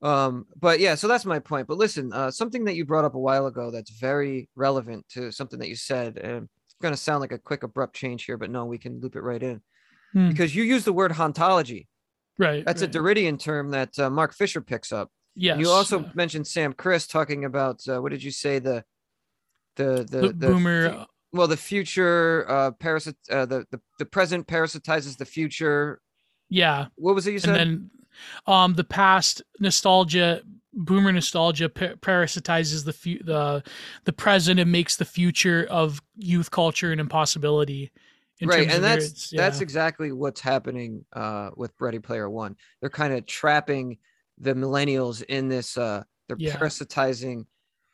Um 0.00 0.46
but 0.58 0.80
yeah 0.80 0.94
so 0.96 1.06
that's 1.06 1.24
my 1.24 1.38
point. 1.38 1.66
But 1.68 1.78
listen 1.78 2.12
uh 2.12 2.30
something 2.30 2.64
that 2.64 2.74
you 2.74 2.84
brought 2.84 3.04
up 3.04 3.14
a 3.14 3.20
while 3.20 3.46
ago 3.46 3.70
that's 3.70 3.90
very 3.90 4.48
relevant 4.56 5.08
to 5.10 5.30
something 5.30 5.58
that 5.60 5.68
you 5.68 5.76
said 5.76 6.18
and 6.18 6.48
going 6.82 6.92
to 6.94 7.00
sound 7.00 7.20
like 7.22 7.32
a 7.32 7.38
quick 7.38 7.62
abrupt 7.62 7.96
change 7.96 8.24
here 8.24 8.36
but 8.36 8.50
no 8.50 8.64
we 8.66 8.76
can 8.78 9.00
loop 9.00 9.16
it 9.16 9.22
right 9.22 9.42
in 9.42 9.60
Hmm. 10.12 10.28
because 10.28 10.54
you 10.54 10.62
use 10.62 10.84
the 10.84 10.92
word 10.92 11.10
hauntology 11.12 11.86
right, 12.38 12.62
that's 12.66 12.82
right. 12.82 12.94
a 12.94 12.98
Derridian 12.98 13.38
term 13.40 13.70
that 13.70 13.98
uh, 13.98 14.10
mark 14.10 14.34
fisher 14.34 14.60
picks 14.60 14.92
up 14.92 15.10
yes, 15.34 15.58
you 15.58 15.70
also 15.70 16.00
yeah. 16.00 16.08
mentioned 16.14 16.46
Sam 16.46 16.74
Kriss 16.74 17.08
talking 17.08 17.46
about 17.46 17.80
uh, 17.88 18.02
what 18.02 18.12
did 18.12 18.22
you 18.22 18.30
say 18.30 18.58
the 18.58 18.84
the 19.76 20.06
the, 20.10 20.20
the, 20.20 20.28
the 20.28 20.46
boomer. 20.48 20.90
fu- 20.90 21.04
well 21.32 21.48
the 21.48 21.56
future 21.56 22.44
uh 22.46 22.70
parasit 22.72 23.14
uh, 23.30 23.46
the, 23.46 23.64
the 23.70 23.80
the 23.98 24.04
present 24.04 24.46
parasitizes 24.46 25.16
the 25.16 25.24
future 25.24 26.02
yeah, 26.50 26.88
what 26.96 27.14
was 27.14 27.26
it 27.26 27.30
you 27.30 27.36
and 27.36 27.42
said 27.44 27.54
then 27.56 27.90
um 28.46 28.74
the 28.74 28.84
past 28.84 29.40
nostalgia 29.60 30.42
boomer 30.74 31.12
nostalgia 31.12 31.68
pa- 31.68 31.94
parasitizes 32.00 32.84
the 32.84 32.92
fu- 32.92 33.22
the 33.22 33.62
the 34.04 34.12
present 34.12 34.58
and 34.58 34.72
makes 34.72 34.96
the 34.96 35.04
future 35.04 35.66
of 35.70 36.00
youth 36.16 36.50
culture 36.50 36.92
an 36.92 37.00
impossibility 37.00 37.90
in 38.40 38.48
right 38.48 38.68
and 38.68 38.82
that's 38.82 39.04
its- 39.06 39.30
that's 39.36 39.60
exactly 39.60 40.12
what's 40.12 40.40
happening 40.40 41.04
uh 41.12 41.50
with 41.56 41.72
ready 41.80 41.98
player 41.98 42.28
one. 42.28 42.56
They're 42.80 42.90
kind 42.90 43.12
of 43.12 43.26
trapping 43.26 43.98
the 44.38 44.54
millennials 44.54 45.22
in 45.22 45.48
this 45.48 45.76
uh 45.76 46.02
they're 46.26 46.36
Yeah. 46.36 46.56
parasitizing 46.56 47.44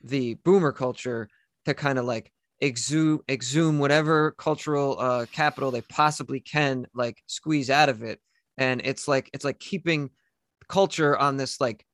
the 0.02 0.34
boomer 0.34 0.72
culture 0.72 1.28
to 1.64 1.74
kind 1.74 1.98
of 1.98 2.04
like 2.04 2.32
exude 2.60 3.20
exhume 3.28 3.78
whatever 3.78 4.32
cultural 4.32 4.98
uh 4.98 5.26
capital 5.32 5.70
they 5.70 5.82
possibly 5.82 6.40
can 6.40 6.86
like 6.94 7.22
squeeze 7.26 7.70
out 7.70 7.88
of 7.88 8.02
it. 8.02 8.20
And 8.56 8.80
it's 8.84 9.06
like 9.08 9.30
it's 9.32 9.44
like 9.44 9.58
keeping 9.58 10.10
culture 10.68 11.16
on 11.16 11.36
this 11.36 11.60
like 11.60 11.84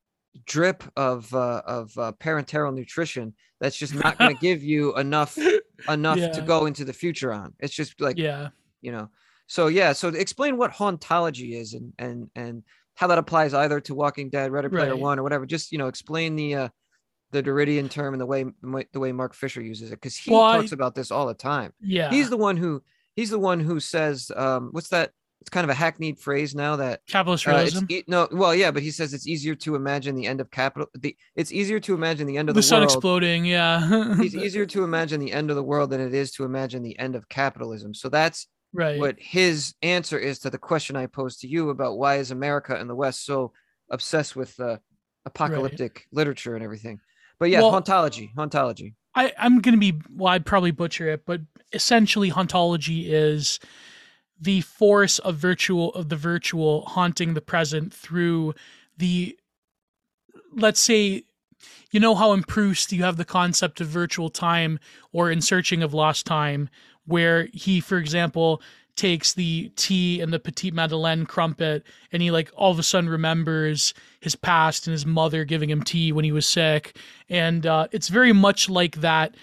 drip 0.47 0.83
of 0.97 1.33
uh 1.35 1.63
of 1.67 1.97
uh, 1.99 2.13
parenteral 2.21 2.75
nutrition 2.75 3.35
that's 3.61 3.77
just 3.77 3.95
not 3.95 4.19
going 4.19 4.35
to 4.35 4.41
give 4.41 4.63
you 4.63 4.97
enough 4.97 5.39
enough 5.89 6.19
to 6.33 6.43
go 6.43 6.67
into 6.67 6.85
the 6.85 6.93
future 6.93 7.33
on. 7.33 7.55
It's 7.61 7.75
just 7.75 8.01
like 8.01 8.19
yeah. 8.19 8.49
you 8.83 8.93
know. 8.93 9.11
So 9.47 9.69
yeah 9.69 9.93
so 9.93 10.09
explain 10.09 10.57
what 10.57 10.73
hauntology 10.73 11.55
is 11.61 11.75
and 11.75 11.93
and 11.99 12.31
and 12.35 12.63
how 12.95 13.07
that 13.09 13.19
applies 13.19 13.55
either 13.55 13.81
to 13.81 13.95
walking 13.95 14.31
dead 14.31 14.51
ready 14.53 14.69
player 14.69 14.91
Right. 14.93 14.99
one 14.99 15.19
or 15.19 15.23
whatever 15.23 15.47
just 15.47 15.71
you 15.73 15.79
know 15.79 15.89
explain 15.89 16.37
the 16.37 16.55
uh 16.55 16.69
the 17.31 17.43
Deridian 17.43 17.89
term 17.89 18.15
and 18.15 18.21
the 18.21 18.27
way 18.27 18.45
the 18.93 19.01
way 19.01 19.13
Mark 19.13 19.35
Fisher 19.35 19.61
uses 19.61 19.91
it 19.91 19.97
because 20.01 20.17
he 20.17 20.31
Well, 20.31 20.43
I- 20.43 20.57
talks 20.59 20.73
about 20.73 20.95
this 20.95 21.11
all 21.11 21.27
the 21.27 21.35
time. 21.35 21.73
yeah. 21.81 22.11
He's 22.11 22.31
the 22.31 22.37
one 22.37 22.57
who 22.57 22.83
he's 23.17 23.31
the 23.31 23.39
one 23.39 23.61
who 23.61 23.79
says 23.81 24.31
um 24.37 24.69
what's 24.73 24.89
that 24.89 25.11
it's 25.45 25.51
kind 25.51 25.63
of 25.65 25.69
a 25.69 25.75
hackneyed 25.75 26.19
phrase 26.19 26.55
now 26.55 26.77
that 26.77 27.03
capitalist 27.07 27.47
uh, 27.47 27.51
realism. 27.51 27.85
e- 27.91 28.03
no, 28.07 28.27
well, 28.33 28.55
yeah, 28.55 28.71
but 28.71 28.83
he 28.83 28.91
says 28.91 29.13
it's 29.13 29.27
easier 29.27 29.55
to 29.57 29.75
imagine 29.75 30.15
the 30.15 30.25
end 30.27 30.41
of 30.41 30.51
capital. 30.51 30.89
The 30.95 31.15
it's 31.37 31.53
easier 31.53 31.79
to 31.81 31.93
imagine 31.93 32.27
the 32.27 32.39
end 32.39 32.49
of 32.49 32.55
the 32.55 32.61
the, 32.61 32.63
sun 32.63 32.81
world. 32.81 32.91
exploding. 32.91 33.45
Yeah. 33.45 34.15
It's 34.21 34.35
easier 34.47 34.65
to 34.65 34.85
imagine 34.85 35.21
the 35.21 35.33
end 35.33 35.51
of 35.51 35.57
the 35.57 35.63
world 35.63 35.91
than 35.91 36.01
it 36.01 36.15
is 36.15 36.31
to 36.33 36.45
imagine 36.45 36.83
the 36.83 36.99
end 36.99 37.15
of 37.15 37.29
capitalism. 37.29 37.93
So 37.93 38.09
that's 38.09 38.47
right. 38.73 38.99
what 38.99 39.17
his 39.19 39.75
answer 39.83 40.19
is 40.19 40.39
to 40.39 40.49
the 40.49 40.57
question 40.57 40.97
I 40.97 41.05
posed 41.05 41.41
to 41.43 41.47
you 41.47 41.69
about 41.69 41.99
why 41.99 42.17
is 42.17 42.31
America 42.31 42.75
and 42.75 42.89
the 42.89 42.95
West 42.95 43.27
so 43.27 43.53
obsessed 43.91 44.35
with 44.35 44.59
uh, 44.59 44.79
apocalyptic 45.27 46.07
literature 46.11 46.55
and 46.55 46.65
everything. 46.65 47.01
But 47.39 47.51
yeah, 47.51 47.61
Well- 47.61 47.73
hauntology, 47.73 48.31
hauntology. 48.35 48.95
I, 49.17 49.33
I'm 49.39 49.61
going 49.61 49.75
to 49.75 49.79
be, 49.79 50.01
well, 50.11 50.33
I'd 50.33 50.45
probably 50.47 50.73
butcher 50.73 51.09
it, 51.11 51.25
but 51.25 51.41
essentially, 51.73 52.31
hauntology 52.33 53.05
is 53.07 53.61
the 54.41 54.61
force 54.63 55.19
of 55.21 55.37
virtual 55.37 55.93
of 55.95 56.09
the 56.09 56.17
virtual 56.17 56.83
haunting 56.87 57.35
the 57.35 57.41
present 57.41 57.93
through 57.93 58.55
the, 58.99 59.37
let's 60.53 60.81
say, 60.81 61.25
you 61.91 62.01
know 62.01 62.15
how 62.15 62.33
in 62.33 62.43
Proust 62.43 62.93
you 62.93 63.05
have 63.05 63.17
the 63.17 63.25
concept 63.25 63.81
of 63.81 63.87
virtual 63.87 64.29
time 64.29 64.79
or 65.13 65.31
in 65.31 65.41
Searching 65.41 65.83
of 65.83 65.95
Lost 65.95 66.27
Time, 66.27 66.69
where 67.07 67.49
he, 67.53 67.81
for 67.81 67.99
example, 67.99 68.61
takes 68.97 69.33
the 69.33 69.73
tea 69.77 70.21
and 70.21 70.33
the 70.33 70.39
Petite 70.39 70.75
Madeleine 70.75 71.27
crumpet 71.27 71.85
and 72.13 72.23
he 72.23 72.31
like 72.31 72.51
all 72.55 72.71
of 72.71 72.79
a 72.79 72.83
sudden 72.83 73.11
remembers 73.11 73.93
his 74.21 74.37
past 74.37 74.87
and 74.87 74.93
his 74.93 75.05
mother 75.05 75.45
giving 75.45 75.69
him 75.71 75.83
tea 75.83 76.13
when 76.13 76.25
he 76.25 76.33
was 76.33 76.47
sick. 76.47 76.97
And 77.29 77.67
uh, 77.67 77.89
it's 77.91 78.09
very 78.09 78.33
much 78.33 78.69
like 78.69 78.97
that 78.97 79.35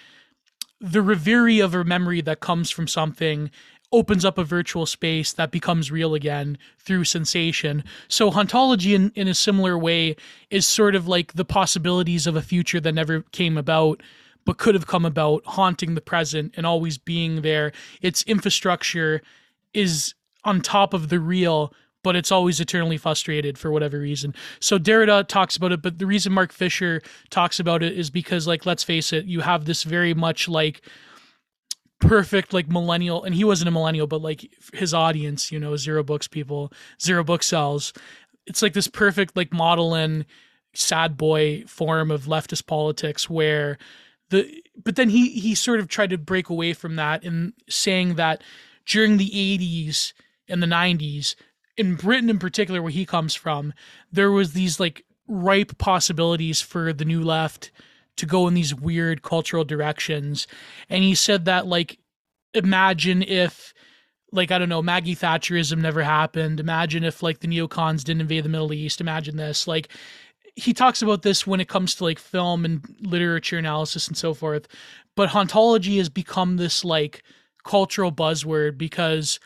the 0.79 1.01
reverie 1.01 1.59
of 1.59 1.75
a 1.75 1.83
memory 1.83 2.21
that 2.21 2.39
comes 2.39 2.71
from 2.71 2.87
something 2.87 3.51
opens 3.91 4.23
up 4.23 4.37
a 4.37 4.43
virtual 4.43 4.85
space 4.85 5.33
that 5.33 5.51
becomes 5.51 5.91
real 5.91 6.13
again 6.13 6.57
through 6.77 7.03
sensation 7.03 7.83
so 8.07 8.31
hauntology 8.31 8.93
in, 8.93 9.11
in 9.15 9.27
a 9.27 9.33
similar 9.33 9.77
way 9.77 10.15
is 10.49 10.65
sort 10.65 10.95
of 10.95 11.07
like 11.07 11.33
the 11.33 11.45
possibilities 11.45 12.27
of 12.27 12.35
a 12.35 12.41
future 12.41 12.79
that 12.79 12.93
never 12.93 13.21
came 13.31 13.57
about 13.57 14.01
but 14.45 14.57
could 14.57 14.73
have 14.73 14.87
come 14.87 15.05
about 15.05 15.45
haunting 15.45 15.93
the 15.93 16.01
present 16.01 16.53
and 16.57 16.65
always 16.65 16.97
being 16.97 17.41
there 17.41 17.71
its 18.01 18.23
infrastructure 18.23 19.21
is 19.73 20.13
on 20.43 20.61
top 20.61 20.93
of 20.93 21.09
the 21.09 21.19
real 21.19 21.73
but 22.03 22.15
it's 22.15 22.31
always 22.31 22.59
eternally 22.59 22.97
frustrated 22.97 23.57
for 23.57 23.71
whatever 23.71 23.99
reason. 23.99 24.33
So 24.59 24.79
Derrida 24.79 25.27
talks 25.27 25.55
about 25.55 25.71
it, 25.71 25.81
but 25.81 25.99
the 25.99 26.07
reason 26.07 26.33
Mark 26.33 26.51
Fisher 26.51 27.01
talks 27.29 27.59
about 27.59 27.83
it 27.83 27.97
is 27.97 28.09
because, 28.09 28.47
like, 28.47 28.65
let's 28.65 28.83
face 28.83 29.13
it, 29.13 29.25
you 29.25 29.41
have 29.41 29.65
this 29.65 29.83
very 29.83 30.13
much 30.13 30.47
like 30.47 30.81
perfect, 32.01 32.53
like 32.53 32.67
millennial, 32.67 33.23
and 33.23 33.33
he 33.33 33.43
wasn't 33.43 33.69
a 33.69 33.71
millennial, 33.71 34.07
but 34.07 34.21
like 34.21 34.51
his 34.73 34.93
audience, 34.93 35.51
you 35.51 35.59
know, 35.59 35.77
zero 35.77 36.03
books 36.03 36.27
people, 36.27 36.73
zero 37.01 37.23
book 37.23 37.43
sells. 37.43 37.93
It's 38.47 38.61
like 38.61 38.73
this 38.73 38.87
perfect, 38.87 39.37
like, 39.37 39.53
model 39.53 39.93
and 39.93 40.25
sad 40.73 41.17
boy 41.17 41.63
form 41.67 42.11
of 42.11 42.25
leftist 42.25 42.65
politics 42.65 43.29
where 43.29 43.77
the, 44.29 44.63
but 44.81 44.95
then 44.95 45.09
he 45.09 45.29
he 45.29 45.53
sort 45.53 45.79
of 45.79 45.87
tried 45.87 46.09
to 46.09 46.17
break 46.17 46.49
away 46.49 46.73
from 46.73 46.95
that 46.95 47.23
in 47.23 47.53
saying 47.69 48.15
that 48.15 48.41
during 48.85 49.17
the 49.17 49.29
80s 49.29 50.13
and 50.47 50.63
the 50.63 50.67
90s 50.67 51.35
in 51.75 51.95
Britain 51.95 52.29
in 52.29 52.39
particular 52.39 52.81
where 52.81 52.91
he 52.91 53.05
comes 53.05 53.35
from 53.35 53.73
there 54.11 54.31
was 54.31 54.53
these 54.53 54.79
like 54.79 55.03
ripe 55.27 55.77
possibilities 55.77 56.61
for 56.61 56.93
the 56.93 57.05
new 57.05 57.21
left 57.21 57.71
to 58.17 58.25
go 58.25 58.47
in 58.47 58.53
these 58.53 58.75
weird 58.75 59.21
cultural 59.21 59.63
directions. 59.63 60.47
And 60.89 61.03
he 61.03 61.15
said 61.15 61.45
that 61.45 61.67
like 61.67 61.99
imagine 62.53 63.23
if 63.23 63.73
like 64.31 64.51
I 64.51 64.57
don't 64.57 64.69
know 64.69 64.81
Maggie 64.81 65.15
Thatcherism 65.15 65.79
never 65.79 66.03
happened. 66.03 66.59
Imagine 66.59 67.03
if 67.03 67.21
like 67.23 67.39
the 67.39 67.47
neocons 67.47 68.03
didn't 68.03 68.21
invade 68.21 68.45
the 68.45 68.49
Middle 68.49 68.73
East. 68.73 69.01
Imagine 69.01 69.37
this. 69.37 69.67
Like 69.67 69.89
he 70.55 70.73
talks 70.73 71.01
about 71.01 71.21
this 71.21 71.47
when 71.47 71.59
it 71.59 71.69
comes 71.69 71.95
to 71.95 72.03
like 72.03 72.19
film 72.19 72.65
and 72.65 72.83
literature 73.01 73.57
analysis 73.57 74.07
and 74.07 74.17
so 74.17 74.33
forth. 74.33 74.67
But 75.15 75.29
hauntology 75.29 75.97
has 75.97 76.09
become 76.09 76.57
this 76.57 76.83
like 76.85 77.23
cultural 77.63 78.11
buzzword 78.11 78.77
because 78.77 79.39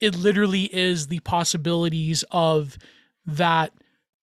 it 0.00 0.16
literally 0.16 0.64
is 0.74 1.06
the 1.06 1.20
possibilities 1.20 2.24
of 2.32 2.76
that 3.24 3.72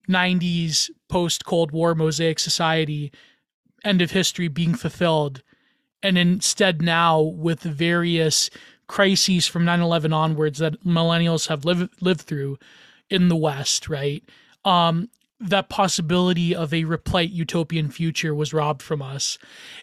90s 0.09 0.89
post 1.07 1.45
Cold 1.45 1.71
War 1.71 1.95
mosaic 1.95 2.39
society 2.39 3.11
end 3.83 4.01
of 4.01 4.11
history 4.11 4.47
being 4.47 4.75
fulfilled. 4.75 5.41
And 6.01 6.17
instead, 6.17 6.81
now 6.81 7.19
with 7.21 7.61
various 7.61 8.49
crises 8.87 9.47
from 9.47 9.65
9 9.65 9.81
11 9.81 10.13
onwards 10.13 10.59
that 10.59 10.83
millennials 10.83 11.47
have 11.47 11.65
lived, 11.65 12.01
lived 12.01 12.21
through 12.21 12.57
in 13.09 13.27
the 13.27 13.35
West, 13.35 13.89
right? 13.89 14.23
Um, 14.65 15.09
that 15.39 15.69
possibility 15.69 16.53
of 16.53 16.73
a 16.73 16.83
replete 16.83 17.31
utopian 17.31 17.89
future 17.89 18.35
was 18.35 18.53
robbed 18.53 18.81
from 18.81 19.01
us. 19.01 19.37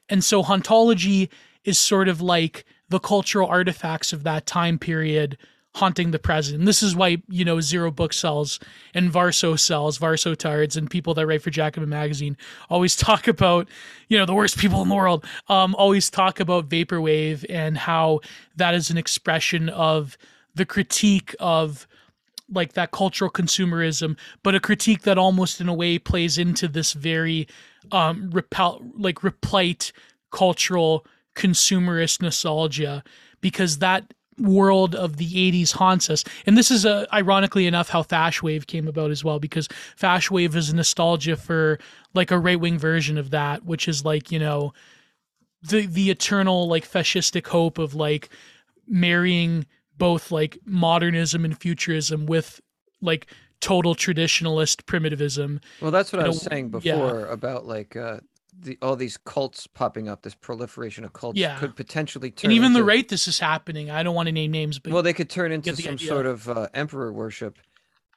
And 0.08 0.22
so, 0.22 0.42
hauntology 0.42 1.30
is 1.64 1.78
sort 1.78 2.08
of 2.08 2.20
like 2.20 2.64
the 2.88 2.98
cultural 2.98 3.48
artifacts 3.48 4.12
of 4.12 4.22
that 4.24 4.46
time 4.46 4.78
period 4.78 5.38
haunting 5.76 6.10
the 6.10 6.18
present. 6.18 6.58
And 6.58 6.66
this 6.66 6.82
is 6.82 6.96
why, 6.96 7.22
you 7.28 7.44
know, 7.44 7.60
Zero 7.60 7.90
Book 7.90 8.14
sells 8.14 8.58
and 8.94 9.12
Verso 9.12 9.56
sells, 9.56 9.98
Verso 9.98 10.34
Tards, 10.34 10.74
and 10.74 10.90
people 10.90 11.12
that 11.14 11.26
write 11.26 11.42
for 11.42 11.50
Jacobin 11.50 11.90
Magazine 11.90 12.38
always 12.70 12.96
talk 13.08 13.28
about, 13.28 13.68
you 14.08 14.18
know, 14.18 14.24
the 14.24 14.34
worst 14.34 14.56
people 14.56 14.80
in 14.80 14.88
the 14.88 14.94
world, 14.94 15.24
um, 15.48 15.74
always 15.74 16.08
talk 16.08 16.40
about 16.40 16.70
Vaporwave 16.70 17.44
and 17.50 17.76
how 17.76 18.20
that 18.56 18.74
is 18.74 18.88
an 18.88 18.96
expression 18.96 19.68
of 19.68 20.16
the 20.54 20.64
critique 20.64 21.34
of 21.40 21.86
like 22.50 22.72
that 22.72 22.92
cultural 22.92 23.30
consumerism, 23.30 24.16
but 24.42 24.54
a 24.54 24.60
critique 24.60 25.02
that 25.02 25.18
almost 25.18 25.60
in 25.60 25.68
a 25.68 25.74
way 25.74 25.98
plays 25.98 26.38
into 26.38 26.68
this 26.68 26.94
very 26.94 27.46
um 27.92 28.30
repel 28.32 28.82
like 28.96 29.22
replete 29.22 29.92
cultural 30.32 31.06
consumerist 31.36 32.20
nostalgia 32.22 33.04
because 33.40 33.78
that 33.78 34.12
world 34.38 34.94
of 34.94 35.16
the 35.16 35.30
80s 35.32 35.72
haunts 35.72 36.10
us 36.10 36.22
and 36.44 36.58
this 36.58 36.70
is 36.70 36.84
uh, 36.84 37.06
ironically 37.12 37.66
enough 37.66 37.88
how 37.88 38.02
fash 38.02 38.42
wave 38.42 38.66
came 38.66 38.86
about 38.86 39.10
as 39.10 39.24
well 39.24 39.38
because 39.38 39.66
fash 39.96 40.30
wave 40.30 40.54
is 40.54 40.74
nostalgia 40.74 41.36
for 41.36 41.78
like 42.12 42.30
a 42.30 42.38
right-wing 42.38 42.78
version 42.78 43.16
of 43.16 43.30
that 43.30 43.64
which 43.64 43.88
is 43.88 44.04
like 44.04 44.30
you 44.30 44.38
know 44.38 44.74
the 45.62 45.86
the 45.86 46.10
eternal 46.10 46.68
like 46.68 46.86
fascistic 46.86 47.46
hope 47.46 47.78
of 47.78 47.94
like 47.94 48.28
marrying 48.86 49.64
both 49.96 50.30
like 50.30 50.58
modernism 50.66 51.44
and 51.44 51.58
futurism 51.58 52.26
with 52.26 52.60
like 53.00 53.26
total 53.60 53.94
traditionalist 53.94 54.84
primitivism 54.84 55.60
Well, 55.80 55.90
that's 55.90 56.12
what 56.12 56.20
I 56.20 56.24
You 56.24 56.28
was 56.28 56.44
know, 56.44 56.48
saying 56.50 56.74
yeah. 56.82 56.94
before 56.94 57.26
about 57.26 57.66
like 57.66 57.96
uh, 57.96 58.18
the 58.60 58.78
all 58.82 58.96
these 58.96 59.16
cults 59.16 59.66
popping 59.66 60.08
up. 60.08 60.22
This 60.22 60.34
proliferation 60.34 61.04
of 61.04 61.12
cults 61.12 61.38
Yeah. 61.38 61.58
could 61.58 61.76
potentially 61.76 62.30
turn 62.30 62.50
and 62.50 62.56
even 62.56 62.72
the 62.72 62.84
rate 62.84 63.08
this 63.08 63.28
is 63.28 63.38
happening 63.38 63.90
i 63.90 64.02
don't 64.02 64.14
want 64.14 64.26
to 64.26 64.32
name 64.32 64.50
names 64.50 64.78
but 64.78 64.92
Well, 64.92 65.02
they 65.02 65.12
could 65.12 65.28
turn 65.30 65.52
into 65.52 65.74
some 65.76 65.94
idea. 65.94 66.08
sort 66.08 66.26
of 66.26 66.48
uh, 66.48 66.68
emperor 66.74 67.12
worship, 67.12 67.58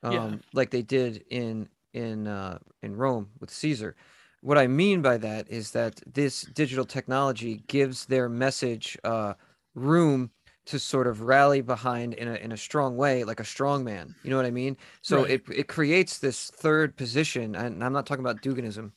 um, 0.04 0.14
Yeah. 0.14 0.36
like 0.54 0.70
they 0.72 0.82
did 0.82 1.24
in 1.30 1.70
in 1.94 2.28
uh, 2.28 2.60
in 2.82 2.96
Rome 2.96 3.32
with 3.40 3.50
Caesar. 3.50 3.96
What 4.42 4.58
I 4.58 4.68
mean 4.68 5.02
by 5.02 5.18
that 5.18 5.50
is 5.50 5.72
that 5.72 6.02
this 6.06 6.42
digital 6.44 6.86
technology 6.86 7.64
gives 7.68 8.06
their 8.06 8.30
message 8.30 8.98
uh, 9.04 9.34
room 9.76 10.32
to 10.68 10.78
sort 10.80 11.08
of 11.08 11.22
rally 11.22 11.62
behind 11.62 12.14
in 12.14 12.28
a 12.28 12.36
in 12.36 12.52
a 12.52 12.58
strong 12.58 12.96
way, 12.96 13.24
like 13.24 13.40
a 13.40 13.46
strong 13.46 13.84
man. 13.84 14.16
You 14.24 14.30
know 14.30 14.38
what 14.38 14.46
I 14.46 14.52
mean? 14.52 14.78
So 15.02 15.24
Right. 15.24 15.32
it 15.32 15.44
it 15.50 15.68
creates 15.68 16.20
this 16.20 16.50
third 16.52 16.96
position, 16.96 17.56
and 17.56 17.84
I'm 17.84 17.92
not 17.94 18.06
talking 18.06 18.24
about 18.24 18.42
Duginism. 18.42 18.92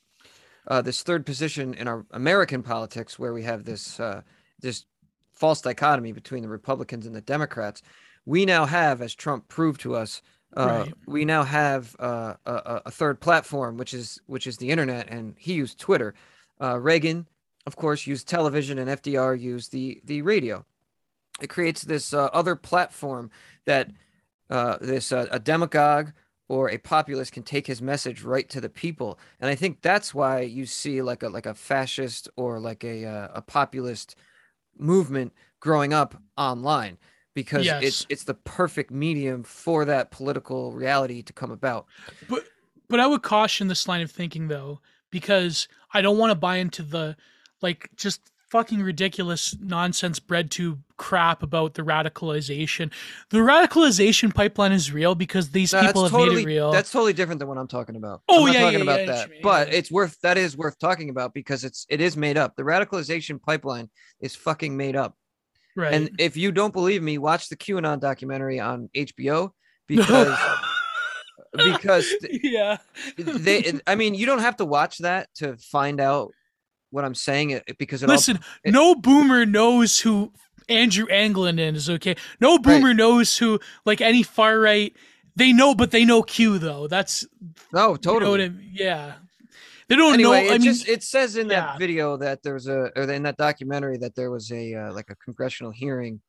Uh, 0.67 0.81
this 0.81 1.03
third 1.03 1.25
position 1.25 1.73
in 1.73 1.87
our 1.87 2.05
American 2.11 2.63
politics, 2.63 3.19
where 3.19 3.33
we 3.33 3.43
have 3.43 3.65
this 3.65 3.99
uh, 3.99 4.21
this 4.59 4.85
false 5.33 5.61
dichotomy 5.61 6.11
between 6.13 6.41
the 6.43 6.47
Republicans 6.49 7.05
and 7.05 7.15
the 7.15 7.21
Democrats. 7.21 7.81
We 8.25 8.45
now 8.45 8.65
have, 8.65 9.01
as 9.01 9.13
Trump 9.13 9.49
proved 9.49 9.81
to 9.81 9.95
us, 9.95 10.21
uh, 10.55 10.83
Right. 10.85 10.93
we 11.05 11.25
now 11.25 11.43
have 11.43 11.95
uh, 11.99 12.35
a, 12.45 12.81
a- 12.85 12.91
third 12.91 13.19
platform, 13.19 13.75
which 13.77 13.93
is 13.93 14.21
which 14.27 14.47
is 14.47 14.57
the 14.57 14.69
internet, 14.69 15.09
and 15.09 15.35
he 15.37 15.53
used 15.53 15.79
Twitter. 15.79 16.13
Uh, 16.61 16.79
Reagan, 16.79 17.27
of 17.65 17.75
course, 17.75 18.07
used 18.07 18.27
television, 18.27 18.77
and 18.79 18.89
FDR 18.89 19.37
used 19.39 19.71
the 19.73 19.99
the 20.05 20.21
radio. 20.21 20.65
It 21.41 21.49
creates 21.49 21.81
this 21.81 22.13
uh, 22.13 22.25
other 22.31 22.55
platform 22.55 23.31
that 23.65 23.89
uh, 24.49 24.77
this 24.79 25.11
uh, 25.11 25.25
a 25.31 25.39
demagogue 25.39 26.11
or 26.49 26.69
a 26.69 26.77
populist 26.77 27.31
can 27.31 27.43
take 27.43 27.67
his 27.67 27.81
message 27.81 28.23
right 28.23 28.49
to 28.49 28.61
the 28.61 28.69
people, 28.69 29.19
and 29.39 29.49
I 29.49 29.55
think 29.55 29.81
that's 29.81 30.13
why 30.13 30.41
you 30.41 30.65
see 30.65 31.01
like 31.01 31.23
a 31.23 31.29
like 31.29 31.45
a 31.45 31.53
fascist 31.53 32.29
or 32.35 32.59
like 32.59 32.83
a 32.83 33.05
uh, 33.05 33.27
a 33.35 33.41
populist 33.41 34.15
movement 34.77 35.33
growing 35.59 35.93
up 35.93 36.21
online 36.37 36.97
because 37.33 37.65
it's 37.81 38.05
it's 38.09 38.23
the 38.23 38.33
perfect 38.33 38.91
medium 38.91 39.43
for 39.43 39.85
that 39.85 40.11
political 40.11 40.71
reality 40.71 41.21
to 41.23 41.33
come 41.33 41.51
about. 41.51 41.85
But 42.29 42.45
but 42.89 42.99
I 42.99 43.07
would 43.07 43.23
caution 43.23 43.67
this 43.67 43.87
line 43.87 44.01
of 44.01 44.11
thinking 44.11 44.47
though, 44.47 44.79
because 45.09 45.67
I 45.93 46.01
don't 46.01 46.17
want 46.17 46.31
to 46.31 46.35
buy 46.35 46.57
into 46.57 46.83
the 46.83 47.15
like 47.61 47.89
just 47.95 48.21
fucking 48.53 48.83
ridiculous 48.83 49.57
nonsense 49.59 50.19
bread 50.19 50.51
tube 50.51 50.79
crap 50.95 51.41
about 51.41 51.73
the 51.73 51.81
radicalization. 51.81 52.91
The 53.31 53.39
radicalization 53.39 54.31
pipeline 54.31 54.71
is 54.71 54.91
real 54.91 55.15
because 55.15 55.49
these 55.49 55.73
No, 55.73 55.81
people 55.81 56.03
have 56.03 56.11
totally, 56.11 56.45
made 56.45 56.51
it 56.51 56.55
real. 56.55 56.71
That's 56.71 56.91
totally 56.91 57.13
different 57.13 57.39
than 57.39 57.47
what 57.47 57.57
I'm 57.57 57.67
talking 57.67 57.95
about. 57.95 58.21
Oh, 58.29 58.45
yeah, 58.45 58.61
talking 58.61 58.77
yeah, 58.77 58.83
about 58.83 58.99
yeah, 58.99 59.01
I 59.01 59.05
know 59.07 59.11
what 59.13 59.29
that. 59.29 59.41
But 59.41 59.67
yeah. 59.69 59.73
it's 59.73 59.89
worth 59.89 60.21
that 60.21 60.37
is 60.37 60.55
worth 60.55 60.77
talking 60.77 61.09
about 61.09 61.33
because 61.33 61.63
it's 61.63 61.87
it 61.89 61.99
is 61.99 62.15
made 62.15 62.37
up. 62.37 62.55
The 62.55 62.61
radicalization 62.61 63.41
pipeline 63.41 63.89
is 64.21 64.35
fucking 64.35 64.77
made 64.77 64.95
up. 64.95 65.17
right. 65.75 65.91
And 65.91 66.11
if 66.19 66.37
you 66.37 66.51
don't 66.51 66.73
believe 66.73 67.01
me, 67.01 67.17
watch 67.17 67.49
the 67.49 67.57
QAnon 67.57 67.99
documentary 67.99 68.59
on 68.59 68.87
HBO 68.95 69.49
because 69.87 70.37
because 71.53 72.13
yeah. 72.43 72.77
they 73.17 73.79
I 73.87 73.95
mean, 73.95 74.13
you 74.13 74.27
don't 74.27 74.45
have 74.45 74.57
to 74.57 74.65
watch 74.65 74.99
that 74.99 75.29
to 75.37 75.57
find 75.57 75.99
out 75.99 76.33
what 76.93 77.03
I'm 77.03 77.15
saying 77.15 77.49
it 77.49 77.77
because 77.77 78.03
it 78.03 78.09
all 78.09 78.15
Listen, 78.15 78.39
it- 78.63 78.71
no 78.71 78.95
boomer 78.95 79.45
knows 79.45 79.99
who 79.99 80.31
Andrew 80.69 81.05
Anglin 81.07 81.59
is, 81.59 81.89
okay? 81.89 82.15
No 82.39 82.57
boomer 82.57 82.93
knows 82.93 83.37
who 83.37 83.59
like 83.85 83.99
any 83.99 84.23
far 84.23 84.59
right 84.59 84.95
they 85.35 85.51
know, 85.51 85.73
but 85.73 85.89
they 85.91 86.05
know 86.05 86.21
Q 86.21 86.59
though. 86.59 86.87
That's 86.87 87.25
no 87.73 87.81
you 87.81 87.87
know 87.89 87.95
totally 87.97 88.45
I 88.45 88.49
mean? 88.49 88.69
yeah. 88.73 89.13
They 89.89 89.95
don't 89.97 90.13
anyway, 90.13 90.45
know. 90.45 90.51
I 90.51 90.55
it 90.55 90.61
mean, 90.61 90.71
just 90.73 90.87
it 90.87 91.03
says 91.03 91.35
in 91.35 91.49
yeah. 91.49 91.61
that 91.61 91.79
video 91.79 92.15
that 92.17 92.41
there 92.43 92.53
was 92.53 92.67
a 92.67 92.91
or 92.95 93.03
in 93.11 93.23
that 93.23 93.37
documentary 93.37 93.97
that 93.97 94.15
there 94.15 94.31
was 94.31 94.51
a 94.51 94.73
uh, 94.75 94.93
like 94.93 95.09
a 95.09 95.15
congressional 95.15 95.71
hearing 95.71 96.21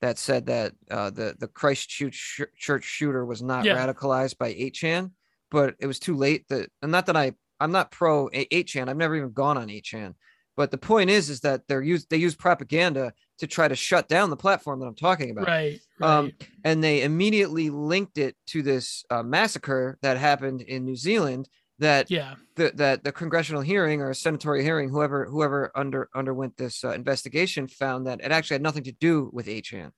that 0.00 0.18
said 0.18 0.46
that 0.46 0.72
uh, 0.90 1.10
the 1.10 1.34
the 1.38 1.48
Christchurch 1.48 2.14
sh- 2.14 2.42
church 2.56 2.84
shooter 2.84 3.26
was 3.26 3.42
not 3.42 3.64
Yeah. 3.64 3.76
radicalized 3.76 4.38
by 4.38 4.54
8chan, 4.54 5.10
but 5.50 5.74
it 5.80 5.86
was 5.86 5.98
too 5.98 6.16
late. 6.16 6.46
That 6.48 6.70
and 6.80 6.92
not 6.92 7.06
that 7.06 7.16
I 7.16 7.32
I'm 7.64 7.72
not 7.72 7.90
pro 7.90 8.28
8chan. 8.28 8.88
I've 8.88 8.96
never 8.96 9.16
even 9.16 9.32
gone 9.32 9.56
on 9.56 9.68
8chan. 9.68 10.14
But 10.56 10.70
the 10.70 10.78
point 10.78 11.10
is, 11.10 11.30
is 11.30 11.40
that 11.40 11.62
they're 11.66 11.82
used 11.82 12.10
they 12.10 12.18
use 12.18 12.36
propaganda 12.36 13.12
to 13.38 13.46
try 13.46 13.66
to 13.66 13.74
shut 13.74 14.06
down 14.06 14.30
the 14.30 14.36
platform 14.36 14.78
that 14.80 14.86
I'm 14.86 14.94
talking 14.94 15.30
about 15.30 15.48
right, 15.48 15.80
right. 15.98 16.08
um, 16.08 16.32
and 16.62 16.84
they 16.84 17.02
immediately 17.02 17.70
linked 17.70 18.18
it 18.18 18.36
to 18.48 18.62
this 18.62 19.04
uh, 19.10 19.22
massacre 19.24 19.98
that 20.02 20.16
happened 20.16 20.60
in 20.60 20.84
New 20.84 20.94
Zealand. 20.94 21.48
That 21.80 22.08
yeah. 22.08 22.34
the, 22.54 22.70
that 22.76 23.02
the 23.02 23.10
congressional 23.10 23.62
hearing 23.62 24.00
or 24.00 24.10
a 24.10 24.14
senatorial 24.14 24.64
hearing, 24.64 24.90
whoever 24.90 25.24
whoever 25.24 25.72
under 25.74 26.08
underwent 26.14 26.56
this 26.56 26.84
uh, 26.84 26.90
investigation, 26.90 27.66
found 27.66 28.06
that 28.06 28.20
it 28.20 28.30
actually 28.30 28.54
had 28.56 28.62
nothing 28.62 28.84
to 28.84 28.92
do 28.92 29.30
with 29.32 29.46
8chan. 29.46 29.90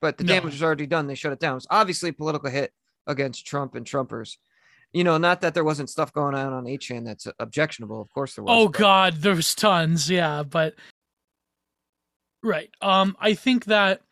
But 0.00 0.18
the 0.18 0.24
No. 0.24 0.34
damage 0.34 0.52
was 0.52 0.62
already 0.62 0.86
done. 0.86 1.08
They 1.08 1.16
shut 1.16 1.32
it 1.32 1.40
down. 1.40 1.56
It's 1.56 1.66
obviously 1.70 2.10
a 2.10 2.12
political 2.12 2.50
hit 2.50 2.72
against 3.08 3.46
Trump 3.46 3.74
and 3.74 3.84
Trumpers. 3.84 4.36
You 4.94 5.02
know, 5.02 5.18
not 5.18 5.40
that 5.40 5.54
there 5.54 5.64
wasn't 5.64 5.90
stuff 5.90 6.12
going 6.12 6.36
on 6.36 6.52
on 6.52 6.64
8chan 6.64 7.04
that's 7.04 7.26
objectionable. 7.40 8.00
Of 8.00 8.10
course 8.10 8.36
there 8.36 8.44
was. 8.44 8.50
Oh 8.52 8.68
but- 8.68 8.78
God, 8.78 9.14
there's 9.16 9.54
tons. 9.54 10.08
Yeah, 10.08 10.44
but 10.44 10.76
right. 12.42 12.70
Um, 12.80 13.16
I 13.20 13.34
think 13.34 13.64
that 13.64 14.02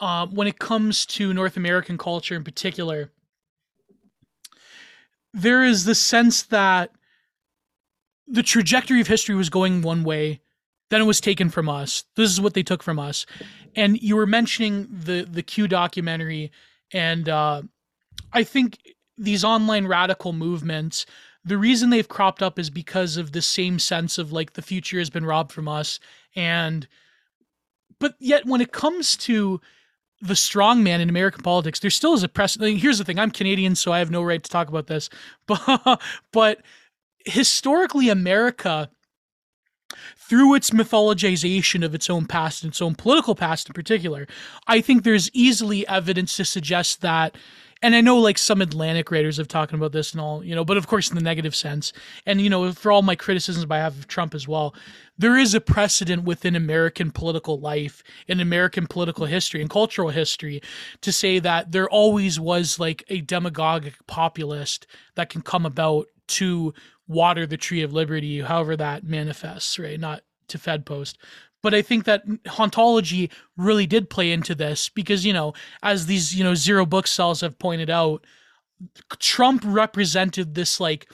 um, 0.00 0.34
when 0.34 0.46
it 0.46 0.58
comes 0.58 1.06
to 1.06 1.32
North 1.32 1.56
American 1.56 1.96
culture 1.96 2.36
in 2.36 2.44
particular, 2.44 3.10
there 5.32 5.64
is 5.64 5.84
the 5.84 5.94
sense 5.94 6.42
that 6.44 6.90
the 8.26 8.42
trajectory 8.42 9.00
of 9.00 9.06
history 9.06 9.34
was 9.34 9.48
going 9.48 9.80
one 9.80 10.04
way, 10.04 10.40
then 10.90 11.00
it 11.00 11.04
was 11.04 11.20
taken 11.20 11.48
from 11.48 11.68
us. 11.68 12.04
This 12.14 12.30
is 12.30 12.40
what 12.40 12.52
they 12.52 12.62
took 12.62 12.82
from 12.82 12.98
us. 12.98 13.24
And 13.74 14.00
you 14.02 14.16
were 14.16 14.26
mentioning 14.26 14.86
the 14.90 15.26
the 15.28 15.42
Q 15.42 15.66
documentary, 15.66 16.52
and 16.92 17.26
uh, 17.26 17.62
I 18.34 18.44
think 18.44 18.78
these 19.16 19.44
online 19.44 19.86
radical 19.86 20.32
movements 20.32 21.06
the 21.46 21.58
reason 21.58 21.90
they've 21.90 22.08
cropped 22.08 22.42
up 22.42 22.58
is 22.58 22.70
because 22.70 23.18
of 23.18 23.32
the 23.32 23.42
same 23.42 23.78
sense 23.78 24.16
of 24.16 24.32
like 24.32 24.54
the 24.54 24.62
future 24.62 24.98
has 24.98 25.10
been 25.10 25.26
robbed 25.26 25.52
from 25.52 25.68
us 25.68 26.00
and 26.34 26.88
but 27.98 28.14
yet 28.18 28.46
when 28.46 28.60
it 28.60 28.72
comes 28.72 29.16
to 29.16 29.60
the 30.20 30.36
strong 30.36 30.82
man 30.82 31.00
in 31.00 31.10
American 31.10 31.42
politics, 31.42 31.80
there 31.80 31.90
still 31.90 32.14
is 32.14 32.22
a 32.22 32.28
precedent. 32.28 32.80
Here's 32.80 32.98
the 32.98 33.04
thing: 33.04 33.18
I'm 33.18 33.30
Canadian, 33.30 33.74
so 33.74 33.92
I 33.92 33.98
have 33.98 34.10
no 34.10 34.22
right 34.22 34.42
to 34.42 34.50
talk 34.50 34.68
about 34.68 34.86
this. 34.86 35.10
But 35.46 36.00
but 36.32 36.62
historically, 37.26 38.08
America, 38.08 38.90
through 40.16 40.54
its 40.54 40.70
mythologization 40.70 41.84
of 41.84 41.94
its 41.94 42.08
own 42.08 42.26
past 42.26 42.62
and 42.62 42.72
its 42.72 42.80
own 42.80 42.94
political 42.94 43.34
past 43.34 43.68
in 43.68 43.74
particular, 43.74 44.26
I 44.66 44.80
think 44.80 45.02
there's 45.02 45.30
easily 45.32 45.86
evidence 45.86 46.36
to 46.36 46.44
suggest 46.44 47.02
that. 47.02 47.36
And 47.84 47.94
I 47.94 48.00
know 48.00 48.16
like 48.16 48.38
some 48.38 48.62
Atlantic 48.62 49.10
writers 49.10 49.36
have 49.36 49.46
talking 49.46 49.78
about 49.78 49.92
this 49.92 50.12
and 50.12 50.20
all, 50.20 50.42
you 50.42 50.54
know, 50.54 50.64
but 50.64 50.78
of 50.78 50.86
course 50.86 51.10
in 51.10 51.16
the 51.16 51.22
negative 51.22 51.54
sense. 51.54 51.92
And 52.24 52.40
you 52.40 52.48
know, 52.48 52.72
for 52.72 52.90
all 52.90 53.02
my 53.02 53.14
criticisms 53.14 53.66
I 53.70 53.76
have 53.76 53.98
of 53.98 54.08
Trump 54.08 54.34
as 54.34 54.48
well, 54.48 54.74
there 55.18 55.36
is 55.36 55.52
a 55.52 55.60
precedent 55.60 56.24
within 56.24 56.56
American 56.56 57.10
political 57.10 57.60
life 57.60 58.02
in 58.26 58.40
American 58.40 58.86
political 58.86 59.26
history 59.26 59.60
and 59.60 59.68
cultural 59.68 60.08
history 60.08 60.62
to 61.02 61.12
say 61.12 61.38
that 61.40 61.72
there 61.72 61.86
always 61.90 62.40
was 62.40 62.78
like 62.78 63.04
a 63.08 63.20
demagogic 63.20 63.94
populist 64.06 64.86
that 65.16 65.28
can 65.28 65.42
come 65.42 65.66
about 65.66 66.06
to 66.28 66.72
water 67.06 67.46
the 67.46 67.58
tree 67.58 67.82
of 67.82 67.92
liberty, 67.92 68.40
however 68.40 68.78
that 68.78 69.04
manifests, 69.04 69.78
right? 69.78 70.00
Not 70.00 70.22
to 70.48 70.56
Fed 70.56 70.86
post. 70.86 71.18
But 71.64 71.72
I 71.72 71.80
think 71.80 72.04
that 72.04 72.26
hauntology 72.44 73.30
really 73.56 73.86
did 73.86 74.10
play 74.10 74.32
into 74.32 74.54
this 74.54 74.90
because, 74.90 75.24
you 75.24 75.32
know, 75.32 75.54
as 75.82 76.04
these, 76.04 76.34
you 76.34 76.44
know, 76.44 76.54
zero 76.54 76.84
book 76.84 77.06
cells 77.06 77.40
have 77.40 77.58
pointed 77.58 77.88
out, 77.88 78.22
Trump 79.18 79.62
represented 79.64 80.54
this 80.54 80.78
like 80.78 81.10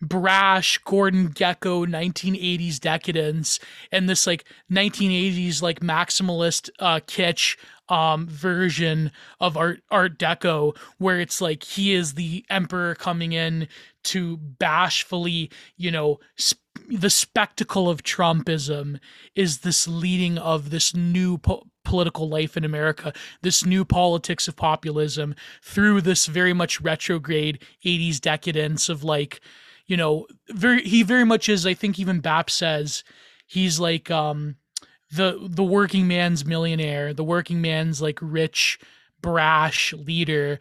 brash 0.00 0.78
Gordon 0.78 1.30
Gekko 1.30 1.84
1980s 1.84 2.78
decadence 2.78 3.58
and 3.90 4.08
this 4.08 4.24
like 4.24 4.44
1980s 4.70 5.62
like 5.62 5.80
maximalist 5.80 6.70
uh 6.78 7.00
kitsch 7.06 7.56
um 7.88 8.26
version 8.28 9.10
of 9.40 9.56
art 9.56 9.80
art 9.90 10.18
deco 10.18 10.76
where 10.98 11.20
it's 11.20 11.40
like 11.40 11.62
he 11.62 11.92
is 11.92 12.14
the 12.14 12.44
emperor 12.50 12.96
coming 12.96 13.32
in 13.32 13.68
to 14.02 14.36
bashfully 14.38 15.50
you 15.76 15.90
know 15.90 16.18
sp- 16.34 16.61
the 16.88 17.10
spectacle 17.10 17.88
of 17.88 18.02
trumpism 18.02 18.98
is 19.34 19.58
this 19.58 19.86
leading 19.86 20.38
of 20.38 20.70
this 20.70 20.94
new 20.94 21.38
po- 21.38 21.66
political 21.84 22.28
life 22.28 22.56
in 22.56 22.64
america 22.64 23.12
this 23.42 23.64
new 23.64 23.84
politics 23.84 24.48
of 24.48 24.56
populism 24.56 25.34
through 25.62 26.00
this 26.00 26.26
very 26.26 26.52
much 26.52 26.80
retrograde 26.80 27.62
80s 27.84 28.20
decadence 28.20 28.88
of 28.88 29.02
like 29.02 29.40
you 29.86 29.96
know 29.96 30.26
very 30.50 30.82
he 30.82 31.02
very 31.02 31.24
much 31.24 31.48
is 31.48 31.66
i 31.66 31.74
think 31.74 31.98
even 31.98 32.20
bap 32.20 32.50
says 32.50 33.04
he's 33.46 33.80
like 33.80 34.10
um 34.10 34.56
the 35.10 35.38
the 35.42 35.64
working 35.64 36.08
man's 36.08 36.44
millionaire 36.44 37.12
the 37.12 37.24
working 37.24 37.60
man's 37.60 38.00
like 38.00 38.18
rich 38.22 38.78
brash 39.20 39.92
leader 39.92 40.58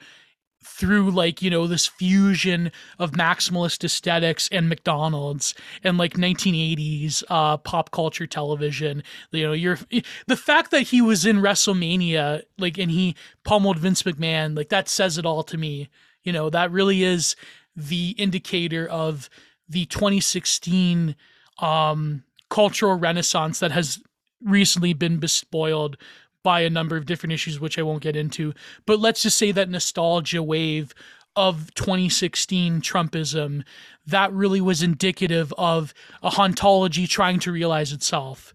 through 0.64 1.10
like 1.12 1.42
you 1.42 1.50
know 1.50 1.66
this 1.66 1.88
fusion 1.88 2.72
of 3.00 3.12
maximalist 3.12 3.84
aesthetics 3.84 4.48
and 4.52 4.70
mcdonald's 4.70 5.56
and 5.84 5.98
like 5.98 6.14
1980s 6.14 7.24
uh 7.30 7.58
pop 7.58 7.92
culture 7.92 8.28
television. 8.28 9.04
You 9.32 9.48
know 9.48 9.54
you're 9.54 9.80
the 10.28 10.38
fact 10.38 10.72
that 10.72 10.82
he 10.84 11.02
was 11.02 11.26
in 11.26 11.38
wrestlemania 11.38 12.44
like 12.58 12.78
and 12.78 12.92
he 12.92 13.16
pummeled 13.44 13.80
vince 13.80 14.04
mcmahon 14.04 14.56
like 14.56 14.70
that 14.70 14.88
says 14.88 15.18
it 15.18 15.26
all 15.26 15.44
to 15.44 15.58
me. 15.58 15.90
You 16.24 16.32
know 16.32 16.50
that 16.50 16.72
really 16.72 17.04
is 17.04 17.36
the 17.76 18.10
indicator 18.18 18.88
of 18.88 19.30
the 19.68 19.86
2016 19.86 21.16
um, 21.60 22.24
cultural 22.50 22.96
renaissance 22.96 23.60
that 23.60 23.72
has 23.72 24.00
recently 24.44 24.94
been 24.94 25.18
bespoiled 25.18 25.98
by 26.44 26.62
a 26.62 26.70
number 26.70 26.98
of 26.98 27.06
different 27.06 27.34
issues, 27.34 27.60
which 27.60 27.78
I 27.78 27.82
won't 27.82 28.02
get 28.04 28.16
into. 28.16 28.54
But 28.86 29.00
let's 29.00 29.22
just 29.22 29.38
say 29.38 29.52
that 29.52 29.70
nostalgia 29.70 30.42
wave 30.44 30.94
of 31.36 31.74
2016 31.76 32.82
Trumpism 32.82 33.64
that 34.06 34.34
really 34.34 34.60
was 34.60 34.82
indicative 34.84 35.54
of 35.58 35.94
a 36.22 36.30
hauntology 36.32 37.08
trying 37.08 37.40
to 37.40 37.52
realize 37.52 37.94
itself, 37.94 38.54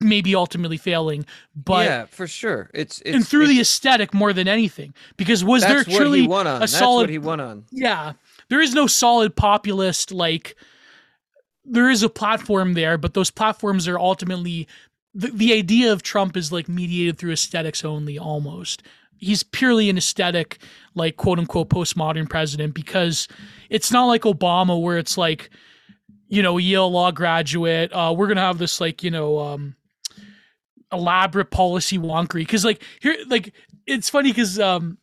maybe 0.00 0.34
ultimately 0.34 0.78
failing, 0.78 1.26
but 1.54 1.84
yeah, 1.84 2.04
for 2.06 2.26
sure. 2.26 2.70
It's, 2.72 3.00
it's 3.04 3.14
and 3.14 3.26
through 3.26 3.48
the 3.48 3.60
aesthetic 3.60 4.14
more 4.14 4.32
than 4.32 4.48
anything. 4.48 4.94
Because 5.18 5.44
was 5.44 5.62
there 5.62 5.84
truly 5.84 6.22
he 6.22 6.26
won 6.28 6.46
on. 6.46 6.56
a 6.56 6.60
That's 6.60 6.72
solid 6.78 7.02
what 7.02 7.10
he 7.10 7.18
won 7.18 7.40
on. 7.40 7.64
yeah 7.70 8.12
there 8.48 8.60
is 8.60 8.74
no 8.74 8.86
solid 8.86 9.34
populist 9.36 10.10
like 10.12 10.56
there 11.64 11.90
is 11.90 12.02
a 12.02 12.08
platform 12.08 12.74
there 12.74 12.96
but 12.98 13.14
those 13.14 13.30
platforms 13.30 13.88
are 13.88 13.98
ultimately 13.98 14.68
the, 15.14 15.28
the 15.28 15.52
idea 15.52 15.92
of 15.92 16.02
trump 16.02 16.36
is 16.36 16.52
like 16.52 16.68
mediated 16.68 17.18
through 17.18 17.32
aesthetics 17.32 17.84
only 17.84 18.18
almost. 18.18 18.82
He's 19.18 19.42
purely 19.42 19.88
an 19.88 19.96
aesthetic 19.96 20.58
like 20.94 21.16
quote 21.16 21.38
unquote 21.38 21.70
postmodern 21.70 22.28
president 22.28 22.74
because 22.74 23.28
it's 23.70 23.90
not 23.90 24.06
like 24.06 24.22
obama 24.22 24.80
where 24.80 24.98
it's 24.98 25.16
like 25.16 25.50
you 26.28 26.42
know 26.42 26.58
yale 26.58 26.90
law 26.90 27.10
graduate 27.10 27.92
uh 27.92 28.12
we're 28.16 28.26
gonna 28.26 28.40
have 28.40 28.58
this 28.58 28.80
like 28.80 29.02
you 29.02 29.10
know 29.10 29.38
um 29.38 29.76
elaborate 30.94 31.50
policy 31.50 31.98
wonkery. 31.98 32.40
Because 32.40 32.64
like 32.64 32.82
here 33.00 33.16
like 33.28 33.52
it's 33.86 34.08
funny 34.08 34.30
because 34.30 34.58
um 34.58 34.96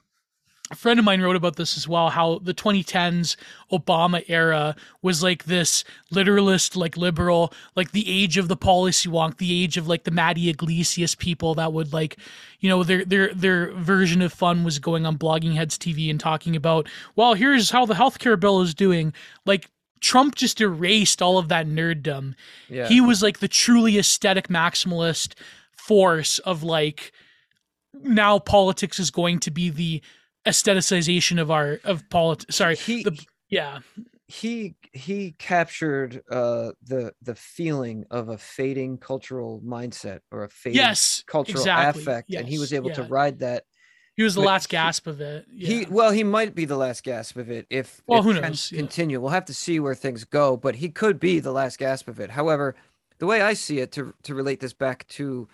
a 0.71 0.75
friend 0.75 0.97
of 0.99 1.05
mine 1.05 1.21
wrote 1.21 1.35
about 1.35 1.57
this 1.57 1.77
as 1.77 1.87
well 1.87 2.09
how 2.09 2.39
the 2.39 2.53
2010s 2.53 3.35
obama 3.71 4.23
era 4.27 4.75
was 5.01 5.21
like 5.21 5.43
this 5.43 5.83
literalist 6.09 6.75
like 6.75 6.97
liberal 6.97 7.53
like 7.75 7.91
the 7.91 8.09
age 8.09 8.37
of 8.37 8.47
the 8.47 8.55
policy 8.55 9.09
wonk 9.09 9.37
the 9.37 9.63
age 9.63 9.77
of 9.77 9.87
like 9.87 10.05
the 10.05 10.11
Matty 10.11 10.49
Yglesias 10.49 11.13
people 11.15 11.53
that 11.55 11.73
would 11.73 11.93
like 11.93 12.17
you 12.59 12.69
know 12.69 12.83
their 12.83 13.05
their 13.05 13.33
their 13.33 13.71
version 13.73 14.21
of 14.21 14.31
fun 14.31 14.63
was 14.63 14.79
going 14.79 15.05
on 15.05 15.17
blogging 15.17 15.55
heads 15.55 15.77
tv 15.77 16.09
and 16.09 16.19
talking 16.19 16.55
about 16.55 16.87
well 17.15 17.33
here's 17.33 17.69
how 17.69 17.85
the 17.85 17.93
healthcare 17.93 18.39
bill 18.39 18.61
is 18.61 18.73
doing 18.73 19.13
like 19.45 19.69
Trump 19.99 20.33
just 20.33 20.59
erased 20.59 21.21
all 21.21 21.37
of 21.37 21.47
that 21.49 21.67
nerddom. 21.67 22.33
Yeah. 22.67 22.87
He 22.87 22.99
was 22.99 23.21
like 23.21 23.37
the 23.37 23.47
truly 23.47 23.99
aesthetic 23.99 24.47
maximalist 24.47 25.35
force 25.71 26.39
of 26.39 26.63
like 26.63 27.11
now 27.93 28.39
politics 28.39 28.99
is 28.99 29.11
going 29.11 29.39
to 29.39 29.51
be 29.51 29.69
the 29.69 30.01
aestheticization 30.45 31.39
of 31.41 31.51
our 31.51 31.79
of 31.83 32.07
politics. 32.09 32.55
Sorry, 32.55 32.75
he 32.75 33.03
the, 33.03 33.25
yeah, 33.49 33.79
he 34.27 34.75
he 34.93 35.33
captured 35.37 36.21
uh 36.31 36.71
the 36.83 37.13
the 37.21 37.35
feeling 37.35 38.05
of 38.11 38.29
a 38.29 38.37
fading 38.37 38.97
cultural 38.97 39.61
mindset 39.65 40.19
or 40.31 40.43
a 40.45 40.49
fading 40.49 40.77
yes, 40.77 41.23
cultural 41.27 41.63
exactly. 41.63 42.01
affect 42.01 42.33
and 42.33 42.47
he 42.47 42.57
was 42.57 42.71
Yes, 42.71 42.77
able 42.77 42.89
to 42.91 43.03
ride 43.03 43.39
that 43.39 43.63
He 44.15 44.23
was 44.23 44.35
the 44.35 44.41
last 44.41 44.67
he- 44.67 44.71
gasp 44.71 45.07
of 45.07 45.19
it. 45.21 45.45
he 45.51 45.85
well 45.89 46.11
he 46.11 46.23
might 46.23 46.55
be 46.55 46.65
the 46.65 46.77
last 46.77 47.03
gasp 47.03 47.35
of 47.37 47.49
it 47.51 47.67
if 47.69 48.01
Well, 48.07 48.19
if 48.19 48.25
who 48.25 48.39
knows? 48.41 48.71
Yeah. 48.71 48.77
continue 48.79 49.19
we'll 49.19 49.31
have 49.31 49.45
to 49.45 49.53
see 49.53 49.79
where 49.79 49.95
things 49.95 50.23
go 50.23 50.55
but 50.57 50.75
he 50.75 50.89
could 50.89 51.19
be 51.19 51.39
the 51.39 51.51
last 51.51 51.77
gasp 51.77 52.07
of 52.07 52.19
it 52.19 52.29
however 52.31 52.75
the 53.19 53.25
way 53.25 53.41
i 53.41 53.53
see 53.53 53.79
it 53.79 53.91
to 53.91 54.13
to 54.23 54.33
relate 54.33 54.59
this 54.61 54.73
back 54.73 55.05
to 55.07 55.47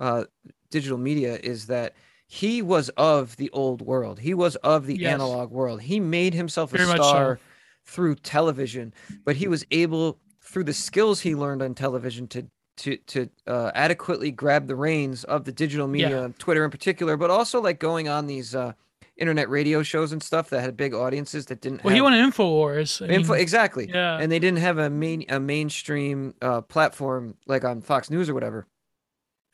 uh 0.00 0.24
digital 0.70 0.98
media 0.98 1.36
is 1.36 1.66
that 1.68 1.94
he 2.28 2.60
was 2.62 2.88
of 2.96 3.36
the 3.36 3.50
old 3.50 3.80
world 3.82 4.18
he 4.20 4.34
was 4.34 4.56
of 4.56 4.86
the 4.86 4.96
Yes. 4.96 5.14
analog 5.14 5.50
world 5.50 5.82
he 5.82 6.00
made 6.00 6.34
himself 6.34 6.72
a 6.74 6.76
Very 6.78 6.88
so. 6.88 6.94
star 6.96 7.38
through 7.84 8.16
television 8.16 8.92
but 9.24 9.36
he 9.36 9.46
was 9.48 9.64
able 9.70 10.18
through 10.40 10.64
the 10.64 10.72
skills 10.74 11.20
he 11.20 11.34
learned 11.34 11.62
on 11.62 11.74
television 11.74 12.26
to 12.28 12.46
to 12.76 12.96
to 12.98 13.28
uh, 13.46 13.70
adequately 13.74 14.30
grab 14.30 14.66
the 14.66 14.76
reins 14.76 15.24
of 15.24 15.44
the 15.44 15.52
digital 15.52 15.88
media, 15.88 16.30
Twitter 16.38 16.62
in 16.62 16.70
particular, 16.70 17.16
but 17.16 17.30
also 17.30 17.58
like 17.58 17.78
going 17.80 18.06
on 18.06 18.26
these 18.26 18.54
uh, 18.54 18.72
internet 19.16 19.48
radio 19.48 19.82
shows 19.82 20.12
and 20.12 20.22
stuff 20.22 20.50
that 20.50 20.60
had 20.60 20.76
big 20.76 20.92
audiences 20.92 21.46
that 21.46 21.62
didn't. 21.62 21.82
well, 21.82 21.92
he 21.94 21.96
have 22.00 22.04
won 22.04 22.12
an 22.12 22.30
Infowars. 22.30 23.00
I 23.00 23.10
info 23.14 23.32
mean, 23.32 23.40
exactly, 23.40 23.88
yeah. 23.88 24.18
and 24.18 24.30
they 24.30 24.38
didn't 24.38 24.58
have 24.58 24.76
a 24.76 24.90
main 24.90 25.24
a 25.30 25.40
mainstream 25.40 26.34
uh, 26.42 26.60
platform 26.60 27.34
like 27.46 27.64
on 27.64 27.80
Fox 27.80 28.10
News 28.10 28.28
or 28.28 28.34
whatever. 28.34 28.66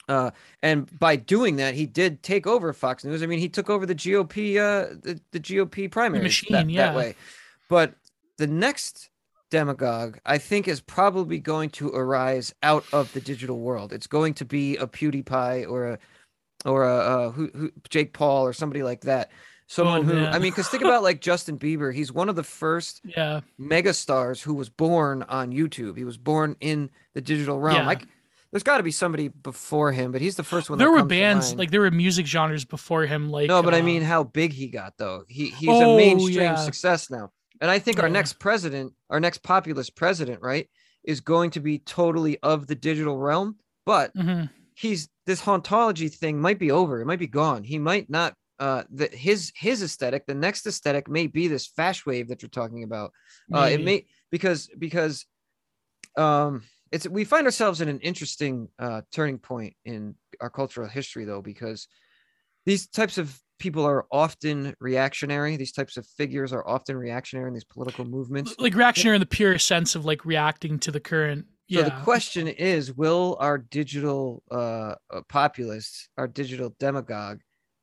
Uh, 0.09 0.31
and 0.63 0.99
by 0.99 1.17
doing 1.17 1.57
that, 1.57 1.75
he 1.75 1.87
did 1.87 2.23
take 2.23 2.47
over 2.47 2.73
Fox 2.73 3.05
News. 3.05 3.23
I 3.23 3.27
mean, 3.27 3.39
he 3.39 3.49
took 3.49 3.71
over 3.71 3.87
the 3.87 3.95
GOP, 3.95 4.57
uh, 4.57 4.95
the, 5.01 5.21
the 5.31 5.41
GOP 5.41 5.91
primary 5.91 6.23
machine, 6.23 6.53
that, 6.53 6.69
yeah. 6.69 6.87
that 6.87 6.97
way. 6.97 7.15
But 7.69 7.95
the 8.39 8.47
next 8.47 9.11
demagogue, 9.51 10.19
I 10.27 10.39
think, 10.39 10.67
is 10.67 10.81
probably 10.81 11.39
going 11.39 11.71
to 11.71 11.89
arise 11.91 12.55
out 12.63 12.85
of 12.93 13.13
the 13.13 13.21
digital 13.21 13.61
world. 13.61 13.93
It's 13.93 14.07
going 14.07 14.35
to 14.35 14.45
be 14.45 14.77
a 14.77 14.87
PewDiePie 14.87 15.71
or 15.71 15.91
a 15.91 15.99
or 16.65 16.85
a 16.85 16.97
uh, 16.97 17.31
who, 17.31 17.51
who 17.55 17.73
Jake 17.89 18.13
Paul 18.13 18.45
or 18.45 18.53
somebody 18.53 18.83
like 18.83 19.03
that. 19.03 19.31
Someone 19.67 20.01
Oh, 20.01 20.15
who. 20.15 20.27
I 20.27 20.39
mean, 20.39 20.53
because 20.53 20.69
think 20.69 20.83
about 20.83 21.03
like 21.03 21.21
Justin 21.21 21.59
Bieber. 21.59 21.95
He's 21.95 22.13
one 22.13 22.29
of 22.29 22.37
the 22.37 22.43
first 22.43 23.01
yeah, 23.05 23.41
megastars 23.59 24.43
who 24.43 24.55
was 24.55 24.69
born 24.69 25.23
on 25.25 25.53
YouTube. 25.53 25.97
He 25.97 26.05
was 26.05 26.19
born 26.19 26.57
in 26.61 26.91
the 27.15 27.21
digital 27.21 27.59
realm. 27.59 27.77
Yeah. 27.77 27.87
Like, 27.87 28.07
there's 28.53 28.63
got 28.63 28.77
to 28.77 28.83
be 28.83 28.91
somebody 28.91 29.29
before 29.29 29.93
him, 29.93 30.13
but 30.13 30.21
he's 30.21 30.37
the 30.37 30.45
first 30.45 30.69
one. 30.69 30.79
there 30.79 30.91
were 30.91 31.05
bands 31.05 31.55
like 31.55 31.71
there 31.71 31.81
were 31.81 31.91
music 31.91 32.27
genres 32.27 32.67
before 32.67 33.07
him. 33.07 33.31
Like 33.31 33.49
no, 33.49 33.63
but 33.63 33.75
I 33.75 33.81
uh, 33.81 33.83
mean 33.83 34.03
how 34.03 34.25
big 34.25 34.53
he 34.53 34.69
got 34.69 34.93
though. 34.99 35.25
He 35.27 35.49
he's 35.49 35.71
Oh, 35.71 35.95
a 35.95 35.97
mainstream 35.97 36.37
yeah. 36.37 36.57
success 36.57 37.11
now, 37.11 37.31
and 37.61 37.71
I 37.71 37.79
think 37.79 38.03
our 38.03 38.11
next 38.11 38.39
president, 38.39 38.93
our 39.09 39.21
next 39.21 39.43
populist 39.43 39.97
president, 39.97 40.43
right, 40.43 40.69
is 41.03 41.21
going 41.21 41.51
to 41.53 41.61
be 41.61 41.79
totally 41.79 42.39
of 42.41 42.67
the 42.67 42.75
digital 42.75 43.19
realm. 43.19 43.57
But 43.87 44.15
mhm. 44.15 44.51
he's 44.75 45.09
this 45.27 45.41
hauntology 45.41 46.15
thing 46.15 46.39
might 46.39 46.59
be 46.59 46.71
over. 46.71 47.01
It 47.01 47.07
might 47.07 47.19
be 47.19 47.27
gone. 47.27 47.65
He 47.65 47.79
might 47.79 48.11
not. 48.11 48.35
Uh, 48.59 48.85
that 48.91 49.13
his 49.15 49.51
his 49.57 49.83
aesthetic, 49.83 50.27
the 50.27 50.35
next 50.35 50.67
aesthetic 50.67 51.09
may 51.09 51.27
be 51.27 51.49
this 51.49 51.67
fash 51.67 52.05
wave 52.07 52.29
that 52.29 52.43
you're 52.43 52.49
talking 52.51 52.85
about. 52.85 53.13
Uh, 53.53 53.69
it 53.73 53.83
may 53.83 54.07
because 54.31 54.69
because 54.79 55.27
um 56.17 56.63
it's 56.93 57.09
we 57.09 57.24
find 57.24 57.47
ourselves 57.47 57.80
in 57.80 57.88
an 57.88 57.99
interesting 58.01 58.68
uh 58.78 59.03
turning 59.12 59.38
point 59.38 59.74
in 59.84 60.14
our 60.40 60.51
cultural 60.51 60.88
history 60.88 61.24
though 61.24 61.43
because 61.43 61.88
these 62.66 62.86
types 62.86 63.18
of 63.18 63.40
people 63.59 63.84
are 63.84 64.07
often 64.11 64.74
reactionary. 64.80 65.57
These 65.57 65.72
types 65.72 65.97
of 65.97 66.07
figures 66.07 66.53
are 66.53 66.66
often 66.66 66.97
reactionary 66.97 67.49
in 67.49 67.55
these 67.55 67.64
political 67.64 68.05
movements. 68.05 68.55
Like 68.59 68.74
reactionary 68.74 69.16
in 69.16 69.20
the 69.20 69.26
pure 69.26 69.59
sense 69.59 69.95
of 69.95 70.05
like 70.05 70.24
reacting 70.24 70.78
to 70.80 70.90
the 70.90 71.01
current. 71.01 71.47
so 71.70 71.78
Yeah, 71.78 71.82
the 71.84 72.05
question 72.05 72.49
is 72.49 72.93
will 72.93 73.36
our 73.40 73.59
digital 73.59 74.43
uh 74.51 74.95
uh, 75.11 75.22
populist 75.28 76.09
our 76.18 76.28
digital 76.28 76.74
demagogue 76.78 77.40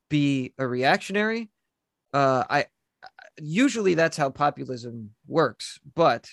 be 0.09 0.53
a 0.57 0.67
reactionary? 0.67 1.49
Uh 2.13 2.43
i 2.49 2.59
I- 2.59 2.65
usually 3.41 3.93
that's 3.93 4.17
how 4.17 4.29
populism 4.29 5.11
works 5.27 5.79
but 5.95 6.29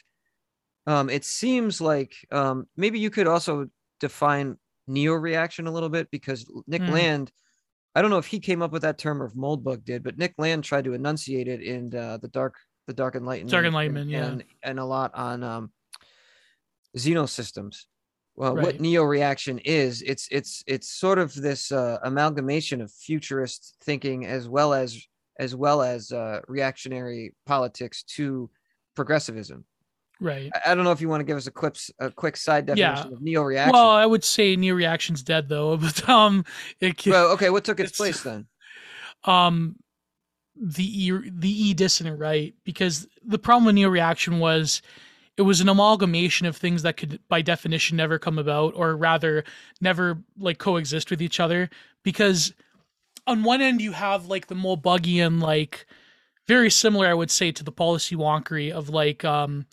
um 0.87 1.11
it 1.11 1.25
seems 1.25 1.81
like 1.81 2.15
um 2.31 2.67
maybe 2.77 2.99
you 2.99 3.11
could 3.11 3.27
also 3.27 3.67
define 4.01 4.57
neo-reaction 4.87 5.67
a 5.67 5.73
little 5.73 5.89
bit 5.89 6.11
because 6.11 6.49
nick 6.67 6.83
Mm. 6.83 6.91
land 6.91 7.33
i 7.95 8.03
don't 8.03 8.11
know 8.11 8.19
if 8.19 8.27
he 8.27 8.39
came 8.41 8.63
up 8.63 8.73
with 8.73 8.83
that 8.83 8.99
term 8.99 9.23
or 9.23 9.27
if 9.27 9.35
moldbug 9.35 9.85
did 9.85 10.03
but 10.03 10.19
nick 10.19 10.35
land 10.39 10.63
tried 10.65 10.85
to 10.85 10.93
enunciate 10.95 11.49
it 11.49 11.61
in 11.63 11.95
uh, 11.95 12.19
the 12.19 12.29
dark 12.29 12.55
the 12.87 12.95
dark 12.95 13.17
enlightenment 13.17 13.51
Dark 13.51 13.65
and- 13.65 13.75
Enlightenment, 13.75 14.11
yeah. 14.11 14.27
and, 14.27 14.45
and 14.63 14.79
a 14.79 14.85
lot 14.85 15.11
on 15.15 15.43
um 15.43 15.73
xenosystems 16.97 17.85
well 18.37 18.55
what 18.57 18.81
neo-reaction 18.81 19.59
is 19.65 20.03
it's 20.03 20.29
it's 20.31 20.63
it's 20.67 20.89
sort 20.89 21.19
of 21.19 21.35
this 21.35 21.73
uh, 21.73 21.99
amalgamation 22.05 22.81
of 22.81 22.91
futurist 22.93 23.77
thinking 23.83 24.25
as 24.27 24.49
well 24.49 24.73
as 24.73 25.03
as 25.39 25.55
well 25.55 25.83
as 25.83 26.13
uh, 26.13 26.41
reactionary 26.49 27.35
politics 27.45 28.03
to 28.05 28.49
progressivism 28.95 29.65
right. 30.21 30.51
I, 30.55 30.73
I 30.73 30.75
don't 30.75 30.85
know 30.85 30.93
if 30.93 31.01
you 31.01 31.09
want 31.09 31.21
to 31.21 31.25
give 31.25 31.37
us 31.37 31.47
a 31.47 31.51
quick 31.51 31.77
a 31.99 32.11
quick 32.11 32.37
side 32.37 32.69
Yeah. 32.69 32.75
definition 32.95 33.13
of 33.15 33.23
neo-reaction 33.23 33.73
Well, 33.73 33.91
I 33.91 34.07
would 34.07 34.25
say 34.25 34.57
neo 34.57 34.75
reaction's 34.75 35.23
dead 35.23 35.49
though, 35.49 35.77
but 35.77 36.09
um, 36.09 36.45
it 36.81 36.97
can, 36.99 37.13
well 37.13 37.29
okay 37.33 37.51
what 37.51 37.65
took 37.65 37.81
its 37.81 37.91
it's- 37.93 37.97
place 37.99 38.23
then? 38.23 38.47
Um 39.25 39.77
the 40.59 40.85
e 41.07 41.13
the 41.31 41.51
e 41.69 41.75
dissident 41.75 42.19
right? 42.19 42.55
Because 42.65 43.07
the 43.25 43.39
problem 43.39 43.67
with 43.67 43.75
neo 43.75 43.89
reaction 43.89 44.39
was 44.39 44.81
it 45.37 45.43
was 45.43 45.61
an 45.61 45.69
amalgamation 45.69 46.47
of 46.47 46.57
things 46.57 46.83
that 46.83 46.97
could 46.97 47.21
by 47.29 47.43
definition 47.43 47.97
never 47.99 48.19
come 48.19 48.39
about 48.39 48.73
or 48.75 48.97
rather 48.97 49.45
never 49.83 50.23
like 50.39 50.57
coexist 50.59 51.11
with 51.11 51.21
each 51.21 51.41
other. 51.41 51.69
Because 52.03 52.55
on 53.27 53.43
one 53.43 53.61
end 53.61 53.83
you 53.83 53.93
have 53.93 54.27
like 54.27 54.47
the 54.47 54.55
Moldbuggian 54.55 55.43
like 55.43 55.87
very 56.47 56.71
similar 56.71 57.07
I 57.09 57.13
would 57.15 57.31
say 57.31 57.53
to 57.53 57.65
the 57.65 57.73
policy 57.73 58.17
wonkery 58.17 58.71
of 58.71 58.89
like 58.89 59.25
um 59.27 59.67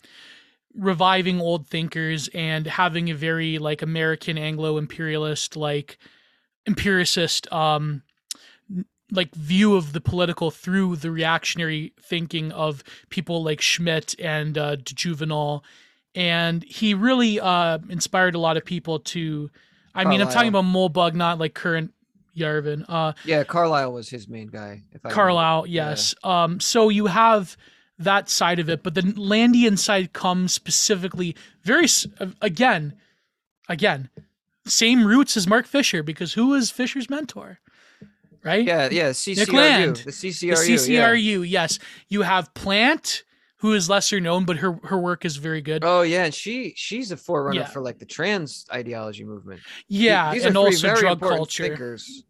reviving 0.74 1.40
old 1.40 1.66
thinkers 1.66 2.28
and 2.34 2.66
having 2.66 3.10
a 3.10 3.14
very 3.14 3.58
like 3.58 3.82
American 3.82 4.36
Anglo 4.36 4.76
imperialist 4.76 5.56
like 5.56 5.98
empiricist 6.66 7.50
um 7.52 8.02
like 9.10 9.34
view 9.34 9.76
of 9.76 9.92
the 9.92 10.00
political 10.00 10.50
through 10.50 10.96
the 10.96 11.10
reactionary 11.10 11.92
thinking 12.00 12.50
of 12.52 12.82
people 13.10 13.44
like 13.44 13.60
Schmitt 13.60 14.14
and 14.18 14.56
uh, 14.58 14.76
de 14.76 14.94
Jouvenel, 14.94 15.62
and 16.14 16.64
he 16.64 16.94
really 16.94 17.38
uh, 17.38 17.78
inspired 17.88 18.34
a 18.34 18.38
lot 18.38 18.56
of 18.56 18.64
people 18.64 18.98
to. 19.00 19.50
I 19.94 20.04
mean, 20.04 20.20
I'm 20.20 20.28
talking 20.28 20.48
about 20.48 20.64
Moldbug, 20.64 21.14
not 21.14 21.38
like 21.38 21.54
current 21.54 21.92
Yarvin. 22.36 22.84
Uh, 22.88 23.12
yeah 23.24 23.44
carlyle 23.44 23.92
was 23.92 24.08
his 24.08 24.26
main 24.26 24.48
guy 24.48 24.82
if 24.92 25.04
I 25.04 25.08
remember. 25.08 25.14
Carlyle, 25.14 25.66
Yeah. 25.66 25.90
yes. 25.90 26.14
Um, 26.24 26.58
so 26.58 26.88
you 26.88 27.06
have 27.06 27.56
that 28.04 28.28
side 28.30 28.58
of 28.58 28.68
it, 28.68 28.82
but 28.82 28.94
the 28.94 29.02
Landian 29.02 29.78
side 29.78 30.12
comes 30.12 30.52
specifically 30.52 31.34
very 31.62 31.86
again, 32.40 32.94
again, 33.68 34.08
same 34.66 35.06
roots 35.06 35.36
as 35.36 35.46
Mark 35.46 35.66
Fisher 35.66 36.02
because 36.02 36.32
who 36.34 36.54
is 36.54 36.70
Fisher's 36.70 37.10
mentor, 37.10 37.58
right? 38.42 38.64
yeah 38.64 38.88
yeah 38.90 39.10
ccru 39.10 39.52
Land. 39.52 39.96
the 39.96 40.04
the 40.04 40.10
ccru 40.10 40.42
yeah. 40.48 40.54
CCRU. 40.54 41.48
Yes, 41.48 41.78
you 42.08 42.22
have 42.22 42.52
Plant, 42.54 43.24
who 43.58 43.72
is 43.74 43.88
lesser 43.90 44.20
known, 44.20 44.44
but 44.44 44.56
her 44.58 44.78
her 44.84 44.98
work 44.98 45.24
is 45.24 45.36
very 45.36 45.60
good. 45.62 45.82
oh 45.84 46.02
yeah 46.02 46.24
and 46.24 46.34
she 46.34 46.72
she's 46.76 47.10
a 47.12 47.16
forerunner 47.16 47.60
Yeah. 47.60 47.66
for 47.66 47.82
like 47.82 47.98
the 47.98 48.06
trans 48.06 48.66
ideology 48.72 49.24
movement 49.24 49.60
yeah, 49.88 50.32
These 50.32 50.44
and 50.44 50.56
are 50.56 50.60
also 50.60 50.94
drug 50.94 51.20
culture. 51.20 51.68
thinkers. 51.68 52.24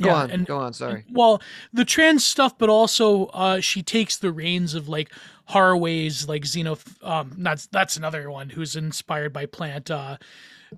Go 0.00 0.08
yeah, 0.08 0.14
on, 0.14 0.30
and 0.30 0.46
go 0.46 0.58
on. 0.58 0.72
Sorry. 0.72 1.04
well, 1.10 1.40
the 1.72 1.84
trans 1.84 2.24
stuff, 2.24 2.58
but 2.58 2.68
also 2.68 3.26
uh, 3.26 3.60
she 3.60 3.82
takes 3.82 4.18
the 4.18 4.32
reins 4.32 4.74
of 4.74 4.88
like 4.88 5.10
Haraway's 5.48 6.28
like 6.28 6.42
Xeno. 6.42 6.78
Um, 7.02 7.32
that's 7.38 7.66
that's 7.66 7.96
another 7.96 8.30
one 8.30 8.50
who's 8.50 8.76
inspired 8.76 9.32
by 9.32 9.46
Plant, 9.46 9.90
uh, 9.90 10.18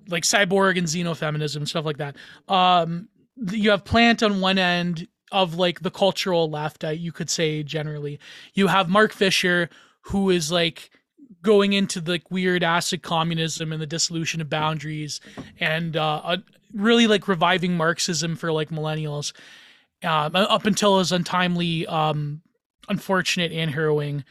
like 0.07 0.23
cyborg 0.23 0.77
and 0.77 0.87
xenofeminism 0.87 1.67
stuff 1.67 1.85
like 1.85 1.97
that. 1.97 2.15
Um, 2.47 3.09
you 3.51 3.71
have 3.71 3.83
Plant 3.83 4.23
on 4.23 4.39
one 4.39 4.57
end, 4.57 5.07
of 5.31 5.55
like 5.55 5.81
the 5.81 5.91
cultural 5.91 6.49
left, 6.49 6.83
uh, 6.83 6.89
you 6.89 7.11
could 7.11 7.29
say 7.29 7.63
generally. 7.63 8.19
You 8.53 8.67
have 8.67 8.89
Mark 8.89 9.13
Fisher, 9.13 9.69
who 10.01 10.29
is 10.29 10.51
like 10.51 10.91
going 11.41 11.73
into 11.73 12.01
the 12.01 12.13
like, 12.13 12.31
weird 12.31 12.63
acid 12.63 13.01
communism 13.01 13.71
and 13.71 13.81
the 13.81 13.87
dissolution 13.87 14.41
of 14.41 14.49
boundaries, 14.49 15.21
and 15.59 15.95
uh, 15.95 16.21
uh, 16.23 16.37
really 16.73 17.07
like 17.07 17.27
reviving 17.27 17.77
Marxism 17.77 18.35
for 18.35 18.51
like 18.51 18.69
millennials, 18.69 19.33
uh, 20.03 20.29
up 20.33 20.65
until 20.65 20.99
his 20.99 21.11
untimely, 21.11 21.85
um, 21.87 22.41
unfortunate 22.87 23.51
and 23.51 23.71
harrowing. 23.71 24.23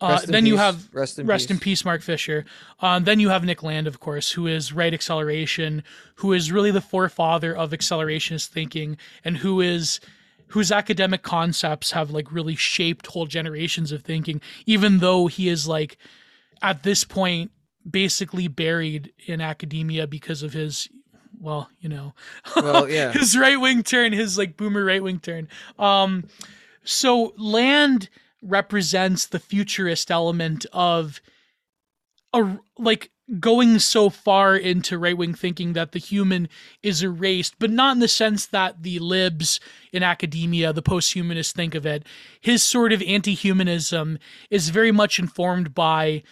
Uh, 0.00 0.18
then 0.26 0.46
you 0.46 0.56
have 0.56 0.88
rest 0.94 1.18
in 1.18 1.26
rest 1.26 1.48
peace. 1.48 1.56
in 1.56 1.60
peace, 1.60 1.84
Mark 1.84 2.00
Fisher. 2.00 2.46
Um, 2.80 3.04
then 3.04 3.20
you 3.20 3.28
have 3.28 3.44
Nick 3.44 3.62
Land, 3.62 3.86
of 3.86 4.00
course, 4.00 4.32
who 4.32 4.46
is 4.46 4.72
right 4.72 4.94
acceleration, 4.94 5.82
who 6.16 6.32
is 6.32 6.50
really 6.50 6.70
the 6.70 6.80
forefather 6.80 7.54
of 7.54 7.72
accelerationist 7.72 8.48
thinking, 8.48 8.96
and 9.24 9.36
who 9.36 9.60
is 9.60 10.00
whose 10.48 10.72
academic 10.72 11.22
concepts 11.22 11.90
have 11.90 12.10
like 12.10 12.32
really 12.32 12.56
shaped 12.56 13.08
whole 13.08 13.26
generations 13.26 13.92
of 13.92 14.02
thinking. 14.02 14.40
Even 14.64 14.98
though 14.98 15.26
he 15.26 15.48
is 15.50 15.68
like 15.68 15.98
at 16.62 16.82
this 16.82 17.04
point 17.04 17.50
basically 17.88 18.48
buried 18.48 19.12
in 19.26 19.40
academia 19.40 20.06
because 20.06 20.42
of 20.42 20.52
his 20.52 20.88
well, 21.40 21.70
you 21.80 21.88
know, 21.88 22.12
Well, 22.54 22.88
yeah. 22.90 23.12
his 23.12 23.36
right 23.36 23.58
wing 23.58 23.82
turn, 23.82 24.12
his 24.12 24.36
like 24.36 24.58
boomer 24.58 24.84
right 24.84 25.02
wing 25.02 25.20
turn. 25.20 25.48
Um, 25.78 26.24
so 26.84 27.32
land 27.38 28.10
represents 28.42 29.26
the 29.26 29.38
futurist 29.38 30.10
element 30.10 30.66
of 30.72 31.20
a 32.32 32.58
like 32.78 33.10
going 33.38 33.78
so 33.78 34.10
far 34.10 34.56
into 34.56 34.98
right 34.98 35.16
wing 35.16 35.34
thinking 35.34 35.72
that 35.74 35.92
the 35.92 35.98
human 35.98 36.48
is 36.82 37.02
erased, 37.02 37.54
but 37.58 37.70
not 37.70 37.94
in 37.94 38.00
the 38.00 38.08
sense 38.08 38.46
that 38.46 38.82
the 38.82 38.98
libs 38.98 39.60
in 39.92 40.02
academia, 40.02 40.72
the 40.72 40.82
post 40.82 41.12
humanists 41.14 41.52
think 41.52 41.74
of 41.74 41.86
it. 41.86 42.04
His 42.40 42.62
sort 42.62 42.92
of 42.92 43.02
anti 43.02 43.34
humanism 43.34 44.18
is 44.50 44.70
very 44.70 44.92
much 44.92 45.18
informed 45.18 45.74
by 45.74 46.22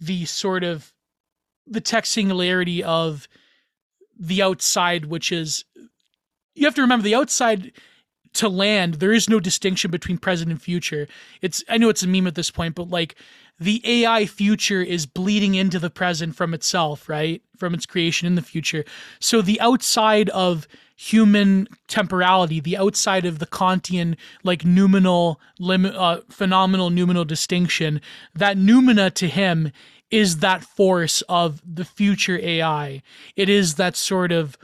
the 0.00 0.24
sort 0.24 0.64
of 0.64 0.92
the 1.66 1.80
text 1.80 2.12
singularity 2.12 2.82
of 2.82 3.28
the 4.18 4.42
outside, 4.42 5.06
which 5.06 5.32
is 5.32 5.64
you 6.54 6.64
have 6.64 6.74
to 6.74 6.82
remember 6.82 7.04
the 7.04 7.14
outside 7.14 7.72
to 8.36 8.48
land, 8.48 8.94
there 8.94 9.12
is 9.12 9.28
no 9.28 9.40
distinction 9.40 9.90
between 9.90 10.18
present 10.18 10.50
and 10.50 10.60
future. 10.60 11.08
It's 11.42 11.62
I 11.68 11.78
know 11.78 11.88
it's 11.88 12.02
a 12.02 12.08
meme 12.08 12.26
at 12.26 12.34
this 12.34 12.50
point, 12.50 12.74
but 12.74 12.88
like 12.88 13.16
the 13.58 13.80
AI 13.84 14.26
future 14.26 14.82
is 14.82 15.06
bleeding 15.06 15.54
into 15.54 15.78
the 15.78 15.90
present 15.90 16.36
from 16.36 16.52
itself, 16.52 17.08
right? 17.08 17.42
From 17.56 17.74
its 17.74 17.86
creation 17.86 18.26
in 18.26 18.34
the 18.34 18.42
future. 18.42 18.84
So 19.18 19.40
the 19.40 19.60
outside 19.60 20.28
of 20.30 20.68
human 20.96 21.68
temporality, 21.88 22.60
the 22.60 22.76
outside 22.76 23.26
of 23.26 23.38
the 23.38 23.46
Kantian 23.46 24.16
like 24.42 24.64
noumenal 24.64 25.40
lim- 25.58 25.86
uh, 25.86 26.18
phenomenal 26.30 26.90
noumenal 26.90 27.24
distinction, 27.24 28.00
that 28.34 28.56
noumena 28.56 29.12
to 29.14 29.28
him 29.28 29.72
is 30.10 30.38
that 30.38 30.62
force 30.62 31.22
of 31.22 31.60
the 31.66 31.84
future 31.84 32.38
AI. 32.42 33.02
It 33.36 33.48
is 33.48 33.74
that 33.74 33.96
sort 33.96 34.32
of 34.32 34.56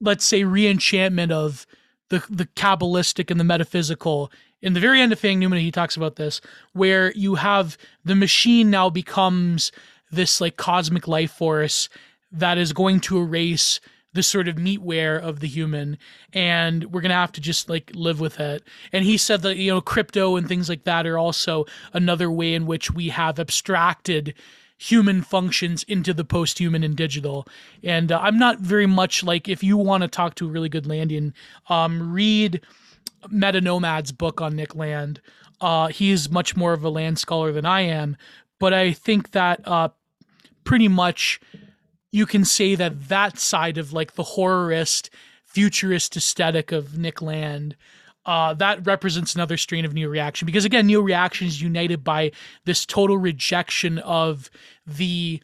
let's 0.00 0.24
say 0.24 0.42
reenchantment 0.42 1.30
of 1.30 1.66
the 2.08 2.24
the 2.30 2.46
kabbalistic 2.46 3.30
and 3.30 3.40
the 3.40 3.44
metaphysical. 3.44 4.30
In 4.62 4.72
the 4.72 4.80
very 4.80 5.00
end 5.00 5.12
of 5.12 5.20
Fanged 5.20 5.38
Noumena, 5.38 5.60
he 5.60 5.70
talks 5.70 5.96
about 5.96 6.16
this, 6.16 6.40
where 6.72 7.12
you 7.12 7.36
have 7.36 7.76
the 8.04 8.16
machine 8.16 8.70
now 8.70 8.90
becomes 8.90 9.70
this 10.10 10.40
like 10.40 10.56
cosmic 10.56 11.06
life 11.06 11.32
force 11.32 11.88
that 12.32 12.58
is 12.58 12.72
going 12.72 13.00
to 13.00 13.18
erase 13.18 13.80
the 14.12 14.22
sort 14.22 14.48
of 14.48 14.56
meatware 14.56 15.20
of 15.20 15.40
the 15.40 15.46
human 15.46 15.98
and 16.32 16.84
we're 16.84 17.02
going 17.02 17.10
to 17.10 17.14
have 17.14 17.32
to 17.32 17.40
just 17.40 17.68
like 17.68 17.90
live 17.94 18.18
with 18.18 18.40
it 18.40 18.62
and 18.90 19.04
he 19.04 19.18
said 19.18 19.42
that 19.42 19.58
you 19.58 19.70
know 19.70 19.80
crypto 19.82 20.36
and 20.36 20.48
things 20.48 20.70
like 20.70 20.84
that 20.84 21.06
are 21.06 21.18
also 21.18 21.66
another 21.92 22.30
way 22.30 22.54
in 22.54 22.64
which 22.64 22.90
we 22.90 23.10
have 23.10 23.38
abstracted 23.38 24.32
human 24.78 25.22
functions 25.22 25.82
into 25.84 26.12
the 26.12 26.24
post-human 26.24 26.84
and 26.84 26.96
digital. 26.96 27.46
And 27.82 28.12
uh, 28.12 28.18
i'm 28.20 28.38
not 28.38 28.60
very 28.60 28.86
much 28.86 29.22
like 29.22 29.48
if 29.48 29.62
you 29.62 29.76
want 29.76 30.02
to 30.02 30.08
talk 30.08 30.34
to 30.36 30.46
a 30.46 30.50
really 30.50 30.68
good 30.68 30.84
landian 30.84 31.32
um, 31.68 32.12
read 32.12 32.60
meta 33.30 33.60
nomad's 33.60 34.12
book 34.12 34.40
on 34.40 34.56
nick 34.56 34.74
land. 34.74 35.20
Uh, 35.60 35.90
much 36.30 36.54
more 36.54 36.74
of 36.74 36.84
a 36.84 36.90
land 36.90 37.18
scholar 37.18 37.50
than 37.52 37.64
i 37.64 37.80
am 37.80 38.16
but 38.58 38.74
i 38.74 38.92
think 38.92 39.30
that 39.30 39.66
uh, 39.66 39.88
pretty 40.64 40.88
much 40.88 41.40
you 42.12 42.26
can 42.26 42.44
say 42.44 42.74
that 42.74 43.08
that 43.08 43.38
side 43.38 43.78
of 43.78 43.92
like 43.92 44.14
the 44.14 44.22
horrorist 44.22 45.08
futurist 45.44 46.14
aesthetic 46.14 46.72
of 46.72 46.98
nick 46.98 47.22
land 47.22 47.74
uh, 48.26 48.52
that 48.54 48.84
represents 48.86 49.34
another 49.34 49.56
strain 49.56 49.84
of 49.84 49.94
neo 49.94 50.08
reaction. 50.08 50.46
Because 50.46 50.64
again 50.64 50.86
neo 50.86 51.00
reaction 51.00 51.46
is 51.46 51.62
united 51.62 52.04
by 52.04 52.32
this 52.64 52.84
total 52.84 53.16
rejection 53.16 53.98
of 54.00 54.50
the 54.86 55.40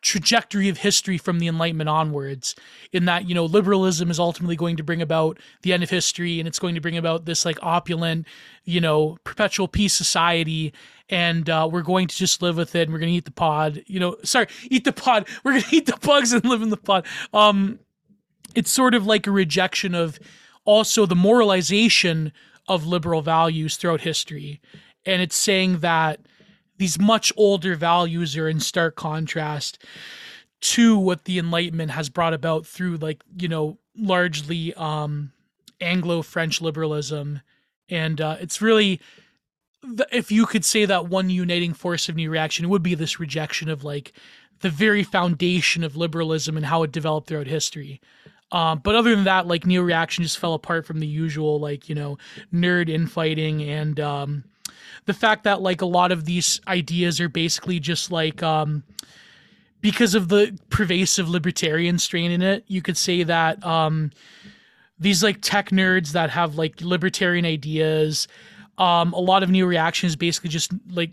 trajectory 0.00 0.68
of 0.68 0.78
history 0.78 1.18
from 1.18 1.40
the 1.40 1.48
enlightenment 1.48 1.88
onwards 1.88 2.54
in 2.92 3.04
that 3.06 3.28
you 3.28 3.34
know 3.34 3.44
liberalism 3.44 4.12
is 4.12 4.20
ultimately 4.20 4.54
going 4.54 4.76
to 4.76 4.84
bring 4.84 5.02
about 5.02 5.38
the 5.62 5.72
end 5.72 5.82
of 5.82 5.90
history 5.90 6.38
and 6.38 6.46
it's 6.46 6.60
going 6.60 6.76
to 6.76 6.80
bring 6.80 6.96
about 6.96 7.24
this 7.24 7.44
like 7.44 7.58
opulent 7.62 8.24
you 8.64 8.80
know 8.80 9.18
perpetual 9.24 9.66
peace 9.66 9.92
society 9.92 10.72
and 11.10 11.50
uh, 11.50 11.68
we're 11.70 11.82
going 11.82 12.06
to 12.06 12.14
just 12.14 12.40
live 12.42 12.56
with 12.56 12.76
it 12.76 12.82
and 12.82 12.92
we're 12.92 13.00
going 13.00 13.10
to 13.10 13.16
eat 13.16 13.24
the 13.24 13.30
pod 13.32 13.82
you 13.88 13.98
know 13.98 14.16
sorry 14.22 14.46
eat 14.70 14.84
the 14.84 14.92
pod 14.92 15.26
we're 15.42 15.50
going 15.50 15.62
to 15.68 15.76
eat 15.76 15.86
the 15.86 15.98
bugs 16.00 16.32
and 16.32 16.44
live 16.44 16.62
in 16.62 16.70
the 16.70 16.76
pod. 16.76 17.04
Um 17.32 17.80
it's 18.54 18.70
sort 18.70 18.94
of 18.94 19.04
like 19.04 19.26
a 19.26 19.30
rejection 19.30 19.94
of 19.94 20.18
also 20.68 21.06
the 21.06 21.16
moralization 21.16 22.30
of 22.68 22.86
liberal 22.86 23.22
values 23.22 23.78
throughout 23.78 24.02
history. 24.02 24.60
And 25.06 25.22
it's 25.22 25.34
saying 25.34 25.78
that 25.78 26.20
these 26.76 27.00
much 27.00 27.32
older 27.38 27.74
values 27.74 28.36
are 28.36 28.50
in 28.50 28.60
stark 28.60 28.94
contrast 28.94 29.82
to 30.60 30.98
what 30.98 31.24
the 31.24 31.38
enlightenment 31.38 31.92
has 31.92 32.10
brought 32.10 32.34
about 32.34 32.66
through 32.66 32.98
like 32.98 33.24
you 33.38 33.48
know 33.48 33.78
largely 33.96 34.74
um 34.74 35.32
anglo-french 35.80 36.60
liberalism. 36.60 37.40
And 37.88 38.20
uh, 38.20 38.36
it's 38.38 38.60
really 38.60 39.00
if 40.12 40.30
you 40.30 40.44
could 40.44 40.66
say 40.66 40.84
that 40.84 41.06
one 41.08 41.30
uniting 41.30 41.72
force 41.72 42.10
of 42.10 42.16
new 42.16 42.28
reaction 42.28 42.66
it 42.66 42.68
would 42.68 42.82
be 42.82 42.94
this 42.94 43.18
rejection 43.18 43.70
of 43.70 43.84
like 43.84 44.12
the 44.60 44.68
very 44.68 45.02
foundation 45.02 45.82
of 45.82 45.96
liberalism 45.96 46.58
and 46.58 46.66
how 46.66 46.82
it 46.82 46.92
developed 46.92 47.28
throughout 47.28 47.46
history 47.46 48.02
um, 48.52 48.80
but 48.82 48.94
other 48.94 49.14
than 49.14 49.24
that 49.24 49.46
like 49.46 49.66
neo 49.66 49.82
reaction 49.82 50.24
just 50.24 50.38
fell 50.38 50.54
apart 50.54 50.86
from 50.86 51.00
the 51.00 51.06
usual 51.06 51.58
like 51.60 51.88
you 51.88 51.94
know 51.94 52.18
nerd 52.52 52.88
infighting 52.88 53.62
and 53.62 54.00
um, 54.00 54.44
the 55.08 55.14
fact 55.14 55.44
that 55.44 55.62
like 55.62 55.80
a 55.80 55.86
lot 55.86 56.12
of 56.12 56.26
these 56.26 56.60
ideas 56.68 57.20
are 57.20 57.28
basically 57.28 57.80
just 57.80 58.10
like 58.10 58.42
um 58.42 58.82
because 59.80 60.14
of 60.14 60.28
the 60.28 60.56
pervasive 60.70 61.28
libertarian 61.28 61.98
strain 61.98 62.30
in 62.30 62.42
it 62.42 62.64
you 62.68 62.82
could 62.82 62.96
say 62.96 63.22
that 63.22 63.64
um 63.64 64.10
these 64.98 65.22
like 65.22 65.38
tech 65.40 65.70
nerds 65.70 66.12
that 66.12 66.30
have 66.30 66.56
like 66.56 66.80
libertarian 66.80 67.44
ideas 67.44 68.28
um 68.76 69.12
a 69.12 69.20
lot 69.20 69.42
of 69.42 69.50
neo 69.50 69.66
reaction 69.66 70.06
is 70.06 70.16
basically 70.16 70.50
just 70.50 70.72
like 70.90 71.10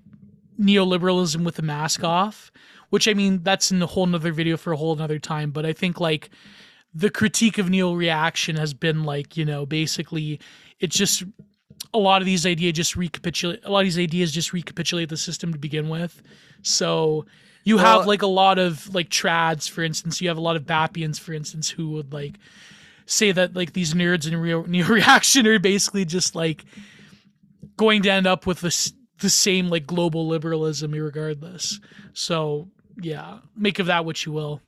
neoliberalism 0.59 1.43
with 1.43 1.55
the 1.55 1.61
mask 1.61 2.03
off 2.03 2.51
which 2.89 3.07
i 3.07 3.13
mean 3.13 3.41
that's 3.43 3.71
in 3.71 3.81
a 3.81 3.85
whole 3.85 4.05
nother 4.05 4.31
video 4.31 4.57
for 4.57 4.73
a 4.73 4.77
whole 4.77 4.95
nother 4.95 5.19
time 5.19 5.51
but 5.51 5.65
i 5.65 5.71
think 5.71 5.99
like 5.99 6.29
the 6.95 7.09
critique 7.09 7.57
of 7.57 7.69
neo 7.69 7.93
reaction 7.93 8.55
has 8.55 8.73
been 8.73 9.03
like 9.03 9.35
you 9.35 9.43
know 9.43 9.65
basically 9.65 10.39
it's 10.79 10.95
just 10.95 11.23
a 11.93 11.97
lot 11.99 12.21
of 12.21 12.25
these 12.25 12.45
ideas 12.45 12.73
just 12.73 12.95
recapitulate 12.95 13.59
a 13.65 13.71
lot 13.71 13.79
of 13.79 13.85
these 13.85 13.99
ideas 13.99 14.31
just 14.31 14.53
recapitulate 14.53 15.09
the 15.09 15.17
system 15.17 15.51
to 15.53 15.59
begin 15.59 15.89
with. 15.89 16.21
So 16.61 17.25
you 17.63 17.77
have 17.77 17.99
Well- 17.99 18.07
like 18.07 18.21
a 18.21 18.27
lot 18.27 18.57
of 18.59 18.93
like 18.95 19.09
trads 19.09 19.69
for 19.69 19.83
instance 19.83 20.21
you 20.21 20.29
have 20.29 20.37
a 20.37 20.41
lot 20.41 20.55
of 20.55 20.63
bapians 20.63 21.19
for 21.19 21.33
instance 21.33 21.69
who 21.69 21.89
would 21.91 22.13
like 22.13 22.37
say 23.05 23.31
that 23.31 23.55
like 23.55 23.73
these 23.73 23.93
nerds 23.93 24.27
in 24.27 24.35
real 24.37 24.63
neo 24.67 24.87
reaction 24.87 25.45
are 25.47 25.59
basically 25.59 26.05
just 26.05 26.33
like 26.35 26.65
going 27.77 28.01
to 28.03 28.09
end 28.11 28.25
up 28.25 28.45
with 28.47 28.61
this 28.61 28.93
the 29.19 29.29
same 29.29 29.69
like 29.69 29.85
global 29.85 30.27
liberalism 30.27 30.91
regardless. 30.91 31.79
So 32.13 32.69
yeah 33.01 33.39
make 33.57 33.79
of 33.79 33.87
that 33.87 34.05
what 34.05 34.25
you 34.25 34.31
will 34.31 34.61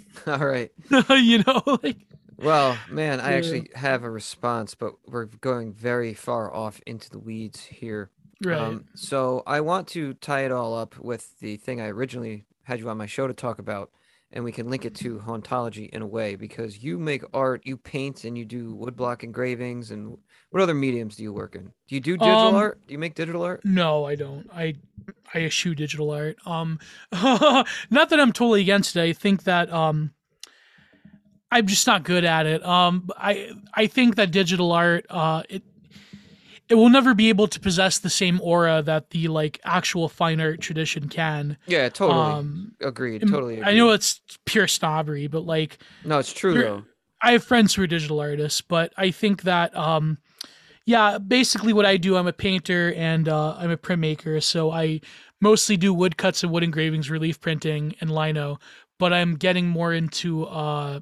All 0.26 0.38
right. 0.46 0.70
you 1.10 1.42
know 1.46 1.62
like 1.82 2.06
Well, 2.36 2.82
man, 2.88 3.20
I 3.20 3.32
Yeah. 3.32 3.34
actually 3.34 3.70
have 3.74 4.02
a 4.04 4.10
response, 4.10 4.74
but 4.74 4.94
we're 5.06 5.26
going 5.26 5.72
very 5.72 6.14
far 6.14 6.52
off 6.52 6.80
into 6.86 7.10
the 7.10 7.18
weeds 7.18 7.64
here. 7.64 8.10
right 8.40 8.58
Um, 8.58 8.84
so 8.94 9.42
I 9.46 9.60
want 9.60 9.88
to 9.88 10.14
tie 10.14 10.44
it 10.44 10.52
all 10.52 10.74
up 10.74 10.98
with 10.98 11.38
the 11.40 11.56
thing 11.56 11.80
I 11.80 11.88
originally 11.88 12.44
had 12.64 12.80
you 12.80 12.88
on 12.88 12.96
my 12.98 13.06
show 13.06 13.26
to 13.26 13.34
talk 13.34 13.58
about, 13.58 13.90
and 14.32 14.44
we 14.44 14.52
can 14.52 14.68
link 14.70 14.84
it 14.84 14.94
to 14.96 15.18
hauntology 15.20 15.88
in 15.90 16.02
a 16.02 16.06
way 16.06 16.36
because 16.36 16.82
you 16.82 16.98
make 16.98 17.22
art, 17.32 17.62
you 17.64 17.76
paint, 17.76 18.24
and 18.24 18.36
you 18.36 18.44
do 18.44 18.74
woodblock 18.74 19.22
engravings. 19.22 19.90
And 19.90 20.18
what 20.52 20.62
other 20.62 20.74
mediums 20.74 21.16
do 21.16 21.22
you 21.24 21.32
work 21.32 21.54
in? 21.56 21.72
Do 21.88 21.94
you 21.94 22.00
do 22.00 22.16
digital 22.16 22.38
Um, 22.48 22.54
art? 22.54 22.80
Do 22.86 22.92
you 22.92 22.98
make 22.98 23.14
digital 23.14 23.42
art? 23.42 23.64
No, 23.64 24.04
I 24.04 24.14
don't. 24.14 24.48
I 24.54 24.74
I 25.34 25.38
eschew 25.40 25.74
digital 25.74 26.10
art. 26.10 26.36
Um, 26.46 26.78
not 27.12 27.66
that 28.10 28.20
I'm 28.20 28.32
totally 28.32 28.60
against 28.60 28.94
it. 28.96 29.02
I 29.02 29.12
think 29.12 29.44
that 29.44 29.72
um, 29.72 30.12
I'm 31.50 31.66
just 31.66 31.86
not 31.86 32.02
good 32.02 32.24
at 32.24 32.46
it. 32.46 32.64
Um, 32.64 33.08
I 33.16 33.50
I 33.74 33.86
think 33.86 34.16
that 34.16 34.30
digital 34.30 34.72
art, 34.72 35.04
uh, 35.10 35.42
it 35.48 35.62
it 36.68 36.76
will 36.76 36.88
never 36.88 37.12
be 37.12 37.28
able 37.28 37.48
to 37.48 37.60
possess 37.60 37.98
the 37.98 38.08
same 38.08 38.40
aura 38.42 38.80
that 38.82 39.10
the 39.10 39.28
like 39.28 39.60
actual 39.64 40.08
fine 40.08 40.40
art 40.40 40.60
tradition 40.60 41.08
can. 41.08 41.58
Yeah, 41.66 41.88
totally. 41.90 42.20
Um, 42.20 42.72
agreed. 42.80 43.20
Totally. 43.22 43.54
Agreed. 43.58 43.68
I 43.68 43.74
know 43.74 43.90
it's 43.90 44.20
pure 44.46 44.66
snobbery, 44.66 45.26
but 45.26 45.44
like 45.44 45.78
No, 46.04 46.18
it's 46.18 46.32
true 46.32 46.54
though. 46.54 46.84
I 47.20 47.32
have 47.32 47.44
friends 47.44 47.74
who 47.74 47.82
are 47.82 47.86
digital 47.86 48.20
artists, 48.20 48.60
but 48.62 48.92
I 48.96 49.10
think 49.10 49.42
that 49.42 49.76
um 49.76 50.18
yeah, 50.86 51.18
basically 51.18 51.72
what 51.72 51.86
I 51.86 51.96
do, 51.96 52.16
I'm 52.16 52.26
a 52.26 52.32
painter 52.32 52.92
and 52.96 53.28
uh, 53.28 53.54
I'm 53.58 53.70
a 53.70 53.76
printmaker, 53.76 54.42
so 54.42 54.70
I 54.70 55.00
mostly 55.40 55.76
do 55.76 55.92
woodcuts 55.94 56.42
and 56.42 56.52
wood 56.52 56.62
engravings, 56.62 57.10
relief 57.10 57.40
printing, 57.40 57.94
and 58.00 58.10
lino. 58.14 58.58
But 58.98 59.12
I'm 59.12 59.34
getting 59.36 59.66
more 59.68 59.92
into 59.92 60.44
uh, 60.46 61.00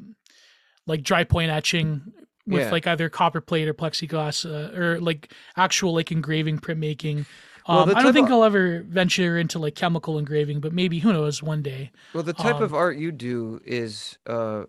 like 0.86 1.02
dry 1.02 1.24
point 1.24 1.50
etching 1.50 2.12
with 2.46 2.62
Yeah. 2.62 2.70
like 2.70 2.86
either 2.86 3.08
copper 3.08 3.40
plate 3.40 3.68
or 3.68 3.74
plexiglass, 3.74 4.44
uh, 4.48 4.76
or 4.78 5.00
like 5.00 5.32
actual 5.56 5.94
like 5.94 6.10
engraving 6.10 6.58
printmaking. 6.58 7.26
Um, 7.66 7.88
the 7.90 7.96
I 7.96 8.02
don't 8.02 8.12
think 8.14 8.28
of- 8.28 8.32
I'll 8.32 8.44
ever 8.44 8.82
venture 8.88 9.38
into 9.38 9.58
like 9.58 9.74
chemical 9.74 10.18
engraving, 10.18 10.60
but 10.60 10.72
maybe 10.72 10.98
who 10.98 11.12
knows 11.12 11.42
one 11.42 11.62
day. 11.62 11.90
Well, 12.14 12.22
the 12.22 12.32
type 12.32 12.60
of 12.60 12.72
um, 12.72 12.78
art 12.78 12.96
you 12.96 13.12
do 13.12 13.60
is 13.64 14.18
uh 14.26 14.64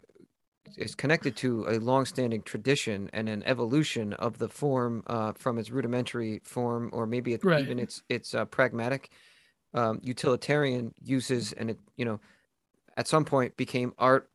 is 0.77 0.95
connected 0.95 1.35
to 1.37 1.67
a 1.67 1.79
long-standing 1.79 2.43
tradition 2.43 3.09
and 3.13 3.29
an 3.29 3.43
evolution 3.43 4.13
of 4.13 4.37
the 4.39 4.49
form 4.49 5.03
uh, 5.07 5.33
from 5.33 5.57
its 5.57 5.71
rudimentary 5.71 6.39
form, 6.43 6.89
or 6.93 7.05
maybe 7.07 7.33
it's 7.33 7.45
Right. 7.45 7.55
even 7.55 7.79
its 7.79 8.03
its 8.09 8.33
uh, 8.33 8.45
pragmatic, 8.45 9.11
um, 9.73 9.99
utilitarian 10.03 10.93
uses, 11.01 11.53
and 11.53 11.71
it 11.71 11.79
you 11.97 12.05
know, 12.05 12.19
at 12.97 13.07
some 13.07 13.25
point 13.25 13.57
became 13.57 13.93
art, 13.97 14.29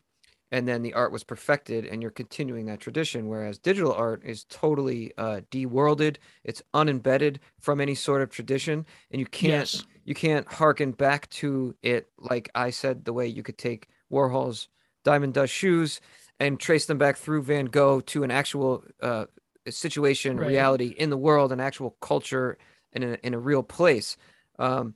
and 0.53 0.69
then 0.69 0.83
the 0.83 0.95
art 0.95 1.13
was 1.13 1.25
perfected, 1.25 1.87
and 1.87 2.03
you're 2.03 2.11
continuing 2.11 2.67
that 2.67 2.81
tradition. 2.81 3.29
Whereas 3.29 3.59
digital 3.59 3.93
art 3.93 4.25
is 4.25 4.45
totally 4.45 5.13
uh, 5.19 5.43
de-worlded, 5.51 6.19
it's 6.45 6.63
unembedded 6.75 7.41
from 7.61 7.81
any 7.81 7.95
sort 7.95 8.23
of 8.23 8.31
tradition, 8.31 8.87
and 9.11 9.21
you 9.21 9.27
can't 9.27 9.71
Yes. 9.71 9.87
you 10.05 10.15
can't 10.15 10.47
harken 10.53 10.93
back 10.93 11.29
to 11.31 11.77
it 11.83 12.11
like 12.19 12.51
I 12.55 12.71
said 12.71 13.05
the 13.05 13.13
way 13.13 13.27
you 13.27 13.43
could 13.43 13.59
take 13.59 13.89
Warhol's 14.13 14.69
Diamond 15.05 15.35
Dust 15.35 15.53
shoes 15.53 16.01
and 16.39 16.61
trace 16.61 16.87
them 16.87 16.99
back 16.99 17.17
through 17.17 17.43
Van 17.43 17.67
Gogh 17.67 18.01
to 18.01 18.23
an 18.23 18.31
actual 18.31 18.85
uh, 19.03 19.27
situation, 19.69 20.37
Right. 20.37 20.49
reality 20.49 20.89
in 20.99 21.11
the 21.11 21.17
world, 21.17 21.53
an 21.53 21.61
actual 21.61 21.97
culture, 22.01 22.59
and 22.93 23.05
in 23.05 23.11
a, 23.15 23.19
in 23.23 23.35
a 23.35 23.39
real 23.39 23.63
place. 23.63 24.17
Um, 24.59 24.95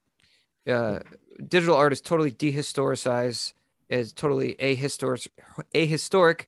uh, 0.68 1.00
digital 1.48 1.76
art 1.76 1.92
is 1.92 2.00
totally 2.00 2.30
dehistoricized, 2.30 3.52
is 3.88 4.12
totally 4.12 4.54
ahistoric, 4.60 5.28
ahistoric, 5.74 6.46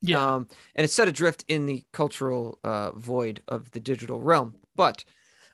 Yeah. 0.00 0.34
um, 0.34 0.48
and 0.74 0.84
it's 0.84 0.94
set 0.94 1.08
adrift 1.08 1.44
in 1.48 1.66
the 1.66 1.84
cultural 1.92 2.58
uh, 2.64 2.92
void 2.92 3.42
of 3.48 3.70
the 3.72 3.80
digital 3.80 4.20
realm. 4.20 4.54
But 4.76 5.04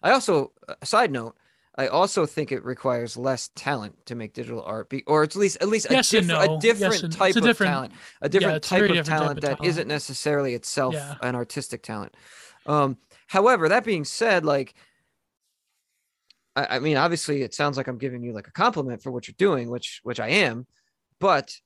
I 0.03 0.11
also, 0.13 0.53
a 0.81 0.87
side 0.87 1.11
note, 1.11 1.37
I 1.79 1.87
also 1.87 2.27
think 2.27 2.53
it 2.53 2.65
requires 2.65 3.17
less 3.17 3.49
talent 3.55 4.05
to 4.07 4.15
make 4.15 4.35
digital 4.35 4.63
art, 4.63 4.91
be, 4.91 5.03
or 5.07 5.23
at 5.23 5.35
least 5.35 5.57
at 5.63 5.69
least 5.69 5.91
a, 5.91 5.95
Yes 5.95 6.13
and 6.13 6.29
diff- 6.29 6.37
no. 6.37 6.57
a 6.57 6.61
different 6.61 7.03
and- 7.03 7.13
type 7.13 7.35
a 7.35 7.39
of 7.39 7.45
different- 7.45 7.73
talent, 7.73 7.93
a 8.21 8.29
different 8.29 8.57
a 8.57 8.61
type 8.61 8.83
of 8.83 8.89
different 8.89 9.07
type 9.07 9.19
talent 9.19 9.39
of 9.39 9.43
that 9.43 9.57
talent. 9.57 9.67
isn't 9.67 9.89
necessarily 9.89 10.55
itself 10.55 10.95
Yeah. 10.95 11.15
an 11.23 11.35
artistic 11.35 11.83
talent. 11.83 12.15
Um, 12.67 12.99
however, 13.27 13.69
that 13.69 13.85
being 13.85 14.05
said, 14.05 14.45
like. 14.45 14.75
I, 16.55 16.77
I 16.77 16.79
mean, 16.81 16.99
obviously, 16.99 17.41
it 17.41 17.55
sounds 17.55 17.79
like 17.79 17.89
I'm 17.89 17.97
giving 17.97 18.23
you 18.23 18.33
like 18.35 18.47
a 18.47 18.53
compliment 18.53 19.03
for 19.03 19.11
what 19.11 19.27
you're 19.27 19.35
doing, 19.39 19.71
which 19.71 20.01
which 20.03 20.21
I 20.21 20.29
am, 20.29 20.67
but 21.19 21.59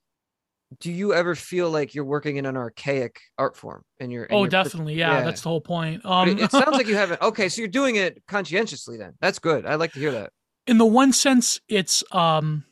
do 0.80 0.90
you 0.90 1.14
ever 1.14 1.34
feel 1.34 1.70
like 1.70 1.94
you're 1.94 2.04
working 2.04 2.36
in 2.36 2.46
an 2.46 2.56
archaic 2.56 3.20
art 3.38 3.56
form 3.56 3.82
and 4.00 4.10
you're 4.10 4.26
oh, 4.30 4.38
you're 4.38 4.44
pre- 4.46 4.50
definitely. 4.50 4.94
Yeah, 4.94 5.18
yeah. 5.18 5.24
that's 5.24 5.42
the 5.42 5.48
whole 5.48 5.60
point. 5.60 6.04
Um, 6.04 6.28
it, 6.28 6.40
it 6.40 6.50
sounds 6.50 6.76
like 6.76 6.86
you 6.86 6.96
haven't 6.96 7.20
okay 7.22 7.48
so 7.48 7.60
you're 7.60 7.68
doing 7.68 7.96
it 7.96 8.22
conscientiously 8.26 8.96
then 8.96 9.14
that's 9.20 9.38
good 9.38 9.66
i 9.66 9.74
like 9.76 9.92
to 9.92 10.00
hear 10.00 10.12
that 10.12 10.30
in 10.66 10.78
the 10.78 10.86
one 10.86 11.12
sense 11.12 11.60
it's 11.68 12.02
um 12.12 12.64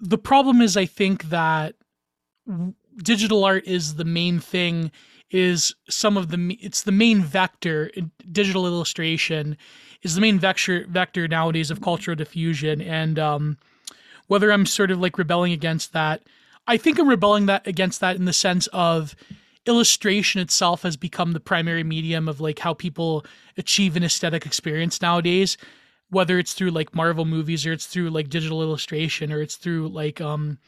the 0.00 0.18
problem 0.18 0.60
is 0.60 0.76
i 0.76 0.84
think 0.84 1.24
that 1.24 1.74
digital 3.02 3.44
art 3.44 3.66
is 3.66 3.94
the 3.94 4.04
main 4.04 4.38
thing 4.38 4.90
is 5.30 5.74
some 5.88 6.16
of 6.16 6.28
the 6.28 6.56
it's 6.60 6.82
the 6.82 6.92
main 6.92 7.20
vector 7.20 7.90
digital 8.30 8.66
illustration 8.66 9.56
is 10.02 10.14
the 10.14 10.20
main 10.20 10.38
vector 10.38 10.86
vector 10.88 11.26
nowadays 11.26 11.70
of 11.70 11.80
cultural 11.80 12.14
diffusion 12.14 12.80
and 12.80 13.18
um 13.18 13.56
whether 14.28 14.52
i'm 14.52 14.66
sort 14.66 14.90
of 14.90 15.00
like 15.00 15.18
rebelling 15.18 15.52
against 15.52 15.92
that 15.92 16.22
i 16.66 16.76
think 16.76 16.98
i'm 16.98 17.08
rebelling 17.08 17.46
that 17.46 17.66
against 17.66 18.00
that 18.00 18.16
in 18.16 18.24
the 18.24 18.32
sense 18.32 18.66
of 18.68 19.14
illustration 19.66 20.40
itself 20.40 20.82
has 20.82 20.96
become 20.96 21.32
the 21.32 21.40
primary 21.40 21.82
medium 21.82 22.28
of 22.28 22.40
like 22.40 22.58
how 22.58 22.72
people 22.72 23.24
achieve 23.56 23.96
an 23.96 24.04
aesthetic 24.04 24.46
experience 24.46 25.02
nowadays 25.02 25.56
whether 26.10 26.38
it's 26.38 26.54
through 26.54 26.70
like 26.70 26.94
marvel 26.94 27.24
movies 27.24 27.66
or 27.66 27.72
it's 27.72 27.86
through 27.86 28.10
like 28.10 28.28
digital 28.28 28.62
illustration 28.62 29.32
or 29.32 29.42
it's 29.42 29.56
through 29.56 29.88
like 29.88 30.20
um 30.20 30.58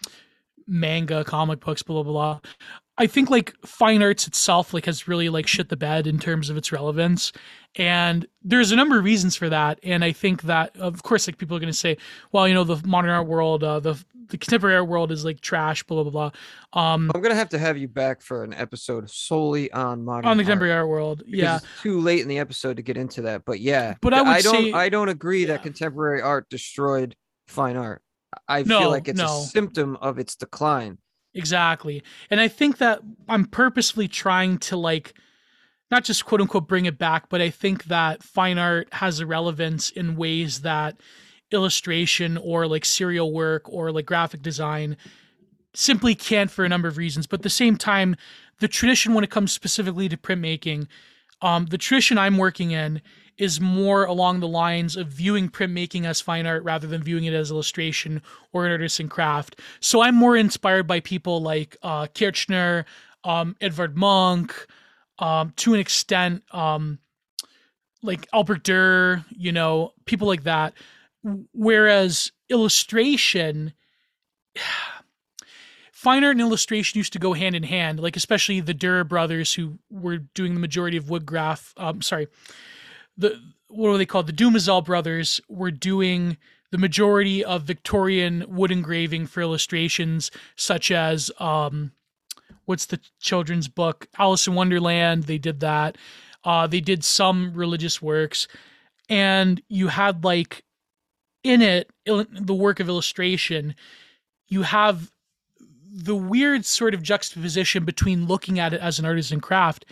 manga 0.66 1.24
comic 1.24 1.60
books 1.60 1.82
blah 1.82 2.02
blah 2.02 2.12
blah 2.12 2.40
i 2.98 3.06
think 3.06 3.30
like 3.30 3.54
fine 3.64 4.02
arts 4.02 4.26
itself 4.26 4.74
like 4.74 4.84
has 4.86 5.08
really 5.08 5.28
like 5.28 5.46
shit 5.46 5.68
the 5.68 5.76
bed 5.76 6.06
in 6.06 6.18
terms 6.18 6.50
of 6.50 6.56
its 6.56 6.72
relevance. 6.72 7.32
And 7.76 8.26
there's 8.42 8.72
a 8.72 8.76
number 8.76 8.98
of 8.98 9.04
reasons 9.04 9.36
for 9.36 9.48
that. 9.50 9.78
And 9.82 10.04
i 10.04 10.12
think 10.12 10.42
that 10.42 10.76
of 10.78 11.02
course 11.02 11.26
like 11.28 11.38
people 11.38 11.56
are 11.56 11.60
going 11.60 11.72
to 11.72 11.78
say 11.78 11.96
well 12.32 12.48
you 12.48 12.54
know 12.54 12.64
the 12.64 12.80
modern 12.86 13.10
art 13.10 13.26
world 13.26 13.62
uh, 13.64 13.80
the 13.80 14.02
the 14.30 14.36
contemporary 14.36 14.76
art 14.76 14.88
world 14.88 15.10
is 15.10 15.24
like 15.24 15.40
trash 15.40 15.82
blah 15.84 16.02
blah 16.02 16.10
blah. 16.10 16.30
Um 16.82 17.10
i'm 17.14 17.20
gonna 17.22 17.34
have 17.34 17.48
to 17.50 17.58
have 17.58 17.76
you 17.78 17.88
back 17.88 18.20
for 18.20 18.42
an 18.44 18.52
episode 18.54 19.08
solely 19.10 19.70
on 19.72 20.04
modern 20.04 20.26
on 20.26 20.36
the 20.36 20.42
art, 20.42 20.46
contemporary 20.46 20.72
art. 20.74 20.88
world 20.88 21.22
yeah. 21.26 21.56
it's 21.56 21.66
too 21.82 22.00
late 22.00 22.20
in 22.20 22.28
the 22.28 22.38
episode 22.38 22.76
to 22.76 22.82
get 22.82 22.96
into 22.96 23.22
that. 23.22 23.44
But 23.44 23.60
yeah 23.60 23.94
But 24.00 24.12
I 24.14 24.22
would 24.22 24.28
i 24.30 24.40
don't 24.40 24.64
say- 24.64 24.72
i 24.72 24.88
don't 24.88 25.08
agree 25.08 25.42
yeah. 25.42 25.48
that 25.48 25.62
contemporary 25.62 26.20
art 26.22 26.48
destroyed 26.50 27.14
fine 27.46 27.76
art. 27.76 28.02
I 28.46 28.62
No, 28.62 28.80
feel 28.80 28.90
like 28.90 29.08
it's 29.08 29.18
no. 29.18 29.40
a 29.40 29.44
symptom 29.44 29.96
of 29.96 30.18
its 30.18 30.36
decline 30.36 30.98
Exactly. 31.34 32.02
And 32.30 32.40
I 32.40 32.48
think 32.48 32.78
that 32.78 33.00
I'm 33.28 33.44
purposefully 33.44 34.08
trying 34.08 34.58
to 34.58 34.76
like 34.76 35.14
not 35.90 36.04
just 36.04 36.24
quote 36.24 36.40
unquote 36.40 36.68
bring 36.68 36.86
it 36.86 36.98
back, 36.98 37.28
but 37.28 37.40
I 37.40 37.50
think 37.50 37.84
that 37.84 38.22
fine 38.22 38.58
art 38.58 38.88
has 38.92 39.20
a 39.20 39.26
relevance 39.26 39.90
in 39.90 40.16
ways 40.16 40.62
that 40.62 40.96
illustration 41.50 42.36
or 42.38 42.66
like 42.66 42.84
serial 42.84 43.32
work 43.32 43.62
or 43.72 43.90
like 43.90 44.06
graphic 44.06 44.42
design 44.42 44.96
simply 45.74 46.14
can't 46.14 46.50
for 46.50 46.64
a 46.64 46.68
number 46.68 46.88
of 46.88 46.96
reasons. 46.96 47.26
But 47.26 47.40
at 47.40 47.44
the 47.44 47.50
same 47.50 47.76
time, 47.76 48.16
the 48.60 48.68
tradition 48.68 49.14
when 49.14 49.24
it 49.24 49.30
comes 49.30 49.52
specifically 49.52 50.08
to 50.08 50.16
printmaking, 50.16 50.88
um, 51.40 51.66
the 51.66 51.78
tradition 51.78 52.18
I'm 52.18 52.36
working 52.36 52.72
in 52.72 53.00
is 53.38 53.60
more 53.60 54.04
along 54.04 54.40
the 54.40 54.48
lines 54.48 54.96
of 54.96 55.06
viewing 55.08 55.48
printmaking 55.48 56.04
as 56.04 56.20
fine 56.20 56.46
art 56.46 56.64
rather 56.64 56.86
than 56.86 57.02
viewing 57.02 57.24
it 57.24 57.32
as 57.32 57.50
illustration 57.50 58.20
or 58.52 58.66
an 58.66 58.72
artisan 58.72 59.08
craft. 59.08 59.60
So 59.80 60.02
I'm 60.02 60.16
more 60.16 60.36
inspired 60.36 60.86
by 60.86 61.00
people 61.00 61.40
like 61.40 61.76
uh, 61.82 62.08
Kirchner, 62.08 62.84
um, 63.24 63.56
Edvard 63.60 63.96
Munch, 63.96 64.52
um, 65.20 65.52
to 65.56 65.74
an 65.74 65.80
extent, 65.80 66.42
um, 66.52 66.98
like 68.02 68.26
Albert 68.32 68.64
Durer, 68.64 69.24
you 69.30 69.52
know, 69.52 69.92
people 70.04 70.26
like 70.26 70.44
that. 70.44 70.74
Whereas 71.52 72.32
illustration, 72.48 73.72
fine 75.92 76.24
art 76.24 76.32
and 76.32 76.40
illustration 76.40 76.98
used 76.98 77.12
to 77.12 77.18
go 77.18 77.34
hand 77.34 77.54
in 77.54 77.64
hand, 77.64 78.00
like 78.00 78.16
especially 78.16 78.60
the 78.60 78.74
Durer 78.74 79.04
brothers 79.04 79.54
who 79.54 79.78
were 79.90 80.18
doing 80.18 80.54
the 80.54 80.60
majority 80.60 80.96
of 80.96 81.04
woodgraph. 81.04 81.72
Um, 81.76 82.02
sorry, 82.02 82.28
the 83.18 83.38
what 83.68 83.90
are 83.90 83.98
they 83.98 84.06
called? 84.06 84.26
The 84.26 84.32
Dumazel 84.32 84.84
brothers 84.84 85.40
were 85.48 85.70
doing 85.70 86.38
the 86.70 86.78
majority 86.78 87.44
of 87.44 87.62
Victorian 87.62 88.44
wood 88.48 88.70
engraving 88.70 89.26
for 89.26 89.40
illustrations, 89.42 90.30
such 90.56 90.90
as 90.90 91.30
um, 91.38 91.92
what's 92.64 92.86
the 92.86 93.00
children's 93.20 93.68
book 93.68 94.08
Alice 94.18 94.46
in 94.46 94.54
Wonderland. 94.54 95.24
They 95.24 95.38
did 95.38 95.60
that. 95.60 95.96
Uh, 96.44 96.66
they 96.66 96.80
did 96.80 97.04
some 97.04 97.52
religious 97.54 98.00
works, 98.00 98.48
and 99.08 99.60
you 99.68 99.88
had 99.88 100.24
like 100.24 100.64
in 101.42 101.62
it 101.62 101.90
il- 102.06 102.26
the 102.30 102.54
work 102.54 102.80
of 102.80 102.88
illustration. 102.88 103.74
You 104.46 104.62
have 104.62 105.10
the 105.90 106.16
weird 106.16 106.64
sort 106.64 106.94
of 106.94 107.02
juxtaposition 107.02 107.84
between 107.84 108.26
looking 108.26 108.58
at 108.58 108.72
it 108.72 108.80
as 108.80 108.98
an 108.98 109.04
artisan 109.04 109.40
craft 109.40 109.84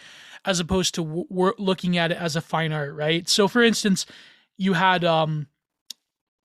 as 0.47 0.61
opposed 0.61 0.95
to 0.95 1.03
w- 1.03 1.27
wor- 1.29 1.55
looking 1.59 1.99
at 1.99 2.13
it 2.13 2.19
as 2.19 2.37
a 2.37 2.41
fine 2.41 2.73
art, 2.73 2.95
right? 2.95 3.29
So, 3.29 3.49
for 3.49 3.63
instance, 3.63 4.07
you 4.57 4.73
had 4.75 5.05
um, 5.05 5.49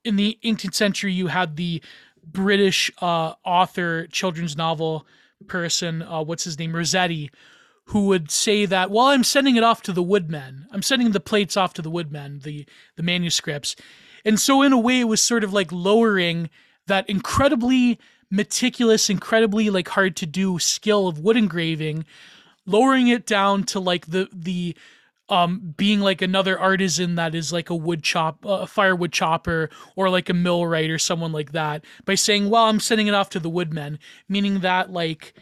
in 0.03 0.15
the 0.15 0.37
18th 0.43 0.73
century, 0.73 1.13
you 1.13 1.27
had 1.27 1.55
the 1.55 1.81
British 2.23 2.91
uh, 3.01 3.33
author, 3.45 4.07
children's 4.07 4.57
novel 4.57 5.05
person, 5.47 6.01
uh, 6.01 6.21
what's 6.23 6.43
his 6.43 6.59
name, 6.59 6.75
Rossetti, 6.75 7.31
who 7.85 8.07
would 8.07 8.31
say 8.31 8.65
that, 8.65 8.91
well, 8.91 9.07
I'm 9.07 9.23
sending 9.23 9.55
it 9.55 9.63
off 9.63 9.81
to 9.83 9.93
the 9.93 10.03
woodmen. 10.03 10.67
I'm 10.71 10.81
sending 10.81 11.11
the 11.11 11.19
plates 11.19 11.57
off 11.57 11.73
to 11.75 11.81
the 11.81 11.89
woodmen, 11.89 12.39
the 12.43 12.65
the 12.95 13.03
manuscripts, 13.03 13.75
and 14.23 14.39
so 14.39 14.61
in 14.61 14.71
a 14.71 14.79
way, 14.79 14.99
it 14.99 15.05
was 15.05 15.21
sort 15.21 15.43
of 15.43 15.51
like 15.51 15.71
lowering 15.71 16.49
that 16.87 17.09
incredibly 17.09 17.99
meticulous, 18.29 19.09
incredibly 19.09 19.69
like 19.69 19.89
hard 19.89 20.15
to 20.17 20.25
do 20.25 20.59
skill 20.59 21.07
of 21.07 21.19
wood 21.19 21.37
engraving, 21.37 22.05
lowering 22.71 23.07
it 23.07 23.25
down 23.25 23.63
to 23.63 23.79
like 23.79 24.07
the 24.07 24.27
the 24.33 24.75
um 25.29 25.73
being 25.77 25.99
like 26.01 26.21
another 26.21 26.59
artisan 26.59 27.15
that 27.15 27.33
is 27.35 27.53
like 27.53 27.69
a 27.69 27.75
wood 27.75 28.03
chop 28.03 28.43
a 28.43 28.67
firewood 28.67 29.11
chopper 29.11 29.69
or 29.95 30.09
like 30.09 30.29
a 30.29 30.33
millwright 30.33 30.89
or 30.89 30.97
someone 30.99 31.31
like 31.31 31.51
that 31.51 31.85
by 32.05 32.15
saying 32.15 32.49
well 32.49 32.63
i'm 32.65 32.79
sending 32.79 33.07
it 33.07 33.13
off 33.13 33.29
to 33.29 33.39
the 33.39 33.49
woodmen 33.49 33.97
meaning 34.27 34.59
that 34.59 34.91
like 34.91 35.33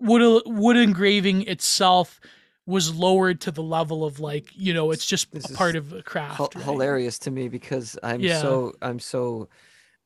wood 0.00 0.42
wood 0.46 0.76
engraving 0.76 1.42
itself 1.48 2.20
was 2.66 2.94
lowered 2.94 3.40
to 3.40 3.50
the 3.50 3.62
level 3.62 4.04
of 4.04 4.20
like 4.20 4.50
you 4.54 4.74
know 4.74 4.90
it's 4.90 5.06
just 5.06 5.30
This 5.32 5.50
a 5.50 5.54
part 5.54 5.74
of 5.76 5.92
a 5.92 6.02
craft 6.02 6.36
Hil- 6.36 6.50
right? 6.56 6.64
hilarious 6.64 7.18
to 7.20 7.30
me 7.30 7.48
because 7.48 7.98
I'm 8.02 8.22
Yeah. 8.22 8.40
so 8.40 8.72
I'm 8.82 8.98
so 8.98 9.48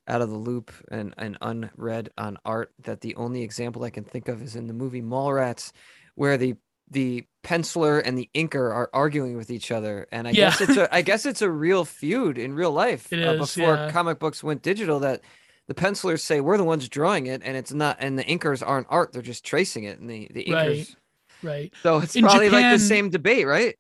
out 0.09 0.21
of 0.21 0.31
the 0.31 0.37
loop 0.37 0.73
and, 0.91 1.15
and 1.17 1.39
unread 1.43 2.11
on 2.19 2.37
art 2.45 2.73
that 2.83 3.01
the 3.03 3.15
only 3.15 3.43
example 3.43 3.85
I 3.85 3.91
can 3.91 4.05
think 4.05 4.29
of 4.29 4.43
is 4.43 4.57
in 4.57 4.67
the 4.67 4.73
movie 4.75 5.03
Mallrats, 5.03 5.73
where 6.15 6.37
the 6.37 6.57
the 6.91 7.25
penciler 7.43 8.03
and 8.05 8.17
the 8.19 8.29
inker 8.35 8.71
are 8.71 8.91
arguing 8.93 9.37
with 9.37 9.51
each 9.51 9.71
other, 9.71 10.07
and 10.13 10.29
I 10.29 10.33
guess 10.33 10.61
it's 10.61 10.77
a 10.77 10.95
I 10.95 11.03
guess 11.03 11.27
it's 11.27 11.43
a 11.43 11.51
real 11.51 11.85
feud 11.85 12.39
in 12.39 12.55
real 12.55 12.73
life 12.73 13.13
uh, 13.13 13.17
is, 13.17 13.39
before 13.39 13.75
yeah. 13.75 13.91
comic 13.91 14.19
books 14.19 14.43
went 14.43 14.63
digital 14.63 15.01
that. 15.01 15.23
The 15.69 15.75
pencilers 15.75 16.25
say 16.25 16.41
we're 16.41 16.59
the 16.59 16.65
ones 16.65 16.89
drawing 16.89 17.29
it, 17.29 17.41
and 17.45 17.57
it's 17.57 17.73
not, 17.73 17.97
and 18.01 18.19
the 18.19 18.25
inkers 18.25 18.67
aren't 18.67 18.89
art; 18.91 19.13
they're 19.13 19.23
just 19.23 19.45
tracing 19.45 19.85
it, 19.85 20.01
and 20.01 20.11
the 20.11 20.29
the 20.35 20.45
inkers. 20.45 20.97
Right. 21.41 21.51
right 21.51 21.73
So 21.85 21.99
it's 21.99 22.17
In 22.17 22.25
probably 22.25 22.51
like 22.51 22.73
the 22.73 22.81
same 22.81 23.11
debate, 23.11 23.47
right? 23.47 23.77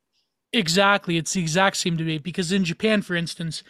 Exactly. 0.53 1.17
It's 1.17 1.33
the 1.33 1.41
exact 1.41 1.77
same 1.77 1.97
debate 1.97 2.23
because 2.23 2.53
in 2.53 2.65
Japan, 2.65 3.03
for 3.03 3.17
instance, 3.17 3.63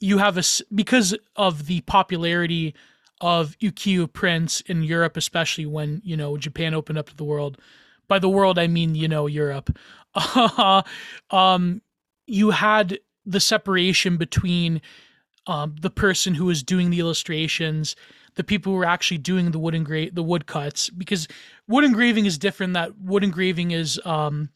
you 0.00 0.18
have 0.18 0.38
a 0.38 0.42
because 0.74 1.16
of 1.36 1.66
the 1.66 1.80
popularity 1.82 2.74
of 3.20 3.58
ukiyo 3.58 4.12
prints 4.12 4.60
in 4.62 4.82
Europe, 4.82 5.16
especially 5.16 5.66
when 5.66 6.00
you 6.04 6.16
know 6.16 6.36
Japan 6.36 6.74
opened 6.74 6.98
up 6.98 7.08
to 7.08 7.16
the 7.16 7.24
world. 7.24 7.58
By 8.08 8.18
the 8.18 8.28
world, 8.28 8.58
I 8.58 8.66
mean 8.66 8.94
you 8.94 9.08
know 9.08 9.26
Europe. 9.26 9.76
um, 11.30 11.82
you 12.26 12.50
had 12.50 12.98
the 13.26 13.40
separation 13.40 14.16
between 14.16 14.80
um, 15.46 15.76
the 15.80 15.90
person 15.90 16.34
who 16.34 16.46
was 16.46 16.62
doing 16.62 16.90
the 16.90 17.00
illustrations, 17.00 17.96
the 18.36 18.44
people 18.44 18.72
who 18.72 18.78
were 18.78 18.84
actually 18.84 19.18
doing 19.18 19.50
the 19.50 19.58
wood 19.58 19.74
engra- 19.74 20.14
the 20.14 20.22
woodcuts, 20.22 20.90
because 20.90 21.28
wood 21.66 21.84
engraving 21.84 22.26
is 22.26 22.38
different. 22.38 22.74
That 22.74 22.98
wood 23.00 23.24
engraving 23.24 23.72
is 23.72 24.00
um, 24.04 24.50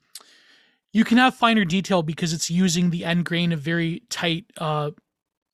you 0.93 1.05
can 1.05 1.19
have 1.19 1.35
finer 1.35 1.65
detail 1.65 2.03
because 2.03 2.33
it's 2.33 2.51
using 2.51 2.91
the 2.91 3.05
end 3.05 3.25
grain 3.25 3.53
of 3.53 3.61
very 3.61 4.03
tight 4.09 4.45
uh 4.59 4.91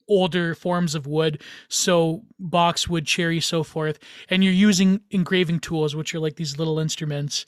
older 0.08 0.54
forms 0.54 0.94
of 0.94 1.06
wood. 1.06 1.42
So 1.68 2.22
boxwood 2.38 3.06
cherry 3.06 3.40
so 3.40 3.62
forth. 3.62 3.98
And 4.28 4.42
you're 4.42 4.52
using 4.52 5.00
engraving 5.10 5.60
tools 5.60 5.94
which 5.94 6.14
are 6.14 6.20
like 6.20 6.36
these 6.36 6.58
little 6.58 6.78
instruments. 6.78 7.46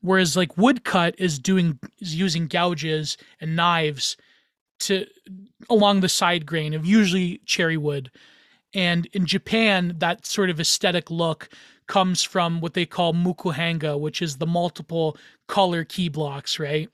Whereas 0.00 0.36
like 0.36 0.56
woodcut 0.56 1.14
is 1.18 1.38
doing 1.38 1.78
is 2.00 2.14
using 2.14 2.48
gouges 2.48 3.16
and 3.40 3.56
knives 3.56 4.16
to 4.80 5.06
along 5.70 6.00
the 6.00 6.08
side 6.08 6.44
grain 6.44 6.74
of 6.74 6.84
usually 6.84 7.40
cherry 7.46 7.76
wood. 7.76 8.10
And 8.74 9.06
in 9.12 9.26
Japan 9.26 9.96
that 9.98 10.26
sort 10.26 10.50
of 10.50 10.60
aesthetic 10.60 11.10
look 11.10 11.48
comes 11.86 12.22
from 12.22 12.60
what 12.60 12.74
they 12.74 12.86
call 12.86 13.12
mokuhanga 13.12 13.98
which 13.98 14.22
is 14.22 14.36
the 14.36 14.46
multiple 14.46 15.16
color 15.48 15.84
key 15.84 16.08
blocks 16.08 16.58
right 16.58 16.88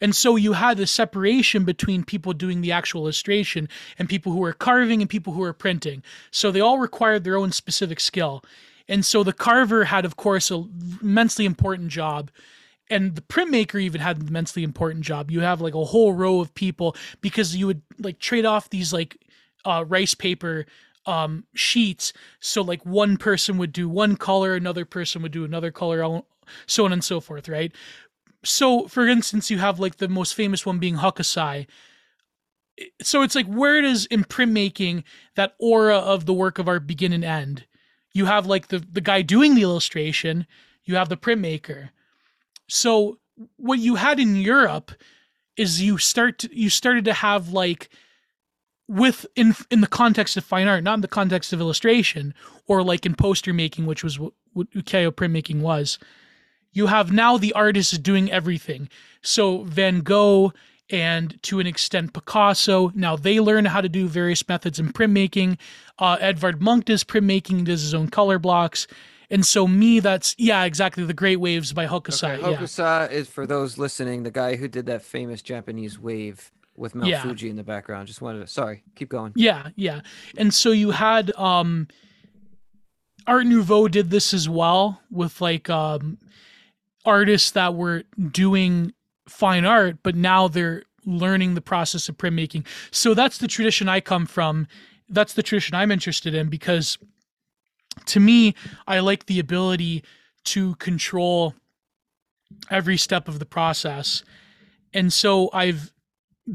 and 0.00 0.14
so 0.14 0.36
you 0.36 0.54
had 0.54 0.76
the 0.76 0.86
separation 0.86 1.64
between 1.64 2.04
people 2.04 2.32
doing 2.32 2.60
the 2.60 2.72
actual 2.72 3.02
illustration 3.02 3.68
and 3.98 4.08
people 4.08 4.32
who 4.32 4.38
were 4.38 4.52
carving 4.52 5.00
and 5.00 5.10
people 5.10 5.32
who 5.32 5.40
were 5.40 5.52
printing. 5.52 6.02
So 6.30 6.50
they 6.50 6.60
all 6.60 6.78
required 6.78 7.24
their 7.24 7.36
own 7.36 7.52
specific 7.52 8.00
skill. 8.00 8.44
And 8.88 9.04
so 9.04 9.22
the 9.22 9.32
carver 9.32 9.84
had, 9.84 10.04
of 10.04 10.16
course, 10.16 10.50
a 10.50 10.64
immensely 11.00 11.44
important 11.44 11.88
job. 11.88 12.30
And 12.90 13.14
the 13.14 13.22
printmaker 13.22 13.80
even 13.80 14.00
had 14.00 14.18
an 14.18 14.28
immensely 14.28 14.64
important 14.64 15.04
job. 15.04 15.30
You 15.30 15.40
have 15.40 15.60
like 15.60 15.74
a 15.74 15.84
whole 15.84 16.12
row 16.12 16.40
of 16.40 16.54
people 16.54 16.96
because 17.20 17.56
you 17.56 17.66
would 17.66 17.82
like 17.98 18.18
trade 18.18 18.44
off 18.44 18.70
these 18.70 18.92
like 18.92 19.16
uh, 19.64 19.84
rice 19.86 20.14
paper 20.14 20.66
um, 21.06 21.44
sheets. 21.54 22.12
So 22.40 22.62
like 22.62 22.84
one 22.84 23.16
person 23.16 23.56
would 23.58 23.72
do 23.72 23.88
one 23.88 24.16
color, 24.16 24.54
another 24.54 24.84
person 24.84 25.22
would 25.22 25.32
do 25.32 25.44
another 25.44 25.70
color, 25.70 26.22
so 26.66 26.84
on 26.84 26.92
and 26.92 27.04
so 27.04 27.20
forth, 27.20 27.48
right? 27.48 27.72
So 28.44 28.88
for 28.88 29.06
instance 29.06 29.50
you 29.50 29.58
have 29.58 29.78
like 29.78 29.96
the 29.96 30.08
most 30.08 30.34
famous 30.34 30.66
one 30.66 30.78
being 30.78 30.96
hokusai 30.96 31.66
so 33.00 33.22
it's 33.22 33.34
like 33.34 33.46
where 33.46 33.80
does 33.82 34.06
in 34.06 34.24
printmaking 34.24 35.04
that 35.36 35.54
aura 35.58 35.98
of 35.98 36.26
the 36.26 36.32
work 36.34 36.58
of 36.58 36.68
art 36.68 36.86
begin 36.86 37.12
and 37.12 37.24
end? 37.24 37.66
You 38.14 38.26
have 38.26 38.46
like 38.46 38.68
the 38.68 38.78
the 38.78 39.00
guy 39.00 39.22
doing 39.22 39.54
the 39.54 39.62
illustration 39.62 40.46
you 40.84 40.96
have 40.96 41.08
the 41.08 41.16
printmaker. 41.16 41.90
So 42.68 43.18
what 43.56 43.78
you 43.78 43.94
had 43.94 44.20
in 44.20 44.36
europe 44.36 44.92
is 45.56 45.80
you 45.80 45.96
start 45.98 46.38
to, 46.38 46.50
you 46.52 46.68
started 46.68 47.04
to 47.04 47.12
have 47.12 47.48
like 47.50 47.88
with 48.88 49.26
in 49.36 49.54
in 49.70 49.80
the 49.80 49.86
context 49.86 50.36
of 50.36 50.44
fine 50.44 50.68
art 50.68 50.84
not 50.84 50.94
in 50.94 51.00
the 51.00 51.08
context 51.08 51.52
of 51.52 51.60
illustration 51.60 52.34
or 52.66 52.82
like 52.82 53.06
in 53.06 53.14
poster 53.14 53.52
making 53.52 53.86
which 53.86 54.04
was 54.04 54.18
what, 54.18 54.34
what 54.52 54.70
ukiyo 54.72 55.10
printmaking 55.10 55.60
was 55.60 55.98
you 56.72 56.86
have 56.86 57.12
now 57.12 57.36
the 57.36 57.52
artist 57.52 58.02
doing 58.02 58.30
everything. 58.30 58.88
So 59.22 59.64
Van 59.64 60.00
Gogh 60.00 60.52
and 60.90 61.42
to 61.44 61.60
an 61.60 61.66
extent 61.66 62.12
Picasso, 62.12 62.92
now 62.94 63.16
they 63.16 63.40
learn 63.40 63.64
how 63.64 63.80
to 63.80 63.88
do 63.88 64.08
various 64.08 64.46
methods 64.46 64.78
in 64.78 64.92
printmaking. 64.92 65.58
Uh, 65.98 66.18
Edvard 66.20 66.60
Munch 66.60 66.86
does 66.86 67.04
printmaking, 67.04 67.64
does 67.64 67.82
his 67.82 67.94
own 67.94 68.08
color 68.08 68.38
blocks. 68.38 68.86
And 69.30 69.46
so 69.46 69.66
me, 69.66 70.00
that's 70.00 70.34
yeah, 70.36 70.64
exactly 70.64 71.04
the 71.04 71.14
Great 71.14 71.36
Waves 71.36 71.72
by 71.72 71.86
Hokusai. 71.86 72.42
Okay, 72.42 72.50
yeah. 72.50 73.06
Is 73.06 73.28
for 73.28 73.46
those 73.46 73.78
listening, 73.78 74.24
the 74.24 74.30
guy 74.30 74.56
who 74.56 74.68
did 74.68 74.86
that 74.86 75.02
famous 75.02 75.40
Japanese 75.40 75.98
wave 75.98 76.52
with 76.76 76.94
Mount 76.94 77.08
Yeah. 77.08 77.22
Fuji 77.22 77.48
in 77.48 77.56
the 77.56 77.64
background. 77.64 78.08
Just 78.08 78.20
wanted 78.20 78.40
to 78.40 78.46
sorry, 78.46 78.82
keep 78.94 79.08
going. 79.08 79.32
Yeah, 79.34 79.68
yeah. 79.74 80.00
And 80.36 80.52
so 80.52 80.70
you 80.70 80.90
had 80.90 81.34
um 81.36 81.88
Art 83.26 83.46
Nouveau 83.46 83.88
did 83.88 84.10
this 84.10 84.34
as 84.34 84.48
well 84.50 85.00
with 85.10 85.40
like 85.40 85.70
um 85.70 86.18
artists 87.04 87.50
that 87.52 87.74
were 87.74 88.04
doing 88.30 88.92
fine 89.28 89.64
art, 89.64 89.98
but 90.02 90.14
now 90.14 90.48
they're 90.48 90.82
learning 91.04 91.54
the 91.54 91.60
process 91.60 92.08
of 92.08 92.16
printmaking. 92.16 92.66
So 92.90 93.14
that's 93.14 93.38
the 93.38 93.48
tradition 93.48 93.88
I 93.88 94.00
come 94.00 94.26
from. 94.26 94.68
That's 95.08 95.34
the 95.34 95.42
tradition 95.42 95.74
I'm 95.74 95.90
interested 95.90 96.34
in 96.34 96.48
because 96.48 96.98
to 98.06 98.20
me, 98.20 98.54
I 98.86 99.00
like 99.00 99.26
the 99.26 99.38
ability 99.38 100.04
to 100.44 100.74
control 100.76 101.54
every 102.70 102.96
step 102.96 103.28
of 103.28 103.38
the 103.38 103.46
process. 103.46 104.22
And 104.92 105.12
so 105.12 105.50
I've 105.52 105.92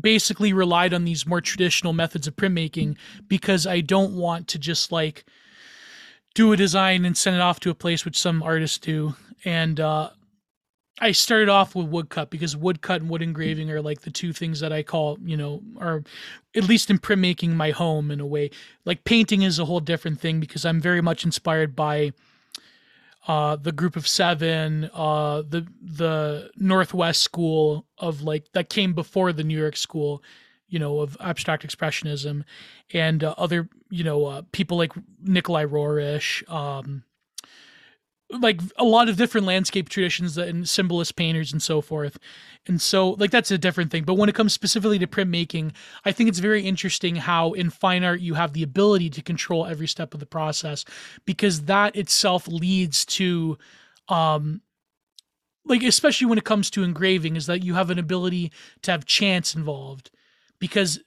basically 0.02 0.54
relied 0.54 0.94
on 0.94 1.06
these 1.06 1.26
more 1.26 1.42
traditional 1.42 1.94
methods 1.94 2.28
of 2.28 2.36
printmaking 2.36 2.98
because 3.28 3.66
I 3.66 3.82
don't 3.82 4.14
want 4.14 4.48
to 4.50 4.60
just 4.60 4.92
like 4.92 5.26
do 6.36 6.52
a 6.52 6.58
design 6.58 7.06
and 7.06 7.18
send 7.18 7.36
it 7.36 7.42
off 7.42 7.60
to 7.62 7.70
a 7.70 7.76
place 7.76 8.06
which 8.06 8.20
some 8.20 8.44
artists 8.44 8.78
do. 8.78 9.16
And 9.46 9.80
uh, 9.80 10.10
I 11.00 11.12
started 11.12 11.50
off 11.50 11.76
with 11.76 11.88
woodcut 11.88 12.32
because 12.32 12.58
woodcut 12.58 13.02
and 13.02 13.10
wood 13.10 13.22
engraving 13.22 13.70
are 13.70 13.82
like 13.82 14.02
the 14.02 14.10
two 14.10 14.34
things 14.34 14.60
that 14.62 14.74
I 14.74 14.82
call, 14.82 15.18
you 15.24 15.38
know, 15.38 15.62
are 15.78 16.04
at 16.56 16.64
least 16.64 16.90
in 16.90 16.98
printmaking 16.98 17.54
my 17.54 17.70
home 17.70 18.10
in 18.10 18.20
a 18.20 18.26
way. 18.26 18.50
Like 18.84 19.04
painting 19.04 19.44
is 19.44 19.60
a 19.60 19.66
whole 19.66 19.80
different 19.80 20.20
thing 20.20 20.40
because 20.40 20.66
I'm 20.66 20.82
very 20.82 21.02
much 21.02 21.24
inspired 21.24 21.76
by 21.76 22.14
uh, 23.28 23.58
the 23.58 23.72
group 23.72 23.96
of 23.96 24.08
seven, 24.08 24.90
uh, 24.94 25.44
the 25.48 25.68
the 25.82 26.50
Northwest 26.56 27.22
school 27.22 27.86
of 27.98 28.22
like 28.22 28.52
that 28.54 28.70
came 28.70 28.94
before 28.94 29.34
the 29.34 29.44
New 29.44 29.58
York 29.58 29.76
school, 29.76 30.24
you 30.70 30.80
know, 30.80 31.00
of 31.00 31.18
abstract 31.20 31.68
expressionism, 31.68 32.44
and 32.94 33.24
uh, 33.24 33.36
other 33.38 33.68
you 33.90 34.04
know 34.04 34.26
uh, 34.26 34.42
people 34.54 34.78
like 34.78 34.94
Nikolai 35.22 35.66
Roerich, 35.66 36.50
um, 36.50 37.04
like 38.30 38.62
a 38.78 38.84
lot 38.84 39.08
of 39.08 39.16
different 39.16 39.48
landscape 39.48 39.88
traditions 39.88 40.38
and 40.38 40.68
symbolist 40.68 41.16
painters 41.16 41.54
and 41.54 41.62
so 41.62 41.80
forth. 41.80 42.18
And 42.68 42.82
so 42.82 43.12
like 43.12 43.32
that's 43.32 43.52
a 43.52 43.58
different 43.58 43.90
thing. 43.90 44.04
But 44.04 44.16
when 44.16 44.28
it 44.28 44.36
comes 44.36 44.54
specifically 44.54 45.00
to 45.00 45.08
printmaking, 45.08 45.72
I 46.04 46.12
think 46.12 46.28
it's 46.28 46.40
very 46.40 46.64
interesting 46.64 47.16
how 47.16 47.54
in 47.54 47.70
fine 47.70 48.04
art 48.04 48.20
you 48.20 48.34
have 48.34 48.54
the 48.54 48.64
ability 48.64 49.10
to 49.12 49.22
control 49.22 49.66
every 49.66 49.88
step 49.88 50.14
of 50.14 50.20
the 50.20 50.26
process 50.26 50.84
because 51.26 51.64
that 51.64 51.96
itself 51.96 52.48
leads 52.48 53.06
to 53.06 53.58
um 54.10 54.62
like 55.66 55.84
especially 55.84 56.28
when 56.28 56.38
it 56.38 56.46
comes 56.46 56.70
to 56.72 56.84
engraving 56.84 57.36
is 57.36 57.46
that 57.46 57.64
you 57.64 57.74
have 57.74 57.90
an 57.90 58.00
ability 58.00 58.52
to 58.82 58.92
have 58.92 59.06
chance 59.06 59.54
involved 59.56 60.10
because 60.60 61.00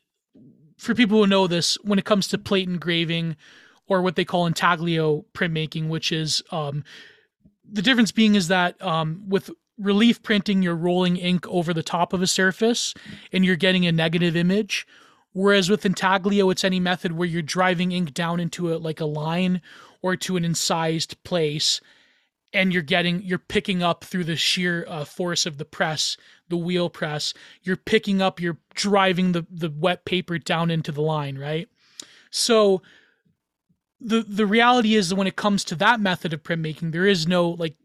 for 0.79 0.95
people 0.95 1.19
who 1.19 1.27
know 1.27 1.47
this 1.47 1.77
when 1.83 1.99
it 1.99 2.05
comes 2.05 2.29
to 2.29 2.39
plate 2.39 2.69
engraving 2.69 3.37
or 3.91 4.01
what 4.01 4.17
they 4.17 4.25
call 4.25 4.47
intaglio 4.47 5.23
printmaking 5.35 5.89
which 5.89 6.11
is 6.12 6.43
um 6.51 6.83
the 7.71 7.83
difference 7.83 8.11
being 8.11 8.35
is 8.35 8.49
that 8.49 8.81
um 8.83 9.23
with 9.29 9.51
relief 9.81 10.23
printing 10.23 10.62
you're 10.62 10.77
rolling 10.77 11.17
ink 11.17 11.47
over 11.49 11.73
the 11.73 11.83
top 11.83 12.12
of 12.12 12.23
a 12.23 12.27
surface 12.27 12.95
and 13.33 13.45
you're 13.45 13.57
getting 13.57 13.87
a 13.87 13.93
negative 13.93 14.37
image. 14.37 14.87
Whereas 15.33 15.71
with 15.71 15.87
intaglio 15.87 16.51
it's 16.51 16.65
any 16.65 16.81
method 16.81 17.12
where 17.12 17.29
you're 17.29 17.43
driving 17.43 17.93
ink 17.93 18.12
down 18.12 18.41
into 18.41 18.73
a 18.73 18.77
like 18.77 19.01
a 19.01 19.07
line 19.07 19.62
or 20.03 20.17
to 20.17 20.37
an 20.37 20.45
incised 20.45 21.23
place 21.25 21.81
and 22.53 22.73
you're 22.73 22.83
getting 22.83 23.23
you're 23.23 23.39
picking 23.39 23.83
up 23.83 24.05
through 24.05 24.25
the 24.25 24.37
sheer 24.37 24.85
uh, 24.89 25.05
force 25.05 25.47
of 25.47 25.57
the 25.57 25.65
press 25.65 26.17
the 26.49 26.57
wheel 26.57 26.91
press 26.91 27.33
you're 27.62 27.77
picking 27.77 28.21
up 28.21 28.41
you're 28.41 28.59
driving 28.75 29.33
the 29.33 29.47
the 29.51 29.71
wet 29.71 30.05
paper 30.05 30.37
down 30.37 30.71
into 30.71 30.93
the 30.93 31.03
line 31.03 31.39
right? 31.39 31.69
So 32.31 32.83
the 34.01 34.22
the 34.22 34.47
reality 34.47 34.94
is 34.94 35.09
that 35.10 35.16
when 35.16 35.27
it 35.27 35.36
comes 35.36 35.64
to 35.64 35.74
that 35.77 36.01
method 36.01 36.32
of 36.32 36.43
printmaking 36.43 36.93
there 36.93 37.06
is 37.06 37.27
no 37.28 37.51
like 37.51 37.77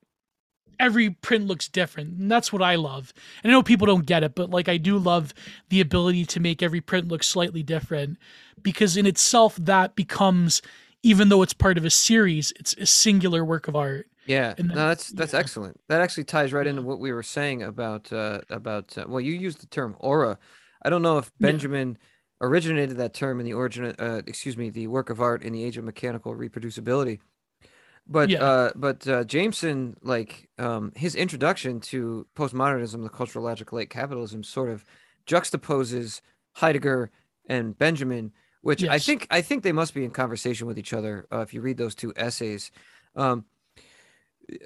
every 0.79 1.09
print 1.09 1.45
looks 1.47 1.67
different 1.69 2.17
and 2.17 2.29
that's 2.31 2.51
what 2.51 2.61
i 2.61 2.75
love 2.75 3.13
and 3.43 3.51
i 3.51 3.53
know 3.53 3.63
people 3.63 3.87
don't 3.87 4.05
get 4.05 4.23
it 4.23 4.35
but 4.35 4.49
like 4.49 4.67
i 4.67 4.77
do 4.77 4.97
love 4.97 5.33
the 5.69 5.79
ability 5.81 6.25
to 6.25 6.39
make 6.39 6.61
every 6.61 6.81
print 6.81 7.07
look 7.07 7.23
slightly 7.23 7.63
different 7.63 8.17
because 8.61 8.97
in 8.97 9.05
itself 9.05 9.55
that 9.57 9.95
becomes 9.95 10.61
even 11.03 11.29
though 11.29 11.41
it's 11.41 11.53
part 11.53 11.77
of 11.77 11.85
a 11.85 11.89
series 11.89 12.51
it's 12.59 12.73
a 12.73 12.85
singular 12.85 13.43
work 13.45 13.67
of 13.67 13.75
art 13.75 14.07
Yeah, 14.25 14.55
And 14.57 14.69
no, 14.73 14.87
that's 14.87 15.11
that's 15.11 15.33
yeah. 15.33 15.39
excellent. 15.39 15.79
That 15.87 16.01
actually 16.01 16.23
ties 16.25 16.51
right 16.51 16.65
into 16.67 16.81
what 16.81 16.99
we 16.99 17.13
were 17.13 17.23
saying 17.23 17.63
about 17.63 18.11
uh, 18.11 18.41
about 18.49 18.97
uh, 18.97 19.05
well, 19.07 19.21
you 19.21 19.33
used 19.33 19.61
the 19.61 19.67
term 19.67 19.95
aura. 19.99 20.39
I 20.83 20.89
don't 20.89 21.01
know 21.03 21.17
if 21.19 21.31
Yeah. 21.39 21.59
Originated 22.41 22.97
that 22.97 23.13
term 23.13 23.39
in 23.39 23.45
the 23.45 23.53
origin, 23.53 23.95
uh, 23.97 24.21
excuse 24.27 24.57
me, 24.57 24.69
the 24.69 24.87
work 24.87 25.09
of 25.09 25.21
art 25.21 25.41
in 25.41 25.53
the 25.53 25.63
age 25.63 25.77
of 25.77 25.83
mechanical 25.85 26.35
reproducibility. 26.35 27.19
But 28.07 28.29
Yeah. 28.29 28.43
uh, 28.43 28.71
but 28.75 29.07
uh, 29.07 29.23
Jameson, 29.23 29.97
like 30.01 30.49
um, 30.59 30.91
his 30.95 31.15
introduction 31.15 31.79
to 31.81 32.27
postmodernism, 32.35 33.01
the 33.03 33.09
cultural 33.09 33.45
logic 33.45 33.69
of 33.69 33.73
late 33.73 33.89
capitalism, 33.89 34.43
sort 34.43 34.69
of 34.69 34.83
juxtaposes 35.25 36.21
Heidegger 36.53 37.09
and 37.47 37.77
Benjamin, 37.77 38.31
which 38.61 38.83
I 38.83 38.99
think 38.99 39.27
I 39.31 39.41
think 39.41 39.63
they 39.63 39.71
must 39.71 39.93
be 39.93 40.03
in 40.03 40.11
conversation 40.11 40.67
with 40.67 40.77
each 40.77 40.93
other 40.93 41.25
uh, 41.31 41.39
if 41.39 41.53
you 41.53 41.61
read 41.61 41.77
those 41.77 41.95
two 41.95 42.13
essays. 42.15 42.69
Um, 43.15 43.45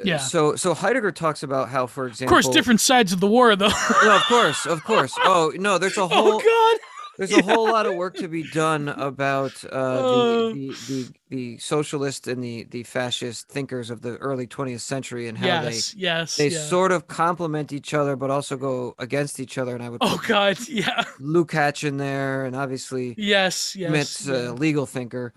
Yeah. 0.03 0.17
So 0.17 0.55
so 0.55 0.73
Heidegger 0.73 1.11
talks 1.11 1.43
about 1.43 1.69
how, 1.69 1.87
for 1.87 2.07
example, 2.07 2.35
of 2.37 2.43
course 2.43 2.53
different 2.53 2.81
sides 2.81 3.13
of 3.13 3.19
the 3.21 3.27
war 3.27 3.55
though 3.55 3.69
No, 4.03 4.15
of 4.15 4.23
course, 4.23 4.65
of 4.65 4.83
course. 4.83 5.13
Oh 5.23 5.53
no, 5.55 5.77
there's 5.77 5.97
a 5.97 6.07
whole 6.07 6.33
oh 6.33 6.39
god 6.39 6.79
there's 7.19 7.31
a 7.37 7.43
whole 7.43 7.65
lot 7.71 7.85
of 7.85 7.93
work 7.95 8.15
to 8.15 8.27
be 8.27 8.43
done 8.49 8.89
about 8.89 9.63
uh, 9.65 9.67
Oh. 9.71 10.53
the, 10.53 10.69
the 10.69 10.73
the 10.87 11.09
the 11.29 11.57
socialist 11.59 12.27
and 12.27 12.43
the 12.43 12.63
the 12.71 12.81
fascist 12.83 13.47
thinkers 13.49 13.91
of 13.91 14.01
the 14.01 14.17
early 14.17 14.47
20th 14.47 14.79
century 14.81 15.27
and 15.27 15.37
how 15.37 15.45
yes 15.45 15.93
yes 15.93 16.35
they 16.37 16.49
they 16.49 16.55
yeah. 16.55 16.61
sort 16.63 16.91
of 16.91 17.07
complement 17.07 17.71
each 17.71 17.93
other 17.93 18.15
but 18.15 18.31
also 18.31 18.57
go 18.57 18.95
against 18.97 19.39
each 19.39 19.57
other. 19.59 19.75
And 19.75 19.83
I 19.83 19.89
would 19.89 19.99
oh 20.01 20.19
god 20.27 20.57
yeah 20.67 21.03
Lukács 21.19 21.83
in 21.83 21.97
there, 21.97 22.45
and 22.45 22.55
obviously 22.55 23.13
yes 23.17 23.75
yes 23.75 23.89
Schmitt's 23.91 24.25
yeah. 24.27 24.49
a 24.49 24.53
legal 24.53 24.85
thinker. 24.87 25.33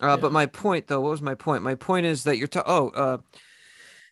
Uh, 0.00 0.16
But 0.16 0.32
my 0.32 0.46
point, 0.46 0.88
though, 0.88 1.00
what 1.00 1.10
was 1.10 1.22
my 1.22 1.36
point? 1.36 1.62
My 1.62 1.76
point 1.76 2.06
is 2.06 2.24
that 2.24 2.36
you're 2.36 2.48
ta- 2.48 2.64
oh, 2.66 2.88
uh, 2.88 3.18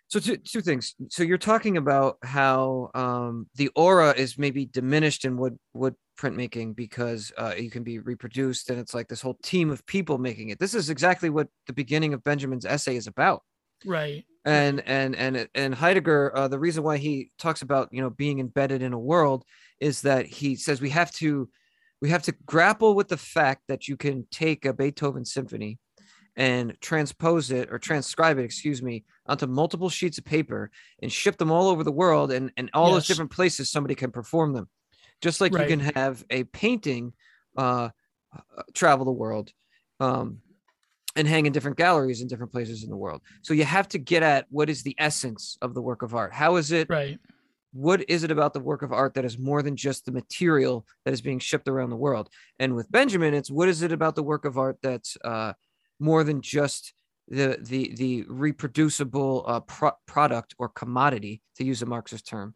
so 0.07 0.21
two 0.21 0.37
two 0.37 0.61
things. 0.61 0.95
So 1.09 1.23
you're 1.23 1.39
talking 1.39 1.77
about 1.77 2.19
how 2.23 2.91
um, 2.95 3.49
the 3.57 3.71
aura 3.75 4.13
is 4.17 4.39
maybe 4.39 4.67
diminished 4.67 5.25
in 5.25 5.37
wood 5.37 5.59
wood 5.73 5.95
printmaking 6.21 6.77
because 6.77 7.33
uh, 7.39 7.55
you 7.57 7.71
can 7.71 7.83
be 7.83 7.99
reproduced, 7.99 8.71
and 8.71 8.79
it's 8.79 8.95
like 8.95 9.09
this 9.09 9.23
whole 9.23 9.39
team 9.43 9.71
of 9.71 9.87
people 9.87 10.19
making 10.19 10.51
it. 10.51 10.59
This 10.59 10.75
is 10.75 10.91
exactly 10.91 11.31
what 11.31 11.49
the 11.67 11.73
beginning 11.73 12.13
of 12.13 12.23
Benjamin's 12.23 12.67
essay 12.67 12.97
is 12.97 13.07
about. 13.07 13.43
Right. 13.85 14.25
And 14.45 14.81
and 14.87 15.17
and 15.17 15.49
and 15.55 15.75
Heidegger, 15.75 16.37
uh, 16.37 16.49
the 16.49 16.59
reason 16.59 16.83
why 16.83 16.99
he 16.99 17.31
talks 17.39 17.63
about 17.63 17.89
you 17.93 18.03
know 18.03 18.11
being 18.11 18.39
embedded 18.39 18.83
in 18.83 18.93
a 18.93 18.99
world 18.99 19.45
is 19.81 20.03
that 20.03 20.27
he 20.27 20.57
says 20.57 20.81
we 20.81 20.91
have 20.91 21.11
to 21.13 21.49
we 22.01 22.11
have 22.11 22.23
to 22.25 22.35
grapple 22.47 22.95
with 22.95 23.09
the 23.09 23.17
fact 23.17 23.63
that 23.69 23.89
you 23.89 23.97
can 23.97 24.27
take 24.31 24.65
a 24.65 24.73
Beethoven 24.73 25.25
symphony 25.25 25.79
and 26.37 26.75
transpose 26.81 27.51
it 27.51 27.71
or 27.71 27.79
transcribe 27.79 28.39
it, 28.39 28.45
excuse 28.45 28.83
me, 28.83 29.05
onto 29.27 29.47
multiple 29.47 29.91
sheets 29.91 30.17
of 30.17 30.25
paper 30.25 30.71
and 31.03 31.13
ship 31.13 31.37
them 31.37 31.51
all 31.51 31.69
over 31.69 31.85
the 31.85 31.93
world 31.93 32.33
and 32.33 32.51
and 32.57 32.71
all 32.73 32.93
those 32.93 33.07
different 33.07 33.31
places 33.31 33.71
somebody 33.71 33.95
can 33.95 34.11
perform 34.11 34.53
them, 34.53 34.69
just 35.21 35.41
like 35.41 35.53
Right. 35.55 35.69
you 35.69 35.77
can 35.77 35.95
have 35.95 36.25
a 36.31 36.45
painting 36.45 37.13
uh, 37.57 37.91
uh, 38.35 38.63
travel 38.75 39.05
the 39.05 39.13
world. 39.13 39.53
Um, 39.99 40.41
and 41.17 41.27
hang 41.27 41.45
in 41.45 41.53
different 41.53 41.77
galleries 41.77 42.21
in 42.21 42.29
different 42.29 42.53
places 42.53 42.85
in 42.85 42.89
the 42.89 42.97
world. 42.97 43.21
So 43.43 43.53
you 43.53 43.65
have 43.65 43.89
to 43.89 43.99
get 43.99 44.23
at 44.23 44.47
what 44.49 44.71
is 44.71 44.85
the 44.85 44.95
essence 44.97 45.59
of 45.61 45.75
the 45.75 45.83
work 45.83 46.03
of 46.03 46.15
art. 46.15 46.33
How 46.33 46.55
is 46.55 46.71
it? 46.71 46.89
right 46.89 47.19
What 47.73 48.09
is 48.09 48.23
it 48.23 48.31
about 48.31 48.55
the 48.55 48.61
work 48.61 48.83
of 48.83 48.93
art 48.93 49.15
that 49.15 49.25
is 49.25 49.37
more 49.37 49.61
than 49.61 49.75
just 49.75 50.05
the 50.07 50.13
material 50.13 50.87
that 51.05 51.13
is 51.13 51.21
being 51.21 51.41
shipped 51.41 51.67
around 51.67 51.91
the 51.91 51.97
world? 51.97 52.29
And 52.61 52.77
with 52.77 52.91
Benjamin, 52.93 53.35
it's 53.35 53.51
what 53.51 53.69
is 53.69 53.83
it 53.83 53.91
about 53.91 54.15
the 54.15 54.23
work 54.23 54.45
of 54.45 54.57
art 54.57 54.79
that's 54.85 55.17
uh, 55.25 55.55
more 55.99 56.23
than 56.23 56.43
just 56.43 56.95
the 57.27 57.59
the 57.61 57.93
the 57.97 58.25
reproducible 58.29 59.45
uh, 59.49 59.61
pro- 59.61 59.99
product 60.07 60.55
or 60.59 60.69
commodity, 60.69 61.43
to 61.57 61.65
use 61.65 61.83
a 61.83 61.87
Marxist 61.87 62.27
term. 62.29 62.55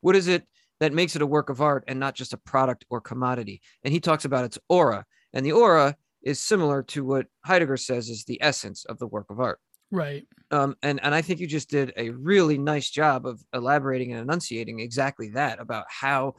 What 0.00 0.14
is 0.14 0.28
it 0.28 0.46
that 0.80 0.92
makes 0.92 1.16
it 1.16 1.22
a 1.22 1.26
work 1.26 1.50
of 1.50 1.60
art 1.60 1.84
and 1.88 1.98
not 1.98 2.14
just 2.14 2.32
a 2.32 2.38
product 2.38 2.84
or 2.90 3.00
commodity? 3.00 3.60
And 3.84 3.92
he 3.92 4.00
talks 4.00 4.24
about 4.24 4.44
its 4.44 4.58
aura, 4.68 5.04
and 5.32 5.44
the 5.44 5.52
aura 5.52 5.96
is 6.22 6.40
similar 6.40 6.82
to 6.82 7.04
what 7.04 7.26
Heidegger 7.44 7.76
says 7.76 8.08
is 8.08 8.24
the 8.24 8.42
essence 8.42 8.84
of 8.84 8.98
the 8.98 9.06
work 9.06 9.26
of 9.30 9.40
art. 9.40 9.60
right 9.90 10.26
Um, 10.50 10.76
and 10.82 11.00
and 11.02 11.14
I 11.14 11.22
think 11.22 11.40
you 11.40 11.46
just 11.46 11.70
did 11.70 11.92
a 11.96 12.10
really 12.10 12.58
nice 12.58 12.90
job 12.90 13.26
of 13.26 13.42
elaborating 13.52 14.12
and 14.12 14.20
enunciating 14.20 14.80
exactly 14.80 15.30
that 15.30 15.60
about 15.60 15.86
how 15.88 16.34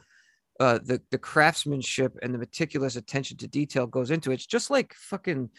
uh, 0.60 0.78
the 0.82 1.00
the 1.10 1.18
craftsmanship 1.18 2.16
and 2.22 2.34
the 2.34 2.38
meticulous 2.38 2.96
attention 2.96 3.38
to 3.38 3.48
detail 3.48 3.86
goes 3.86 4.10
into 4.10 4.30
it. 4.30 4.34
It's 4.34 4.46
just 4.46 4.70
like 4.70 4.94
fucking 4.94 5.50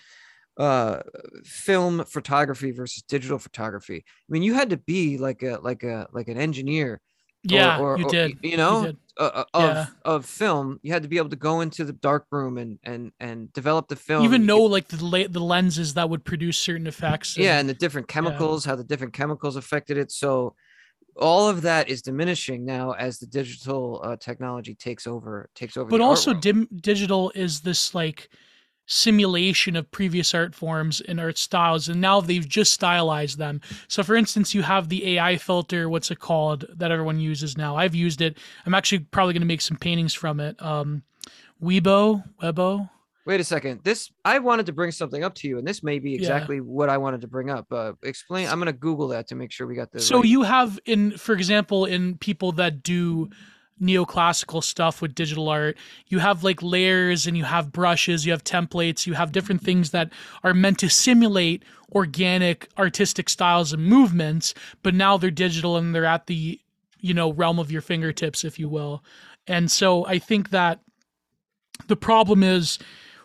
uh 0.58 0.99
film 1.45 2.03
photography 2.06 2.72
versus 2.72 3.03
digital 3.03 3.40
photography. 3.40 4.03
I 4.06 4.30
mean, 4.30 4.44
you 4.44 4.53
had 4.53 4.70
to 4.70 4.78
be 4.78 5.18
like 5.18 5.44
a 5.44 5.60
like 5.62 5.84
a 5.84 6.08
like 6.12 6.28
an 6.28 6.38
engineer 6.38 7.02
yeah 7.43 7.80
or, 7.80 7.97
you 7.97 8.05
or- 8.05 8.09
did 8.11 8.38
you 8.43 8.57
know 8.57 8.85
did. 8.85 8.97
uh, 9.18 9.23
uh, 9.23 9.43
of 9.53 9.63
Yeah. 9.76 9.85
of 10.05 10.26
film 10.26 10.80
you 10.84 10.93
had 10.93 11.01
to 11.03 11.09
be 11.09 11.18
able 11.18 11.30
to 11.30 11.35
go 11.35 11.61
into 11.61 11.84
the 11.84 11.93
dark 11.93 12.26
room 12.31 12.57
and 12.57 12.77
and 12.84 13.11
and 13.19 13.51
develop 13.53 13.88
the 13.88 13.95
film 13.95 14.23
even 14.26 14.45
know 14.45 14.59
like 14.61 14.88
the 14.89 15.03
la- 15.03 15.27
the 15.27 15.39
lenses 15.39 15.95
that 15.95 16.09
would 16.09 16.23
produce 16.23 16.57
certain 16.57 16.85
effects 16.88 17.38
yeah 17.38 17.51
and- 17.53 17.61
and 17.61 17.69
the 17.69 17.73
different 17.73 18.07
chemicals 18.07 18.63
how 18.65 18.76
the 18.76 18.84
different 18.84 19.13
chemicals 19.13 19.55
affected 19.55 19.97
it 19.97 20.11
so 20.11 20.55
all 21.18 21.49
of 21.49 21.63
that 21.63 21.89
is 21.89 22.01
diminishing 22.01 22.63
now 22.63 22.91
as 22.91 23.19
the 23.19 23.27
digital 23.27 23.99
uh, 24.03 24.15
technology 24.15 24.73
takes 24.76 25.05
over 25.07 25.49
takes 25.55 25.76
over 25.77 25.89
but 25.89 25.99
also 26.01 26.34
dim- 26.34 26.69
digital 26.80 27.31
is 27.35 27.61
this 27.61 27.93
like 27.95 28.30
simulation 28.86 29.76
of 29.76 29.90
previous 29.91 30.34
art 30.34 30.53
forms 30.53 31.02
and 31.02 31.20
art 31.20 31.38
styles 31.38 31.88
and 31.88 32.02
now 32.02 32.20
they've 32.20 32.48
just 32.48 32.74
stylized 32.74 33.38
them. 33.38 33.62
So 33.88 34.03
for 34.03 34.16
instance 34.16 34.53
you 34.53 34.64
have 34.64 34.90
the 34.90 35.16
ai 35.18 35.38
filter 35.38 35.88
what's 35.90 36.12
it 36.12 36.20
called 36.20 36.66
that 36.76 36.91
everyone 36.91 37.20
uses 37.20 37.58
now. 37.58 37.78
I've 37.78 37.95
used 37.95 38.22
it. 38.22 38.38
I'm 38.66 38.74
actually 38.74 38.99
probably 38.99 39.34
going 39.34 39.41
to 39.41 39.48
make 39.48 39.62
some 39.62 39.78
paintings 39.78 40.14
from 40.14 40.40
it. 40.40 40.62
Um 40.62 41.03
Weibo, 41.64 42.24
Webo. 42.41 42.90
wait 43.26 43.40
a 43.40 43.44
second. 43.44 43.82
This 43.84 44.12
i 44.26 44.40
wanted 44.40 44.66
to 44.66 44.74
bring 44.74 44.91
something 44.91 45.24
up 45.24 45.36
to 45.36 45.48
you 45.48 45.58
and 45.60 45.66
this 45.68 45.84
may 45.84 45.99
be 45.99 46.12
Yeah. 46.12 46.18
exactly 46.18 46.60
what 46.60 46.90
i 46.90 46.98
wanted 46.98 47.22
to 47.22 47.28
bring 47.28 47.49
up 47.52 47.72
uh 47.72 47.94
explain 48.03 48.48
i'm 48.49 48.56
going 48.60 48.66
to 48.66 48.74
google 48.74 49.08
that 49.10 49.28
to 49.28 49.36
make 49.36 49.52
sure 49.52 49.68
we 49.68 49.76
got 49.76 49.91
this 49.91 50.08
So 50.08 50.18
right- 50.18 50.26
you 50.26 50.41
have 50.41 50.80
in, 50.86 51.12
for 51.18 51.34
example, 51.34 51.86
in 51.86 52.18
people 52.18 52.52
that 52.53 52.82
do 52.84 53.30
neoclassical 53.82 54.64
stuff 54.64 55.02
with 55.02 55.16
digital 55.16 55.49
art, 55.49 55.78
you 56.08 56.20
have 56.20 56.44
like 56.44 56.62
layers 56.62 57.26
and 57.28 57.36
you 57.36 57.44
have 57.44 57.72
brushes, 57.72 58.26
you 58.26 58.32
have 58.32 58.44
templates, 58.44 59.08
you 59.08 59.14
have 59.14 59.32
different 59.32 59.62
things 59.62 59.91
that 59.91 60.12
are 60.44 60.53
meant 60.53 60.80
to 60.80 60.90
simulate 60.90 61.64
organic 61.94 62.70
artistic 62.78 63.28
styles 63.30 63.74
and 63.74 63.84
movements, 63.84 64.53
but 64.84 64.94
now 64.94 65.18
they're 65.18 65.32
digital 65.32 65.78
and 65.78 65.94
they're 65.94 66.06
at 66.06 66.28
the, 66.28 66.60
you 66.99 67.14
know, 67.14 67.34
realm 67.34 67.60
of 67.60 67.72
your 67.72 67.82
fingertips, 67.82 68.44
if 68.44 68.60
you 68.60 68.70
will. 68.70 69.03
And 69.48 69.70
so 69.70 70.06
I 70.06 70.20
think 70.20 70.52
that 70.52 70.80
the 71.88 71.95
problem 71.95 72.44
is 72.44 72.80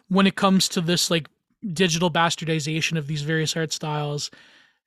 when 0.09 0.27
it 0.27 0.37
comes 0.37 0.69
to 0.71 0.81
this 0.81 1.11
like 1.11 1.29
digital 1.73 2.11
bastardization 2.11 2.97
of 2.97 3.07
these 3.07 3.23
various 3.23 3.57
art 3.57 3.73
styles 3.73 4.31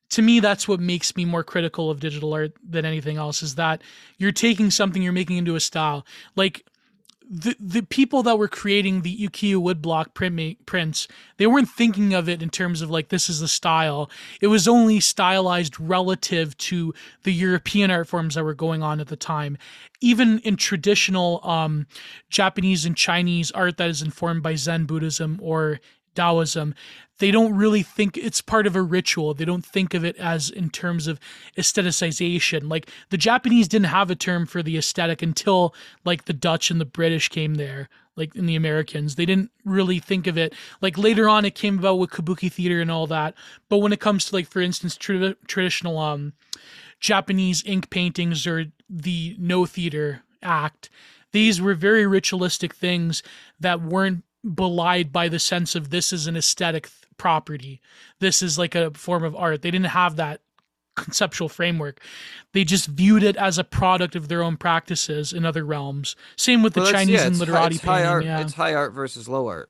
to 0.09 0.21
me 0.21 0.39
that's 0.39 0.67
what 0.67 0.79
makes 0.79 1.15
me 1.15 1.25
more 1.25 1.43
critical 1.43 1.89
of 1.89 1.99
digital 1.99 2.33
art 2.33 2.53
than 2.67 2.85
anything 2.85 3.17
else 3.17 3.43
is 3.43 3.55
that 3.55 3.81
you're 4.17 4.31
taking 4.31 4.71
something 4.71 5.01
you're 5.01 5.13
making 5.13 5.37
into 5.37 5.55
a 5.55 5.59
style. 5.59 6.05
Like 6.35 6.65
the 7.29 7.55
the 7.59 7.83
people 7.83 8.23
that 8.23 8.39
were 8.39 8.47
creating 8.47 9.01
the 9.01 9.15
ukiyo 9.15 9.61
woodblock 9.61 10.15
print 10.15 10.65
prints 10.65 11.07
they 11.37 11.45
weren't 11.45 11.69
thinking 11.69 12.15
of 12.15 12.27
it 12.27 12.41
in 12.41 12.49
terms 12.49 12.81
of 12.81 12.89
like 12.89 13.09
this 13.09 13.29
is 13.29 13.39
the 13.39 13.47
style. 13.47 14.09
It 14.41 14.47
was 14.47 14.67
only 14.67 14.99
stylized 14.99 15.79
relative 15.79 16.57
to 16.57 16.93
the 17.23 17.31
european 17.31 17.91
art 17.91 18.07
forms 18.07 18.33
that 18.33 18.43
were 18.43 18.55
going 18.55 18.81
on 18.81 18.99
at 18.99 19.07
the 19.07 19.15
time. 19.15 19.59
Even 20.01 20.39
in 20.39 20.55
traditional 20.55 21.47
um, 21.47 21.85
japanese 22.31 22.83
and 22.83 22.97
chinese 22.97 23.51
art 23.51 23.77
that 23.77 23.89
is 23.89 24.01
informed 24.01 24.41
by 24.41 24.55
zen 24.55 24.85
buddhism 24.85 25.39
or 25.39 25.79
Taoism, 26.15 26.73
they 27.19 27.31
don't 27.31 27.53
really 27.55 27.83
think 27.83 28.17
it's 28.17 28.41
part 28.41 28.65
of 28.65 28.75
a 28.75 28.81
ritual. 28.81 29.33
They 29.33 29.45
don't 29.45 29.65
think 29.65 29.93
of 29.93 30.05
it 30.05 30.15
as 30.17 30.49
in 30.49 30.69
terms 30.69 31.07
of 31.07 31.19
aestheticization. 31.57 32.69
Like 32.69 32.89
the 33.09 33.17
Japanese 33.17 33.67
didn't 33.67 33.87
have 33.87 34.09
a 34.09 34.15
term 34.15 34.45
for 34.45 34.63
the 34.63 34.77
aesthetic 34.77 35.21
until 35.21 35.73
like 36.05 36.25
the 36.25 36.33
Dutch 36.33 36.71
and 36.71 36.79
the 36.79 36.85
British 36.85 37.27
came 37.29 37.55
there. 37.55 37.89
like 38.19 38.35
in 38.35 38.45
the 38.45 38.55
Americans. 38.55 39.15
They 39.15 39.25
didn't 39.25 39.49
really 39.65 39.99
think 39.99 40.27
of 40.27 40.37
it. 40.37 40.53
Like 40.81 40.97
later 40.97 41.27
on, 41.27 41.45
it 41.45 41.55
came 41.55 41.79
about 41.79 41.95
with 41.95 42.11
kabuki 42.11 42.51
theater 42.51 42.81
and 42.81 42.91
all 42.91 43.07
that. 43.07 43.33
But 43.69 43.77
when 43.77 43.93
it 43.93 44.01
comes 44.01 44.25
to 44.25 44.35
like, 44.35 44.47
for 44.47 44.61
instance, 44.61 44.95
tra- 44.97 45.35
traditional 45.47 45.97
um, 45.97 46.33
Japanese 46.99 47.63
ink 47.65 47.89
paintings 47.89 48.45
or 48.45 48.65
the 48.89 49.35
Noh 49.39 49.65
theater 49.65 50.23
act, 50.43 50.89
these 51.31 51.61
were 51.61 51.75
very 51.75 52.05
ritualistic 52.05 52.75
things 52.75 53.23
that 53.59 53.81
weren't 53.81 54.23
belied 54.55 55.11
by 55.11 55.27
the 55.27 55.39
sense 55.39 55.75
of 55.75 55.89
this 55.89 56.13
is 56.13 56.27
an 56.27 56.37
aesthetic 56.37 56.83
th- 56.87 56.93
property. 57.17 57.81
This 58.19 58.41
is 58.41 58.57
like 58.57 58.75
a 58.75 58.91
form 58.91 59.23
of 59.23 59.35
art. 59.35 59.61
They 59.61 59.71
didn't 59.71 59.87
have 59.87 60.15
that 60.17 60.41
conceptual 60.95 61.47
framework. 61.49 62.01
They 62.53 62.63
just 62.63 62.87
viewed 62.87 63.23
it 63.23 63.35
as 63.37 63.57
a 63.57 63.63
product 63.63 64.15
of 64.15 64.27
their 64.27 64.43
own 64.43 64.57
practices 64.57 65.31
in 65.33 65.45
other 65.45 65.63
realms. 65.65 66.15
Same 66.35 66.61
with 66.61 66.73
the 66.73 66.81
Well, 66.81 66.87
that's- 66.87 67.01
Chinese 67.05 67.21
yeah, 67.21 67.27
and 67.27 67.37
literati 67.37 67.75
high, 67.75 67.77
it's 67.77 67.83
high 67.85 67.95
painting. 67.97 68.09
art. 68.11 68.25
yeah. 68.25 68.41
It's 68.41 68.53
high 68.53 68.73
art 68.73 68.93
versus 68.93 69.27
low 69.29 69.47
art. 69.47 69.69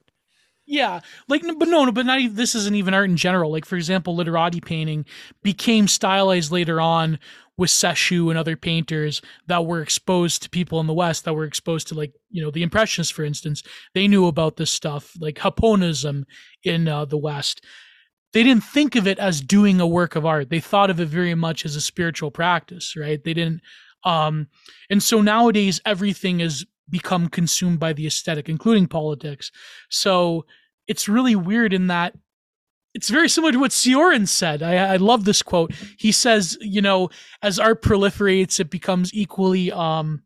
Yeah, 0.72 1.00
like, 1.28 1.42
but 1.42 1.68
no, 1.68 1.86
no, 1.86 1.92
but 1.92 2.06
not 2.06 2.20
even, 2.20 2.36
this 2.36 2.54
isn't 2.54 2.76
even 2.76 2.94
art 2.94 3.10
in 3.10 3.18
general. 3.18 3.52
Like, 3.52 3.66
for 3.66 3.76
example, 3.76 4.16
literati 4.16 4.62
painting 4.62 5.04
became 5.42 5.88
stylized 5.88 6.52
later 6.52 6.80
on 6.80 7.18
with 7.60 7.70
Sesshu 7.70 8.30
and 8.30 8.40
other 8.40 8.56
painters 8.56 9.22
that 9.48 9.66
were 9.66 9.82
exposed 9.82 10.42
to 10.42 10.50
people 10.50 10.80
in 10.80 10.88
the 10.88 10.94
West 10.94 11.26
that 11.26 11.34
were 11.34 11.44
exposed 11.44 11.90
to, 11.90 11.96
like, 11.96 12.14
you 12.30 12.42
know, 12.42 12.50
the 12.50 12.64
Impressionists, 12.64 13.12
for 13.12 13.26
instance. 13.26 13.64
They 13.94 14.08
knew 14.08 14.28
about 14.28 14.56
this 14.56 14.72
stuff, 14.72 15.12
like 15.20 15.36
Haponism 15.36 16.24
in 16.64 16.88
uh, 16.88 17.04
the 17.04 17.18
West. 17.18 17.64
They 18.32 18.44
didn't 18.44 18.64
think 18.64 18.96
of 18.96 19.08
it 19.08 19.20
as 19.20 19.42
doing 19.42 19.82
a 19.82 19.88
work 19.88 20.16
of 20.16 20.26
art. 20.26 20.50
They 20.50 20.62
thought 20.62 20.90
of 20.90 21.02
it 21.02 21.10
very 21.10 21.36
much 21.36 21.66
as 21.66 21.76
a 21.76 21.82
spiritual 21.82 22.32
practice, 22.32 22.96
right? 22.96 23.22
They 23.22 23.34
didn't, 23.34 23.62
um, 24.06 24.48
and 24.90 25.04
so 25.04 25.22
nowadays 25.22 25.82
everything 25.86 26.40
is 26.40 26.66
become 26.90 27.28
consumed 27.28 27.80
by 27.80 27.92
the 27.92 28.08
aesthetic, 28.08 28.48
including 28.48 28.88
politics. 28.88 29.52
So 29.90 30.46
it's 30.88 31.10
really 31.10 31.36
weird 31.36 31.74
in 31.74 31.88
that 31.88 32.16
it's 32.94 33.10
very 33.10 33.30
similar 33.30 33.52
to 33.52 33.60
what 33.60 33.72
Cioran 33.72 34.28
said. 34.28 34.64
I, 34.64 34.94
I 34.94 34.96
love 34.98 35.26
this 35.26 35.42
quote. 35.42 35.74
He 35.98 36.12
says, 36.12 36.58
you 36.62 36.82
know, 36.82 37.10
as 37.42 37.60
art 37.60 37.82
proliferates, 37.82 38.60
it 38.60 38.70
becomes 38.70 39.14
equally 39.14 39.72
um 39.72 40.24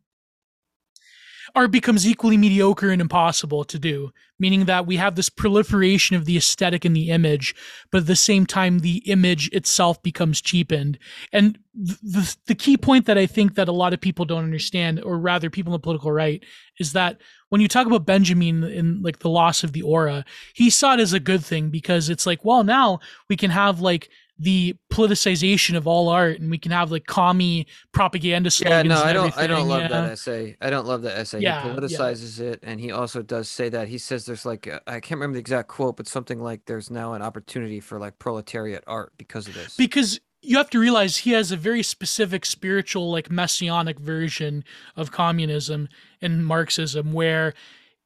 art 1.54 1.70
becomes 1.70 2.06
equally 2.06 2.36
mediocre 2.36 2.90
and 2.90 3.00
impossible 3.00 3.64
to 3.64 3.78
do, 3.78 4.12
meaning 4.38 4.64
that 4.64 4.86
we 4.86 4.96
have 4.96 5.14
this 5.14 5.28
proliferation 5.28 6.16
of 6.16 6.24
the 6.24 6.36
aesthetic 6.36 6.84
and 6.84 6.96
the 6.96 7.10
image, 7.10 7.54
but 7.92 7.98
at 7.98 8.06
the 8.06 8.16
same 8.16 8.44
time 8.44 8.80
the 8.80 8.98
image 9.06 9.48
itself 9.52 10.02
becomes 10.02 10.40
cheapened. 10.40 10.98
And 11.32 11.58
th- 11.86 11.98
the 12.02 12.36
the 12.46 12.54
key 12.54 12.76
point 12.76 13.06
that 13.06 13.18
I 13.18 13.26
think 13.26 13.54
that 13.54 13.68
a 13.68 13.72
lot 13.72 13.92
of 13.92 14.00
people 14.00 14.24
don't 14.24 14.44
understand, 14.44 15.00
or 15.02 15.18
rather 15.18 15.48
people 15.48 15.72
in 15.72 15.78
the 15.78 15.84
political 15.84 16.10
right, 16.10 16.42
is 16.80 16.92
that 16.92 17.18
when 17.50 17.60
you 17.60 17.68
talk 17.68 17.86
about 17.86 18.06
Benjamin 18.06 18.64
in 18.64 19.00
like 19.02 19.20
the 19.20 19.30
loss 19.30 19.62
of 19.62 19.72
the 19.72 19.82
aura, 19.82 20.24
he 20.54 20.70
saw 20.70 20.94
it 20.94 21.00
as 21.00 21.12
a 21.12 21.20
good 21.20 21.44
thing 21.44 21.70
because 21.70 22.08
it's 22.08 22.26
like, 22.26 22.44
well, 22.44 22.64
now 22.64 22.98
we 23.28 23.36
can 23.36 23.50
have 23.50 23.80
like 23.80 24.10
the 24.38 24.76
politicization 24.92 25.76
of 25.76 25.86
all 25.86 26.08
art 26.08 26.40
and 26.40 26.50
we 26.50 26.58
can 26.58 26.72
have 26.72 26.90
like 26.90 27.06
commie 27.06 27.66
propaganda 27.92 28.50
Yeah, 28.60 28.82
no, 28.82 29.00
I 29.00 29.12
don't. 29.12 29.36
I 29.38 29.46
don't 29.46 29.68
love 29.68 29.82
yeah. 29.82 29.88
that 29.88 30.12
essay. 30.12 30.56
I 30.60 30.70
don't 30.70 30.86
love 30.86 31.02
that 31.02 31.18
essay. 31.18 31.40
Yeah, 31.40 31.62
he 31.62 31.68
yeah. 31.68 31.74
politicizes 31.74 32.40
it, 32.40 32.60
and 32.62 32.80
he 32.80 32.90
also 32.90 33.22
does 33.22 33.48
say 33.48 33.68
that 33.68 33.88
he 33.88 33.98
says 33.98 34.26
there's 34.26 34.44
like 34.44 34.66
uh, 34.66 34.80
I 34.86 35.00
can't 35.00 35.18
remember 35.18 35.34
the 35.34 35.40
exact 35.40 35.68
quote, 35.68 35.96
but 35.96 36.08
something 36.08 36.40
like 36.40 36.64
there's 36.66 36.90
now 36.90 37.12
an 37.12 37.22
opportunity 37.22 37.78
for 37.78 37.98
like 37.98 38.18
proletariat 38.18 38.82
art 38.86 39.12
because 39.18 39.46
of 39.46 39.54
this. 39.54 39.76
because 39.76 40.20
you 40.44 40.58
have 40.58 40.70
to 40.70 40.78
realize 40.78 41.18
he 41.18 41.30
has 41.30 41.50
a 41.50 41.56
very 41.56 41.82
specific 41.82 42.44
spiritual 42.44 43.10
like 43.10 43.30
messianic 43.30 43.98
version 43.98 44.64
of 44.96 45.10
communism 45.10 45.88
and 46.20 46.44
marxism 46.44 47.12
where 47.12 47.54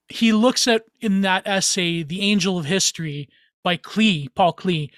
he 0.09 0.32
looks 0.32 0.68
at 0.68 0.84
in 1.00 1.22
that 1.22 1.46
essay 1.46 2.02
the 2.02 2.20
angel 2.20 2.59
of 2.59 2.64
history 2.64 3.28
by 3.64 3.76
klee 3.76 4.32
paul 4.34 4.52
klee 4.52 4.90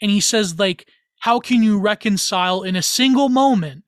and 0.00 0.10
he 0.10 0.20
says 0.20 0.58
like 0.58 0.88
how 1.20 1.38
can 1.38 1.62
you 1.62 1.78
reconcile 1.78 2.62
in 2.62 2.76
a 2.76 2.82
single 2.82 3.28
moment 3.28 3.84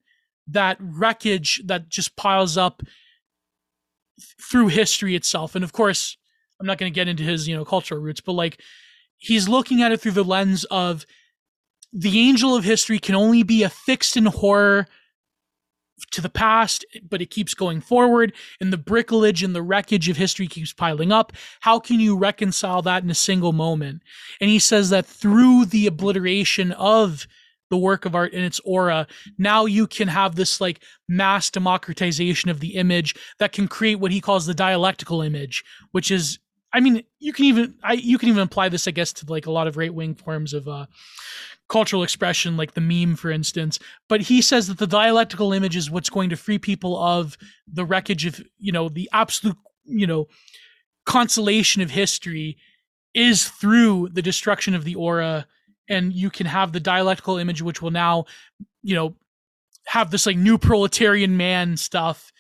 that 0.46 0.76
wreckage 0.80 1.62
that 1.64 1.88
just 1.88 2.16
piles 2.16 2.58
up 2.58 2.82
th- 2.82 4.34
through 4.40 4.68
history 4.68 5.16
itself? 5.16 5.54
And 5.54 5.64
of 5.64 5.72
course 5.72 6.16
i'm 6.62 6.66
not 6.66 6.78
going 6.78 6.90
to 6.90 6.94
get 6.94 7.08
into 7.08 7.24
his 7.24 7.48
you 7.48 7.56
know 7.56 7.64
cultural 7.64 8.00
roots 8.00 8.20
but 8.20 8.32
like 8.32 8.60
he's 9.18 9.48
looking 9.48 9.82
at 9.82 9.92
it 9.92 10.00
through 10.00 10.12
the 10.12 10.24
lens 10.24 10.64
of 10.64 11.04
the 11.92 12.20
angel 12.20 12.56
of 12.56 12.64
history 12.64 12.98
can 12.98 13.14
only 13.14 13.42
be 13.42 13.64
affixed 13.64 14.16
in 14.16 14.24
horror 14.24 14.86
to 16.10 16.20
the 16.20 16.28
past, 16.28 16.84
but 17.08 17.22
it 17.22 17.30
keeps 17.30 17.54
going 17.54 17.80
forward, 17.80 18.32
and 18.60 18.72
the 18.72 18.78
bricklage 18.78 19.44
and 19.44 19.54
the 19.54 19.62
wreckage 19.62 20.08
of 20.08 20.16
history 20.16 20.46
keeps 20.46 20.72
piling 20.72 21.12
up. 21.12 21.32
How 21.60 21.78
can 21.78 22.00
you 22.00 22.16
reconcile 22.16 22.82
that 22.82 23.02
in 23.02 23.10
a 23.10 23.14
single 23.14 23.52
moment? 23.52 24.02
And 24.40 24.50
he 24.50 24.58
says 24.58 24.90
that 24.90 25.06
through 25.06 25.66
the 25.66 25.86
obliteration 25.86 26.72
of 26.72 27.26
the 27.70 27.78
work 27.78 28.04
of 28.04 28.14
art 28.14 28.34
and 28.34 28.44
its 28.44 28.60
aura, 28.64 29.06
now 29.38 29.64
you 29.64 29.86
can 29.86 30.08
have 30.08 30.34
this 30.34 30.60
like 30.60 30.82
mass 31.08 31.50
democratization 31.50 32.50
of 32.50 32.60
the 32.60 32.74
image 32.74 33.14
that 33.38 33.52
can 33.52 33.66
create 33.66 33.94
what 33.94 34.12
he 34.12 34.20
calls 34.20 34.44
the 34.44 34.54
dialectical 34.54 35.22
image, 35.22 35.64
which 35.92 36.10
is 36.10 36.38
I 36.72 36.80
mean, 36.80 37.02
you 37.18 37.32
can 37.32 37.44
even 37.44 37.74
I 37.82 37.94
you 37.94 38.18
can 38.18 38.28
even 38.28 38.42
apply 38.42 38.68
this, 38.68 38.88
I 38.88 38.92
guess, 38.92 39.12
to 39.14 39.26
like 39.30 39.46
a 39.46 39.50
lot 39.50 39.66
of 39.66 39.76
right 39.76 39.92
wing 39.92 40.14
forms 40.14 40.54
of 40.54 40.66
uh, 40.68 40.86
cultural 41.68 42.02
expression, 42.02 42.56
like 42.56 42.74
the 42.74 42.80
meme, 42.80 43.16
for 43.16 43.30
instance. 43.30 43.78
But 44.08 44.22
he 44.22 44.40
says 44.40 44.68
that 44.68 44.78
the 44.78 44.86
dialectical 44.86 45.52
image 45.52 45.76
is 45.76 45.90
what's 45.90 46.10
going 46.10 46.30
to 46.30 46.36
free 46.36 46.58
people 46.58 46.96
of 46.96 47.36
the 47.66 47.84
wreckage 47.84 48.26
of 48.26 48.40
you 48.58 48.72
know 48.72 48.88
the 48.88 49.08
absolute 49.12 49.56
you 49.84 50.06
know 50.06 50.28
consolation 51.04 51.82
of 51.82 51.90
history 51.90 52.56
is 53.14 53.48
through 53.48 54.08
the 54.12 54.22
destruction 54.22 54.74
of 54.74 54.84
the 54.84 54.94
aura, 54.94 55.46
and 55.88 56.12
you 56.12 56.30
can 56.30 56.46
have 56.46 56.72
the 56.72 56.80
dialectical 56.80 57.36
image, 57.36 57.60
which 57.60 57.82
will 57.82 57.90
now 57.90 58.24
you 58.82 58.94
know 58.94 59.14
have 59.86 60.10
this 60.10 60.26
like 60.26 60.36
new 60.36 60.56
proletarian 60.56 61.36
man 61.36 61.76
stuff 61.76 62.32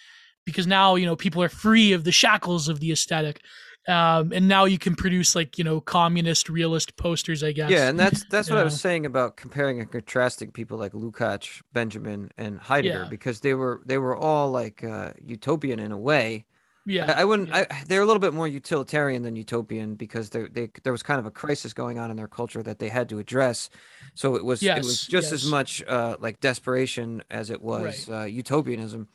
because 0.46 0.66
now 0.66 0.94
you 0.94 1.04
know 1.04 1.16
people 1.16 1.42
are 1.42 1.48
free 1.48 1.92
of 1.92 2.04
the 2.04 2.12
shackles 2.12 2.68
of 2.68 2.80
the 2.80 2.92
aesthetic 2.92 3.40
um, 3.88 4.32
and 4.32 4.46
now 4.48 4.64
you 4.64 4.78
can 4.78 4.94
produce 4.94 5.34
like 5.34 5.58
you 5.58 5.64
know 5.64 5.80
communist 5.80 6.48
realist 6.48 6.96
posters 6.96 7.42
i 7.42 7.50
guess 7.52 7.70
Yeah, 7.70 7.88
and 7.88 7.98
that's 7.98 8.24
that's 8.30 8.48
what 8.48 8.58
I 8.58 8.64
was 8.64 8.80
saying 8.80 9.06
about 9.06 9.36
comparing 9.36 9.80
and 9.80 9.90
contrasting 9.90 10.50
people 10.52 10.78
like 10.78 10.92
Lukács, 10.92 11.62
Benjamin, 11.72 12.30
and 12.36 12.58
Heidegger 12.60 13.02
Yeah. 13.02 13.08
because 13.08 13.40
they 13.40 13.54
were 13.54 13.82
they 13.84 13.98
were 13.98 14.16
all 14.16 14.50
like 14.50 14.84
uh, 14.84 15.12
utopian 15.24 15.78
in 15.80 15.90
a 15.92 15.98
way. 15.98 16.44
yeah 16.86 17.06
I, 17.16 17.22
I 17.22 17.24
wouldn't. 17.24 17.48
yeah. 17.48 17.64
I, 17.70 17.82
they're 17.88 18.02
a 18.02 18.06
little 18.06 18.20
bit 18.20 18.34
more 18.34 18.48
utilitarian 18.48 19.22
than 19.22 19.34
utopian 19.36 19.94
because 19.96 20.30
they 20.30 20.42
they 20.56 20.68
there 20.84 20.92
was 20.92 21.02
kind 21.02 21.18
of 21.20 21.26
a 21.26 21.30
crisis 21.30 21.72
going 21.72 21.98
on 21.98 22.10
in 22.10 22.16
their 22.16 22.28
culture 22.28 22.62
that 22.62 22.78
they 22.78 22.88
had 22.88 23.08
to 23.10 23.18
address. 23.18 23.70
So 24.14 24.34
it 24.36 24.44
was 24.44 24.62
it 24.62 24.74
was 24.76 25.08
Yes, 25.08 25.12
just 25.14 25.32
as 25.32 25.44
much 25.50 25.82
uh, 25.88 26.16
like 26.20 26.40
desperation 26.40 27.22
as 27.30 27.50
it 27.50 27.60
was 27.62 28.08
Right. 28.08 28.22
uh, 28.22 28.24
utopianism. 28.26 29.08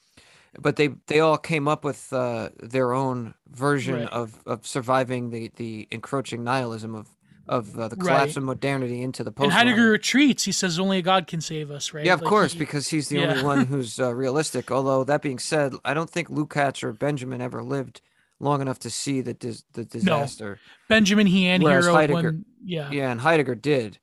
But 0.60 0.76
they 0.76 0.90
they 1.08 1.20
all 1.20 1.38
came 1.38 1.68
up 1.68 1.84
with 1.84 2.12
uh, 2.14 2.50
their 2.62 2.94
own 2.94 3.34
version 3.50 3.96
Right. 4.02 4.10
of, 4.10 4.40
of 4.46 4.66
surviving 4.66 5.30
the, 5.30 5.52
the 5.56 5.88
encroaching 5.92 6.44
nihilism 6.44 6.96
of 6.96 7.08
of 7.48 7.80
uh, 7.80 7.88
the 7.88 7.96
collapse 7.96 8.30
Right. 8.32 8.38
of 8.38 8.44
modernity 8.44 9.02
into 9.02 9.24
the 9.24 9.32
post. 9.32 9.46
and 9.46 9.54
heidegger 9.54 9.90
retreats 9.92 10.44
he 10.44 10.52
says 10.52 10.78
only 10.80 10.98
a 10.98 11.02
god 11.02 11.28
can 11.28 11.40
save 11.40 11.72
us 11.72 11.94
right 11.94 12.06
Yeah, 12.06 12.16
of 12.16 12.22
Like, 12.22 12.30
course, 12.30 12.52
he- 12.54 12.60
because 12.60 12.90
he's 12.90 13.08
the 13.08 13.20
yeah. 13.20 13.32
only 13.32 13.44
one 13.44 13.66
who's 13.72 14.00
uh, 14.00 14.14
realistic. 14.14 14.70
Although 14.70 15.06
that 15.06 15.22
being 15.22 15.40
said, 15.40 15.74
I 15.86 15.94
don't 15.94 16.10
think 16.10 16.28
Lukács 16.30 16.84
or 16.84 16.92
Benjamin 16.92 17.40
ever 17.40 17.64
lived 17.64 18.02
long 18.40 18.62
enough 18.62 18.80
to 18.80 18.90
see 18.90 19.22
the 19.22 19.34
dis- 19.34 19.64
the 19.74 19.86
disaster. 19.86 20.60
benjamin 20.90 21.26
he 21.28 21.48
and 21.48 21.64
Whereas 21.64 21.86
hero 21.86 21.96
Heidegger- 21.96 22.22
when 22.32 22.46
yeah, 22.64 22.92
Yeah, 22.92 23.12
and 23.12 23.22
Heidegger 23.22 23.56
did 23.56 24.00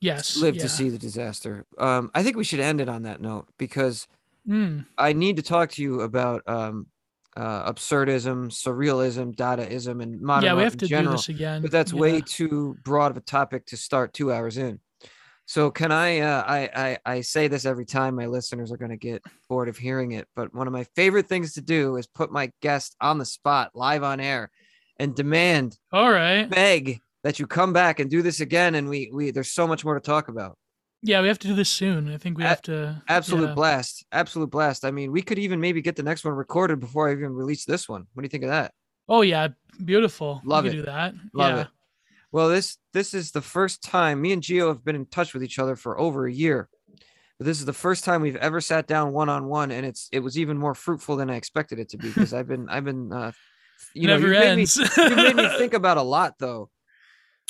yes 0.00 0.36
live 0.36 0.56
yeah. 0.56 0.62
to 0.62 0.68
see 0.68 0.88
the 0.90 0.98
disaster. 0.98 1.64
Um, 1.78 2.10
I 2.14 2.22
think 2.22 2.36
we 2.36 2.44
should 2.44 2.60
end 2.60 2.80
it 2.80 2.88
on 2.88 3.02
that 3.02 3.20
note 3.20 3.46
because 3.58 4.06
Mm, 4.48 4.86
I 4.98 5.12
need 5.12 5.36
to 5.36 5.42
talk 5.42 5.70
to 5.72 5.82
you 5.82 6.02
about 6.02 6.42
um, 6.46 6.86
uh, 7.36 7.72
absurdism, 7.72 8.50
surrealism, 8.50 9.34
Dadaism, 9.34 10.02
and 10.02 10.20
modern 10.20 10.44
yeah 10.44 10.54
we 10.54 10.62
have 10.62 10.76
to 10.76 10.86
general. 10.86 11.14
do 11.14 11.16
this 11.16 11.28
again 11.28 11.62
but 11.62 11.70
that's 11.70 11.92
yeah. 11.92 11.98
way 11.98 12.20
too 12.20 12.76
broad 12.84 13.10
of 13.10 13.16
a 13.16 13.20
topic 13.20 13.66
to 13.66 13.76
start 13.76 14.12
two 14.12 14.32
hours 14.32 14.58
in. 14.58 14.78
So 15.46 15.70
can 15.70 15.92
I, 15.92 16.20
uh, 16.20 16.42
I, 16.46 16.70
I, 16.74 16.98
I 17.04 17.20
say 17.20 17.48
this 17.48 17.66
every 17.66 17.84
time 17.84 18.14
my 18.14 18.26
listeners 18.26 18.72
are 18.72 18.78
going 18.78 18.92
to 18.92 18.96
get 18.96 19.22
bored 19.48 19.68
of 19.68 19.76
hearing 19.76 20.12
it, 20.12 20.26
but 20.34 20.54
one 20.54 20.66
of 20.66 20.72
my 20.72 20.84
favorite 20.96 21.28
things 21.28 21.52
to 21.54 21.60
do 21.60 21.96
is 21.96 22.06
put 22.06 22.32
my 22.32 22.50
guest 22.62 22.96
on 23.00 23.18
the 23.18 23.26
spot 23.26 23.70
live 23.74 24.02
on 24.02 24.20
air 24.20 24.50
and 24.98 25.14
demand, 25.14 25.78
all 25.92 26.10
right 26.10 26.48
beg 26.48 27.00
that 27.24 27.38
you 27.38 27.46
come 27.46 27.72
back 27.72 28.00
and 28.00 28.10
do 28.10 28.22
this 28.22 28.40
again. 28.40 28.74
And 28.74 28.88
we, 28.88 29.10
we, 29.12 29.30
there's 29.32 29.50
so 29.50 29.66
much 29.66 29.84
more 29.84 29.94
to 29.94 30.00
talk 30.00 30.28
about. 30.28 30.56
Yeah 31.04 31.20
we 31.20 31.28
have 31.28 31.38
to 31.40 31.48
do 31.48 31.54
this 31.54 31.68
soon 31.68 32.12
i 32.12 32.16
think 32.16 32.38
we 32.38 32.44
have 32.44 32.62
to 32.62 33.02
Absolute 33.08 33.48
yeah. 33.48 33.54
blast. 33.54 34.04
Absolute 34.10 34.50
blast. 34.50 34.84
I 34.84 34.90
mean, 34.90 35.12
we 35.12 35.22
could 35.22 35.38
even 35.38 35.60
maybe 35.60 35.82
get 35.82 35.96
the 35.96 36.02
next 36.02 36.24
one 36.24 36.34
recorded 36.34 36.80
before 36.80 37.08
I 37.08 37.12
even 37.12 37.32
release 37.32 37.64
this 37.64 37.88
one. 37.88 38.06
What 38.12 38.22
do 38.22 38.26
you 38.26 38.30
think 38.30 38.44
of 38.44 38.50
that? 38.50 38.72
oh 39.06 39.20
yeah 39.20 39.48
beautiful 39.84 40.40
Love 40.46 40.64
can 40.64 40.72
it. 40.72 40.76
do 40.76 40.82
that 40.82 41.12
Love 41.34 41.56
yeah 41.56 41.60
it. 41.62 41.68
Well, 42.34 42.48
this 42.48 42.78
this 42.92 43.14
is 43.14 43.30
the 43.30 43.40
first 43.40 43.80
time 43.80 44.20
me 44.20 44.32
and 44.32 44.42
Gio 44.42 44.66
have 44.66 44.84
been 44.84 44.96
in 44.96 45.06
touch 45.06 45.34
with 45.34 45.44
each 45.44 45.60
other 45.60 45.76
for 45.76 46.00
over 46.00 46.26
a 46.26 46.32
year. 46.32 46.68
But 47.38 47.46
this 47.46 47.60
is 47.60 47.64
the 47.64 47.72
first 47.72 48.02
time 48.02 48.22
we've 48.22 48.34
ever 48.34 48.60
sat 48.60 48.88
down 48.88 49.12
one 49.12 49.28
on 49.28 49.44
one, 49.46 49.70
and 49.70 49.86
it's 49.86 50.08
it 50.10 50.18
was 50.18 50.36
even 50.36 50.58
more 50.58 50.74
fruitful 50.74 51.14
than 51.14 51.30
I 51.30 51.36
expected 51.36 51.78
it 51.78 51.90
to 51.90 51.96
be 51.96 52.08
because 52.08 52.34
I've 52.34 52.48
been 52.48 52.68
I've 52.68 52.84
been 52.84 53.12
uh, 53.12 53.30
you 53.94 54.08
know, 54.08 54.16
you 54.16 54.26
made 54.26 54.56
me 54.56 54.66
you 54.96 55.14
made 55.14 55.36
me 55.36 55.48
think 55.58 55.74
about 55.74 55.96
a 55.96 56.02
lot 56.02 56.34
though 56.40 56.70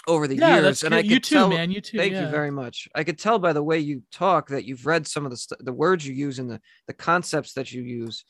over 0.07 0.27
the 0.29 0.37
yeah, 0.37 0.57
years 0.61 0.83
and 0.83 0.93
good. 0.93 0.99
i 0.99 1.01
you 1.01 1.17
could 1.17 1.25
too, 1.25 1.35
tell 1.35 1.49
man. 1.49 1.71
You 1.71 1.81
too. 1.81 1.97
thank 1.99 2.13
yeah. 2.13 2.23
you 2.23 2.29
very 2.29 2.51
much 2.51 2.89
i 2.95 3.05
could 3.05 3.19
tell 3.19 3.39
by 3.39 3.53
the 3.53 3.63
way 3.63 3.79
you 3.79 4.03
talk 4.13 4.49
that 4.49 4.65
you've 4.65 4.87
read 4.87 5.07
some 5.07 5.25
of 5.25 5.31
the 5.31 5.37
st- 5.37 5.65
the 5.65 5.73
words 5.73 6.07
you 6.07 6.15
use 6.15 6.39
and 6.39 6.51
the 6.51 6.61
the 6.87 6.93
concepts 6.93 7.55
that 7.55 7.73
you 7.73 7.83
use 7.83 8.25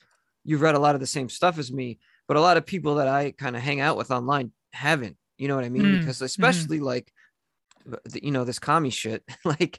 you've 0.44 0.60
read 0.62 0.74
a 0.74 0.78
lot 0.78 0.94
of 0.94 1.01
the 1.01 1.06
same 1.06 1.28
stuff 1.28 1.59
as 1.59 1.72
me 1.72 1.98
but 2.28 2.36
a 2.36 2.40
lot 2.40 2.56
of 2.56 2.64
people 2.66 2.96
that 2.96 3.09
i 3.09 3.30
kind 3.32 3.56
of 3.56 3.62
hang 3.62 3.80
out 3.80 3.96
with 3.96 4.10
online 4.10 4.52
haven't 4.72 5.16
you 5.38 5.48
know 5.48 5.56
what 5.56 5.64
i 5.64 5.68
mean 5.68 5.82
Mm, 5.84 6.01
because 6.01 6.22
especially 6.22 6.80
like 6.80 7.10
you 8.14 8.30
know 8.30 8.44
this 8.44 8.59
commie 8.59 8.90
shit 8.90 9.22
like 9.44 9.78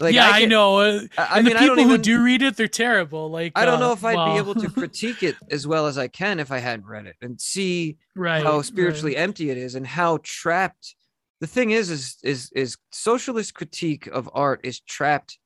like 0.00 0.14
yeah, 0.14 0.28
I, 0.30 0.40
can- 0.40 0.48
know. 0.48 0.78
uh, 0.78 1.00
I, 1.16 1.22
I 1.22 1.36
and 1.38 1.46
mean 1.46 1.54
the 1.54 1.60
people 1.60 1.78
even 1.80 1.90
who 1.90 1.98
do 1.98 2.22
read 2.22 2.42
it, 2.42 2.56
they're 2.56 2.66
terrible. 2.66 3.30
Like 3.30 3.52
i 3.54 3.64
don't 3.64 3.76
uh, 3.76 3.86
know 3.86 3.92
if 3.92 4.04
i'd 4.04 4.32
be 4.32 4.38
able 4.38 4.54
to 4.56 4.68
critique 4.80 5.22
it 5.22 5.36
as 5.50 5.66
well 5.66 5.86
as 5.86 5.96
i 5.96 6.08
can 6.08 6.40
if 6.40 6.50
i 6.50 6.58
hadn't 6.58 6.86
read 6.86 7.06
it 7.06 7.16
and 7.22 7.40
see 7.40 7.96
right, 8.16 8.42
how 8.42 8.56
right. 8.56 8.64
spiritually 8.64 9.16
empty 9.16 9.50
it 9.50 9.58
is 9.58 9.74
and 9.74 9.86
how 9.86 10.18
trapped 10.22 10.96
the 11.40 11.46
thing 11.46 11.70
is 11.70 11.90
is 11.90 12.16
is 12.22 12.50
is 12.54 12.76
socialist 12.92 13.54
critique 13.54 14.06
of 14.06 14.28
art 14.32 14.60
is 14.64 14.80
trapped 14.80 15.38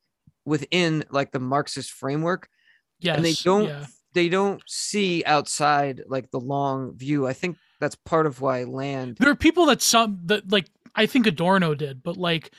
within 0.45 1.05
like 1.11 1.33
the 1.33 1.41
marxist 1.41 1.91
framework 1.91 2.49
Yes, 3.01 3.17
and 3.17 3.25
they 3.25 3.35
don't 3.35 3.69
yeah. 3.69 3.87
they 4.15 4.29
don't 4.29 4.61
see 4.67 5.23
outside 5.25 6.03
like 6.09 6.31
the 6.33 6.41
long 6.41 6.97
view 6.97 7.29
i 7.29 7.33
think 7.33 7.57
that's 7.81 7.95
part 7.95 8.27
of 8.27 8.41
why 8.41 8.65
land 8.65 9.17
There 9.21 9.31
are 9.31 9.37
people 9.37 9.67
that 9.67 9.81
some 9.83 10.19
that 10.25 10.51
like 10.51 10.67
I 10.95 11.07
think 11.07 11.29
Adorno 11.29 11.75
did, 11.77 12.03
but 12.03 12.17
like 12.17 12.51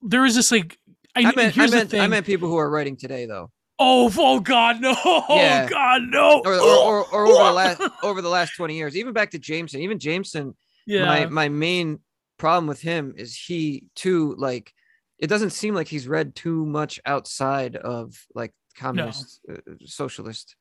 there 0.00 0.24
is 0.24 0.34
this 0.34 0.50
like 0.50 0.78
I, 1.14 1.20
i 1.20 1.22
meant, 1.24 1.38
I 1.38 1.50
here's 1.50 1.72
meant, 1.72 1.90
the 1.90 1.96
thing. 1.96 2.00
I 2.00 2.06
meant 2.06 2.24
people 2.24 2.48
who 2.48 2.56
are 2.56 2.70
writing 2.70 2.96
today 2.96 3.26
though 3.26 3.50
oh, 3.80 4.12
oh 4.18 4.40
God, 4.40 4.80
no! 4.80 4.96
Oh, 5.04 5.24
yeah. 5.30 5.66
Oh 5.66 5.68
God, 5.68 6.02
no! 6.08 6.42
or, 6.44 6.54
or, 6.54 7.04
or, 7.04 7.06
or 7.12 7.26
over 7.26 7.44
the 7.44 7.52
last 7.52 7.82
over 8.02 8.22
the 8.22 8.28
last 8.28 8.56
20 8.56 8.76
years 8.76 8.96
even 8.96 9.12
back 9.12 9.30
to 9.32 9.38
jameson 9.38 9.80
even 9.80 9.98
jameson 9.98 10.54
yeah, 10.86 11.04
my 11.04 11.26
my 11.26 11.48
main 11.48 12.00
problem 12.38 12.66
with 12.66 12.80
him 12.80 13.14
is 13.16 13.36
he 13.36 13.84
too 13.94 14.34
like 14.38 14.72
it 15.18 15.26
doesn't 15.26 15.50
seem 15.50 15.74
like 15.74 15.88
he's 15.88 16.06
read 16.08 16.34
too 16.34 16.64
much 16.64 17.00
outside 17.04 17.76
of 17.76 18.14
like 18.34 18.52
communist 18.76 19.40
uh, 19.50 19.56
socialist 19.84 20.54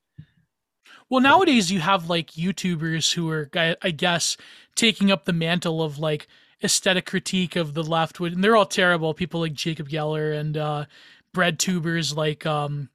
Well, 1.09 1.21
nowadays 1.21 1.71
you 1.71 1.79
have 1.79 2.09
like 2.09 2.31
YouTubers 2.31 3.13
who 3.13 3.29
are, 3.29 3.49
I, 3.55 3.75
I 3.81 3.91
guess, 3.91 4.37
taking 4.75 5.11
up 5.11 5.25
the 5.25 5.33
mantle 5.33 5.81
of 5.81 5.99
like 5.99 6.27
aesthetic 6.63 7.05
critique 7.05 7.55
of 7.55 7.73
the 7.73 7.83
left, 7.83 8.19
and 8.19 8.43
they're 8.43 8.55
all 8.55 8.65
terrible. 8.65 9.13
People 9.13 9.41
like 9.41 9.53
Jacob 9.53 9.89
Geller 9.89 10.37
and 10.37 10.57
uh, 10.57 10.85
bread 11.33 11.59
tubers 11.59 12.15
like 12.15 12.45
um. 12.45 12.89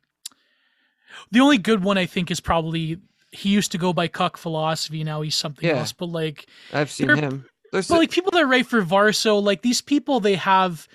The 1.30 1.40
only 1.40 1.58
good 1.58 1.84
one 1.84 1.98
I 1.98 2.06
think 2.06 2.30
is 2.30 2.40
probably 2.40 2.98
he 3.30 3.50
used 3.50 3.72
to 3.72 3.78
go 3.78 3.92
by 3.92 4.08
Cuck 4.08 4.36
Philosophy. 4.36 5.04
Now 5.04 5.22
he's 5.22 5.34
something 5.34 5.68
Yeah. 5.68 5.78
else. 5.78 5.92
But 5.92 6.06
like, 6.06 6.46
i've 6.72 6.90
seen 6.90 7.10
him 7.10 7.46
there's 7.72 7.88
but 7.88 7.98
like 7.98 8.10
people 8.10 8.30
that 8.32 8.46
write 8.46 8.66
for 8.66 8.82
Verso, 8.82 9.36
like 9.36 9.62
these 9.62 9.80
people, 9.80 10.20
they 10.20 10.36
have 10.36 10.86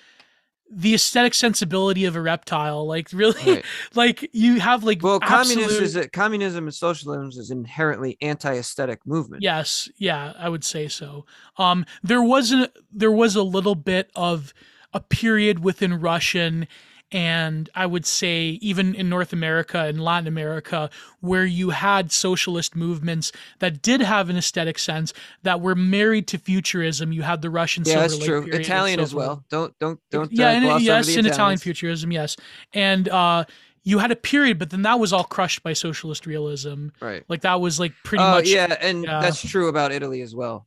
the 0.70 0.94
aesthetic 0.94 1.34
sensibility 1.34 2.04
of 2.04 2.14
a 2.14 2.20
reptile. 2.20 2.86
Like 2.86 3.08
really, 3.12 3.54
right. 3.54 3.64
like 3.94 4.30
you 4.32 4.60
have 4.60 4.84
like 4.84 5.02
well 5.02 5.20
communism 5.20 5.82
is 5.82 5.96
a, 5.96 6.08
communism 6.08 6.66
and 6.66 6.74
socialism 6.74 7.28
is 7.28 7.50
inherently 7.50 8.16
anti-aesthetic 8.20 9.00
movement 9.06 9.42
Yes, 9.42 9.88
yeah, 9.96 10.32
I 10.38 10.48
would 10.48 10.64
say 10.64 10.88
so. 10.88 11.26
Um, 11.56 11.84
there 12.02 12.22
wasn't 12.22 12.70
there 12.92 13.12
was 13.12 13.34
a 13.34 13.42
little 13.42 13.74
bit 13.74 14.10
of 14.14 14.54
a 14.92 15.00
period 15.00 15.64
within 15.64 16.00
Russian 16.00 16.68
and 17.10 17.70
I 17.74 17.86
would 17.86 18.04
say 18.04 18.58
even 18.60 18.94
in 18.94 19.08
North 19.08 19.32
America 19.32 19.84
and 19.84 20.02
Latin 20.02 20.26
America 20.26 20.90
where 21.20 21.44
you 21.44 21.70
had 21.70 22.12
socialist 22.12 22.76
movements 22.76 23.32
that 23.60 23.82
did 23.82 24.00
have 24.00 24.28
an 24.28 24.36
aesthetic 24.36 24.78
sense 24.78 25.12
that 25.42 25.60
were 25.60 25.74
married 25.74 26.26
to 26.28 26.38
futurism. 26.38 27.12
You 27.12 27.22
had 27.22 27.42
the 27.42 27.50
Russian 27.50 27.84
yeah 27.86 28.00
that's 28.00 28.18
true 28.18 28.44
period 28.44 28.60
italian 28.60 28.98
so 28.98 29.02
as 29.02 29.14
well 29.14 29.44
don't 29.48 29.76
don't 29.78 30.00
don't 30.10 30.32
yeah, 30.32 30.48
uh, 30.48 30.52
and, 30.52 30.64
gloss 30.64 30.82
yes, 30.82 31.16
in 31.16 31.26
Italian 31.26 31.58
futurism, 31.58 32.12
yes, 32.12 32.36
and 32.72 33.08
uh, 33.08 33.44
you 33.84 33.98
had 33.98 34.10
a 34.10 34.16
period, 34.16 34.58
but 34.58 34.70
then 34.70 34.82
that 34.82 34.98
was 34.98 35.12
all 35.12 35.24
crushed 35.24 35.62
by 35.62 35.72
socialist 35.72 36.26
realism. 36.26 36.88
right 37.00 37.24
Like 37.28 37.42
that 37.42 37.60
was 37.60 37.80
like 37.80 37.94
pretty 38.04 38.22
oh 38.22 38.32
much 38.32 38.48
yeah 38.48 38.76
and 38.80 39.04
yeah. 39.04 39.20
that's 39.20 39.40
true 39.40 39.68
about 39.68 39.92
italy 39.92 40.20
as 40.20 40.34
well 40.34 40.66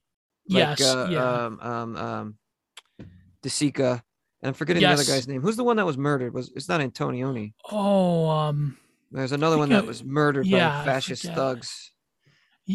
like, 0.49 0.79
yes, 0.79 0.81
uh, 0.81 1.07
yeah. 1.09 1.45
um 1.45 1.59
um 1.61 1.95
um 1.95 2.37
De 3.41 3.49
Sica, 3.49 4.03
and 4.41 4.49
I'm 4.49 4.53
forgetting 4.53 4.81
Yes. 4.81 4.97
the 4.97 5.03
other 5.03 5.17
guy's 5.17 5.27
name. 5.27 5.41
Who's 5.41 5.55
the 5.57 5.63
one 5.63 5.77
that 5.77 5.85
was 5.85 5.97
murdered? 5.97 6.33
Was 6.33 6.51
it's 6.55 6.67
not 6.69 6.81
Antonioni? 6.81 7.53
oh, 7.71 8.29
um, 8.29 8.77
There's 9.11 9.31
another 9.31 9.57
one 9.57 9.69
that 9.69 9.85
was 9.85 10.03
murdered 10.03 10.45
yeah, 10.47 10.79
by 10.79 10.85
fascist 10.85 11.25
thugs. 11.25 11.91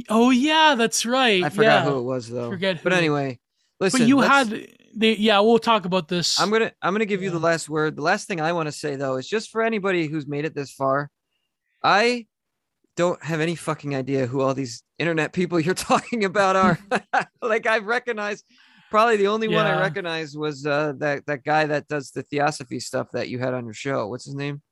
oh 0.08 0.30
yeah, 0.30 0.74
that's 0.76 1.06
right. 1.06 1.42
I 1.42 1.48
forgot 1.48 1.84
yeah. 1.84 1.90
who 1.90 1.98
it 1.98 2.02
was 2.02 2.28
though. 2.28 2.50
Forget 2.50 2.82
But 2.82 2.92
who. 2.92 2.98
anyway, 2.98 3.38
listen. 3.80 4.00
but 4.00 4.08
you 4.08 4.20
had 4.20 4.48
the 4.94 5.16
yeah. 5.18 5.40
We'll 5.40 5.58
talk 5.58 5.84
about 5.84 6.08
this. 6.08 6.40
I'm 6.40 6.50
gonna 6.50 6.72
I'm 6.82 6.92
gonna 6.94 7.04
give 7.06 7.22
you 7.22 7.30
the 7.30 7.38
last 7.38 7.68
word. 7.68 7.96
The 7.96 8.02
last 8.02 8.28
thing 8.28 8.40
I 8.40 8.52
want 8.52 8.66
to 8.66 8.72
say 8.72 8.96
though 8.96 9.16
is 9.16 9.28
just 9.28 9.50
for 9.50 9.62
anybody 9.62 10.06
who's 10.06 10.26
made 10.26 10.44
it 10.44 10.54
this 10.54 10.70
far, 10.72 11.10
I 11.82 12.26
don't 12.96 13.22
have 13.22 13.40
any 13.40 13.54
fucking 13.54 13.94
idea 13.94 14.26
who 14.26 14.40
all 14.40 14.54
these 14.54 14.82
internet 14.98 15.32
people 15.32 15.60
you're 15.66 15.74
talking 15.74 16.24
about 16.24 16.56
are. 16.56 16.78
like 17.42 17.66
I've 17.66 17.86
recognized 17.86 18.44
probably 18.90 19.16
the 19.16 19.28
only 19.28 19.48
one 19.48 19.66
I 19.66 19.70
Yeah. 19.74 19.80
recognized 19.80 20.38
was 20.38 20.66
uh 20.66 20.92
that 20.98 21.26
that 21.26 21.44
guy 21.44 21.66
that 21.66 21.88
does 21.88 22.10
the 22.10 22.22
theosophy 22.22 22.80
stuff 22.80 23.10
that 23.12 23.28
you 23.28 23.38
had 23.38 23.54
on 23.54 23.64
your 23.64 23.74
show. 23.74 24.06
What's 24.08 24.24
his 24.24 24.34
name? 24.34 24.62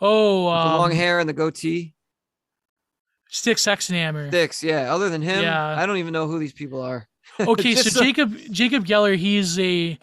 oh, 0.00 0.44
the 0.44 0.48
long 0.50 0.90
um, 0.90 0.96
hair 0.96 1.20
and 1.20 1.28
the 1.28 1.32
goatee. 1.32 1.94
Stick 3.28 3.56
Sexenhammer. 3.56 4.30
Dix, 4.30 4.62
yeah. 4.62 4.92
Other 4.94 5.08
than 5.08 5.22
him, 5.22 5.42
Yeah. 5.42 5.64
I 5.78 5.86
don't 5.86 5.96
even 5.96 6.12
know 6.12 6.26
who 6.26 6.38
these 6.38 6.52
people 6.52 6.82
are. 6.82 7.08
Okay, 7.40 7.74
Just 7.74 7.92
so 7.94 8.02
Jacob 8.02 8.36
Jacob 8.50 8.84
Geller, 8.84 9.16
he's 9.16 9.58
a 9.58 9.98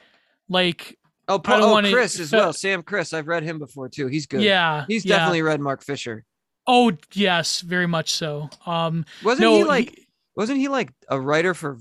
like 0.48 0.98
Oh, 1.28 1.40
I 1.46 1.60
oh 1.62 1.72
wanna- 1.72 1.90
Kriss 1.90 2.20
as 2.20 2.32
well. 2.32 2.54
Sam 2.54 2.82
Kriss. 2.82 3.14
I've 3.14 3.28
read 3.28 3.44
him 3.44 3.60
before 3.60 3.88
too. 3.88 4.08
He's 4.08 4.26
good. 4.26 4.42
yeah. 4.42 4.86
He's 4.88 5.06
yeah. 5.06 5.18
definitely 5.18 5.44
read 5.44 5.60
Mark 5.62 5.84
Fisher. 5.84 6.26
Oh 6.66 6.92
yes, 7.14 7.62
very 7.62 7.88
much 7.88 8.14
so. 8.14 8.50
Um, 8.66 9.06
Wasn't 9.24 9.42
no, 9.42 9.58
he 9.58 9.64
like 9.64 10.08
wasn't 10.36 10.58
he 10.60 10.70
like 10.70 10.92
a 11.08 11.20
writer 11.20 11.54
for 11.54 11.78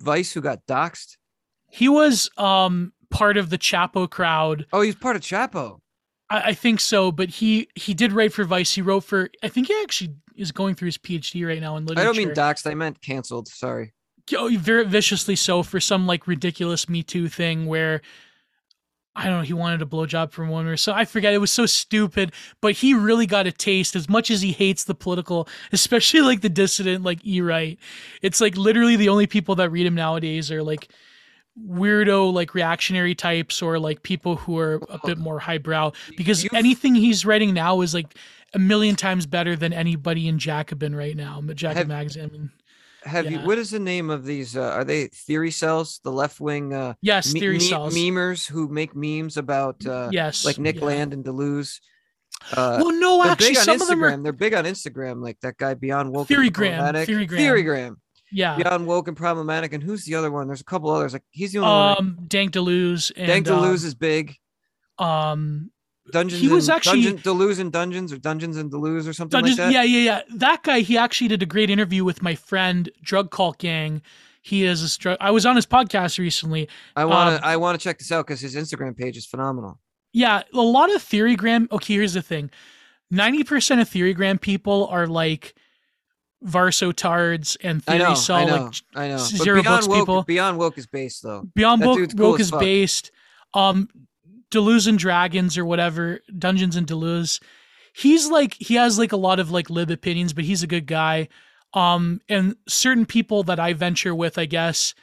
Vice 0.00 0.32
who 0.32 0.40
got 0.40 0.66
doxxed? 0.66 1.16
he 1.70 1.88
was 1.88 2.30
um 2.36 2.92
part 3.10 3.36
of 3.36 3.50
the 3.50 3.58
Chapo 3.58 4.08
crowd. 4.08 4.66
Oh, 4.72 4.80
he's 4.80 4.94
part 4.94 5.16
of 5.16 5.22
Chapo. 5.22 5.78
I, 6.30 6.40
I 6.40 6.54
think 6.54 6.80
so, 6.80 7.12
but 7.12 7.28
he 7.28 7.68
he 7.74 7.94
did 7.94 8.12
write 8.12 8.32
for 8.32 8.44
Vice. 8.44 8.74
He 8.74 8.82
wrote 8.82 9.04
for. 9.04 9.30
I 9.42 9.48
think 9.48 9.68
he 9.68 9.80
actually 9.82 10.14
is 10.36 10.52
going 10.52 10.74
through 10.74 10.86
his 10.86 10.98
PhD 10.98 11.46
right 11.46 11.60
now 11.60 11.76
in 11.76 11.86
literature. 11.86 12.00
I 12.00 12.12
don't 12.12 12.16
mean 12.16 12.34
doxxed. 12.34 12.70
I 12.70 12.74
meant 12.74 13.00
canceled. 13.02 13.48
Sorry. 13.48 13.94
oh, 14.36 14.50
very 14.58 14.84
viciously 14.84 15.36
so 15.36 15.62
for 15.62 15.80
some 15.80 16.06
like 16.06 16.26
ridiculous 16.26 16.88
Me 16.88 17.02
Too 17.02 17.28
thing 17.28 17.66
where 17.66 18.00
I 19.18 19.24
don't 19.24 19.38
know 19.38 19.42
he 19.42 19.54
wanted 19.54 19.80
a 19.80 19.86
blowjob 19.86 20.30
from 20.30 20.48
one 20.50 20.66
or 20.66 20.76
so 20.76 20.92
I 20.92 21.06
forget 21.06 21.32
it 21.32 21.38
was 21.38 21.50
so 21.50 21.64
stupid, 21.64 22.32
but 22.60 22.74
he 22.74 22.92
really 22.92 23.26
got 23.26 23.46
a 23.46 23.52
taste 23.52 23.96
as 23.96 24.08
much 24.10 24.30
as 24.30 24.42
he 24.42 24.52
hates 24.52 24.84
the 24.84 24.94
political, 24.94 25.48
especially 25.72 26.20
like 26.20 26.42
the 26.42 26.50
dissident 26.50 27.02
like 27.02 27.24
E 27.26 27.40
right. 27.40 27.78
It's 28.20 28.40
like 28.42 28.56
literally 28.56 28.94
the 28.96 29.08
only 29.08 29.26
people 29.26 29.54
that 29.56 29.70
read 29.70 29.86
him 29.86 29.94
nowadays 29.94 30.50
are 30.52 30.62
like 30.62 30.88
weirdo 31.58 32.32
like 32.34 32.54
reactionary 32.54 33.14
types 33.14 33.62
or 33.62 33.78
like 33.78 34.02
people 34.02 34.36
who 34.36 34.58
are 34.58 34.74
a 34.90 34.98
bit 35.06 35.16
more 35.16 35.38
highbrow 35.38 35.90
because 36.16 36.44
You've- 36.44 36.54
anything 36.54 36.94
he's 36.94 37.24
writing 37.24 37.54
now 37.54 37.80
is 37.80 37.94
like 37.94 38.14
a 38.52 38.58
million 38.58 38.94
times 38.96 39.24
better 39.24 39.56
than 39.56 39.72
anybody 39.72 40.28
in 40.28 40.38
Jacobin 40.38 40.94
right 40.94 41.16
now. 41.16 41.40
Jacobin 41.54 41.76
Have- 41.78 41.88
magazine. 41.88 42.50
Have 43.06 43.30
you? 43.30 43.38
What 43.40 43.58
is 43.58 43.70
the 43.70 43.78
name 43.78 44.10
of 44.10 44.24
these? 44.24 44.56
Uh, 44.56 44.62
are 44.70 44.84
they 44.84 45.06
theory 45.06 45.50
cells? 45.50 46.00
The 46.04 46.12
left 46.12 46.40
wing 46.40 46.74
uh, 46.74 46.94
yes, 47.00 47.32
me- 47.32 47.40
theory 47.40 47.58
me- 47.58 47.64
cells. 47.64 47.94
memers 47.94 48.46
who 48.48 48.68
make 48.68 48.94
memes 48.94 49.36
about 49.36 49.84
uh, 49.86 50.08
yes, 50.12 50.44
like 50.44 50.58
Nick 50.58 50.76
yeah. 50.76 50.84
Land 50.84 51.12
and 51.14 51.24
Deleuze. 51.24 51.80
Uh, 52.52 52.78
well, 52.82 52.92
no, 52.92 53.24
actually, 53.24 53.56
on 53.56 53.64
some 53.64 53.78
Instagram. 53.78 53.82
of 53.82 53.88
them 53.88 54.04
are. 54.04 54.16
They're 54.22 54.32
big 54.32 54.54
on 54.54 54.64
Instagram, 54.64 55.22
like 55.22 55.40
that 55.40 55.56
guy 55.56 55.74
Beyond 55.74 56.12
Woke. 56.12 56.30
and 56.30 56.38
Theorygram. 56.38 57.06
Theorygram. 57.06 57.28
Theorygram. 57.28 57.96
Yeah. 58.32 58.56
Beyond 58.56 58.86
Woke 58.86 59.08
and 59.08 59.16
Problematic. 59.16 59.72
And 59.72 59.82
who's 59.82 60.04
the 60.04 60.16
other 60.16 60.30
one? 60.30 60.48
There's 60.48 60.60
a 60.60 60.64
couple 60.64 60.90
others. 60.90 61.12
Like 61.12 61.22
he's 61.30 61.52
the 61.52 61.60
only 61.60 61.70
one. 61.70 61.96
Um, 61.98 62.18
Dank 62.26 62.52
Deleuze 62.52 63.12
and 63.16 63.26
Dank 63.26 63.46
Deleuze 63.46 63.84
is 63.84 63.94
big. 63.94 64.34
um, 64.98 65.08
um, 65.08 65.70
Dungeons. 66.12 66.40
he 66.40 66.48
was 66.48 66.68
and, 66.68 66.76
actually- 66.76 67.02
Dungeon, 67.02 67.18
Deleuze 67.22 67.58
and 67.58 67.72
Dungeons 67.72 68.12
or 68.12 68.18
Dungeons 68.18 68.56
and 68.56 68.70
Deleuze 68.70 69.08
or 69.08 69.12
something 69.12 69.40
Dungeons, 69.40 69.58
like 69.58 69.68
that. 69.68 69.72
yeah, 69.72 69.82
yeah, 69.82 70.00
yeah. 70.00 70.22
That 70.36 70.62
guy, 70.62 70.80
he 70.80 70.96
actually 70.96 71.28
did 71.28 71.42
a 71.42 71.46
great 71.46 71.70
interview 71.70 72.04
with 72.04 72.22
my 72.22 72.34
friend 72.34 72.90
Drug 73.02 73.30
Cult 73.30 73.58
Gang. 73.58 74.02
He 74.42 74.64
is 74.64 74.82
a 74.82 74.88
str- 74.88 75.14
I 75.20 75.32
was 75.32 75.44
on 75.44 75.56
his 75.56 75.66
podcast 75.66 76.18
recently. 76.18 76.68
I 76.94 77.04
want 77.04 77.34
um, 77.34 77.38
to. 77.40 77.46
I 77.46 77.56
want 77.56 77.78
to 77.78 77.82
check 77.82 77.98
this 77.98 78.12
out 78.12 78.26
because 78.26 78.40
his 78.40 78.54
Instagram 78.54 78.96
page 78.96 79.16
is 79.16 79.26
phenomenal. 79.26 79.80
Yeah, 80.12 80.42
a 80.54 80.60
lot 80.60 80.94
of 80.94 81.02
Theorygram. 81.02 81.70
Okay, 81.72 81.94
here's 81.94 82.14
the 82.14 82.22
thing: 82.22 82.50
ninety 83.10 83.42
percent 83.42 83.80
of 83.80 83.90
Theorygram 83.90 84.40
people 84.40 84.86
are 84.86 85.08
like 85.08 85.54
Versotards 86.44 87.56
and 87.62 87.82
I 87.88 87.98
Theory 87.98 88.08
know. 88.10 88.14
Cell, 88.14 88.36
I 88.36 88.44
know. 88.44 88.64
like 88.66 88.74
I 88.94 89.08
know. 89.08 89.16
But 89.16 89.20
zero 89.24 89.62
Beyond 89.62 89.76
books 89.80 89.88
Woke, 89.88 89.98
people. 89.98 90.22
Beyond 90.22 90.58
Woke 90.58 90.78
is 90.78 90.86
based 90.86 91.22
though. 91.22 91.42
Beyond 91.54 91.82
That 91.82 91.86
Woke, 91.88 92.16
cool 92.16 92.30
Woke 92.30 92.40
is 92.40 92.50
fuck. 92.50 92.60
based. 92.60 93.10
Um, 93.54 93.88
Deleuze 94.56 94.86
and 94.86 94.98
Dragons 94.98 95.58
or 95.58 95.64
whatever, 95.64 96.20
Dungeons 96.38 96.76
and 96.76 96.86
Deleuze. 96.86 97.40
He's 97.94 98.30
like 98.30 98.54
he 98.54 98.74
has 98.74 98.98
like 98.98 99.12
a 99.12 99.16
lot 99.16 99.40
of 99.40 99.50
like 99.50 99.70
lib 99.70 99.90
opinions, 99.90 100.32
but 100.32 100.44
he's 100.44 100.62
a 100.62 100.66
good 100.66 100.86
guy. 100.86 101.28
Um, 101.74 102.20
and 102.28 102.56
certain 102.66 103.06
people 103.06 103.42
that 103.44 103.60
I 103.60 103.74
venture 103.74 104.14
with, 104.14 104.38
I 104.38 104.46
guess, 104.46 104.94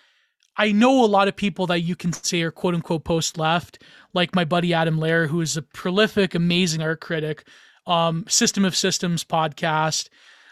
I 0.57 0.71
know 0.71 1.03
a 1.03 1.07
lot 1.07 1.27
of 1.27 1.35
people 1.35 1.67
that 1.67 1.81
you 1.81 1.95
can 1.95 2.13
say 2.13 2.41
are 2.41 2.51
quote 2.51 2.75
unquote 2.75 3.03
post 3.03 3.37
left, 3.37 3.81
like 4.13 4.35
my 4.35 4.45
buddy 4.45 4.73
Adam 4.73 4.97
Lair, 4.97 5.27
who 5.27 5.41
is 5.41 5.57
a 5.57 5.61
prolific, 5.61 6.35
amazing 6.35 6.81
art 6.81 7.01
critic. 7.01 7.47
Um, 7.85 8.25
System 8.27 8.63
of 8.63 8.75
Systems 8.75 9.23
podcast. 9.23 10.09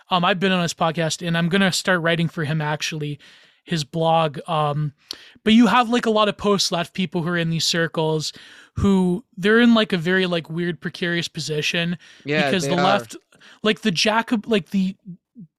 Um, 0.09 0.25
I've 0.25 0.39
been 0.39 0.51
on 0.51 0.61
his 0.61 0.73
podcast, 0.73 1.25
and 1.25 1.37
I'm 1.37 1.47
gonna 1.47 1.71
start 1.71 2.01
writing 2.01 2.27
for 2.27 2.43
him 2.43 2.61
actually, 2.61 3.19
his 3.63 3.83
blog. 3.83 4.39
Um, 4.47 4.93
but 5.43 5.53
you 5.53 5.67
have 5.67 5.89
like 5.89 6.05
a 6.05 6.11
lot 6.11 6.29
of 6.29 6.37
post 6.37 6.71
left 6.71 6.93
people 6.93 7.21
who 7.21 7.29
are 7.29 7.37
in 7.37 7.49
these 7.49 7.65
circles, 7.65 8.33
who 8.75 9.23
they're 9.37 9.59
in 9.59 9.73
like 9.73 9.93
a 9.93 9.97
very 9.97 10.25
like 10.25 10.49
weird 10.49 10.79
precarious 10.79 11.27
position 11.27 11.97
Yeah, 12.25 12.45
because 12.45 12.65
the 12.67 12.73
are. 12.73 12.83
left, 12.83 13.15
like 13.63 13.81
the 13.81 13.91
Jacob, 13.91 14.47
like 14.47 14.69
the 14.71 14.95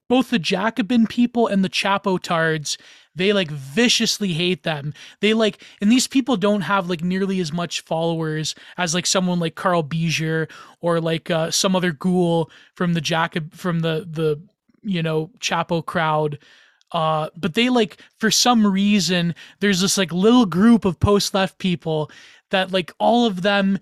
both 0.09 0.29
the 0.29 0.39
Jacobin 0.39 1.07
people 1.07 1.47
and 1.47 1.63
the 1.63 1.69
Chapo 1.69 2.21
tards, 2.21 2.77
they 3.15 3.31
like 3.33 3.49
viciously 3.49 4.33
hate 4.33 4.63
them. 4.63 4.93
They 5.21 5.33
like, 5.33 5.63
and 5.81 5.91
these 5.91 6.07
people 6.07 6.35
don't 6.37 6.61
have 6.61 6.89
like 6.89 7.03
nearly 7.03 7.39
as 7.39 7.53
much 7.53 7.81
followers 7.81 8.53
as 8.77 8.93
like 8.93 9.05
someone 9.05 9.39
like 9.39 9.55
Carl 9.55 9.83
Biesier 9.83 10.49
or 10.81 10.99
like 10.99 11.31
uh, 11.31 11.51
some 11.51 11.75
other 11.75 11.91
ghoul 11.91 12.49
from 12.75 12.93
the 12.93 13.01
Jacob 13.01 13.53
from 13.53 13.79
the 13.79 14.07
the 14.09 14.41
you 14.81 15.01
know 15.01 15.31
Chapo 15.39 15.85
crowd. 15.85 16.39
Uh, 16.93 17.29
but 17.35 17.55
they 17.55 17.69
like 17.69 17.97
for 18.19 18.29
some 18.31 18.65
reason 18.65 19.33
there's 19.59 19.81
this 19.81 19.97
like 19.97 20.13
little 20.13 20.45
group 20.45 20.85
of 20.85 20.99
post 20.99 21.33
left 21.33 21.57
people 21.57 22.09
that 22.51 22.71
like 22.71 22.91
all 22.99 23.25
of 23.25 23.41
them 23.41 23.79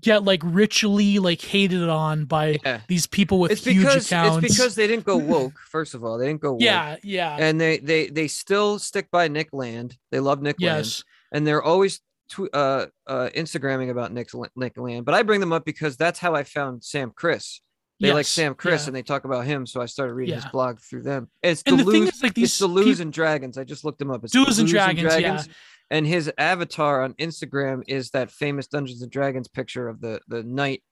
get 0.00 0.24
like 0.24 0.42
ritually 0.44 1.18
like 1.18 1.40
hated 1.40 1.88
on 1.88 2.24
by 2.26 2.58
Yeah. 2.64 2.80
these 2.88 3.06
people 3.06 3.38
with 3.40 3.52
It's 3.52 3.64
huge 3.64 3.78
because 3.78 4.06
accounts. 4.06 4.44
it's 4.44 4.54
because 4.56 4.74
they 4.74 4.86
didn't 4.86 5.06
go 5.06 5.16
woke. 5.34 5.58
First 5.70 5.94
of 5.94 6.04
all, 6.04 6.18
they 6.18 6.26
didn't 6.26 6.42
go 6.42 6.52
woke. 6.52 6.60
yeah, 6.60 6.96
yeah, 7.02 7.36
and 7.38 7.58
they 7.60 7.78
they 7.78 8.08
they 8.08 8.28
still 8.28 8.78
stick 8.78 9.10
by 9.10 9.28
Nick 9.28 9.48
Land. 9.52 9.96
They 10.10 10.20
love 10.20 10.42
Nick 10.42 10.60
Land, 10.60 10.84
yes, 10.86 11.04
and 11.32 11.46
they're 11.46 11.62
always 11.62 12.00
tw- 12.30 12.52
uh 12.52 12.86
uh 13.06 13.30
Instagramming 13.34 13.90
about 13.90 14.12
Nick 14.12 14.28
Nick 14.56 14.76
Land. 14.76 15.04
But 15.06 15.14
I 15.14 15.22
bring 15.22 15.40
them 15.40 15.52
up 15.52 15.64
because 15.64 15.96
that's 15.96 16.18
how 16.18 16.34
I 16.34 16.42
found 16.42 16.84
Sam 16.84 17.10
Kriss. 17.12 17.60
They 18.00 18.12
like 18.12 18.26
Sam 18.26 18.54
Kriss, 18.54 18.82
yeah. 18.82 18.86
and 18.86 18.96
they 18.96 19.02
talk 19.02 19.24
about 19.24 19.44
him. 19.44 19.66
So 19.66 19.80
I 19.80 19.86
started 19.86 20.14
reading 20.14 20.34
his 20.34 20.46
blog 20.46 20.80
through 20.80 21.02
them. 21.02 21.28
It's 21.42 21.62
And 21.66 21.78
the 21.78 21.84
the 21.84 21.90
thing 21.92 22.00
Lose, 22.02 22.14
is, 22.14 22.22
like, 22.22 22.34
these 22.34 22.58
the 22.58 23.02
and 23.02 23.12
Dragons. 23.12 23.58
I 23.58 23.64
just 23.64 23.84
looked 23.84 24.00
him 24.00 24.10
up. 24.10 24.24
It's 24.24 24.32
Duels 24.32 24.58
and 24.58 24.66
Lose 24.66 24.72
Dragons, 24.72 25.20
yeah. 25.20 25.42
And 25.90 26.06
his 26.06 26.32
avatar 26.38 27.02
on 27.02 27.14
Instagram 27.14 27.82
is 27.88 28.10
that 28.10 28.30
famous 28.30 28.68
Dungeons 28.68 29.02
and 29.02 29.10
Dragons 29.10 29.48
picture 29.48 29.88
of 29.88 30.00
the 30.00 30.20
the 30.28 30.42
knight 30.42 30.82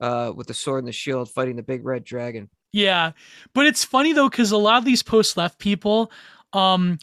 uh, 0.00 0.32
with 0.34 0.46
the 0.46 0.54
sword 0.54 0.80
and 0.80 0.88
the 0.88 0.92
shield 0.92 1.30
fighting 1.30 1.56
the 1.56 1.62
big 1.62 1.84
red 1.84 2.04
dragon. 2.04 2.50
Yeah, 2.72 3.12
but 3.54 3.66
it's 3.66 3.84
funny 3.84 4.12
though 4.12 4.28
because 4.28 4.50
a 4.52 4.56
lot 4.56 4.78
of 4.78 4.84
these 4.84 5.02
post 5.02 5.36
left 5.36 5.58
people, 5.58 6.10
um, 6.52 6.98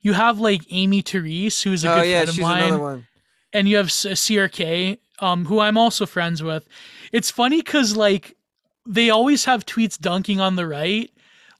you 0.00 0.12
have 0.14 0.40
like 0.40 0.62
Amy 0.70 1.02
Therese, 1.02 1.62
who's 1.62 1.84
a 1.84 1.92
Oh 1.92 1.96
good 2.00 2.08
yeah, 2.08 2.24
friend 2.24 2.74
of 2.74 2.80
mine, 2.80 3.06
and 3.52 3.68
you 3.68 3.76
have 3.76 3.86
CRK, 3.86 4.98
um, 5.20 5.44
who 5.44 5.60
I'm 5.60 5.78
also 5.78 6.06
friends 6.06 6.42
with. 6.42 6.66
It's 7.12 7.30
funny 7.30 7.62
because 7.62 7.96
like 7.96 8.35
they 8.86 9.10
always 9.10 9.44
have 9.44 9.66
tweets 9.66 9.98
dunking 9.98 10.40
on 10.40 10.56
the 10.56 10.66
right, 10.66 11.10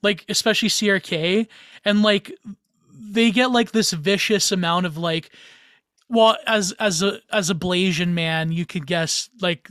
like 0.03 0.24
especially 0.28 0.69
CRK, 0.69 1.47
and 1.85 2.03
like 2.03 2.32
they 2.94 3.31
get 3.31 3.51
like 3.51 3.73
this 3.73 3.93
vicious 3.93 4.53
amount 4.53 4.86
of 4.86 4.97
like, 4.97 5.31
well, 6.09 6.36
as 6.47 6.73
as 6.73 7.03
a 7.03 7.20
as 7.32 7.51
a 7.51 7.55
Blasian 7.55 8.11
man, 8.11 8.53
you 8.53 8.65
could 8.65 8.86
guess 8.86 9.28
like 9.40 9.69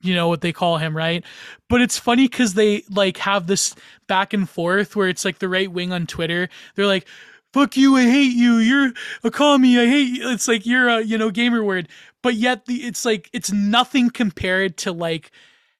you 0.00 0.14
know 0.14 0.28
what 0.28 0.40
they 0.40 0.52
call 0.52 0.78
him, 0.78 0.96
right? 0.96 1.24
But 1.68 1.80
it's 1.80 1.98
funny 1.98 2.28
because 2.28 2.54
they 2.54 2.82
like 2.90 3.16
have 3.18 3.46
this 3.46 3.74
back 4.06 4.32
and 4.32 4.48
forth 4.48 4.96
where 4.96 5.08
it's 5.08 5.24
like 5.24 5.38
the 5.38 5.48
right 5.48 5.70
wing 5.70 5.92
on 5.92 6.06
Twitter. 6.06 6.48
They're 6.74 6.86
like, 6.86 7.06
"Fuck 7.52 7.76
you, 7.76 7.96
I 7.96 8.04
hate 8.04 8.34
you. 8.34 8.56
You're 8.56 8.92
a 9.24 9.30
commie. 9.30 9.78
I 9.78 9.86
hate 9.86 10.16
you." 10.16 10.30
It's 10.30 10.48
like 10.48 10.66
you're 10.66 10.88
a 10.88 11.02
you 11.02 11.18
know 11.18 11.30
gamer 11.30 11.62
word, 11.62 11.88
but 12.22 12.34
yet 12.34 12.66
the 12.66 12.84
it's 12.84 13.04
like 13.04 13.30
it's 13.32 13.52
nothing 13.52 14.10
compared 14.10 14.76
to 14.78 14.92
like 14.92 15.30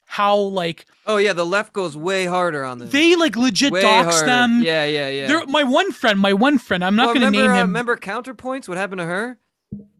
how 0.06 0.36
like 0.36 0.86
Oh 1.06 1.18
yeah, 1.18 1.32
the 1.34 1.44
left 1.46 1.72
goes 1.72 1.96
way 1.96 2.24
harder 2.26 2.64
on 2.64 2.78
this. 2.78 2.90
they 2.90 3.14
like 3.16 3.36
legit 3.36 3.72
way 3.72 3.82
dox 3.82 4.14
harder. 4.16 4.26
them. 4.26 4.62
Yeah, 4.62 4.84
yeah, 4.86 5.08
yeah. 5.08 5.26
They're 5.26 5.46
my 5.46 5.62
one 5.64 5.92
friend. 5.92 6.18
My 6.18 6.32
one 6.32 6.58
friend. 6.58 6.84
I'm 6.84 6.96
not 6.96 7.06
Well, 7.06 7.14
gonna 7.14 7.26
remember, 7.26 7.42
name 7.48 7.50
uh, 7.50 7.60
him. 7.62 7.66
remember 7.68 7.96
ContraPoints? 7.96 8.68
What 8.68 8.78
happened 8.78 9.00
to 9.00 9.04
her? 9.06 9.38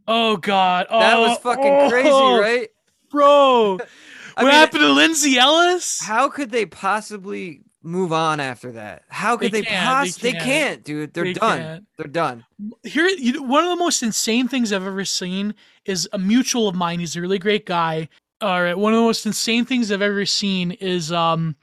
oh 0.09 0.37
God. 0.37 0.87
Oh, 0.89 1.01
That 1.01 1.19
was 1.19 1.39
fucking 1.39 1.91
crazy, 1.91 2.09
oh, 2.12 2.41
right? 2.41 2.69
bro? 3.11 3.78
What 4.37 4.43
mean, 4.45 4.53
happened 4.53 4.83
to 4.83 4.93
Lindsay 4.93 5.39
Ellis? 5.39 5.99
How 6.05 6.28
could 6.28 6.51
they 6.51 6.66
possibly 6.66 7.62
move 7.83 8.12
on 8.12 8.39
after 8.39 8.73
that? 8.73 9.05
How 9.09 9.39
could 9.39 9.51
They 9.51 9.62
they, 9.62 9.66
can't, 9.66 10.15
they 10.16 10.20
they 10.20 10.33
can't. 10.33 10.45
can't, 10.45 10.85
dude. 10.85 11.15
They're 11.15 11.24
They 11.24 11.33
done. 11.33 11.59
can't. 11.59 11.85
They're 11.97 12.07
done. 12.07 12.45
here 12.85 13.07
you 13.09 13.43
one 13.43 13.65
of 13.65 13.70
the 13.70 13.77
most 13.77 14.03
insane 14.03 14.47
things 14.47 14.74
I've 14.74 14.85
ever 14.87 15.07
seen 15.07 15.55
is 15.87 16.07
a 16.12 16.19
mutual 16.19 16.69
of 16.69 16.74
mine. 16.74 17.01
He's 17.01 17.16
a 17.16 17.23
really 17.23 17.39
great 17.39 17.65
guy. 17.65 18.11
All 18.41 18.63
right, 18.63 18.77
one 18.77 18.93
of 18.93 18.99
the 18.99 19.05
most 19.05 19.25
insane 19.25 19.65
things 19.65 19.91
I've 19.91 20.03
ever 20.03 20.27
seen 20.27 20.73
is 20.73 21.11
um 21.11 21.57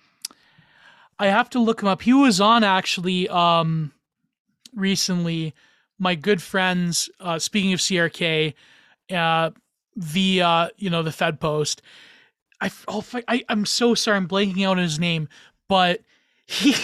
I 1.19 1.27
have 1.27 1.49
to 1.51 1.59
look 1.59 1.81
him 1.81 1.87
up. 1.87 2.01
He 2.01 2.13
was 2.13 2.41
on 2.41 2.63
actually 2.63 3.29
um 3.29 3.91
recently. 4.75 5.53
My 5.99 6.15
good 6.15 6.41
friends, 6.41 7.09
uh 7.19 7.37
speaking 7.37 7.73
of 7.73 7.79
CRK, 7.79 8.55
uh 9.13 9.51
the 9.95 10.41
uh 10.41 10.69
you 10.77 10.89
know 10.89 11.03
the 11.03 11.11
Fed 11.11 11.39
post. 11.39 11.83
I 12.59 12.71
oh, 12.87 13.01
fi- 13.01 13.23
I 13.27 13.43
I'm 13.49 13.67
so 13.67 13.93
sorry 13.93 14.17
I'm 14.17 14.27
blanking 14.27 14.65
out 14.65 14.79
his 14.79 14.99
name, 14.99 15.29
but 15.69 16.01
he 16.47 16.75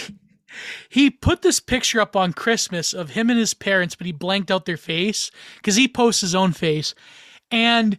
he 0.88 1.10
put 1.10 1.42
this 1.42 1.58
picture 1.58 2.00
up 2.00 2.14
on 2.14 2.32
Christmas 2.32 2.92
of 2.92 3.10
him 3.10 3.28
and 3.28 3.40
his 3.40 3.54
parents, 3.54 3.96
but 3.96 4.06
he 4.06 4.12
blanked 4.12 4.52
out 4.52 4.66
their 4.66 4.76
face 4.76 5.32
because 5.56 5.74
he 5.74 5.88
posts 5.88 6.20
his 6.20 6.34
own 6.36 6.52
face. 6.52 6.94
And 7.50 7.98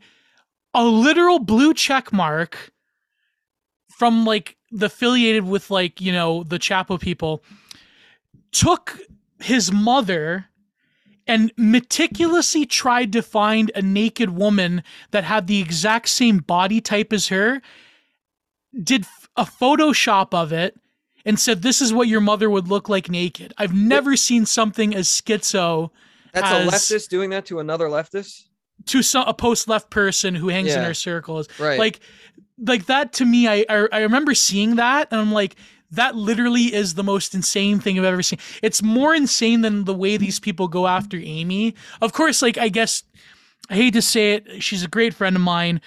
a 0.74 0.86
literal 0.86 1.40
blue 1.40 1.74
check 1.74 2.14
mark 2.14 2.72
from 3.90 4.26
like 4.26 4.58
the 4.72 4.88
affiliated 4.88 5.46
with 5.46 5.70
like, 5.70 6.02
you 6.02 6.12
know, 6.12 6.44
the 6.44 6.58
Chapo 6.58 7.00
people 7.00 7.44
took 8.52 9.00
his 9.40 9.72
mother 9.72 10.48
and 11.28 11.52
meticulously 11.58 12.66
tried 12.66 13.14
to 13.14 13.22
find 13.22 13.72
a 13.76 13.82
naked 13.82 14.32
woman 14.32 14.84
that 15.12 15.24
had 15.24 15.48
the 15.48 15.62
exact 15.62 16.10
same 16.10 16.40
body 16.40 16.82
type 16.82 17.14
as 17.14 17.28
her, 17.28 17.62
did 18.84 19.06
a 19.38 19.44
Photoshop 19.44 20.34
of 20.34 20.52
it, 20.52 20.78
and 21.24 21.40
said, 21.40 21.62
This 21.62 21.82
is 21.82 21.94
what 21.94 22.08
your 22.08 22.22
mother 22.22 22.50
would 22.50 22.68
look 22.68 22.90
like 22.90 23.10
naked. 23.10 23.54
I've 23.58 23.74
never 23.74 24.16
seen 24.18 24.46
something 24.46 24.96
as 24.96 25.08
schizo 25.08 25.92
That's 26.34 26.52
As- 26.52 26.68
a 26.68 26.96
leftist 26.96 27.10
doing 27.10 27.30
that 27.30 27.46
to 27.48 27.60
another 27.60 27.88
leftist. 27.88 28.46
To 28.88 29.02
some, 29.04 29.28
a 29.28 29.34
post 29.34 29.68
left 29.68 29.90
person 29.90 30.36
who 30.36 30.50
hangs 30.50 30.74
in 30.74 30.82
Yeah. 30.82 30.88
our 30.88 30.94
circles. 30.94 31.48
Right. 31.60 31.78
Like, 31.80 32.00
like 32.58 32.86
that 32.88 33.14
to 33.14 33.26
me, 33.26 33.48
I, 33.48 33.66
I 33.70 33.88
I 33.92 34.00
remember 34.02 34.34
seeing 34.36 34.76
that, 34.76 35.08
and 35.12 35.20
I'm 35.20 35.32
like, 35.32 35.56
that 35.92 36.16
literally 36.16 36.74
is 36.74 36.94
the 36.94 37.04
most 37.04 37.34
insane 37.36 37.80
thing 37.80 37.98
I've 38.00 38.06
ever 38.06 38.22
seen. 38.24 38.40
It's 38.62 38.82
more 38.84 39.14
insane 39.16 39.62
than 39.62 39.84
the 39.86 39.94
way 39.94 40.16
these 40.18 40.40
people 40.40 40.68
go 40.68 40.88
after 40.88 41.18
Amy. 41.18 41.76
Of 42.02 42.14
course, 42.14 42.42
like 42.42 42.58
I 42.58 42.70
guess 42.70 43.04
I 43.70 43.76
hate 43.76 43.94
to 43.94 44.02
say 44.02 44.34
it, 44.34 44.62
she's 44.64 44.84
a 44.84 44.88
great 44.88 45.14
friend 45.14 45.36
of 45.36 45.42
mine, 45.42 45.82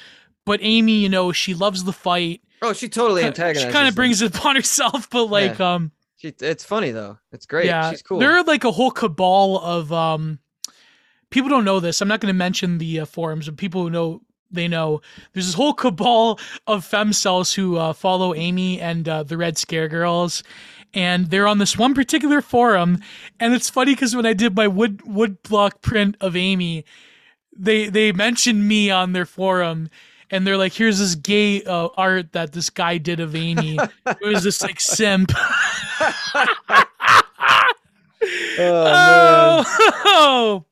but 0.45 0.59
Amy, 0.63 0.99
you 0.99 1.09
know, 1.09 1.33
she 1.33 1.55
loves 1.55 1.85
the 1.85 1.93
fight. 1.93 2.41
oh, 2.63 2.73
she 2.73 2.89
totally 2.89 3.23
antagonizes. 3.25 3.63
She 3.69 3.73
kind 3.73 3.89
of 3.89 3.95
brings 3.95 4.21
it 4.23 4.35
upon 4.37 4.57
herself, 4.61 5.09
but 5.11 5.25
like, 5.25 5.61
um, 5.61 5.91
She, 6.17 6.35
it's 6.41 6.65
funny 6.65 6.91
though. 6.91 7.19
It's 7.33 7.47
great. 7.47 7.67
yeah, 7.67 7.91
She's 7.91 8.03
cool. 8.03 8.19
there 8.19 8.33
are 8.33 8.43
like 8.45 8.65
a 8.65 8.73
whole 8.73 8.91
cabal 8.91 9.59
of 9.59 9.93
um, 9.93 10.39
people 11.35 11.51
don't 11.51 11.65
know 11.65 11.81
this. 11.81 12.01
I'm 12.01 12.07
not 12.07 12.21
going 12.21 12.33
to 12.33 12.39
mention 12.39 12.79
the 12.79 13.01
uh, 13.01 13.05
forums, 13.05 13.47
but 13.47 13.57
people 13.57 13.83
who 13.83 13.91
know 13.91 14.23
they 14.53 14.69
know. 14.69 15.03
There's 15.33 15.47
this 15.47 15.57
whole 15.57 15.75
cabal 15.75 16.39
of 16.69 16.89
femcels 16.89 17.53
who 17.57 17.77
uh, 17.77 17.93
follow 17.93 18.37
Amy 18.37 18.81
and 18.81 19.09
uh, 19.09 19.25
the 19.25 19.37
Red 19.37 19.59
Scare 19.59 19.89
Girls. 19.89 20.45
And 20.95 21.31
they're 21.31 21.49
on 21.49 21.59
this 21.59 21.77
one 21.77 21.93
particular 21.93 22.41
forum, 22.41 23.01
and 23.41 23.53
it's 23.53 23.69
funny 23.69 23.97
because 23.97 24.15
when 24.15 24.27
I 24.27 24.33
did 24.33 24.55
my 24.55 24.69
wood 24.69 25.03
wood 25.05 25.43
block 25.43 25.83
print 25.83 26.17
of 26.21 26.37
Amy, 26.37 26.85
they 27.53 27.89
they 27.89 28.13
mentioned 28.13 28.69
me 28.69 28.93
on 28.93 29.13
their 29.13 29.27
forum, 29.27 29.91
and 30.31 30.47
they're 30.47 30.57
like, 30.57 30.73
"Here's 30.73 31.01
this 31.01 31.17
gay 31.17 31.65
uh, 31.65 31.89
art 31.97 32.31
that 32.35 32.53
this 32.53 32.71
guy 32.71 32.99
did 32.99 33.19
of 33.19 33.35
Amy. 33.35 33.77
it 34.07 34.23
was 34.23 34.45
this 34.45 34.63
like 34.63 34.81
simp." 34.81 35.33
oh, 38.61 39.65
oh, 40.05 40.65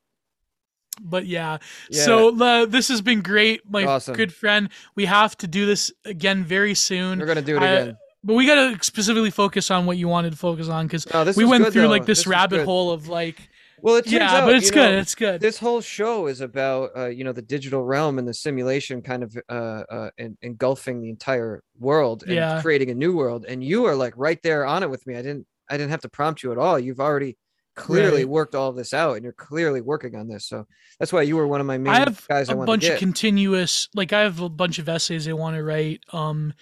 but 1.13 1.27
yeah. 1.27 1.59
Yeah. 1.91 2.05
So 2.05 2.41
uh, 2.41 2.65
this 2.65 2.87
has 2.87 3.01
been 3.01 3.21
great, 3.21 3.61
my 3.69 3.85
Awesome. 3.85 4.15
good 4.15 4.33
friend. 4.33 4.69
We 4.95 5.05
have 5.05 5.37
to 5.37 5.47
do 5.47 5.67
this 5.67 5.91
again 6.05 6.43
very 6.43 6.73
soon. 6.73 7.19
We're 7.19 7.27
gonna 7.27 7.43
do 7.43 7.57
it 7.57 7.61
I- 7.61 7.67
again. 7.69 7.97
But 8.25 8.35
we 8.35 8.45
got 8.47 8.55
to 8.55 8.81
specifically 8.81 9.31
focus 9.31 9.69
on 9.69 9.85
what 9.85 9.97
you 9.97 10.07
wanted 10.07 10.31
to 10.31 10.37
focus 10.37 10.69
on 10.69 10.87
because 10.87 11.05
No, 11.13 11.29
we 11.35 11.43
went 11.43 11.65
good, 11.65 11.73
through 11.73 11.81
though. 11.83 11.89
like 11.89 12.05
this, 12.05 12.19
This 12.19 12.27
rabbit 12.27 12.63
hole 12.63 12.89
of 12.91 13.09
like 13.09 13.37
Well, 13.81 13.97
it 13.97 14.03
turns 14.05 14.13
yeah, 14.13 14.31
out, 14.37 14.45
but 14.45 14.55
it's 14.55 14.71
good. 14.71 14.91
know, 14.93 14.97
it's 14.97 15.13
good. 15.13 15.41
this 15.41 15.57
whole 15.59 15.81
show 15.81 16.27
is 16.27 16.39
about 16.39 16.91
uh, 16.97 17.07
you 17.07 17.25
know 17.25 17.33
the 17.33 17.41
digital 17.41 17.83
realm 17.83 18.17
and 18.19 18.25
the 18.25 18.33
simulation 18.33 19.01
kind 19.01 19.23
of 19.23 19.37
uh, 19.49 19.83
uh 19.97 20.09
en- 20.17 20.37
engulfing 20.41 21.01
the 21.01 21.09
entire 21.09 21.61
world 21.77 22.23
and 22.23 22.31
Yeah. 22.35 22.61
creating 22.61 22.89
a 22.91 22.95
new 22.95 23.13
world 23.13 23.43
and 23.45 23.61
you 23.61 23.83
are 23.89 23.95
like 23.95 24.13
right 24.15 24.41
there 24.41 24.65
on 24.65 24.83
it 24.83 24.89
with 24.89 25.05
me 25.05 25.13
i 25.17 25.21
didn't 25.21 25.45
I 25.69 25.77
didn't 25.77 25.91
have 25.91 26.01
to 26.01 26.09
prompt 26.09 26.43
you 26.43 26.51
at 26.51 26.57
all. 26.57 26.77
You've 26.77 26.99
already 26.99 27.37
clearly 27.75 28.23
Right. 28.23 28.29
worked 28.29 28.55
all 28.55 28.71
this 28.71 28.93
out, 28.93 29.15
and 29.15 29.23
you're 29.23 29.33
clearly 29.33 29.81
working 29.81 30.15
on 30.15 30.27
this. 30.27 30.45
So 30.47 30.65
that's 30.99 31.11
why 31.13 31.23
you 31.23 31.35
were 31.35 31.47
one 31.47 31.61
of 31.61 31.67
my 31.67 31.77
main 31.77 31.93
I 31.93 31.99
have 31.99 32.27
guys. 32.27 32.49
I 32.49 32.53
a 32.53 32.55
wanted 32.57 32.67
bunch 32.67 32.83
to 32.85 32.93
of 32.93 32.99
continuous 32.99 33.89
like 33.95 34.13
I 34.13 34.21
have 34.21 34.39
a 34.39 34.49
bunch 34.49 34.79
of 34.79 34.87
essays 34.89 35.27
I 35.27 35.33
want 35.33 35.55
to 35.55 35.63
write 35.63 36.01
um 36.11 36.53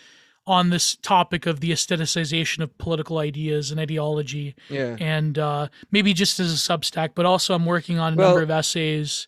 on 0.47 0.71
this 0.71 0.95
topic 0.97 1.45
of 1.45 1.59
the 1.59 1.71
aestheticization 1.71 2.63
of 2.63 2.75
political 2.79 3.19
ideas 3.19 3.69
and 3.69 3.79
ideology 3.79 4.55
yeah. 4.69 4.95
and 4.99 5.38
uh 5.38 5.67
maybe 5.91 6.13
just 6.13 6.39
as 6.39 6.51
a 6.51 6.55
substack 6.55 7.09
but 7.13 7.27
also 7.27 7.53
I'm 7.53 7.65
working 7.65 7.99
on 7.99 8.13
a 8.13 8.15
Well, 8.15 8.29
number 8.29 8.41
of 8.41 8.49
essays 8.49 9.27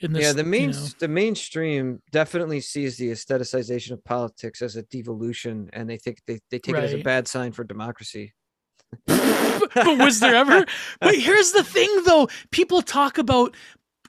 in 0.00 0.12
this 0.12 0.24
yeah, 0.24 0.32
the 0.32 0.42
main 0.44 0.70
you 0.70 0.76
know. 0.76 0.86
the 0.98 1.08
mainstream 1.08 2.00
definitely 2.12 2.60
sees 2.60 2.96
the 2.96 3.10
aestheticization 3.10 3.92
of 3.92 4.02
politics 4.04 4.62
as 4.62 4.76
a 4.76 4.82
devolution, 4.84 5.68
and 5.72 5.88
they 5.88 5.98
think 5.98 6.22
they, 6.26 6.40
they 6.50 6.58
take 6.58 6.76
it 6.76 6.82
as 6.82 6.94
a 6.94 7.02
bad 7.02 7.28
sign 7.28 7.52
for 7.52 7.62
democracy. 7.64 8.32
But, 9.06 9.98
was 9.98 10.20
there 10.20 10.34
ever? 10.34 10.64
But 11.00 11.16
here's 11.16 11.52
the 11.52 11.64
thing 11.64 11.90
though. 12.04 12.28
People 12.50 12.82
talk 12.82 13.18
about 13.18 13.54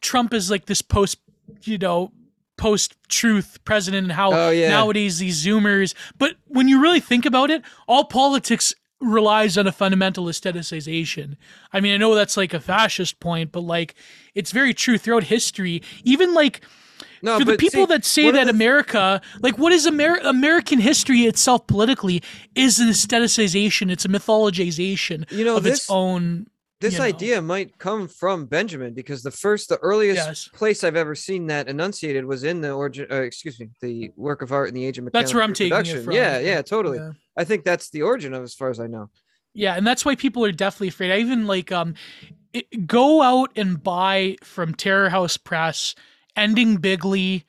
trump 0.01 0.33
as 0.33 0.51
like 0.51 0.65
this 0.65 0.81
post 0.83 1.17
you 1.63 1.77
know 1.77 2.11
post 2.57 2.95
truth 3.07 3.57
president 3.65 4.03
and 4.05 4.11
how 4.11 4.31
Oh, 4.33 4.49
yeah. 4.51 4.69
nowadays 4.69 5.17
these 5.17 5.43
zoomers 5.43 5.95
but 6.19 6.35
when 6.47 6.67
you 6.67 6.79
really 6.81 6.99
think 6.99 7.25
about 7.25 7.49
it 7.49 7.63
all 7.87 8.03
politics 8.05 8.73
relies 9.01 9.57
on 9.57 9.65
a 9.67 9.71
fundamental 9.71 10.25
aestheticization 10.25 11.37
i 11.73 11.79
mean 11.79 11.93
i 11.93 11.97
know 11.97 12.13
that's 12.13 12.37
like 12.37 12.53
a 12.53 12.59
fascist 12.59 13.19
point 13.19 13.51
but 13.51 13.61
like 13.61 13.95
it's 14.35 14.51
very 14.51 14.73
true 14.73 14.97
throughout 14.97 15.23
history. 15.23 15.81
Even 16.03 16.33
like 16.33 16.61
No, 17.25 17.39
for 17.39 17.45
the 17.45 17.57
people 17.57 17.87
see, 17.87 17.93
that 17.93 18.05
say 18.05 18.31
that 18.31 18.45
the- 18.45 18.49
America, 18.51 19.19
like 19.41 19.57
what 19.57 19.73
is 19.73 19.85
Amer- 19.87 20.19
American 20.23 20.79
history 20.79 21.21
itself 21.21 21.65
politically, 21.67 22.21
is 22.55 22.79
an 22.79 22.87
aestheticization. 22.87 23.91
It's 23.91 24.05
a 24.05 24.07
mythologization 24.09 25.29
You 25.31 25.43
know, 25.45 25.57
of 25.57 25.63
this- 25.63 25.79
its 25.79 25.89
own. 25.89 26.47
this 26.81 26.93
you 26.93 26.99
know. 26.99 27.05
idea 27.05 27.41
might 27.41 27.77
come 27.79 28.07
from 28.07 28.45
Benjamin 28.45 28.93
because 28.93 29.23
the 29.23 29.31
first, 29.31 29.69
the 29.69 29.77
earliest 29.77 30.17
Yes. 30.27 30.47
place 30.53 30.83
I've 30.83 30.95
ever 30.95 31.15
seen 31.15 31.47
that 31.47 31.67
enunciated 31.67 32.25
was 32.25 32.43
in 32.43 32.61
the 32.61 32.71
origin. 32.71 33.07
Uh, 33.09 33.21
excuse 33.21 33.59
me, 33.59 33.69
the 33.81 34.11
work 34.15 34.41
of 34.41 34.51
art 34.51 34.67
in 34.69 34.75
the 34.75 34.85
age 34.85 34.97
of 34.97 35.05
mechanical 35.05 35.21
That's 35.23 35.33
where 35.33 35.43
I'm 35.43 35.53
taking 35.53 35.77
it 35.97 36.03
from. 36.03 36.13
Yeah, 36.13 36.37
yeah, 36.39 36.61
totally. 36.61 36.97
Yeah. 36.99 37.11
I 37.37 37.43
think 37.43 37.63
that's 37.63 37.89
the 37.89 38.03
origin 38.03 38.33
of, 38.33 38.43
as 38.43 38.53
far 38.53 38.69
as 38.69 38.79
I 38.79 38.87
know. 38.87 39.09
Yeah, 39.53 39.75
and 39.75 39.87
that's 39.87 40.03
why 40.05 40.15
people 40.15 40.43
are 40.45 40.51
definitely 40.51 40.89
afraid. 40.89 41.11
I 41.11 41.17
even 41.19 41.47
like 41.47 41.71
um, 41.71 41.95
it, 42.53 42.85
go 42.85 43.21
out 43.21 43.51
and 43.55 43.81
buy 43.81 44.35
from 44.43 44.75
Terror 44.75 45.09
House 45.09 45.37
Press, 45.37 45.95
Ending 46.35 46.77
Bigly. 46.77 47.43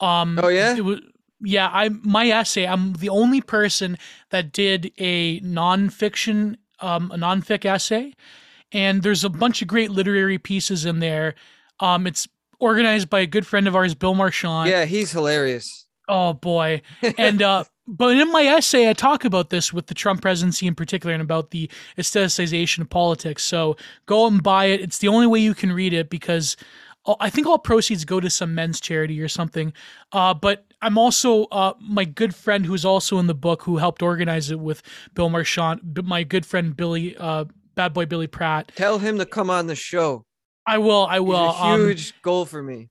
Um, 0.00 0.38
Oh, 0.42 0.48
yeah? 0.48 0.76
it 0.76 0.84
was, 0.84 1.00
yeah. 1.40 1.68
I 1.72 1.88
my 1.88 2.28
essay. 2.28 2.66
I'm 2.66 2.94
the 2.94 3.08
only 3.08 3.40
person 3.40 3.98
that 4.30 4.52
did 4.52 4.92
a 4.98 5.40
nonfiction, 5.40 6.56
um, 6.80 7.10
a 7.12 7.16
nonfic 7.16 7.64
essay, 7.64 8.14
and 8.72 9.02
there's 9.02 9.24
a 9.24 9.28
bunch 9.30 9.62
of 9.62 9.68
great 9.68 9.90
literary 9.90 10.38
pieces 10.38 10.84
in 10.84 10.98
there. 11.00 11.34
Um, 11.80 12.06
it's 12.06 12.28
organized 12.58 13.08
by 13.10 13.20
a 13.20 13.26
good 13.26 13.46
friend 13.46 13.68
of 13.68 13.76
ours, 13.76 13.94
Bill 13.94 14.14
Marchand. 14.14 14.68
Yeah, 14.70 14.84
he's 14.84 15.12
hilarious. 15.12 15.86
Oh 16.08 16.32
boy. 16.34 16.82
And 17.18 17.42
uh 17.42 17.64
but 17.88 18.16
in 18.16 18.30
my 18.32 18.42
essay 18.42 18.88
I 18.88 18.92
talk 18.92 19.24
about 19.24 19.50
this 19.50 19.72
with 19.72 19.86
the 19.88 19.94
Trump 19.94 20.22
presidency 20.22 20.66
in 20.66 20.74
particular 20.74 21.12
and 21.12 21.22
about 21.22 21.50
the 21.50 21.68
aestheticization 21.98 22.80
of 22.80 22.88
politics. 22.90 23.42
So 23.44 23.76
go 24.06 24.26
and 24.26 24.42
buy 24.42 24.66
it. 24.66 24.80
It's 24.80 24.98
the 24.98 25.08
only 25.08 25.26
way 25.26 25.40
you 25.40 25.52
can 25.54 25.72
read 25.72 25.92
it 25.92 26.08
because 26.08 26.56
I 27.20 27.30
think 27.30 27.46
all 27.46 27.58
proceeds 27.58 28.04
go 28.04 28.20
to 28.20 28.28
some 28.30 28.54
men's 28.54 28.80
charity 28.80 29.20
or 29.20 29.28
something. 29.28 29.72
Uh 30.12 30.34
but 30.34 30.64
I'm 30.82 30.98
also 30.98 31.44
uh 31.44 31.74
my 31.80 32.04
good 32.04 32.34
friend 32.34 32.66
who's 32.66 32.84
also 32.84 33.18
in 33.18 33.26
the 33.26 33.34
book 33.34 33.62
who 33.62 33.76
helped 33.78 34.02
organize 34.02 34.50
it 34.50 34.58
with 34.60 34.82
Bill 35.14 35.28
Marchand, 35.28 35.94
b- 35.94 36.02
my 36.02 36.22
good 36.24 36.44
friend 36.46 36.76
Billy 36.76 37.16
uh 37.16 37.44
Bad 37.74 37.92
Boy 37.92 38.06
Billy 38.06 38.26
Pratt. 38.26 38.72
Tell 38.74 38.98
him 38.98 39.18
to 39.18 39.26
come 39.26 39.50
on 39.50 39.66
the 39.66 39.74
show. 39.76 40.24
I 40.66 40.78
will 40.78 41.06
I 41.06 41.20
will 41.20 41.36
a 41.36 41.50
um, 41.62 41.80
huge 41.80 42.20
goal 42.22 42.44
for 42.44 42.62
me. 42.62 42.88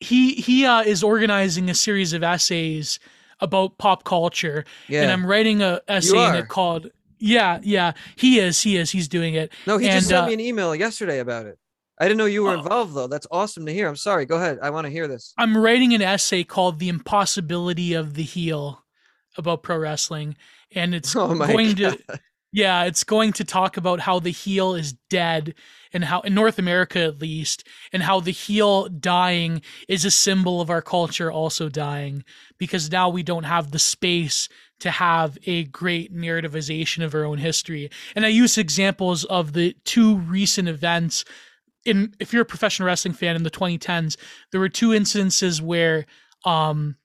he 0.00 0.34
he 0.34 0.64
uh, 0.64 0.82
is 0.82 1.02
organizing 1.02 1.68
a 1.70 1.74
series 1.74 2.12
of 2.12 2.22
essays 2.22 2.98
about 3.40 3.78
pop 3.78 4.04
culture 4.04 4.64
Yeah. 4.86 5.02
and 5.02 5.10
i'm 5.10 5.24
writing 5.26 5.62
a 5.62 5.80
essay 5.88 6.28
in 6.28 6.34
it 6.34 6.48
called 6.48 6.90
yeah 7.18 7.58
yeah 7.62 7.92
he 8.16 8.38
is 8.38 8.60
he 8.62 8.76
is 8.76 8.90
he's 8.90 9.08
doing 9.08 9.32
it 9.34 9.50
no, 9.66 9.78
he 9.78 9.88
just 9.88 10.08
sent 10.08 10.24
uh, 10.24 10.26
me 10.26 10.34
an 10.34 10.40
email 10.40 10.74
yesterday 10.74 11.18
about 11.20 11.46
it. 11.46 11.58
I 12.00 12.04
didn't 12.04 12.18
know 12.18 12.24
you 12.26 12.42
were 12.44 12.50
Oh. 12.56 12.60
involved 12.60 12.94
though. 12.94 13.06
That's 13.06 13.26
awesome 13.30 13.66
to 13.66 13.72
hear. 13.72 13.86
I'm 13.86 13.94
sorry. 13.96 14.24
Go 14.26 14.36
ahead. 14.36 14.58
I 14.62 14.70
want 14.70 14.86
to 14.86 14.90
hear 14.90 15.06
this. 15.06 15.34
i'm 15.38 15.56
writing 15.56 15.94
an 15.94 16.02
essay 16.02 16.42
called 16.42 16.78
the 16.78 16.88
impossibility 16.88 17.92
of 17.94 18.14
the 18.14 18.22
heel 18.22 18.84
about 19.36 19.62
pro 19.62 19.76
wrestling 19.78 20.36
and 20.74 20.94
it's 20.94 21.14
Oh 21.16 21.34
going 21.34 21.74
god. 21.74 21.98
to 22.08 22.18
yeah 22.52 22.82
it's 22.84 23.04
going 23.04 23.32
to 23.34 23.44
talk 23.44 23.76
about 23.76 24.00
how 24.00 24.18
the 24.18 24.30
heel 24.32 24.74
is 24.74 24.94
dead 25.08 25.54
and 25.92 26.04
how 26.04 26.20
in 26.22 26.34
north 26.34 26.58
america 26.58 26.98
at 27.00 27.20
least 27.20 27.64
and 27.92 28.02
how 28.02 28.18
the 28.18 28.32
heel 28.32 28.88
dying 28.88 29.62
is 29.88 30.04
a 30.04 30.10
symbol 30.10 30.60
of 30.60 30.68
our 30.70 30.82
culture 30.82 31.30
also 31.30 31.68
dying 31.68 32.24
because 32.58 32.90
now 32.90 33.08
we 33.08 33.22
don't 33.22 33.44
have 33.44 33.70
the 33.70 33.78
space 33.78 34.48
to 34.80 34.90
have 34.90 35.38
a 35.46 35.62
great 35.64 36.12
narrativization 36.12 37.04
of 37.04 37.14
our 37.14 37.24
own 37.24 37.38
history 37.38 37.88
and 38.16 38.24
i 38.26 38.28
use 38.28 38.58
examples 38.58 39.24
of 39.26 39.52
the 39.52 39.76
two 39.84 40.16
recent 40.16 40.66
events 40.68 41.24
in 41.84 42.14
if 42.18 42.32
you're 42.32 42.42
a 42.42 42.46
professional 42.46 42.86
wrestling 42.86 43.14
fan 43.14 43.36
in 43.36 43.42
the 43.42 43.50
2010s 43.50 44.16
there 44.50 44.60
were 44.60 44.68
two 44.68 44.92
instances 44.92 45.62
where 45.62 46.06
um 46.44 46.96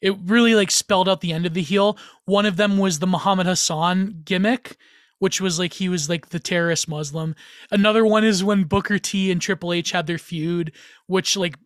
it 0.00 0.14
really 0.24 0.54
like 0.54 0.70
spelled 0.70 1.08
out 1.08 1.20
the 1.20 1.32
end 1.32 1.46
of 1.46 1.54
the 1.54 1.62
heel 1.62 1.96
one 2.26 2.46
of 2.46 2.56
them 2.56 2.76
was 2.76 2.98
the 2.98 3.06
Muhammad 3.06 3.46
Hassan 3.46 4.22
gimmick, 4.24 4.76
which 5.18 5.40
was 5.40 5.58
like 5.58 5.72
he 5.72 5.88
was 5.88 6.08
like 6.08 6.28
the 6.28 6.40
terrorist 6.40 6.88
Muslim. 6.88 7.34
Another 7.70 8.04
one 8.04 8.24
is 8.24 8.44
when 8.44 8.64
Booker 8.64 8.98
T 8.98 9.30
and 9.30 9.40
Triple 9.40 9.72
H 9.72 9.92
had 9.92 10.06
their 10.06 10.18
feud, 10.18 10.72
which 11.06 11.36
like 11.36 11.56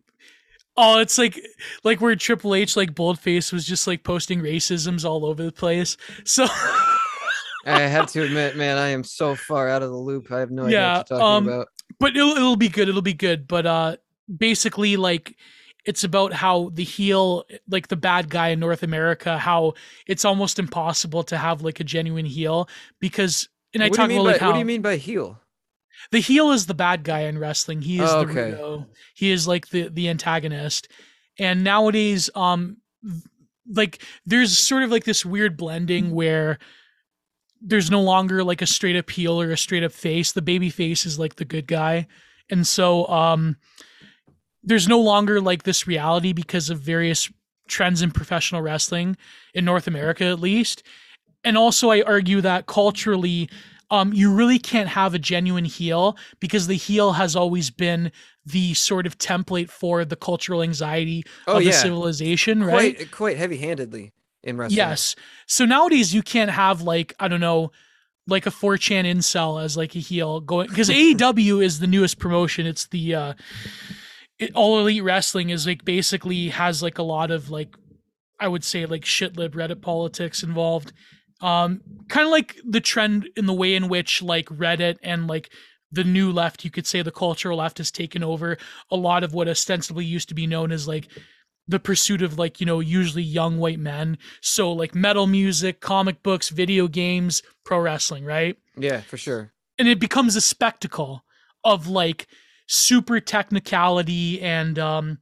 oh, 0.77 0.99
it's 0.99 1.17
like 1.17 1.39
like 1.83 1.99
where 1.99 2.15
Triple 2.15 2.55
H 2.55 2.77
like 2.77 2.95
boldface 2.95 3.51
was 3.51 3.65
just 3.65 3.87
like 3.87 4.03
posting 4.03 4.41
racisms 4.41 5.03
all 5.03 5.25
over 5.25 5.43
the 5.43 5.51
place. 5.51 5.97
So 6.23 6.45
I 7.65 7.81
have 7.81 8.11
to 8.11 8.23
admit, 8.23 8.55
man, 8.55 8.77
I 8.77 8.89
am 8.89 9.03
so 9.03 9.35
far 9.35 9.67
out 9.67 9.83
of 9.83 9.89
the 9.89 9.97
loop. 9.97 10.31
I 10.31 10.39
have 10.39 10.51
no 10.51 10.65
idea 10.65 10.79
what 10.79 11.09
you're 11.09 11.19
talking 11.19 11.25
um, 11.25 11.47
about. 11.47 11.67
But 12.01 12.17
it'll 12.17 12.35
it'll 12.35 12.57
be 12.57 12.69
good. 12.69 12.89
It'll 12.89 13.01
be 13.01 13.13
good. 13.13 13.47
But 13.47 13.65
uh 13.65 13.95
basically 14.35 14.97
like 14.97 15.37
it's 15.85 16.03
about 16.03 16.33
how 16.33 16.69
the 16.73 16.83
heel 16.83 17.45
like 17.69 17.87
the 17.87 17.95
bad 17.95 18.29
guy 18.29 18.49
in 18.49 18.59
North 18.59 18.83
America, 18.83 19.37
how 19.37 19.73
it's 20.07 20.25
almost 20.25 20.59
impossible 20.59 21.23
to 21.23 21.37
have 21.37 21.61
like 21.61 21.79
a 21.79 21.83
genuine 21.83 22.25
heel 22.25 22.67
because 22.99 23.47
and 23.73 23.81
I 23.81 23.87
what, 23.87 23.95
talk 23.95 24.11
about 24.11 24.17
by, 24.17 24.31
like 24.31 24.41
how 24.41 24.47
what 24.47 24.53
do 24.53 24.59
you 24.59 24.65
mean 24.65 24.81
by 24.81 24.97
heel? 24.97 25.39
the 26.11 26.19
heel 26.19 26.51
is 26.51 26.65
the 26.65 26.73
bad 26.73 27.03
guy 27.03 27.21
in 27.21 27.37
wrestling. 27.37 27.81
He 27.81 27.99
is 27.99 28.09
Oh, 28.09 28.25
the. 28.25 28.33
Rudo. 28.33 28.87
He 29.13 29.31
is 29.31 29.47
like 29.47 29.69
the 29.69 29.87
the 29.89 30.09
antagonist. 30.09 30.87
And 31.39 31.63
nowadays, 31.63 32.29
um, 32.35 32.77
like 33.67 34.03
there's 34.25 34.57
sort 34.57 34.83
of 34.83 34.91
like 34.91 35.05
this 35.05 35.25
weird 35.25 35.57
blending 35.57 36.11
where 36.11 36.59
there's 37.61 37.91
no 37.91 38.01
longer 38.01 38.43
like 38.43 38.61
a 38.61 38.65
straight 38.67 38.95
up 38.95 39.09
heel 39.09 39.39
or 39.41 39.51
a 39.51 39.57
straight 39.57 39.83
up 39.83 39.91
face. 39.91 40.31
The 40.31 40.41
baby 40.41 40.69
face 40.69 41.05
is 41.05 41.19
like 41.19 41.35
the 41.35 41.45
good 41.45 41.67
guy, 41.67 42.07
and 42.49 42.65
so 42.65 43.07
um, 43.07 43.57
there's 44.63 44.87
no 44.87 44.99
longer 44.99 45.39
like 45.39 45.63
this 45.63 45.87
reality 45.87 46.33
because 46.33 46.69
of 46.69 46.79
various 46.79 47.31
trends 47.67 48.01
in 48.01 48.11
professional 48.11 48.61
wrestling 48.61 49.15
in 49.53 49.65
North 49.65 49.87
America, 49.87 50.25
at 50.25 50.39
least. 50.39 50.83
And 51.43 51.57
also, 51.57 51.89
I 51.89 52.01
argue 52.01 52.41
that 52.41 52.67
culturally, 52.67 53.49
um, 53.89 54.13
you 54.13 54.33
really 54.33 54.59
can't 54.59 54.89
have 54.89 55.13
a 55.13 55.19
genuine 55.19 55.65
heel 55.65 56.17
because 56.39 56.67
the 56.67 56.75
heel 56.75 57.13
has 57.13 57.35
always 57.35 57.69
been 57.71 58.11
the 58.45 58.73
sort 58.73 59.05
of 59.05 59.17
template 59.17 59.69
for 59.69 60.05
the 60.05 60.15
cultural 60.15 60.61
anxiety 60.61 61.23
Oh 61.47 61.57
of 61.57 61.59
the 61.59 61.65
yeah, 61.65 61.71
civilization, 61.71 62.63
right? 62.63 62.95
quite 62.97 63.11
quite 63.11 63.37
heavy-handedly 63.37 64.11
in 64.43 64.57
wrestling. 64.57 64.77
Yes. 64.77 65.15
So 65.47 65.65
nowadays 65.65 66.13
you 66.13 66.21
can't 66.21 66.51
have 66.51 66.81
like 66.81 67.13
I 67.19 67.27
don't 67.27 67.41
know, 67.41 67.71
like 68.27 68.45
a 68.45 68.51
4chan 68.51 69.05
incel 69.05 69.63
as 69.63 69.77
like 69.77 69.95
a 69.95 69.99
heel 69.99 70.39
going 70.39 70.67
because 70.67 70.89
AEW 70.89 71.63
is 71.63 71.79
the 71.79 71.87
newest 71.87 72.19
promotion. 72.19 72.65
It's 72.65 72.87
the 72.87 73.15
uh 73.15 73.33
it, 74.39 74.51
all 74.55 74.79
elite 74.79 75.03
wrestling 75.03 75.49
is 75.49 75.67
like 75.67 75.85
basically 75.85 76.49
has 76.49 76.81
like 76.81 76.97
a 76.97 77.03
lot 77.03 77.31
of 77.31 77.49
like 77.49 77.75
I 78.39 78.47
would 78.47 78.63
say 78.63 78.85
like 78.85 79.05
shit 79.05 79.37
lib 79.37 79.53
Reddit 79.53 79.81
politics 79.81 80.43
involved. 80.43 80.93
Um 81.41 81.81
kind 82.07 82.25
of 82.25 82.31
like 82.31 82.57
the 82.65 82.81
trend 82.81 83.29
in 83.35 83.45
the 83.45 83.53
way 83.53 83.75
in 83.75 83.89
which 83.89 84.21
like 84.21 84.47
Reddit 84.47 84.97
and 85.03 85.27
like 85.27 85.51
the 85.91 86.03
new 86.03 86.31
left, 86.31 86.63
you 86.63 86.71
could 86.71 86.87
say 86.87 87.01
the 87.01 87.11
cultural 87.11 87.57
left 87.57 87.77
has 87.77 87.91
taken 87.91 88.23
over 88.23 88.57
a 88.89 88.95
lot 88.95 89.23
of 89.23 89.33
what 89.33 89.49
ostensibly 89.49 90.05
used 90.05 90.29
to 90.29 90.35
be 90.35 90.47
known 90.47 90.71
as 90.71 90.87
like 90.87 91.09
the 91.71 91.79
pursuit 91.79 92.21
of 92.21 92.37
like 92.37 92.59
you 92.59 92.65
know 92.65 92.79
usually 92.79 93.23
young 93.23 93.57
white 93.57 93.79
men 93.79 94.17
so 94.41 94.71
like 94.71 94.93
metal 94.93 95.25
music 95.27 95.79
comic 95.81 96.21
books 96.23 96.49
video 96.49 96.87
games 96.87 97.41
pro 97.65 97.79
wrestling 97.79 98.23
right 98.25 98.55
Yeah, 98.77 99.01
for 99.01 99.17
sure. 99.17 99.51
and 99.79 99.87
it 99.87 99.99
becomes 99.99 100.35
a 100.35 100.41
spectacle 100.41 101.23
of 101.63 101.87
like 101.87 102.27
super 102.67 103.19
technicality 103.19 104.41
and 104.41 104.77
um 104.79 105.17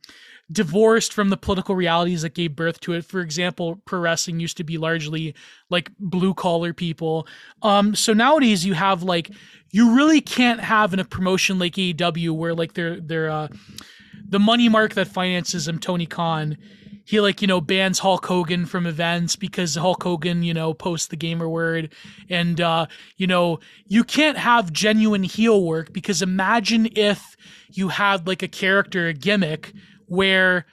divorced 0.51 1.13
from 1.13 1.29
the 1.29 1.37
political 1.37 1.75
realities 1.75 2.23
that 2.23 2.33
gave 2.33 2.55
birth 2.55 2.79
to 2.79 2.93
it. 2.93 3.05
For 3.05 3.21
example, 3.21 3.79
pro 3.85 3.99
wrestling 3.99 4.39
used 4.39 4.57
to 4.57 4.63
be 4.63 4.79
largely 4.79 5.35
like 5.69 5.91
blue 5.99 6.33
collar 6.33 6.73
people. 6.73 7.27
Um, 7.61 7.93
so 7.93 8.13
nowadays 8.13 8.65
you 8.65 8.73
have 8.73 9.03
like 9.03 9.29
you 9.71 9.95
really 9.95 10.21
can't 10.21 10.59
have 10.59 10.91
in 10.91 10.99
a 10.99 11.05
promotion 11.05 11.59
like 11.59 11.73
AEW 11.75 12.31
where 12.35 12.55
like 12.55 12.73
they're 12.73 12.99
they're 12.99 13.29
uh, 13.29 13.47
the 14.29 14.39
money 14.39 14.69
mark 14.69 14.93
that 14.93 15.07
finances 15.07 15.67
him, 15.67 15.79
Tony 15.79 16.05
Khan. 16.05 16.57
He 17.05 17.19
like 17.19 17.41
you 17.41 17.47
know 17.47 17.59
bans 17.59 17.99
Hulk 17.99 18.25
Hogan 18.25 18.67
from 18.67 18.85
events 18.85 19.35
because 19.35 19.75
Hulk 19.75 20.03
Hogan 20.03 20.43
you 20.43 20.53
know 20.53 20.73
posts 20.73 21.07
the 21.07 21.15
gamer 21.15 21.49
word, 21.49 21.93
and 22.29 22.61
uh, 22.61 22.85
you 23.17 23.25
know 23.25 23.59
you 23.87 24.03
can't 24.03 24.37
have 24.37 24.71
genuine 24.71 25.23
heel 25.23 25.63
work 25.63 25.91
because 25.91 26.21
imagine 26.21 26.87
if 26.95 27.35
you 27.71 27.89
had 27.89 28.27
like 28.27 28.43
a 28.43 28.47
character 28.47 29.07
a 29.07 29.13
gimmick 29.13 29.73
where 30.05 30.65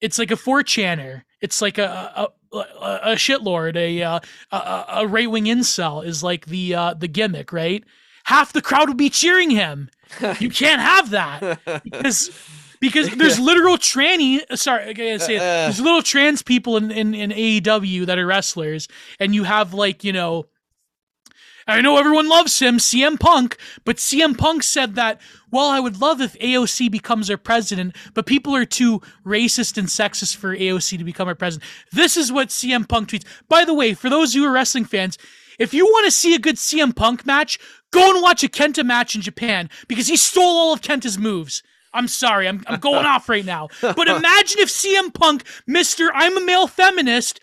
it's 0.00 0.18
like 0.18 0.30
a 0.30 0.36
4chaner. 0.36 1.22
It's 1.40 1.62
like 1.62 1.78
a 1.78 2.30
a, 2.52 2.56
a, 2.56 3.00
a 3.02 3.14
shitlord, 3.14 3.76
a 3.76 4.02
uh, 4.02 4.20
a, 4.50 4.84
a 4.88 5.06
right 5.06 5.30
wing 5.30 5.44
incel 5.44 6.04
is 6.04 6.22
like 6.22 6.46
the 6.46 6.74
uh, 6.74 6.94
the 6.94 7.08
gimmick, 7.08 7.52
right? 7.52 7.84
Half 8.24 8.52
the 8.52 8.62
crowd 8.62 8.88
would 8.88 8.96
be 8.96 9.10
cheering 9.10 9.50
him. 9.50 9.90
you 10.40 10.50
can't 10.50 10.80
have 10.80 11.10
that 11.10 11.60
because 11.84 12.30
because 12.84 13.08
there's 13.16 13.40
literal 13.40 13.76
tranny. 13.78 14.40
Uh, 14.48 14.56
sorry, 14.56 14.84
I 14.84 14.92
gotta 14.92 15.18
say 15.18 15.36
it. 15.36 15.40
Uh, 15.40 15.44
uh. 15.44 15.62
There's 15.64 15.80
little 15.80 16.02
trans 16.02 16.42
people 16.42 16.76
in, 16.76 16.90
in 16.90 17.14
in 17.14 17.30
AEW 17.30 18.06
that 18.06 18.18
are 18.18 18.26
wrestlers, 18.26 18.88
and 19.18 19.34
you 19.34 19.44
have 19.44 19.72
like 19.72 20.04
you 20.04 20.12
know 20.12 20.46
I 21.66 21.80
know 21.80 21.96
everyone 21.96 22.28
loves 22.28 22.58
him, 22.58 22.76
CM 22.76 23.18
Punk, 23.18 23.56
but 23.86 23.96
CM 23.96 24.36
Punk 24.36 24.62
said 24.62 24.96
that, 24.96 25.18
well, 25.50 25.70
I 25.70 25.80
would 25.80 25.98
love 25.98 26.20
if 26.20 26.38
AOC 26.38 26.90
becomes 26.90 27.30
our 27.30 27.38
president, 27.38 27.96
but 28.12 28.26
people 28.26 28.54
are 28.54 28.66
too 28.66 29.00
racist 29.24 29.78
and 29.78 29.88
sexist 29.88 30.36
for 30.36 30.54
AOC 30.54 30.98
to 30.98 31.04
become 31.04 31.26
our 31.26 31.34
president. 31.34 31.70
This 31.90 32.18
is 32.18 32.30
what 32.30 32.48
CM 32.48 32.86
Punk 32.86 33.08
tweets. 33.08 33.24
By 33.48 33.64
the 33.64 33.72
way, 33.72 33.94
for 33.94 34.10
those 34.10 34.34
who 34.34 34.44
are 34.44 34.52
wrestling 34.52 34.84
fans, 34.84 35.16
if 35.58 35.72
you 35.72 35.86
want 35.86 36.04
to 36.04 36.10
see 36.10 36.34
a 36.34 36.38
good 36.38 36.56
CM 36.56 36.94
Punk 36.94 37.24
match, 37.24 37.58
go 37.90 38.12
and 38.12 38.22
watch 38.22 38.44
a 38.44 38.48
Kenta 38.48 38.84
match 38.84 39.14
in 39.14 39.22
Japan 39.22 39.70
because 39.88 40.08
he 40.08 40.16
stole 40.18 40.44
all 40.44 40.72
of 40.74 40.82
Kenta's 40.82 41.16
moves. 41.16 41.62
I'm 41.94 42.08
sorry, 42.08 42.46
I'm, 42.48 42.62
I'm 42.66 42.80
going 42.80 43.06
off 43.06 43.28
right 43.28 43.44
now. 43.44 43.68
But 43.80 44.08
imagine 44.08 44.60
if 44.60 44.68
CM 44.68 45.14
Punk, 45.14 45.44
Mr. 45.68 46.10
I'm 46.12 46.36
a 46.36 46.44
male 46.44 46.66
feminist, 46.66 47.40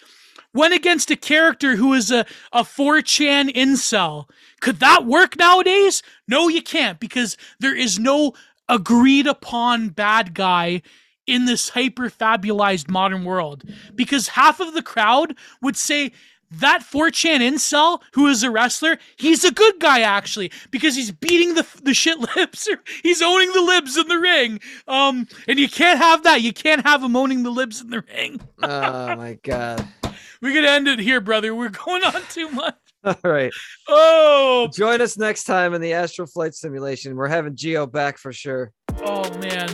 went 0.53 0.73
against 0.73 1.09
a 1.09 1.15
character 1.15 1.77
who 1.77 1.93
is 1.93 2.11
a, 2.11 2.25
a 2.51 2.63
4chan 2.63 3.53
incel. 3.55 4.29
Could 4.59 4.79
that 4.79 5.05
work 5.05 5.37
nowadays? 5.37 6.03
No, 6.27 6.47
you 6.47 6.61
can't 6.61 6.99
because 6.99 7.37
there 7.59 7.75
is 7.75 7.97
no 7.97 8.33
agreed 8.69 9.27
upon 9.27 9.89
bad 9.89 10.33
guy 10.33 10.81
in 11.27 11.45
this 11.45 11.69
hyper 11.69 12.09
fabulized 12.09 12.89
modern 12.89 13.23
world. 13.23 13.63
Because 13.95 14.29
half 14.29 14.59
of 14.59 14.73
the 14.73 14.81
crowd 14.81 15.35
would 15.61 15.77
say, 15.77 16.11
that 16.51 16.81
4chan 16.81 17.39
incel 17.39 18.01
who 18.13 18.27
is 18.27 18.43
a 18.43 18.51
wrestler, 18.51 18.97
he's 19.15 19.43
a 19.43 19.51
good 19.51 19.79
guy 19.79 20.01
actually 20.01 20.51
because 20.69 20.95
he's 20.95 21.11
beating 21.11 21.55
the 21.55 21.65
the 21.83 21.93
shit 21.93 22.19
libs. 22.35 22.69
he's 23.03 23.21
owning 23.21 23.51
the 23.53 23.61
libs 23.61 23.97
in 23.97 24.07
the 24.07 24.19
ring. 24.19 24.59
Um, 24.87 25.27
and 25.47 25.59
you 25.59 25.69
can't 25.69 25.99
have 25.99 26.23
that. 26.23 26.41
You 26.41 26.53
can't 26.53 26.85
have 26.85 27.03
him 27.03 27.15
owning 27.15 27.43
the 27.43 27.51
libs 27.51 27.81
in 27.81 27.89
the 27.89 28.03
ring. 28.13 28.41
oh 28.63 29.15
my 29.15 29.37
god. 29.43 29.87
We're 30.41 30.55
gonna 30.55 30.69
end 30.69 30.87
it 30.87 30.99
here, 30.99 31.21
brother. 31.21 31.53
We're 31.53 31.69
going 31.69 32.03
on 32.03 32.21
too 32.29 32.49
much. 32.49 32.75
All 33.03 33.15
right. 33.23 33.51
Oh, 33.87 34.69
join 34.73 35.01
us 35.01 35.17
next 35.17 35.45
time 35.45 35.73
in 35.73 35.81
the 35.81 35.93
Astral 35.93 36.27
Flight 36.27 36.53
Simulation. 36.53 37.15
We're 37.15 37.27
having 37.27 37.55
Gio 37.55 37.91
back 37.91 38.17
for 38.17 38.31
sure. 38.33 38.71
Oh 39.03 39.37
man. 39.39 39.69